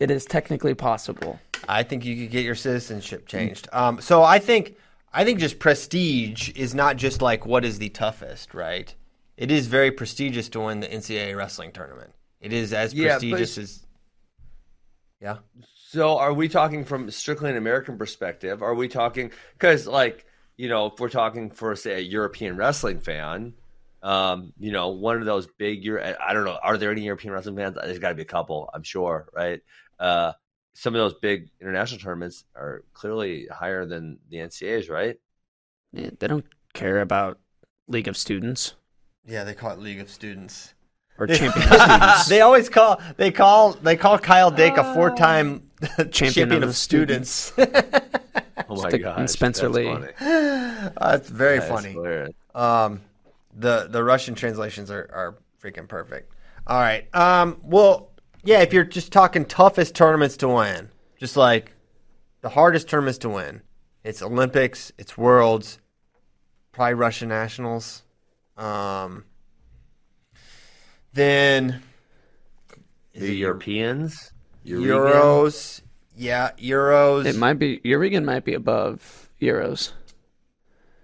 It 0.00 0.10
is 0.10 0.24
technically 0.24 0.74
possible. 0.74 1.40
I 1.68 1.82
think 1.82 2.04
you 2.04 2.16
could 2.16 2.30
get 2.30 2.44
your 2.44 2.54
citizenship 2.54 3.26
changed. 3.26 3.68
Um, 3.72 4.00
so 4.00 4.22
I 4.22 4.38
think 4.38 4.76
I 5.12 5.24
think 5.24 5.40
just 5.40 5.58
prestige 5.58 6.50
is 6.54 6.74
not 6.74 6.96
just 6.96 7.22
like 7.22 7.44
what 7.44 7.64
is 7.64 7.78
the 7.78 7.88
toughest, 7.88 8.54
right? 8.54 8.94
It 9.36 9.50
is 9.50 9.66
very 9.66 9.90
prestigious 9.90 10.48
to 10.50 10.60
win 10.60 10.80
the 10.80 10.86
NCAA 10.86 11.36
wrestling 11.36 11.72
tournament. 11.72 12.12
It 12.40 12.52
is 12.52 12.72
as 12.72 12.94
Yeah, 12.94 13.14
but 13.14 13.20
prestigious 13.20 13.58
as 13.58 13.86
yeah. 15.20 15.38
So, 15.88 16.18
are 16.18 16.32
we 16.32 16.48
talking 16.48 16.84
from 16.84 17.08
strictly 17.12 17.48
an 17.48 17.56
American 17.56 17.96
perspective? 17.96 18.60
Are 18.60 18.74
we 18.74 18.88
talking 18.88 19.30
because, 19.52 19.86
like, 19.86 20.26
you 20.56 20.68
know, 20.68 20.86
if 20.86 20.98
we're 20.98 21.08
talking 21.08 21.48
for 21.50 21.76
say 21.76 21.94
a 21.94 22.00
European 22.00 22.56
wrestling 22.56 22.98
fan, 22.98 23.54
um, 24.02 24.52
you 24.58 24.72
know, 24.72 24.88
one 24.88 25.18
of 25.18 25.26
those 25.26 25.46
big 25.46 25.84
Euro, 25.84 26.16
I 26.20 26.32
don't 26.32 26.44
know, 26.44 26.58
are 26.60 26.76
there 26.76 26.90
any 26.90 27.02
European 27.02 27.32
wrestling 27.32 27.54
fans? 27.56 27.76
There's 27.80 28.00
got 28.00 28.08
to 28.08 28.14
be 28.16 28.22
a 28.22 28.24
couple, 28.24 28.68
I'm 28.74 28.82
sure, 28.82 29.28
right? 29.32 29.60
Uh, 29.98 30.32
some 30.74 30.92
of 30.94 30.98
those 30.98 31.14
big 31.14 31.50
international 31.60 32.00
tournaments 32.00 32.44
are 32.56 32.82
clearly 32.92 33.46
higher 33.46 33.86
than 33.86 34.18
the 34.28 34.38
NCAA's, 34.38 34.88
right? 34.88 35.16
Yeah, 35.92 36.10
They 36.18 36.26
don't 36.26 36.46
care 36.74 37.00
about 37.00 37.38
League 37.88 38.08
of 38.08 38.16
Students 38.16 38.74
Yeah, 39.24 39.44
they 39.44 39.54
call 39.54 39.72
it 39.72 39.78
League 39.78 40.00
of 40.00 40.10
Students. 40.10 40.74
or 41.18 41.26
Champion 41.28 41.66
Students. 41.66 42.28
they 42.28 42.40
always 42.40 42.68
call 42.68 43.00
they 43.16 43.30
call 43.30 43.72
they 43.72 43.96
call 43.96 44.18
Kyle 44.18 44.50
Dake 44.50 44.76
a 44.76 44.94
four 44.94 45.10
time 45.10 45.65
champion, 46.10 46.52
of 46.52 46.62
of, 46.62 46.68
the 46.68 46.74
students. 46.74 47.52
Oh 48.68 48.82
my 48.82 48.90
god, 48.90 49.20
and 49.20 49.30
Spencer 49.30 49.68
Lee. 49.68 49.96
That's 50.18 51.28
very 51.28 51.60
funny. 51.60 51.96
Um, 52.54 53.02
the 53.54 53.86
the 53.88 54.02
Russian 54.02 54.34
translations 54.34 54.90
are, 54.90 55.08
are 55.12 55.38
freaking 55.62 55.86
perfect. 55.86 56.32
All 56.66 56.80
right. 56.80 57.06
Um, 57.14 57.60
well, 57.62 58.10
yeah. 58.44 58.62
If 58.62 58.72
you're 58.72 58.84
just 58.84 59.12
talking 59.12 59.44
toughest 59.44 59.94
tournaments 59.94 60.36
to 60.38 60.48
win, 60.48 60.88
just 61.20 61.36
like 61.36 61.74
the 62.40 62.48
hardest 62.48 62.88
tournaments 62.88 63.18
to 63.18 63.28
win. 63.28 63.62
It's 64.02 64.22
Olympics, 64.22 64.92
it's 64.98 65.18
Worlds, 65.18 65.78
probably 66.72 66.94
Russian 66.94 67.28
Nationals. 67.28 68.04
Um, 68.56 69.24
then 71.12 71.82
The 73.14 73.42
it 73.42 74.34
Europeans, 74.66 75.14
Euros. 75.14 75.82
Yeah, 76.16 76.50
Euros. 76.58 77.26
It 77.26 77.36
might 77.36 77.54
be 77.54 77.78
Yarygin 77.80 78.24
might 78.24 78.44
be 78.44 78.54
above 78.54 79.28
Euros. 79.40 79.92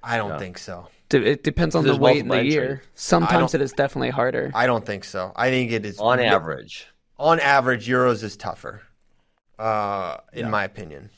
I 0.02 0.16
don't 0.16 0.30
Yeah. 0.30 0.38
think 0.38 0.58
so. 0.58 0.88
It 1.10 1.44
depends 1.44 1.74
on 1.74 1.84
the 1.84 1.94
weight 1.94 2.18
in 2.20 2.28
the 2.28 2.42
year. 2.42 2.62
entries. 2.62 2.88
Sometimes 2.94 3.54
it 3.54 3.60
is 3.60 3.72
definitely 3.72 4.08
harder. 4.10 4.50
I 4.54 4.66
don't 4.66 4.84
think 4.86 5.04
so. 5.04 5.32
I 5.36 5.50
think 5.50 5.70
it 5.70 5.84
is 5.84 5.98
on 5.98 6.18
re- 6.18 6.24
average. 6.26 6.88
on 7.18 7.38
average, 7.38 7.86
Euros 7.86 8.22
is 8.24 8.34
tougher, 8.36 8.80
uh, 9.58 10.16
in 10.32 10.46
Yeah. 10.46 10.48
my 10.48 10.64
opinion. 10.64 11.10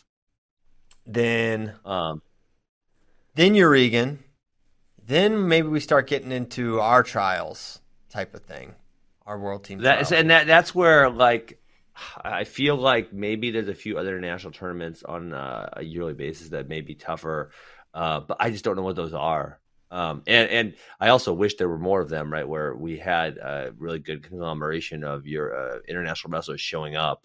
Then, 1.07 1.75
Um, 1.85 2.23
then 3.35 3.55
Yarygin. 3.55 4.19
Then 5.07 5.47
maybe 5.49 5.69
we 5.69 5.81
start 5.81 6.07
getting 6.09 6.33
into 6.33 6.81
our 6.81 7.03
trials 7.03 7.81
type 8.11 8.35
of 8.35 8.43
thing, 8.43 8.75
our 9.27 9.39
world 9.39 9.63
team. 9.65 9.79
That's 9.81 10.13
and 10.13 10.31
that 10.31 10.47
that's 10.47 10.75
where 10.75 11.09
like 11.11 11.59
I 12.23 12.45
feel 12.45 12.77
like 12.77 13.13
maybe 13.13 13.51
there's 13.51 13.69
a 13.69 13.75
few 13.75 13.99
other 13.99 14.21
national 14.21 14.53
tournaments 14.53 15.03
on 15.03 15.33
uh, 15.33 15.69
a 15.75 15.83
yearly 15.83 16.15
basis 16.15 16.49
that 16.51 16.69
may 16.69 16.81
be 16.81 16.95
tougher, 16.95 17.51
uh, 17.93 18.21
but 18.21 18.37
I 18.41 18.51
just 18.51 18.65
don't 18.65 18.77
know 18.77 18.83
what 18.83 18.97
those 18.97 19.15
are. 19.15 19.61
Um, 19.91 20.23
and 20.27 20.51
and 20.51 20.75
I 20.99 21.11
also 21.11 21.33
wish 21.33 21.55
there 21.55 21.69
were 21.69 21.79
more 21.79 22.01
of 22.01 22.09
them, 22.09 22.33
right? 22.33 22.49
Where 22.49 22.75
we 22.75 22.99
had 22.99 23.37
a 23.37 23.73
really 23.79 24.01
good 24.01 24.25
conglomeration 24.25 25.05
of 25.05 25.27
your 25.27 25.55
uh, 25.55 25.79
international 25.87 26.33
wrestlers 26.33 26.61
showing 26.61 26.97
up, 26.97 27.25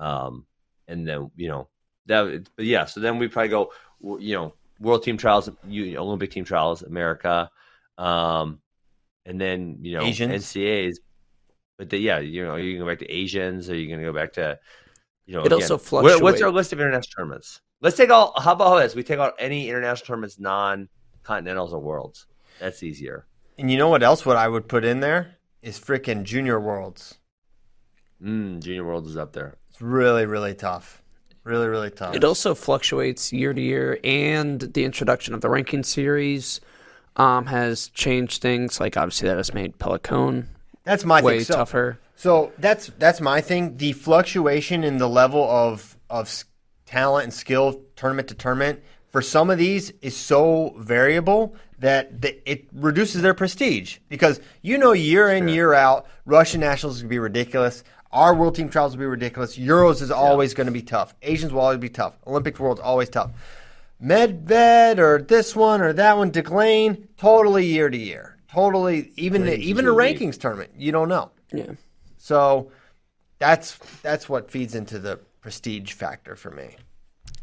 um, 0.00 0.44
and 0.88 1.06
then 1.06 1.30
you 1.36 1.48
know 1.48 1.68
that. 2.06 2.48
But 2.56 2.64
yeah, 2.64 2.86
so 2.86 2.98
then 2.98 3.18
we 3.18 3.28
probably 3.28 3.50
go, 3.50 3.72
you 4.18 4.34
know, 4.34 4.54
world 4.80 5.04
team 5.04 5.18
trials, 5.18 5.48
Olympic 5.68 6.32
team 6.32 6.44
trials, 6.44 6.82
America, 6.82 7.48
um, 7.96 8.60
and 9.24 9.40
then 9.40 9.78
you 9.82 9.96
know 9.96 10.04
Asians. 10.04 10.44
NCAAs. 10.44 10.96
But 11.80 11.88
the, 11.88 11.96
yeah, 11.96 12.18
you 12.18 12.44
know, 12.44 12.56
you 12.56 12.72
can 12.74 12.80
go 12.82 12.86
back 12.86 12.98
to 12.98 13.10
Asians, 13.10 13.70
or 13.70 13.74
you 13.74 13.86
going 13.88 14.00
to 14.00 14.04
go 14.04 14.12
back 14.12 14.34
to, 14.34 14.58
you 15.24 15.32
know, 15.34 15.44
It 15.44 15.50
also 15.54 15.78
what- 15.78 16.20
What's 16.22 16.42
our 16.42 16.50
list 16.50 16.74
of 16.74 16.78
international 16.78 17.14
tournaments? 17.16 17.62
Let's 17.80 17.96
take 17.96 18.10
all. 18.10 18.38
How 18.38 18.52
about 18.52 18.80
this? 18.80 18.94
We 18.94 19.02
take 19.02 19.18
out 19.18 19.32
any 19.38 19.66
international 19.70 20.06
tournaments, 20.06 20.38
non-continentals 20.38 21.72
or 21.72 21.78
worlds. 21.78 22.26
That's 22.58 22.82
easier. 22.82 23.24
and 23.58 23.70
you 23.70 23.78
know 23.78 23.88
what 23.88 24.02
else? 24.02 24.26
What 24.26 24.36
I 24.36 24.46
would 24.46 24.68
put 24.68 24.84
in 24.84 25.00
there 25.00 25.36
is 25.62 25.80
freaking 25.80 26.24
Junior 26.24 26.60
Worlds. 26.60 27.16
Mm, 28.22 28.60
Junior 28.62 28.84
Worlds 28.84 29.08
is 29.08 29.16
up 29.16 29.32
there. 29.32 29.56
It's 29.70 29.80
really, 29.80 30.26
really 30.26 30.52
tough. 30.54 31.02
Really, 31.44 31.68
really 31.68 31.90
tough. 31.90 32.14
It 32.14 32.24
also 32.24 32.54
fluctuates 32.54 33.32
year 33.32 33.54
to 33.54 33.60
year, 33.62 33.98
and 34.04 34.60
the 34.60 34.84
introduction 34.84 35.32
of 35.32 35.40
the 35.40 35.48
ranking 35.48 35.82
series 35.82 36.60
um, 37.16 37.46
has 37.46 37.88
changed 37.88 38.42
things. 38.42 38.78
Like 38.80 38.98
obviously, 38.98 39.28
that 39.28 39.38
has 39.38 39.54
made 39.54 39.78
Pellicone 39.78 40.48
That's 40.84 41.04
my 41.04 41.22
way 41.22 41.38
thing. 41.38 41.44
So, 41.44 41.54
tougher. 41.54 41.98
So 42.16 42.52
that's 42.58 42.90
that's 42.98 43.20
my 43.20 43.40
thing. 43.40 43.76
The 43.76 43.92
fluctuation 43.92 44.84
in 44.84 44.98
the 44.98 45.08
level 45.08 45.48
of 45.48 45.96
of 46.08 46.44
talent 46.86 47.24
and 47.24 47.32
skill 47.32 47.80
tournament 47.96 48.28
to 48.28 48.34
tournament 48.34 48.82
for 49.10 49.22
some 49.22 49.50
of 49.50 49.58
these 49.58 49.90
is 50.02 50.16
so 50.16 50.74
variable 50.78 51.54
that 51.78 52.20
the, 52.20 52.50
it 52.50 52.68
reduces 52.72 53.22
their 53.22 53.34
prestige 53.34 53.98
because 54.08 54.40
you 54.62 54.78
know 54.78 54.92
year 54.92 55.30
in 55.30 55.48
year 55.48 55.74
out 55.74 56.06
Russian 56.26 56.60
nationals 56.60 56.96
is 56.96 57.02
going 57.02 57.08
to 57.08 57.14
be 57.14 57.18
ridiculous. 57.18 57.84
Our 58.12 58.34
world 58.34 58.56
team 58.56 58.68
trials 58.68 58.92
will 58.92 59.00
be 59.00 59.06
ridiculous. 59.06 59.56
Euros 59.56 60.02
is 60.02 60.10
always 60.10 60.52
going 60.54 60.66
to 60.66 60.72
be 60.72 60.82
tough. 60.82 61.14
Asians 61.22 61.52
will 61.52 61.60
always 61.60 61.78
be 61.78 61.88
tough. 61.88 62.16
Olympic 62.26 62.58
world's 62.58 62.80
always 62.80 63.08
tough. 63.08 63.30
Medved 64.02 64.98
or 64.98 65.22
this 65.22 65.54
one 65.54 65.80
or 65.80 65.92
that 65.92 66.16
one, 66.16 66.32
Declane, 66.32 67.06
totally 67.16 67.66
year 67.66 67.88
to 67.88 67.96
year. 67.96 68.29
Totally, 68.52 69.12
even 69.16 69.44
the, 69.44 69.56
even 69.58 69.86
a 69.86 69.94
week. 69.94 70.18
rankings 70.18 70.38
tournament, 70.38 70.70
you 70.76 70.90
don't 70.92 71.08
know. 71.08 71.30
Yeah. 71.52 71.72
So 72.16 72.70
that's 73.38 73.78
that's 74.02 74.28
what 74.28 74.50
feeds 74.50 74.74
into 74.74 74.98
the 74.98 75.20
prestige 75.40 75.92
factor 75.92 76.36
for 76.36 76.50
me. 76.50 76.76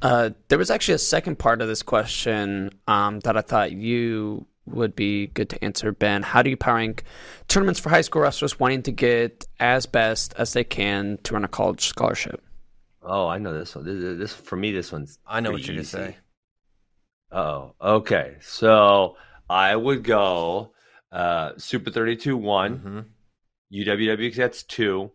Uh, 0.02 0.32
there 0.50 0.58
was 0.58 0.70
actually 0.70 0.94
a 0.96 1.00
second 1.00 1.40
part 1.40 1.62
of 1.62 1.68
this 1.68 1.82
question 1.82 2.72
um, 2.88 3.20
that 3.22 3.36
I 3.36 3.42
thought 3.42 3.72
you 3.72 4.46
would 4.66 4.96
be 4.96 5.28
good 5.28 5.50
to 5.50 5.64
answer, 5.64 5.92
Ben. 5.92 6.24
How 6.24 6.42
do 6.42 6.50
you 6.50 6.58
power 6.58 6.76
rank 6.76 7.04
tournaments 7.48 7.80
for 7.80 7.90
high 7.90 8.02
school 8.02 8.22
wrestlers 8.22 8.60
wanting 8.60 8.84
to 8.84 8.92
get 8.92 9.48
as 9.60 9.86
best 9.86 10.34
as 10.38 10.54
they 10.54 10.64
can 10.64 11.18
to 11.24 11.36
earn 11.36 11.46
a 11.46 11.48
college 11.48 11.88
scholarship? 11.88 12.44
Oh, 13.02 13.28
I 13.28 13.38
know 13.38 13.54
this 13.58 13.76
one. 13.76 13.86
This, 13.86 14.18
this 14.18 14.34
for 14.34 14.58
me, 14.58 14.72
this 14.72 14.92
one's. 14.92 15.20
I 15.26 15.40
know 15.40 15.52
what 15.52 15.66
you're 15.66 15.80
easy. 15.80 15.98
gonna 15.98 16.10
say. 16.12 16.18
Oh, 17.32 17.74
okay. 17.82 18.36
So 18.42 19.16
I 19.50 19.76
would 19.76 20.04
go 20.04 20.74
uh, 21.12 21.52
Super 21.58 21.90
32 21.92 22.36
one, 22.38 22.80
Mhm. 22.80 23.06
UWW 23.86 24.36
that's 24.36 24.64
two. 24.64 25.12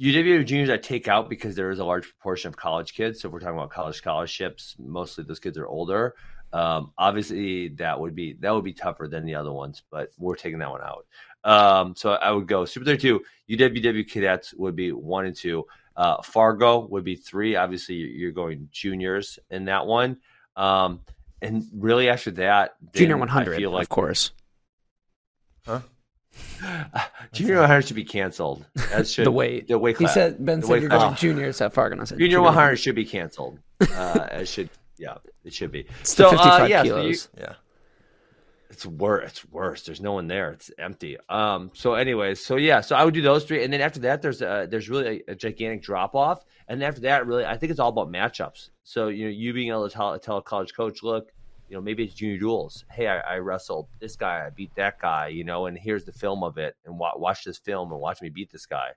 UWW 0.00 0.44
juniors 0.44 0.70
I 0.70 0.78
take 0.78 1.06
out 1.06 1.28
because 1.28 1.54
there 1.54 1.70
is 1.70 1.78
a 1.78 1.84
large 1.84 2.04
proportion 2.08 2.48
of 2.48 2.56
college 2.56 2.94
kids. 2.94 3.20
So 3.20 3.28
if 3.28 3.32
we're 3.32 3.40
talking 3.40 3.56
about 3.56 3.70
college 3.70 3.96
scholarships, 3.96 4.74
mostly 4.78 5.24
those 5.24 5.38
kids 5.38 5.58
are 5.58 5.66
older. 5.66 6.14
Um, 6.52 6.92
obviously, 6.98 7.68
that 7.68 7.98
would 7.98 8.14
be 8.14 8.34
that 8.40 8.50
would 8.54 8.64
be 8.64 8.72
tougher 8.72 9.08
than 9.08 9.24
the 9.24 9.34
other 9.34 9.52
ones, 9.52 9.82
but 9.90 10.12
we're 10.18 10.34
taking 10.36 10.58
that 10.58 10.70
one 10.70 10.80
out. 10.82 11.06
Um, 11.44 11.94
so 11.96 12.12
I 12.12 12.30
would 12.30 12.46
go 12.46 12.64
Super 12.64 12.84
32. 12.84 13.22
UWW 13.50 14.04
cadets 14.08 14.54
would 14.54 14.76
be 14.76 14.92
one 14.92 15.26
and 15.26 15.36
two. 15.36 15.66
Uh, 15.96 16.20
Fargo 16.22 16.86
would 16.88 17.04
be 17.04 17.14
three. 17.16 17.56
Obviously, 17.56 17.94
you're 17.96 18.32
going 18.32 18.68
juniors 18.72 19.38
in 19.50 19.66
that 19.66 19.86
one. 19.86 20.18
Um, 20.56 21.00
and 21.42 21.64
really 21.74 22.08
after 22.08 22.30
that, 22.32 22.76
Junior 22.94 23.16
100, 23.16 23.54
I 23.54 23.56
feel 23.58 23.70
like 23.70 23.82
of 23.84 23.88
course. 23.88 24.32
Junior 27.32 27.56
100 27.60 27.82
should 27.86 27.96
be 27.96 28.04
canceled. 28.04 28.64
That 28.90 29.06
should 29.08 29.26
The 29.26 29.30
weight. 29.30 29.68
The 29.68 29.78
weight 29.78 29.96
He 29.98 30.04
class. 30.04 30.14
said 30.14 30.44
Ben 30.44 30.60
the 30.60 30.66
said 30.66 30.72
weight 30.72 30.80
you're 30.82 30.88
going 30.90 31.00
class. 31.02 31.20
to 31.20 31.26
juniors 31.26 31.60
at 31.60 31.72
Fargo. 31.72 31.92
And 31.92 32.00
I 32.02 32.04
said 32.04 32.18
Junior 32.18 32.40
100 32.40 32.76
should 32.76 32.94
be 32.94 33.04
canceled. 33.04 33.58
Uh, 33.96 34.28
it 34.32 34.46
should. 34.46 34.70
Yeah, 34.96 35.16
it 35.44 35.52
should 35.52 35.72
be. 35.72 35.80
It's 36.00 36.14
so 36.14 36.30
the 36.30 36.36
55 36.36 36.60
uh, 36.60 36.64
yeah, 36.66 36.82
so 36.82 36.84
you- 36.84 36.92
kilos. 37.02 37.28
Yeah. 37.36 37.54
it's 38.70 38.86
worse. 38.86 39.30
It's 39.30 39.44
worse. 39.50 39.82
There's 39.82 40.00
no 40.00 40.12
one 40.12 40.28
there. 40.28 40.52
It's 40.52 40.70
empty. 40.78 41.16
Um. 41.28 41.72
So, 41.74 41.94
anyways, 41.94 42.38
so 42.44 42.54
yeah. 42.56 42.80
So 42.80 42.94
I 42.94 43.04
would 43.04 43.12
do 43.12 43.22
those 43.22 43.42
three, 43.44 43.64
and 43.64 43.72
then 43.72 43.80
after 43.80 43.98
that, 44.00 44.22
there's 44.22 44.40
a 44.40 44.68
there's 44.70 44.88
really 44.88 45.24
a, 45.26 45.32
a 45.32 45.34
gigantic 45.34 45.82
drop 45.82 46.14
off, 46.14 46.44
and 46.68 46.80
then 46.80 46.88
after 46.88 47.00
that, 47.00 47.26
really, 47.26 47.44
I 47.44 47.56
think 47.56 47.70
it's 47.72 47.80
all 47.80 47.88
about 47.88 48.08
matchups. 48.12 48.70
So 48.84 49.08
you 49.08 49.24
know, 49.24 49.30
you 49.32 49.52
being 49.52 49.70
able 49.70 49.88
to 49.88 49.92
tell, 49.92 50.16
tell 50.20 50.36
a 50.36 50.42
college 50.42 50.74
coach, 50.74 51.02
look, 51.02 51.32
you 51.72 51.78
know, 51.78 51.82
maybe 51.82 52.04
it's 52.04 52.12
junior 52.12 52.36
duels. 52.36 52.84
Hey, 52.90 53.08
I, 53.08 53.20
I 53.20 53.38
wrestled 53.38 53.88
this 53.98 54.14
guy. 54.14 54.44
I 54.44 54.50
beat 54.50 54.74
that 54.74 55.00
guy. 55.00 55.28
You 55.28 55.42
know, 55.42 55.66
and 55.66 55.78
here's 55.78 56.04
the 56.04 56.12
film 56.12 56.44
of 56.44 56.58
it, 56.58 56.76
and 56.84 56.98
wa- 56.98 57.16
watch 57.16 57.44
this 57.44 57.56
film 57.56 57.90
and 57.92 57.98
watch 57.98 58.20
me 58.20 58.28
beat 58.28 58.52
this 58.52 58.66
guy. 58.66 58.90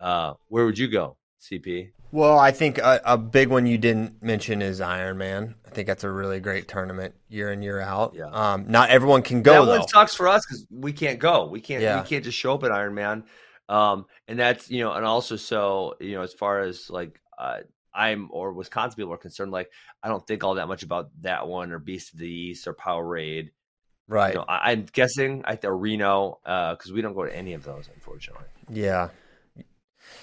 Uh, 0.00 0.34
where 0.48 0.64
would 0.66 0.76
you 0.76 0.88
go, 0.88 1.16
CP? 1.40 1.92
Well, 2.10 2.36
I 2.36 2.50
think 2.50 2.78
a, 2.78 3.00
a 3.04 3.16
big 3.16 3.48
one 3.48 3.64
you 3.64 3.78
didn't 3.78 4.20
mention 4.24 4.60
is 4.60 4.80
Iron 4.80 5.18
Man. 5.18 5.54
I 5.64 5.70
think 5.70 5.86
that's 5.86 6.02
a 6.02 6.10
really 6.10 6.40
great 6.40 6.66
tournament 6.66 7.14
year 7.28 7.52
in 7.52 7.62
year 7.62 7.80
out. 7.80 8.14
Yeah. 8.16 8.26
Um, 8.26 8.64
not 8.66 8.90
everyone 8.90 9.22
can 9.22 9.42
go 9.42 9.64
that 9.64 9.70
though. 9.70 9.78
one 9.78 9.88
sucks 9.88 10.16
for 10.16 10.26
us 10.26 10.44
because 10.44 10.66
we 10.68 10.92
can't 10.92 11.20
go. 11.20 11.46
We 11.46 11.60
can't. 11.60 11.80
Yeah. 11.80 12.02
We 12.02 12.08
can't 12.08 12.24
just 12.24 12.36
show 12.36 12.54
up 12.54 12.64
at 12.64 12.72
Iron 12.72 12.94
Man. 12.94 13.22
Um, 13.68 14.06
and 14.26 14.36
that's 14.36 14.68
you 14.68 14.80
know, 14.80 14.94
and 14.94 15.06
also 15.06 15.36
so 15.36 15.94
you 16.00 16.16
know, 16.16 16.22
as 16.22 16.34
far 16.34 16.62
as 16.62 16.90
like 16.90 17.20
uh, 17.38 17.58
I'm 17.96 18.28
or 18.30 18.52
Wisconsin 18.52 18.96
people 18.96 19.12
are 19.12 19.18
concerned, 19.18 19.52
like 19.52 19.70
I 20.02 20.08
don't 20.08 20.26
think 20.26 20.44
all 20.44 20.54
that 20.54 20.68
much 20.68 20.82
about 20.82 21.10
that 21.22 21.48
one 21.48 21.72
or 21.72 21.78
Beast 21.78 22.12
of 22.12 22.18
the 22.18 22.30
East 22.30 22.66
or 22.66 22.74
Powerade. 22.74 23.50
right. 24.06 24.34
You 24.34 24.40
know, 24.40 24.44
I, 24.48 24.72
I'm 24.72 24.86
guessing 24.92 25.42
I 25.44 25.56
think 25.56 25.72
Reno 25.74 26.38
because 26.44 26.92
we 26.92 27.00
don't 27.02 27.14
go 27.14 27.24
to 27.24 27.34
any 27.34 27.54
of 27.54 27.64
those, 27.64 27.88
unfortunately. 27.92 28.46
Yeah. 28.68 29.08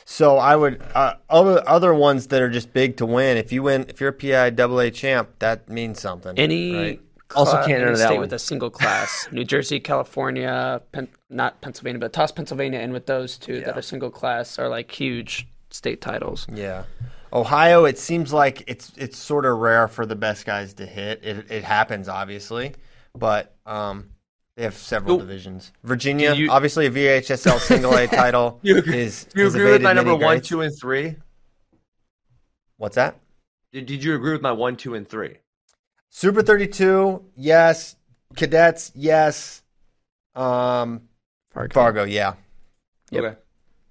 So 0.05 0.37
I 0.37 0.55
would 0.55 0.81
uh, 0.93 1.15
other 1.29 1.67
other 1.67 1.93
ones 1.93 2.27
that 2.27 2.41
are 2.41 2.49
just 2.49 2.73
big 2.73 2.97
to 2.97 3.05
win. 3.05 3.37
If 3.37 3.51
you 3.51 3.63
win, 3.63 3.85
if 3.89 3.99
you're 3.99 4.09
a 4.09 4.13
PI 4.13 4.51
double 4.51 4.79
A 4.79 4.91
champ, 4.91 5.39
that 5.39 5.69
means 5.69 5.99
something. 5.99 6.37
Any 6.37 6.75
right? 6.75 7.01
Also 7.35 7.57
can't 7.57 7.71
any 7.71 7.81
enter 7.81 7.97
that 7.97 8.05
state 8.05 8.11
one. 8.11 8.21
with 8.21 8.33
a 8.33 8.39
single 8.39 8.69
class. 8.69 9.27
New 9.31 9.43
Jersey, 9.43 9.79
California, 9.79 10.81
Pen- 10.91 11.09
not 11.29 11.61
Pennsylvania, 11.61 11.99
but 11.99 12.13
toss 12.13 12.31
Pennsylvania 12.31 12.79
in 12.79 12.93
with 12.93 13.07
those 13.07 13.37
two 13.37 13.61
that 13.61 13.77
are 13.77 13.81
single 13.81 14.11
class 14.11 14.59
are 14.59 14.69
like 14.69 14.91
huge 14.91 15.47
state 15.71 16.01
titles. 16.01 16.45
Yeah. 16.53 16.83
Ohio, 17.33 17.85
it 17.85 17.97
seems 17.97 18.31
like 18.31 18.63
it's 18.67 18.91
it's 18.95 19.17
sort 19.17 19.45
of 19.45 19.57
rare 19.57 19.87
for 19.87 20.05
the 20.05 20.15
best 20.15 20.45
guys 20.45 20.75
to 20.75 20.85
hit. 20.85 21.23
It 21.23 21.49
it 21.51 21.63
happens 21.63 22.07
obviously, 22.07 22.73
but 23.17 23.55
um, 23.65 24.09
they 24.55 24.63
have 24.63 24.75
several 24.75 25.17
So, 25.17 25.25
divisions. 25.25 25.71
Virginia, 25.83 26.35
you- 26.35 26.51
obviously 26.51 26.85
a 26.85 26.91
VHSL 26.91 27.59
single 27.67 27.95
A 27.95 28.05
title 28.07 28.59
You 28.61 28.77
agree- 28.77 28.99
is. 29.01 29.23
Do 29.25 29.39
you 29.39 29.45
has 29.45 29.55
agree 29.55 29.71
with 29.71 29.81
my 29.81 29.93
many 29.93 30.09
number 30.09 30.23
one, 30.23 30.41
two, 30.41 30.61
and 30.61 30.77
three? 30.79 31.15
What's 32.77 32.95
that? 32.95 33.17
Did, 33.71 33.85
did 33.87 34.03
you 34.03 34.13
agree 34.15 34.33
with 34.33 34.41
my 34.41 34.51
one, 34.51 34.75
two, 34.75 34.93
and 34.93 35.07
three? 35.07 35.37
Super 36.09 36.43
32, 36.43 37.23
yes. 37.35 37.95
Cadets, 38.35 38.91
yes. 38.93 39.63
Um, 40.35 41.01
Fargo. 41.51 41.73
Fargo, 41.73 42.03
yeah. 42.03 42.33
Yep. 43.11 43.23
Okay. 43.23 43.37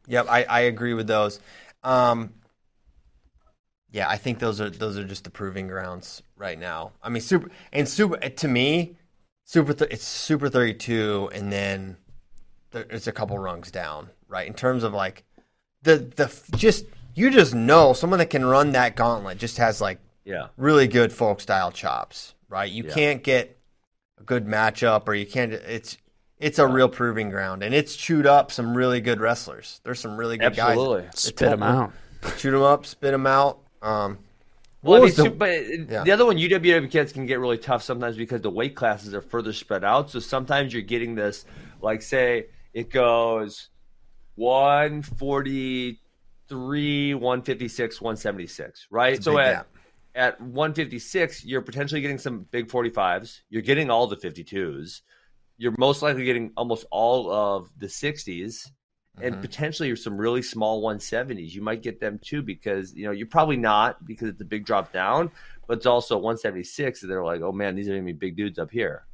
Yep, 0.08 0.26
I, 0.28 0.44
I 0.44 0.60
agree 0.60 0.94
with 0.94 1.06
those. 1.06 1.40
Um, 1.82 2.32
yeah, 3.92 4.08
I 4.08 4.16
think 4.16 4.38
those 4.38 4.60
are 4.60 4.70
those 4.70 4.98
are 4.98 5.04
just 5.04 5.24
the 5.24 5.30
proving 5.30 5.68
grounds 5.68 6.22
right 6.36 6.58
now. 6.58 6.92
I 7.02 7.08
mean, 7.10 7.20
super 7.22 7.50
and 7.72 7.88
super 7.88 8.16
to 8.16 8.48
me, 8.48 8.96
super 9.44 9.72
th- 9.74 9.90
it's 9.92 10.04
super 10.06 10.48
thirty 10.48 10.74
two, 10.74 11.30
and 11.32 11.52
then 11.52 11.96
there, 12.72 12.86
it's 12.90 13.06
a 13.06 13.12
couple 13.12 13.38
rungs 13.38 13.70
down, 13.70 14.08
right? 14.28 14.46
In 14.46 14.54
terms 14.54 14.82
of 14.82 14.92
like 14.94 15.24
the 15.82 15.98
the 15.98 16.32
just 16.56 16.86
you 17.14 17.30
just 17.30 17.54
know 17.54 17.92
someone 17.92 18.18
that 18.18 18.30
can 18.30 18.44
run 18.44 18.72
that 18.72 18.96
gauntlet 18.96 19.36
just 19.38 19.58
has 19.58 19.80
like 19.80 19.98
Yeah. 20.24 20.46
really 20.56 20.88
good 20.88 21.12
folk 21.12 21.40
style 21.42 21.70
chops, 21.70 22.34
right? 22.48 22.70
You 22.70 22.84
Yeah. 22.84 22.94
can't 22.94 23.22
get 23.22 23.58
a 24.18 24.22
good 24.24 24.46
matchup, 24.46 25.06
or 25.06 25.14
you 25.14 25.26
can't. 25.26 25.52
It's 25.52 25.98
it's 26.38 26.58
a 26.58 26.66
real 26.66 26.88
proving 26.88 27.28
ground, 27.30 27.62
and 27.62 27.74
it's 27.74 27.94
chewed 27.94 28.26
up 28.26 28.50
some 28.50 28.74
really 28.76 29.00
good 29.02 29.20
wrestlers. 29.20 29.80
There's 29.84 30.00
some 30.00 30.16
really 30.16 30.38
good 30.38 30.58
Absolutely. 30.58 31.02
guys. 31.02 31.18
Spit 31.20 31.50
them 31.50 31.62
out. 31.62 31.92
Shoot 32.38 32.52
them 32.52 32.62
up, 32.62 32.86
spit 32.86 33.10
them 33.12 33.26
out. 33.26 33.58
Um, 33.82 34.18
Well, 34.84 35.00
I 35.02 35.06
mean, 35.06 35.14
the- 35.14 35.30
but 35.30 35.64
Yeah. 35.90 36.02
the 36.02 36.10
other 36.10 36.26
one, 36.26 36.38
UWW 36.38 36.88
kids 36.88 37.12
can 37.12 37.24
get 37.26 37.38
really 37.38 37.56
tough 37.58 37.82
sometimes 37.84 38.16
because 38.16 38.40
the 38.40 38.50
weight 38.50 38.74
classes 38.74 39.14
are 39.14 39.20
further 39.20 39.52
spread 39.52 39.84
out. 39.84 40.10
So 40.10 40.18
sometimes 40.18 40.72
you're 40.72 40.82
getting 40.82 41.14
this, 41.14 41.44
like, 41.80 42.02
say 42.02 42.46
it 42.74 42.90
goes 42.90 43.68
143, 44.34 47.14
156, 47.14 48.00
176, 48.00 48.86
right? 48.90 49.22
So 49.22 49.38
at, 49.38 49.52
gap. 49.52 49.66
at 50.14 50.40
156, 50.40 51.44
you're 51.44 51.62
potentially 51.62 52.00
getting 52.00 52.18
some 52.18 52.46
big 52.50 52.68
45s. 52.68 53.42
You're 53.50 53.62
getting 53.62 53.90
all 53.90 54.06
the 54.06 54.16
52s. 54.16 55.02
You're 55.58 55.74
most 55.78 56.02
likely 56.02 56.24
getting 56.24 56.52
almost 56.56 56.86
all 56.90 57.30
of 57.30 57.70
the 57.78 57.88
60s 57.88 58.70
and 59.20 59.36
Mhm. 59.36 59.40
potentially 59.42 59.94
some 59.96 60.16
really 60.16 60.42
small 60.42 60.80
170s. 60.80 61.54
You 61.54 61.62
might 61.62 61.82
get 61.82 62.00
them 62.00 62.18
too 62.18 62.42
because 62.42 62.94
you 62.94 63.04
know 63.04 63.10
you're 63.12 63.26
probably 63.26 63.56
not 63.58 64.04
because 64.06 64.28
it's 64.28 64.40
a 64.40 64.44
big 64.44 64.64
drop 64.64 64.92
down, 64.92 65.30
but 65.66 65.78
it's 65.78 65.86
also 65.86 66.16
176. 66.16 67.02
And 67.02 67.10
they're 67.10 67.24
like, 67.24 67.42
oh 67.42 67.52
man, 67.52 67.74
these 67.74 67.88
are 67.88 67.92
gonna 67.92 68.04
be 68.04 68.12
big 68.12 68.36
dudes 68.36 68.58
up 68.58 68.70
here. 68.70 69.04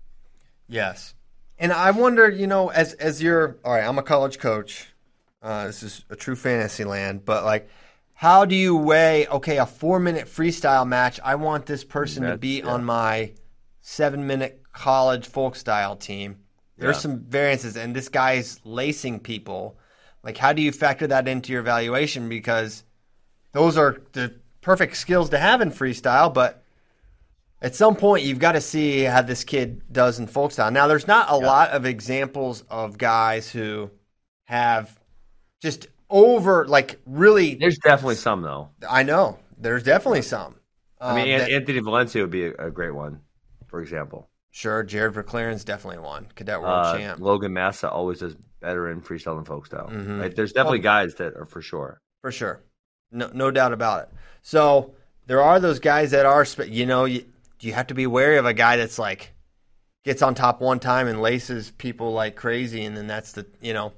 Yes, 0.69 1.15
and 1.59 1.73
I 1.73 1.91
wonder, 1.91 2.29
you 2.29 2.47
know, 2.47 2.69
as 2.69 2.93
as 2.95 3.23
you're 3.23 3.57
all 3.65 3.73
right, 3.73 3.85
I'm 3.85 3.99
a 3.99 4.03
college 4.03 4.39
coach. 4.39 4.89
Uh, 5.43 5.67
this 5.67 5.83
is 5.83 6.05
a 6.11 6.17
true 6.17 6.37
fantasy 6.37 6.85
land, 6.85 7.25
but 7.25 7.45
like, 7.45 7.69
how 8.15 8.45
do 8.45 8.55
you 8.55 8.77
weigh? 8.77 9.27
Okay, 9.29 9.59
a 9.59 9.67
four 9.67 9.99
minute 9.99 10.27
freestyle 10.27 10.87
match. 10.87 11.19
I 11.25 11.37
want 11.37 11.67
this 11.67 11.85
person 11.85 12.25
to 12.25 12.37
be 12.37 12.59
yeah. 12.59 12.67
on 12.67 12.85
my 12.85 13.33
seven 13.81 14.27
minute 14.27 14.63
college 14.73 15.27
folk 15.27 15.57
style 15.57 15.97
team. 15.97 16.37
There's 16.77 16.97
Yeah. 16.97 17.01
some 17.01 17.21
variances, 17.21 17.77
and 17.77 17.97
this 17.97 18.09
guy's 18.09 18.61
lacing 18.65 19.21
people. 19.21 19.78
Like, 20.23 20.37
how 20.37 20.53
do 20.53 20.63
you 20.63 20.73
factor 20.73 21.07
that 21.07 21.29
into 21.29 21.53
your 21.53 21.61
evaluation? 21.61 22.29
Because 22.29 22.85
those 23.53 23.77
are 23.77 23.99
the 24.13 24.35
perfect 24.61 24.97
skills 24.97 25.31
to 25.31 25.39
have 25.39 25.61
in 25.61 25.71
freestyle, 25.71 26.33
but 26.33 26.63
at 27.63 27.75
some 27.75 27.97
point 27.97 28.25
you've 28.25 28.39
got 28.39 28.53
to 28.53 28.61
see 28.61 29.03
how 29.03 29.23
this 29.23 29.45
kid 29.45 29.83
does 29.93 30.19
in 30.19 30.27
folk 30.27 30.53
style. 30.53 30.71
Now, 30.71 30.87
there's 30.87 31.07
not 31.07 31.31
a 31.31 31.37
lot 31.37 31.71
of 31.71 31.87
examples 31.87 32.63
of 32.69 32.99
guys 32.99 33.51
who 33.51 33.91
have 34.45 34.99
just 35.63 35.87
over, 36.11 36.67
like, 36.67 37.01
really. 37.07 37.55
There's 37.55 37.79
definitely 37.79 38.17
some 38.17 38.43
though. 38.43 38.71
I 38.89 39.03
know 39.03 39.39
there's 39.59 39.83
definitely 39.83 40.23
some. 40.23 40.57
I 41.01 41.15
mean, 41.15 41.33
Um, 41.35 41.39
that- 41.41 41.51
Anthony 41.51 41.79
Valencia 41.81 42.23
would 42.23 42.31
be 42.31 42.47
a, 42.47 42.55
a 42.55 42.71
great 42.71 42.95
one, 42.95 43.21
for 43.67 43.81
example. 43.81 44.29
sure, 44.51 44.83
Jared 44.83 45.15
Verclaren's 45.15 45.65
definitely 45.65 46.01
one 46.01 46.27
cadet 46.35 46.61
world 46.61 46.87
Uh, 46.87 46.99
champ 46.99 47.21
Logan 47.21 47.53
Massa 47.53 47.89
always 47.91 48.19
does 48.19 48.35
better 48.61 48.91
in 48.91 49.01
freestyle 49.01 49.37
than 49.37 49.45
folk 49.45 49.67
style. 49.67 49.89
Mhm. 49.91 50.21
Right? 50.21 50.35
There's 50.35 50.53
definitely 50.53 50.81
guys 50.81 51.15
that 51.17 51.35
are 51.37 51.45
for 51.45 51.63
sure. 51.63 52.01
for 52.21 52.33
sure. 52.33 52.61
No, 53.11 53.31
no 53.33 53.51
doubt 53.51 53.73
about 53.73 54.03
it. 54.03 54.09
So 54.43 54.95
there 55.27 55.41
are 55.41 55.61
those 55.61 55.79
guys 55.79 56.11
that 56.11 56.27
are, 56.27 56.45
you 56.67 56.85
know, 56.85 57.05
you, 57.05 57.25
you 57.61 57.73
have 57.73 57.87
to 57.89 57.95
be 57.95 58.07
wary 58.07 58.37
of 58.39 58.45
a 58.47 58.53
guy 58.53 58.77
that's 58.77 58.99
like 58.99 59.33
gets 60.05 60.21
on 60.23 60.35
top 60.35 60.61
one 60.61 60.79
time 60.81 61.07
and 61.07 61.23
laces 61.23 61.71
people 61.73 62.13
like 62.13 62.35
crazy, 62.37 62.85
and 62.85 62.97
then 62.97 63.07
that's 63.07 63.33
the, 63.33 63.47
you 63.61 63.73
know. 63.73 63.93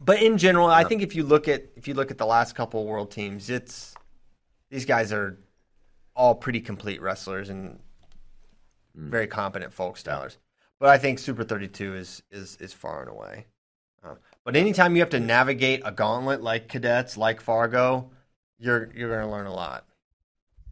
But 0.00 0.22
in 0.22 0.38
general, 0.38 0.66
I 0.68 0.84
think 0.84 1.02
if 1.02 1.14
you 1.14 1.24
look 1.24 1.48
at 1.48 1.64
if 1.76 1.86
you 1.88 1.94
look 1.94 2.10
at 2.10 2.18
the 2.18 2.26
last 2.26 2.54
couple 2.54 2.84
world 2.86 3.10
teams, 3.10 3.50
it's 3.50 3.94
these 4.70 4.84
guys 4.84 5.12
are 5.12 5.38
all 6.14 6.34
pretty 6.34 6.60
complete 6.60 7.00
wrestlers 7.02 7.48
and 7.50 7.78
very 8.94 9.26
competent 9.26 9.72
folk 9.72 9.96
stylers. 9.96 10.36
But 10.80 10.88
I 10.88 10.98
think 10.98 11.18
Super 11.18 11.44
32 11.44 11.94
is 11.94 12.22
is 12.30 12.56
is 12.56 12.72
far 12.72 13.02
and 13.02 13.10
away. 13.10 13.46
Uh, 14.02 14.14
but 14.44 14.56
anytime 14.56 14.96
you 14.96 15.02
have 15.02 15.10
to 15.10 15.20
navigate 15.20 15.82
a 15.84 15.92
gauntlet 15.92 16.42
like 16.42 16.68
cadets, 16.68 17.18
like 17.18 17.40
Fargo, 17.42 18.10
you're 18.58 18.90
you're 18.94 19.10
going 19.10 19.20
to 19.20 19.30
learn 19.30 19.46
a 19.46 19.52
lot. 19.52 19.86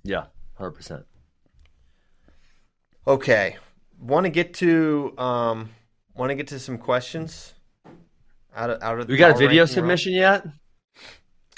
Yeah, 0.02 0.24
hundred 0.54 0.72
percent. 0.72 1.04
Okay, 3.06 3.58
want 4.00 4.24
to 4.24 4.30
get 4.30 4.54
to 4.54 5.12
um, 5.18 5.70
want 6.14 6.30
to 6.30 6.34
get 6.34 6.48
to 6.48 6.58
some 6.58 6.78
questions 6.78 7.52
out 8.56 8.70
of 8.70 8.82
out 8.82 8.98
of 9.00 9.08
We 9.08 9.18
got 9.18 9.32
a 9.32 9.34
video 9.34 9.64
ranking 9.64 9.74
submission 9.74 10.14
yet? 10.14 10.46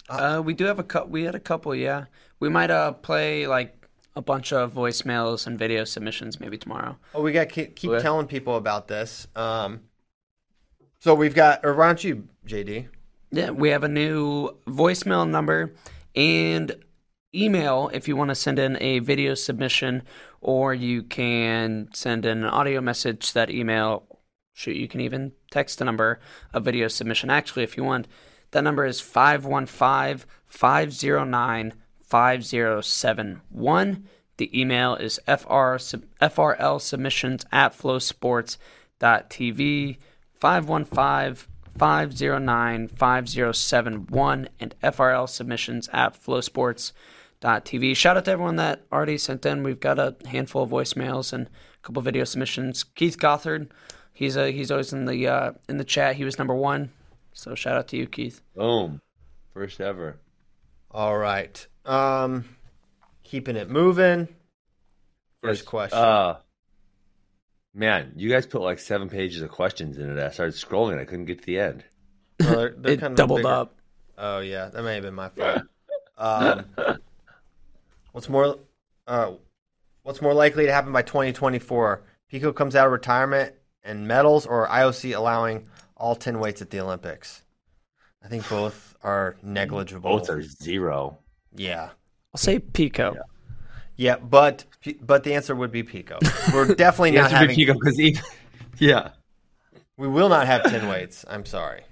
Uh, 0.08 0.42
we 0.44 0.54
do 0.54 0.64
have 0.64 0.80
a 0.80 0.84
couple. 0.84 1.10
We 1.10 1.22
had 1.22 1.36
a 1.36 1.40
couple, 1.40 1.72
yeah. 1.72 2.06
We 2.40 2.48
might 2.48 2.70
uh 2.72 2.92
play 2.92 3.46
like 3.46 3.79
a 4.16 4.22
bunch 4.22 4.52
of 4.52 4.72
voicemails 4.74 5.46
and 5.46 5.58
video 5.58 5.84
submissions 5.84 6.40
maybe 6.40 6.58
tomorrow. 6.58 6.96
Oh, 7.14 7.22
we 7.22 7.32
got 7.32 7.48
to 7.48 7.54
keep, 7.54 7.76
keep 7.76 7.90
Okay. 7.90 8.02
telling 8.02 8.26
people 8.26 8.56
about 8.56 8.88
this. 8.88 9.26
Um, 9.36 9.80
so 10.98 11.14
we've 11.14 11.34
got, 11.34 11.60
or 11.64 11.74
why 11.74 11.86
don't 11.86 12.02
you, 12.04 12.28
JD? 12.46 12.88
Yeah, 13.30 13.50
we 13.50 13.70
have 13.70 13.84
a 13.84 13.88
new 13.88 14.50
voicemail 14.66 15.28
number 15.28 15.74
and 16.16 16.74
email 17.34 17.88
if 17.94 18.08
you 18.08 18.16
want 18.16 18.28
to 18.30 18.34
send 18.34 18.58
in 18.58 18.76
a 18.82 18.98
video 18.98 19.34
submission, 19.34 20.02
or 20.40 20.74
you 20.74 21.02
can 21.04 21.88
send 21.94 22.26
in 22.26 22.38
an 22.38 22.44
audio 22.44 22.80
message. 22.80 23.32
That 23.34 23.50
email, 23.50 24.18
shoot, 24.52 24.74
you 24.76 24.88
can 24.88 25.00
even 25.00 25.32
text 25.52 25.78
the 25.78 25.84
number 25.84 26.18
of 26.52 26.64
video 26.64 26.88
submission. 26.88 27.30
Actually, 27.30 27.62
if 27.62 27.76
you 27.76 27.84
want, 27.84 28.08
that 28.50 28.64
number 28.64 28.84
is 28.84 29.00
515 29.00 30.26
509 30.48 31.74
5071. 32.10 34.04
The 34.36 34.60
email 34.60 34.96
is 34.96 35.18
FR, 35.26 35.76
FRL 36.20 36.80
submissions 36.80 37.46
at 37.52 37.72
flowsports.tv. 37.72 39.96
515 40.40 41.46
509 41.78 42.88
5071 42.88 44.48
and 44.58 44.74
FRL 44.82 45.28
submissions 45.28 45.88
at 45.92 46.14
flowsports.tv. 46.14 47.96
Shout 47.96 48.16
out 48.16 48.24
to 48.24 48.30
everyone 48.30 48.56
that 48.56 48.84
already 48.92 49.18
sent 49.18 49.46
in. 49.46 49.62
We've 49.62 49.78
got 49.78 49.98
a 49.98 50.16
handful 50.26 50.62
of 50.62 50.70
voicemails 50.70 51.32
and 51.32 51.46
a 51.46 51.50
couple 51.82 52.02
video 52.02 52.24
submissions. 52.24 52.84
Keith 52.84 53.18
Gothard, 53.18 53.70
he's 54.12 54.36
a, 54.36 54.50
he's 54.50 54.70
always 54.70 54.92
in 54.92 55.06
the 55.06 55.28
uh, 55.28 55.52
in 55.68 55.76
the 55.76 55.84
chat. 55.84 56.16
He 56.16 56.24
was 56.24 56.38
number 56.38 56.54
one. 56.54 56.90
So 57.32 57.54
shout 57.54 57.76
out 57.76 57.88
to 57.88 57.96
you, 57.96 58.06
Keith. 58.06 58.42
Boom. 58.56 59.00
First 59.54 59.80
ever. 59.80 60.18
All 60.90 61.16
right. 61.16 61.66
Um, 61.84 62.44
keeping 63.22 63.56
it 63.56 63.70
moving. 63.70 64.28
First 65.42 65.64
question. 65.64 65.98
Uh, 65.98 66.38
man, 67.74 68.12
you 68.16 68.28
guys 68.30 68.46
put 68.46 68.60
like 68.62 68.78
seven 68.78 69.08
pages 69.08 69.42
of 69.42 69.50
questions 69.50 69.98
in 69.98 70.10
it. 70.10 70.22
I 70.22 70.30
started 70.30 70.54
scrolling. 70.54 70.98
I 71.00 71.04
couldn't 71.04 71.24
get 71.26 71.40
to 71.40 71.46
the 71.46 71.58
end. 71.60 71.84
Well, 72.40 72.50
they're- 72.56 72.74
they're 72.76 72.92
It 72.92 73.00
kind 73.00 73.12
of 73.12 73.16
doubled 73.16 73.38
bigger. 73.40 73.48
up. 73.48 73.74
Oh 74.18 74.40
yeah, 74.40 74.66
that 74.68 74.82
may 74.82 74.94
have 74.94 75.02
been 75.02 75.14
my 75.14 75.30
fault. 75.30 75.62
Um, 76.18 76.64
what's 78.12 78.28
more, 78.28 78.58
uh, 79.06 79.32
what's 80.02 80.20
more 80.20 80.34
likely 80.34 80.66
to 80.66 80.72
happen 80.72 80.92
by 80.92 81.00
2024? 81.02 82.02
Pico 82.28 82.52
comes 82.52 82.76
out 82.76 82.86
of 82.86 82.92
retirement 82.92 83.54
and 83.82 84.06
medals, 84.06 84.44
or 84.46 84.68
IOC 84.68 85.16
allowing 85.16 85.66
all 85.96 86.14
10 86.14 86.38
weights 86.38 86.60
at 86.60 86.68
the 86.70 86.80
Olympics? 86.80 87.42
I 88.22 88.28
think 88.28 88.46
both 88.48 88.94
are 89.02 89.36
negligible. 89.42 90.10
Both 90.18 90.28
are 90.28 90.42
zero. 90.42 91.18
Yeah, 91.54 91.90
I'll 92.32 92.38
say 92.38 92.58
Pico. 92.58 93.14
yeah, 93.96 94.16
but 94.18 94.64
but 95.02 95.24
the 95.24 95.34
answer 95.34 95.54
would 95.54 95.72
be 95.72 95.82
Pico. 95.82 96.18
We're 96.54 96.74
definitely 96.74 97.12
not 97.12 97.30
Yes, 97.30 97.32
having. 97.32 97.56
because 97.56 97.98
even, 98.00 98.22
yeah, 98.78 99.10
We 99.96 100.08
will 100.08 100.28
not 100.28 100.46
have 100.46 100.62
10 100.64 100.88
weights. 100.88 101.24
I'm 101.28 101.44
sorry. 101.44 101.82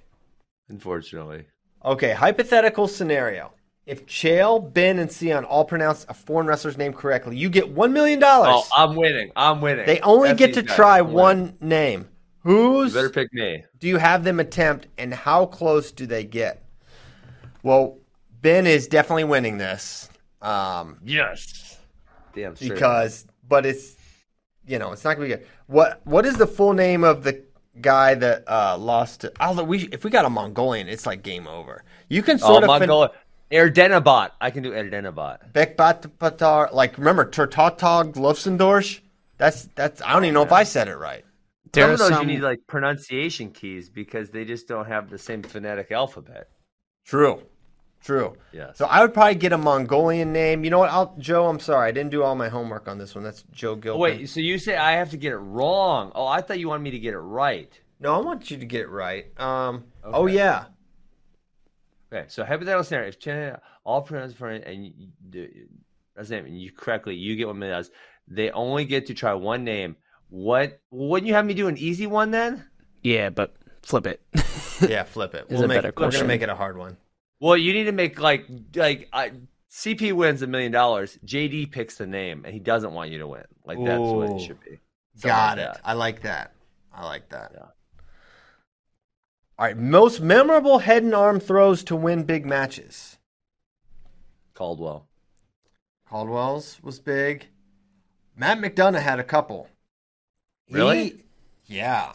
unfortunately. 0.68 1.44
Okay, 1.84 2.12
hypothetical 2.12 2.88
scenario. 2.88 3.52
If 3.86 4.04
Chael, 4.06 4.72
Ben, 4.72 4.98
and 4.98 5.10
Sion 5.10 5.44
all 5.44 5.64
pronounce 5.64 6.04
a 6.10 6.14
foreign 6.14 6.46
wrestler's 6.46 6.76
name 6.76 6.92
correctly, 6.92 7.36
you 7.38 7.48
get 7.48 7.74
$1 7.74 7.90
million. 7.92 8.20
Oh, 8.22 8.66
I'm 8.76 8.94
winning. 8.96 9.30
I'm 9.34 9.60
winning. 9.62 9.86
They 9.86 9.98
only 10.00 10.30
F 10.30 10.36
get 10.36 10.54
to 10.54 10.62
guys. 10.62 10.76
try 10.76 10.98
I'm 10.98 11.06
winning. 11.06 11.14
one 11.16 11.56
name. 11.60 12.08
Who's 12.40 12.92
You 12.92 12.98
better 13.00 13.10
pick 13.10 13.32
me. 13.32 13.64
do 13.78 13.88
you 13.88 13.96
have 13.96 14.24
them 14.24 14.40
attempt, 14.40 14.88
and 14.98 15.14
how 15.14 15.46
close 15.46 15.90
do 15.90 16.04
they 16.06 16.24
get? 16.24 16.62
Well, 17.62 17.96
Ben 18.40 18.66
is 18.66 18.86
definitely 18.86 19.24
winning 19.24 19.58
this 19.58 20.08
um, 20.42 20.98
Yes. 21.04 21.78
Damn 22.34 22.56
straight. 22.56 22.74
because, 22.74 23.26
but 23.48 23.66
it's 23.66 23.96
you 24.66 24.78
know 24.78 24.92
it's 24.92 25.04
not 25.04 25.14
gonna 25.16 25.28
be 25.28 25.34
good. 25.34 25.46
What 25.66 26.00
what 26.04 26.26
is 26.26 26.36
the 26.36 26.46
full 26.46 26.72
name 26.72 27.04
of 27.04 27.24
the 27.24 27.42
guy 27.80 28.14
that 28.14 28.44
uh, 28.46 28.76
lost? 28.78 29.22
To, 29.22 29.32
although 29.40 29.64
we 29.64 29.88
if 29.92 30.04
we 30.04 30.10
got 30.10 30.24
a 30.24 30.30
Mongolian, 30.30 30.88
it's 30.88 31.06
like 31.06 31.22
game 31.22 31.46
over. 31.46 31.84
You 32.08 32.22
can 32.22 32.36
oh, 32.36 32.46
sort 32.46 32.64
of 32.64 32.70
fin- 32.78 32.88
Mongolia. 32.88 33.12
Erdenabot. 33.50 34.30
I 34.42 34.50
can 34.50 34.62
do 34.62 34.72
Erdenabot. 34.72 35.52
Bekbatpatar, 35.52 36.72
like 36.72 36.98
remember 36.98 37.24
Tertatog 37.24 38.14
Lufsendorsch? 38.14 39.00
That's 39.38 39.68
that's 39.74 40.02
I 40.02 40.12
don't 40.12 40.24
even 40.24 40.34
know 40.34 40.42
if 40.42 40.52
I 40.52 40.64
said 40.64 40.88
it 40.88 40.96
right. 40.96 41.24
There 41.72 41.84
Some 41.84 41.92
of 41.92 41.98
those 41.98 42.08
some, 42.10 42.28
you 42.28 42.34
need 42.34 42.42
like 42.42 42.60
pronunciation 42.66 43.50
keys 43.50 43.88
because 43.88 44.30
they 44.30 44.44
just 44.44 44.68
don't 44.68 44.86
have 44.86 45.10
the 45.10 45.18
same 45.18 45.42
phonetic 45.42 45.90
alphabet. 45.90 46.48
True. 47.04 47.42
True. 48.00 48.36
Yes. 48.52 48.78
So 48.78 48.86
I 48.86 49.00
would 49.02 49.12
probably 49.12 49.34
get 49.34 49.52
a 49.52 49.58
Mongolian 49.58 50.32
name. 50.32 50.64
You 50.64 50.70
know 50.70 50.78
what? 50.78 50.90
I'll 50.90 51.14
Joe, 51.18 51.46
I'm 51.48 51.60
sorry. 51.60 51.88
I 51.88 51.92
didn't 51.92 52.10
do 52.10 52.22
all 52.22 52.34
my 52.34 52.48
homework 52.48 52.88
on 52.88 52.96
this 52.98 53.14
one. 53.14 53.24
That's 53.24 53.42
Joe 53.52 53.72
Oh, 53.72 53.76
Gilpin. 53.76 54.00
wait, 54.00 54.28
so 54.30 54.40
you 54.40 54.58
say 54.58 54.76
I 54.76 54.92
have 54.92 55.10
to 55.10 55.16
get 55.16 55.32
it 55.32 55.38
wrong? 55.38 56.12
Oh, 56.14 56.26
I 56.26 56.40
thought 56.40 56.58
you 56.58 56.68
wanted 56.68 56.84
me 56.84 56.92
to 56.92 56.98
get 56.98 57.14
it 57.14 57.18
right. 57.18 57.70
No, 58.00 58.14
I 58.14 58.18
want 58.24 58.50
you 58.50 58.56
to 58.58 58.64
get 58.66 58.82
it 58.82 58.88
right. 58.88 59.26
Um 59.40 59.84
oh 60.04 60.26
yeah. 60.26 60.66
Okay, 62.12 62.24
so 62.28 62.44
hypothetical 62.44 62.84
scenario: 62.84 63.08
if 63.08 63.18
China 63.18 63.60
all 63.84 64.02
pronounced 64.02 64.36
for 64.36 64.48
and 64.48 64.86
you, 64.86 64.92
do- 65.28 65.50
that's 66.16 66.30
name 66.30 66.46
and 66.46 66.58
you 66.60 66.72
correctly, 66.72 67.14
you 67.14 67.36
get 67.36 67.46
one 67.48 67.58
million 67.58 67.74
dollars. 67.74 67.90
They 68.26 68.50
only 68.50 68.84
get 68.84 69.06
to 69.06 69.14
try 69.14 69.34
one 69.34 69.64
name. 69.64 69.96
What? 70.30 70.80
Wouldn't 70.90 71.26
you 71.26 71.34
have 71.34 71.44
me 71.46 71.54
do 71.54 71.68
an 71.68 71.78
easy 71.78 72.06
one 72.06 72.30
then? 72.30 72.64
yeah, 73.02 73.30
but 73.30 73.54
flip 73.82 74.06
it. 74.06 74.20
Yeah, 74.80 75.02
flip 75.04 75.34
it. 75.34 75.46
We'll 75.50 75.64
a 75.64 75.68
make, 75.68 75.76
better 75.78 75.92
we're 75.96 76.10
gonna 76.10 76.24
make 76.24 76.42
it 76.42 76.48
a 76.48 76.54
hard 76.54 76.76
one. 76.78 76.96
Well, 77.40 77.56
you 77.56 77.72
need 77.72 77.84
to 77.84 77.92
make 77.92 78.18
like 78.20 78.46
like 78.74 79.08
I, 79.12 79.32
CP 79.70 80.12
wins 80.12 80.42
a 80.42 80.46
million 80.46 80.72
dollars. 80.72 81.18
JD 81.24 81.70
picks 81.70 81.96
the 81.96 82.06
name, 82.06 82.44
and 82.44 82.52
he 82.52 82.60
doesn't 82.60 82.92
want 82.92 83.10
you 83.10 83.18
to 83.18 83.26
win. 83.26 83.44
Like 83.64 83.78
that's 83.84 84.00
what 84.00 84.30
it 84.30 84.40
should 84.40 84.60
be. 84.60 84.80
Something 85.14 85.28
Got 85.30 85.58
like 85.58 85.66
it. 85.66 85.72
that. 85.74 85.80
I 85.84 85.92
like 85.92 86.22
that. 86.22 86.52
I 86.92 87.04
like 87.06 87.28
that. 87.30 87.52
Yeah. 87.54 87.62
All 89.58 89.66
right, 89.66 89.76
most 89.76 90.20
memorable 90.20 90.78
head 90.78 91.02
and 91.02 91.14
arm 91.14 91.40
throws 91.40 91.82
to 91.84 91.96
win 91.96 92.22
big 92.22 92.46
matches. 92.46 93.18
Caldwell. 94.54 95.08
Caldwell's 96.08 96.80
was 96.82 97.00
big. 97.00 97.46
Matt 98.36 98.58
McDonough 98.58 99.02
had 99.02 99.18
a 99.18 99.24
couple. 99.24 99.68
Really? 100.70 101.08
He- 101.66 101.74
yeah. 101.78 102.12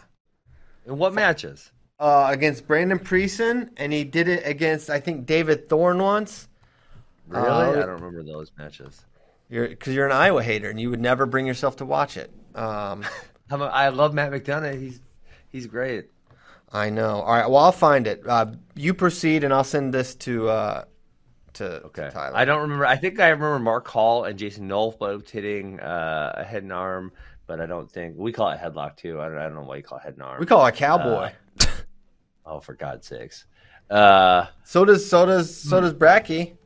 In 0.85 0.97
what 0.97 1.13
matches? 1.13 1.72
Uh, 2.03 2.27
against 2.31 2.67
Brandon 2.67 2.99
Precin, 2.99 3.69
and 3.77 3.93
he 3.93 4.03
did 4.03 4.27
it 4.27 4.45
against 4.45 4.89
I 4.89 4.99
think 4.99 5.25
David 5.25 5.69
Thorn 5.69 5.99
once. 5.99 6.49
Really? 7.29 7.47
Uh, 7.47 7.69
I 7.71 7.75
don't 7.75 8.01
remember 8.01 8.23
those 8.23 8.51
matches. 8.57 9.05
You're 9.49 9.69
because 9.69 9.95
you're 9.95 10.05
an 10.05 10.11
Iowa 10.11 10.43
hater, 10.43 10.69
and 10.69 10.77
you 10.77 10.89
would 10.89 10.99
never 10.99 11.25
bring 11.25 11.47
yourself 11.47 11.77
to 11.77 11.85
watch 11.85 12.17
it. 12.17 12.29
Um, 12.55 13.05
about- 13.49 13.73
I 13.73 13.87
love 13.87 14.13
Matt 14.13 14.31
McDonough. 14.33 14.77
He's 14.81 14.99
he's 15.47 15.65
great. 15.65 16.07
I 16.73 16.89
know. 16.89 17.21
All 17.21 17.33
right, 17.33 17.49
well 17.49 17.59
I'll 17.63 17.71
find 17.71 18.05
it. 18.05 18.21
Uh, 18.27 18.47
you 18.75 18.93
proceed, 18.93 19.45
and 19.45 19.53
I'll 19.53 19.63
send 19.63 19.93
this 19.93 20.13
to 20.15 20.49
uh, 20.49 20.83
to, 21.53 21.83
Okay. 21.83 22.03
to 22.07 22.11
Tyler. 22.11 22.35
I 22.35 22.43
don't 22.43 22.63
remember. 22.63 22.85
I 22.85 22.97
think 22.97 23.21
I 23.21 23.29
remember 23.29 23.59
Mark 23.59 23.87
Hall 23.87 24.25
and 24.25 24.37
Jason 24.37 24.67
Nolf 24.67 24.97
both 24.99 25.29
hitting 25.29 25.79
uh, 25.79 26.33
a 26.35 26.43
head 26.43 26.63
and 26.63 26.73
arm, 26.73 27.13
but 27.47 27.61
I 27.61 27.65
don't 27.65 27.89
think 27.89 28.15
we 28.17 28.33
call 28.33 28.49
it 28.49 28.59
headlock 28.59 28.97
too. 28.97 29.21
I 29.21 29.29
don't, 29.29 29.37
I 29.37 29.43
don't 29.43 29.55
know 29.55 29.61
why 29.61 29.77
you 29.77 29.83
call 29.83 29.99
it 29.99 30.01
head 30.01 30.15
and 30.15 30.23
arm. 30.23 30.39
We 30.41 30.45
call 30.45 30.65
it 30.65 30.75
cowboy. 30.75 31.31
Oh, 32.45 32.59
for 32.59 32.73
God's 32.75 33.07
sakes! 33.07 33.45
Uh, 33.89 34.47
so 34.63 34.85
does 34.85 35.09
so 35.09 35.25
does 35.25 35.55
so 35.55 35.81
does 35.81 35.93
Bracky. 35.93 36.57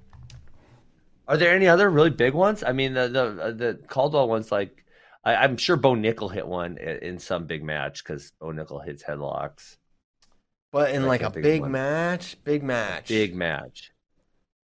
are 1.28 1.38
there 1.38 1.54
any 1.54 1.68
other 1.68 1.90
really 1.90 2.10
big 2.10 2.34
ones? 2.34 2.64
I 2.64 2.72
mean, 2.72 2.94
the 2.94 3.08
the 3.10 3.24
uh, 3.44 3.52
the 3.52 3.80
Caldwell 3.88 4.28
ones, 4.30 4.52
like 4.52 4.86
I, 5.24 5.36
I'm 5.36 5.58
sure 5.58 5.76
Bo 5.76 5.94
Nickal 5.95 6.32
hit 6.32 6.48
one 6.48 6.78
in, 6.78 6.98
in 6.99 7.20
some 7.20 7.45
big 7.48 7.64
match 7.64 8.04
because 8.04 8.32
Bo 8.40 8.48
Nickal 8.48 8.84
hits 8.86 9.04
headlocks. 9.04 9.78
But 10.72 10.91
in 10.91 11.04
I 11.04 11.08
like 11.08 11.24
a 11.24 11.30
can't 11.30 11.34
think 11.34 11.48
of 11.49 11.58
big 11.58 11.60
one. 11.60 11.72
match, 11.72 12.41
big 12.45 12.64
match, 12.64 13.08
Big 13.08 13.36
match. 13.36 13.91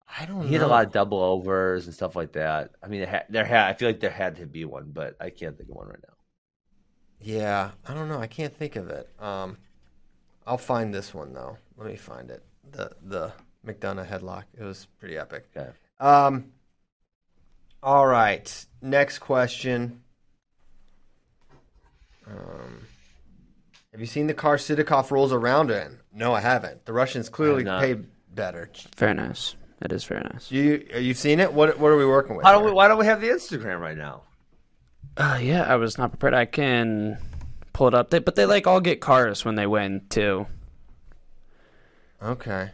I 0.07 0.26
don't 0.26 0.40
know. 0.40 0.48
He 0.48 0.53
hit 0.53 0.61
a 0.61 0.68
lot 0.68 0.86
of 0.86 0.91
double 0.94 1.19
overs 1.22 1.86
and 1.86 1.94
stuff 1.95 2.15
like 2.15 2.34
that. 2.34 2.72
I 2.84 2.88
mean, 2.88 3.02
there 3.02 3.10
had, 3.10 3.26
there 3.30 3.45
had 3.45 3.68
I 3.69 3.73
feel 3.73 3.90
like 3.90 3.99
there 3.99 4.10
had 4.11 4.38
to 4.38 4.45
be 4.45 4.65
one, 4.65 4.91
but 4.91 5.15
I 5.19 5.30
can't 5.30 5.57
think 5.57 5.69
of 5.69 5.76
one 5.76 5.88
right 5.88 5.99
now. 6.07 6.14
Yeah, 7.19 7.72
I 7.86 7.94
don't 7.94 8.07
know. 8.10 8.19
I 8.19 8.27
can't 8.27 8.56
think 8.56 8.76
of 8.76 8.90
it. 8.90 9.10
Um, 9.19 9.57
I'll 10.47 10.57
find 10.57 10.93
this 10.93 11.13
one 11.13 11.34
though. 11.34 11.57
Let 11.77 11.88
me 11.88 11.95
find 11.95 12.30
it. 12.30 12.43
The 12.72 12.91
the 13.03 13.31
McDonough 13.65 14.07
headlock. 14.07 14.43
It 14.57 14.63
was 14.63 14.88
pretty 14.99 15.17
epic. 15.17 15.45
Okay. 15.55 15.69
Um. 15.99 16.51
All 17.81 18.07
right. 18.07 18.65
Next 18.81 19.19
question. 19.19 20.01
Um, 22.27 22.88
have 23.91 24.01
you 24.01 24.07
seen 24.07 24.27
the 24.27 24.34
car 24.34 24.57
Sidakov 24.57 25.11
rolls 25.11 25.31
around 25.31 25.69
in? 25.69 25.99
No, 26.13 26.34
I 26.34 26.41
haven't. 26.41 26.85
The 26.85 26.93
Russians 26.93 27.30
clearly 27.30 27.63
pay 27.63 27.95
better. 28.34 28.69
very 28.97 29.13
nice. 29.13 29.55
It 29.81 29.91
is 29.91 30.03
very 30.05 30.22
nice. 30.22 30.51
You 30.51 30.85
you've 30.97 31.17
seen 31.17 31.39
it? 31.39 31.53
What 31.53 31.77
what 31.80 31.89
are 31.89 31.97
we 31.97 32.05
working 32.05 32.35
with? 32.35 32.43
Why 32.43 32.51
don't 32.53 32.65
we? 32.65 32.72
Why 32.72 32.88
don't 32.88 32.97
we 32.97 33.05
have 33.05 33.22
the 33.22 33.27
Instagram 33.27 33.80
right 33.80 33.97
now? 33.97 34.23
Uh, 35.17 35.39
yeah, 35.41 35.63
I 35.63 35.76
was 35.76 35.97
not 35.97 36.11
prepared. 36.11 36.34
I 36.34 36.45
can 36.45 37.17
pull 37.76 37.89
it 37.89 37.93
up. 37.93 38.10
They, 38.10 38.19
but 38.19 38.35
they 38.35 38.45
like 38.45 38.65
all 38.65 38.80
get 38.80 39.02
cars 39.02 39.43
when 39.43 39.56
they 39.56 39.68
win 39.68 40.06
too. 40.10 40.47
Okay. 42.23 42.72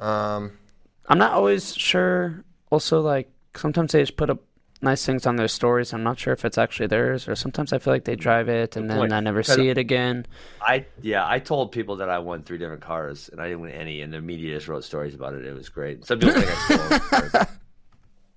Um. 0.00 0.58
I'm 1.06 1.18
not 1.18 1.32
always 1.32 1.74
sure. 1.74 2.44
Also, 2.70 3.00
like 3.00 3.30
sometimes 3.54 3.92
they 3.92 4.02
just 4.02 4.16
put 4.16 4.28
up 4.28 4.40
nice 4.82 5.06
things 5.06 5.26
on 5.26 5.36
their 5.36 5.48
stories. 5.48 5.94
I'm 5.94 6.02
not 6.02 6.18
sure 6.18 6.32
if 6.32 6.44
it's 6.44 6.58
actually 6.58 6.88
theirs, 6.88 7.28
or 7.28 7.36
sometimes 7.36 7.72
I 7.72 7.78
feel 7.78 7.92
like 7.92 8.04
they 8.04 8.16
drive 8.16 8.48
it 8.48 8.76
and 8.76 8.90
then 8.90 8.98
point. 8.98 9.12
I 9.12 9.20
never 9.20 9.42
see 9.42 9.68
it 9.68 9.78
again. 9.78 10.26
I 10.60 10.84
yeah, 11.00 11.26
I 11.26 11.38
told 11.38 11.72
people 11.72 11.96
that 11.96 12.10
I 12.10 12.18
won 12.18 12.42
three 12.42 12.58
different 12.58 12.82
cars 12.82 13.30
and 13.30 13.40
I 13.40 13.46
didn't 13.48 13.60
win 13.60 13.72
any, 13.72 14.02
and 14.02 14.12
the 14.12 14.20
media 14.20 14.56
just 14.56 14.68
wrote 14.68 14.84
stories 14.84 15.14
about 15.14 15.34
it. 15.34 15.46
It 15.46 15.54
was 15.54 15.68
great. 15.68 16.04
Some 16.04 16.18
people 16.18 16.34
think 16.34 16.50
I 16.50 16.98
stole. 16.98 17.28
them. 17.30 17.46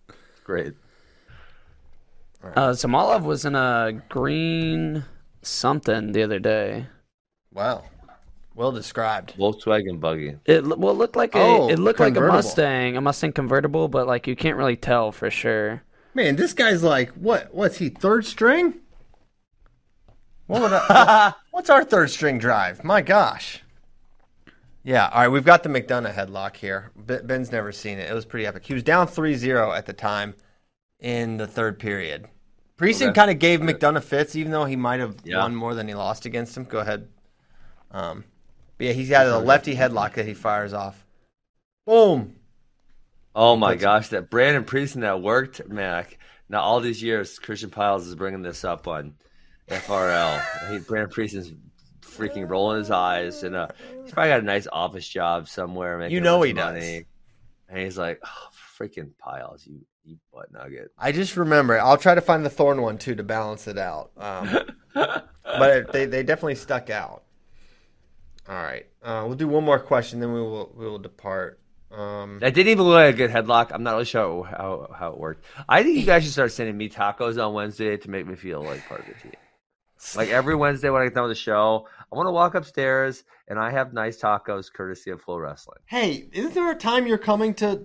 great. 0.43 0.73
Uh, 2.43 2.69
Zamalov 2.69 3.23
was 3.23 3.45
in 3.45 3.55
a 3.55 4.01
green 4.09 5.03
something 5.41 6.11
the 6.11 6.23
other 6.23 6.39
day. 6.39 6.87
Wow. 7.53 7.83
Well 8.55 8.71
described. 8.71 9.35
Volkswagen 9.37 9.99
buggy. 9.99 10.35
It 10.45 10.65
well 10.65 10.91
it 10.91 10.97
looked 10.97 11.15
like 11.15 11.35
a 11.35 11.39
Oh, 11.39 11.69
it 11.69 11.79
looked 11.79 11.99
like 11.99 12.11
a 12.11 12.15
convertible. 12.15 12.37
Mustang, 12.37 12.97
a 12.97 13.01
Mustang 13.01 13.31
convertible, 13.31 13.87
but 13.87 14.07
like 14.07 14.27
you 14.27 14.35
can't 14.35 14.57
really 14.57 14.75
tell 14.75 15.11
for 15.11 15.29
sure. 15.31 15.83
Man, 16.13 16.35
this 16.35 16.53
guy's 16.53 16.83
like, 16.83 17.09
what? 17.11 17.53
What's 17.53 17.77
he? 17.77 17.89
Third 17.89 18.25
string? 18.25 18.75
What 20.47 20.61
would 20.61 20.73
I, 20.73 21.33
what's 21.51 21.69
our 21.69 21.85
third 21.85 22.09
string 22.09 22.37
drive? 22.37 22.83
My 22.83 23.01
gosh. 23.01 23.63
Yeah. 24.83 25.07
All 25.07 25.21
right, 25.21 25.27
we've 25.29 25.45
got 25.45 25.63
the 25.63 25.69
McDonough 25.69 26.13
headlock 26.13 26.57
here. 26.57 26.91
Ben's 26.97 27.51
never 27.51 27.71
seen 27.71 27.99
it. 27.99 28.09
It 28.09 28.13
was 28.13 28.25
pretty 28.25 28.45
epic. 28.45 28.65
He 28.65 28.73
was 28.73 28.83
down 28.83 29.07
3-0 29.07 29.77
at 29.77 29.85
the 29.85 29.93
time 29.93 30.35
in 30.99 31.37
the 31.37 31.47
third 31.47 31.79
period. 31.79 32.27
Precin 32.81 33.09
Okay. 33.09 33.13
kind 33.13 33.29
of 33.31 33.37
gave 33.39 33.59
McDonough 33.59 34.03
fits, 34.03 34.35
even 34.35 34.51
though 34.51 34.65
he 34.65 34.75
might 34.75 34.99
have 34.99 35.15
Yeah. 35.23 35.37
won 35.39 35.55
more 35.55 35.75
than 35.75 35.87
he 35.87 35.93
lost 35.93 36.25
against 36.25 36.57
him. 36.57 36.63
Go 36.65 36.79
ahead. 36.79 37.07
Um, 37.91 38.23
but 38.77 38.87
yeah, 38.87 38.93
he's 38.93 39.09
got 39.09 39.27
a 39.27 39.37
lefty 39.37 39.75
headlock 39.75 40.13
that 40.13 40.25
he 40.25 40.33
fires 40.33 40.73
off. 40.73 41.05
Boom. 41.85 42.35
Oh 43.35 43.55
my 43.55 43.75
gosh, 43.75 44.09
that 44.09 44.29
Brandon 44.29 44.63
Precin 44.63 45.01
that 45.01 45.21
worked, 45.21 45.67
man. 45.69 45.93
I, 45.93 46.05
now 46.49 46.61
all 46.61 46.79
these 46.79 47.01
years, 47.01 47.39
Christian 47.39 47.69
Pyles 47.69 48.07
is 48.07 48.15
bringing 48.15 48.41
this 48.41 48.65
up 48.65 48.87
on 48.87 49.13
FRL. 49.69 50.41
he, 50.71 50.79
Brandon 50.79 51.09
Precin's 51.11 51.53
freaking 52.01 52.49
rolling 52.49 52.79
his 52.79 52.91
eyes, 52.91 53.43
and 53.43 53.55
uh, 53.55 53.67
he's 54.03 54.11
probably 54.11 54.31
got 54.31 54.39
a 54.41 54.43
nice 54.43 54.67
office 54.71 55.07
job 55.07 55.47
somewhere. 55.47 55.97
Making 55.97 56.15
You 56.15 56.21
know 56.21 56.41
he 56.41 56.51
of 56.51 56.57
does. 56.57 56.83
And 57.69 57.79
he's 57.79 57.97
like, 57.97 58.19
oh, 58.25 58.49
freaking 58.77 59.11
Pyles, 59.17 59.65
you, 59.65 59.79
you 60.03 60.17
butt 60.33 60.51
nugget. 60.51 60.91
I 60.97 61.11
just 61.11 61.37
remember. 61.37 61.79
I'll 61.79 61.97
try 61.97 62.15
to 62.15 62.21
find 62.21 62.45
the 62.45 62.49
thorn 62.49 62.81
one 62.81 62.97
too 62.97 63.15
to 63.15 63.23
balance 63.23 63.67
it 63.67 63.77
out. 63.77 64.11
Um, 64.17 64.57
but 64.93 65.91
they 65.91 66.05
they 66.05 66.23
definitely 66.23 66.55
stuck 66.55 66.89
out. 66.89 67.23
All 68.49 68.55
right, 68.55 68.87
uh, 69.03 69.23
we'll 69.27 69.35
do 69.37 69.47
one 69.47 69.63
more 69.63 69.79
question, 69.79 70.19
then 70.19 70.33
we 70.33 70.41
will 70.41 70.73
we 70.75 70.85
will 70.85 70.99
depart. 70.99 71.59
Um, 71.91 72.39
That 72.39 72.53
didn't 72.53 72.71
even 72.71 72.85
look 72.85 72.93
like 72.95 73.13
a 73.13 73.17
good 73.17 73.29
headlock. 73.31 73.71
I'm 73.71 73.83
not 73.83 73.91
really 73.91 74.05
sure 74.05 74.45
how, 74.45 74.89
how 74.97 75.11
it 75.11 75.17
worked. 75.19 75.43
I 75.67 75.83
think 75.83 75.97
you 75.97 76.05
guys 76.05 76.23
should 76.23 76.31
start 76.31 76.53
sending 76.53 76.77
me 76.77 76.87
tacos 76.87 77.37
on 77.45 77.53
Wednesday 77.53 77.97
to 77.97 78.09
make 78.09 78.25
me 78.25 78.35
feel 78.35 78.63
like 78.63 78.87
part 78.87 79.01
of 79.01 79.07
the 79.07 79.13
team. 79.15 79.33
Like 80.15 80.29
every 80.29 80.55
Wednesday 80.55 80.89
when 80.89 81.01
I 81.01 81.05
get 81.05 81.15
done 81.15 81.23
with 81.23 81.31
the 81.31 81.41
show, 81.41 81.87
I 82.11 82.15
want 82.15 82.27
to 82.27 82.31
walk 82.31 82.55
upstairs 82.55 83.25
and 83.49 83.59
I 83.59 83.71
have 83.71 83.91
nice 83.93 84.19
tacos 84.21 84.71
courtesy 84.71 85.11
of 85.11 85.21
Flow 85.21 85.37
Wrestling. 85.37 85.79
hey, 85.85 86.29
isn't 86.31 86.53
there 86.53 86.71
a 86.71 86.75
time 86.75 87.05
you're 87.07 87.17
coming 87.17 87.53
to 87.55 87.83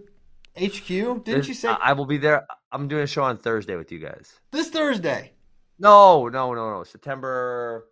HQ? 0.57 0.87
Didn't 0.89 1.25
There's- 1.25 1.49
you 1.49 1.55
say 1.55 1.69
I 1.69 1.77
I 1.91 1.93
will 1.93 2.07
be 2.07 2.17
there. 2.19 2.47
I'm 2.73 2.89
doing 2.89 3.03
a 3.03 3.07
show 3.07 3.23
on 3.25 3.37
Thursday 3.39 3.77
with 3.77 3.93
you 3.93 3.99
guys. 3.99 4.41
this 4.51 4.69
Thursday? 4.71 5.33
No, 5.79 6.29
no, 6.29 6.55
no, 6.55 6.71
no. 6.79 6.85
September. 6.85 7.87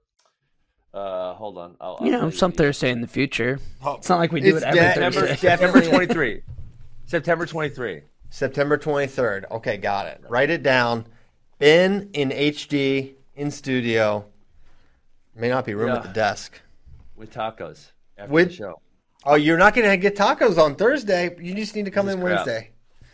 Uh, 0.93 1.35
hold 1.35 1.59
on. 1.59 1.77
I'll, 1.81 1.99
You 2.01 2.07
I'll 2.07 2.13
know, 2.13 2.21
tell 2.31 2.39
some 2.39 2.53
Thursday 2.53 2.91
in 2.91 3.01
the 3.01 3.07
future. 3.09 3.59
It's 3.85 4.09
not 4.09 4.19
like 4.19 4.31
we 4.33 4.41
do 4.41 4.57
it 4.57 4.63
every 4.63 4.79
de- 4.81 4.87
September, 4.95 5.21
Thursday. 5.27 5.49
Definitely. 5.49 5.81
September 5.83 5.97
23. 6.07 6.43
September 7.07 7.47
23. 7.47 8.01
September 8.31 8.79
23rd. 8.79 9.51
Okay, 9.51 9.77
got 9.77 10.07
it. 10.07 10.23
Write 10.29 10.51
it 10.51 10.63
down. 10.63 11.07
Ben 11.59 12.11
in 12.15 12.31
HD 12.31 13.15
in 13.35 13.51
studio. 13.51 14.25
May 15.37 15.49
not 15.49 15.65
be 15.67 15.75
room 15.75 15.89
Yeah. 15.89 15.97
at 15.97 16.03
the 16.05 16.09
desk. 16.13 16.61
with 17.17 17.33
tacos 17.33 17.91
after 18.17 18.33
With- 18.33 18.49
the 18.49 18.55
show. 18.55 18.81
Oh, 19.27 19.35
you're 19.37 19.59
not 19.59 19.75
going 19.75 19.89
to 19.89 19.97
get 19.97 20.17
tacos 20.17 20.59
on 20.59 20.75
Thursday. 20.77 21.35
You 21.41 21.55
just 21.55 21.75
need 21.75 21.87
to 21.87 21.91
come 21.91 22.07
This 22.07 22.15
in. 22.17 22.21
Wednesday. 22.21 22.71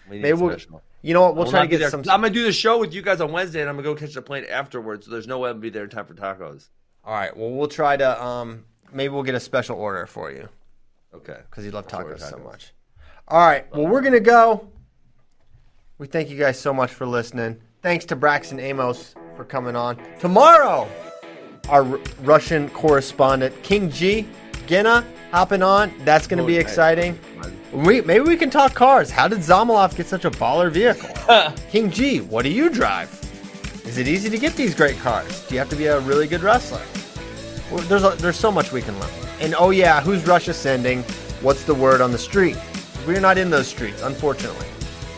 We 0.09 0.19
Maybe 0.19 0.33
we'll, 0.39 0.51
special. 0.59 0.83
you 1.03 1.15
know 1.15 1.21
what? 1.23 1.37
We'll 1.37 1.45
we'll 1.45 1.53
try 1.53 1.61
to 1.63 1.69
get 1.69 1.79
there. 1.79 1.91
some. 1.91 2.01
I'm 2.01 2.21
gonna 2.21 2.31
do 2.31 2.43
the 2.43 2.53
show 2.53 2.79
with 2.79 2.93
you 2.93 3.01
guys 3.01 3.21
on 3.21 3.31
Wednesday, 3.31 3.61
and 3.61 3.71
I'm 3.71 3.77
gonna 3.77 3.85
go 3.87 3.95
catch 3.95 4.15
the 4.15 4.23
plane 4.23 4.45
afterwards. 4.51 5.07
So 5.07 5.13
there's 5.13 5.29
no 5.29 5.39
way 5.39 5.51
I'll 5.51 5.55
be 5.55 5.71
there 5.71 5.85
in 5.85 5.91
time 5.91 6.05
for 6.07 6.15
tacos. 6.15 6.69
All 7.05 7.15
right. 7.15 7.35
Well, 7.37 7.51
we'll 7.51 7.69
try 7.69 7.97
to. 7.97 8.21
Um, 8.23 8.65
maybe 8.93 9.15
we'll 9.15 9.23
get 9.23 9.37
a 9.37 9.41
special 9.41 9.77
order 9.77 10.05
for 10.07 10.33
you 10.33 10.49
Okay. 11.15 11.39
because 11.49 11.65
you 11.65 11.71
love 11.71 11.87
order 11.95 12.17
tacos 12.17 12.29
so 12.29 12.39
much. 12.39 12.73
All 13.29 13.39
right. 13.47 13.73
Well, 13.73 13.87
we're 13.87 14.01
gonna 14.01 14.19
go. 14.19 14.69
We 15.99 16.09
thank 16.09 16.29
you 16.29 16.37
guys 16.37 16.59
so 16.59 16.75
much 16.75 16.91
for 16.91 17.07
listening. 17.07 17.61
Thanks 17.83 18.05
to 18.07 18.17
Braxton 18.17 18.59
Amos 18.59 19.15
for 19.37 19.45
coming 19.45 19.77
on. 19.77 19.97
Tomorrow, 20.19 20.89
our 21.69 21.85
R- 21.85 22.01
Russian 22.23 22.69
correspondent 22.71 23.63
King 23.63 23.91
G 23.91 24.27
Gina 24.67 25.07
hopping 25.31 25.63
on. 25.63 25.93
That's 26.05 26.27
gonna 26.27 26.45
be 26.45 26.57
Oh, 26.59 26.61
exciting. 26.61 27.19
We, 27.73 28.01
maybe 28.01 28.25
we 28.25 28.37
can 28.37 28.51
talk 28.51 28.75
cars. 28.75 29.11
How 29.11 29.29
did 29.29 29.39
Zamolov 29.39 29.95
get 29.97 30.07
such 30.07 30.25
a 30.25 30.31
baller 30.31 30.71
vehicle? 30.73 31.11
King 31.71 31.91
G, 31.91 32.21
what 32.21 32.43
do 32.43 32.49
you 32.51 32.69
drive? 32.69 33.09
Is 33.87 33.97
it 33.99 34.09
easy 34.09 34.29
to 34.29 34.39
get 34.39 34.55
these 34.57 34.75
great 34.75 34.99
cars? 34.99 35.47
Do 35.47 35.55
you 35.55 35.61
have 35.61 35.69
to 35.71 35.77
be 35.77 35.87
a 35.87 36.01
really 36.01 36.27
good 36.27 36.43
wrestler? 36.43 36.83
Well, 37.71 37.83
there's 37.85 38.03
a, 38.03 38.11
there's 38.19 38.37
so 38.37 38.51
much 38.51 38.73
we 38.73 38.83
can 38.83 38.99
learn. 38.99 39.11
And 39.41 39.55
oh 39.57 39.71
yeah, 39.71 40.01
who's 40.01 40.27
Russia 40.27 40.53
sending? 40.53 41.03
What's 41.43 41.63
the 41.65 41.75
word 41.75 42.01
on 42.01 42.11
the 42.11 42.19
street? 42.19 42.57
We're 43.07 43.21
not 43.21 43.39
in 43.39 43.51
those 43.51 43.69
streets, 43.69 44.03
unfortunately. 44.03 44.67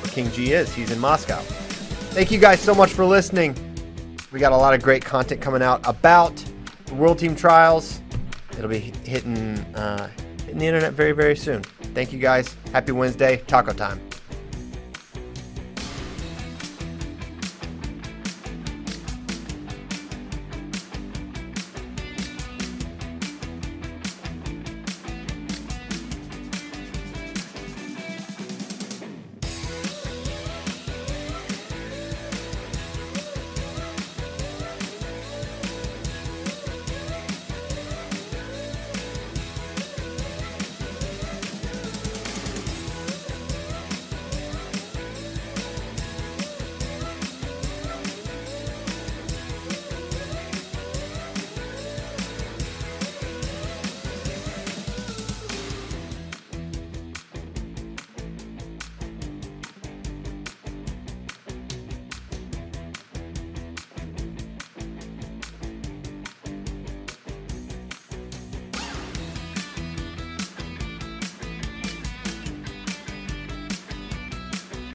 But 0.02 0.10
King 0.12 0.30
G 0.32 0.52
is. 0.52 0.72
He's 0.74 0.90
in 0.90 0.98
Moscow. 0.98 1.40
Thank 2.12 2.30
you 2.30 2.39
guys 2.39 2.60
so 2.60 2.74
much 2.74 2.90
for 2.93 3.06
listening. 3.06 3.56
We 4.30 4.40
got 4.40 4.52
a 4.52 4.56
lot 4.56 4.74
of 4.74 4.82
great 4.82 5.02
content 5.05 5.40
coming 5.40 5.62
out 5.62 5.80
about 5.86 6.36
the 6.84 6.94
World 6.94 7.18
Team 7.18 7.34
Trials. 7.34 8.01
It'll 8.52 8.68
be 8.68 8.92
hitting 9.04 9.58
uh, 9.74 10.08
hitting 10.40 10.58
the 10.58 10.66
internet 10.66 10.92
very 10.92 11.12
very 11.12 11.36
soon. 11.36 11.62
Thank 11.94 12.12
you 12.12 12.18
guys. 12.18 12.56
Happy 12.72 12.92
Wednesday. 12.92 13.42
Taco 13.46 13.72
time. 13.72 14.00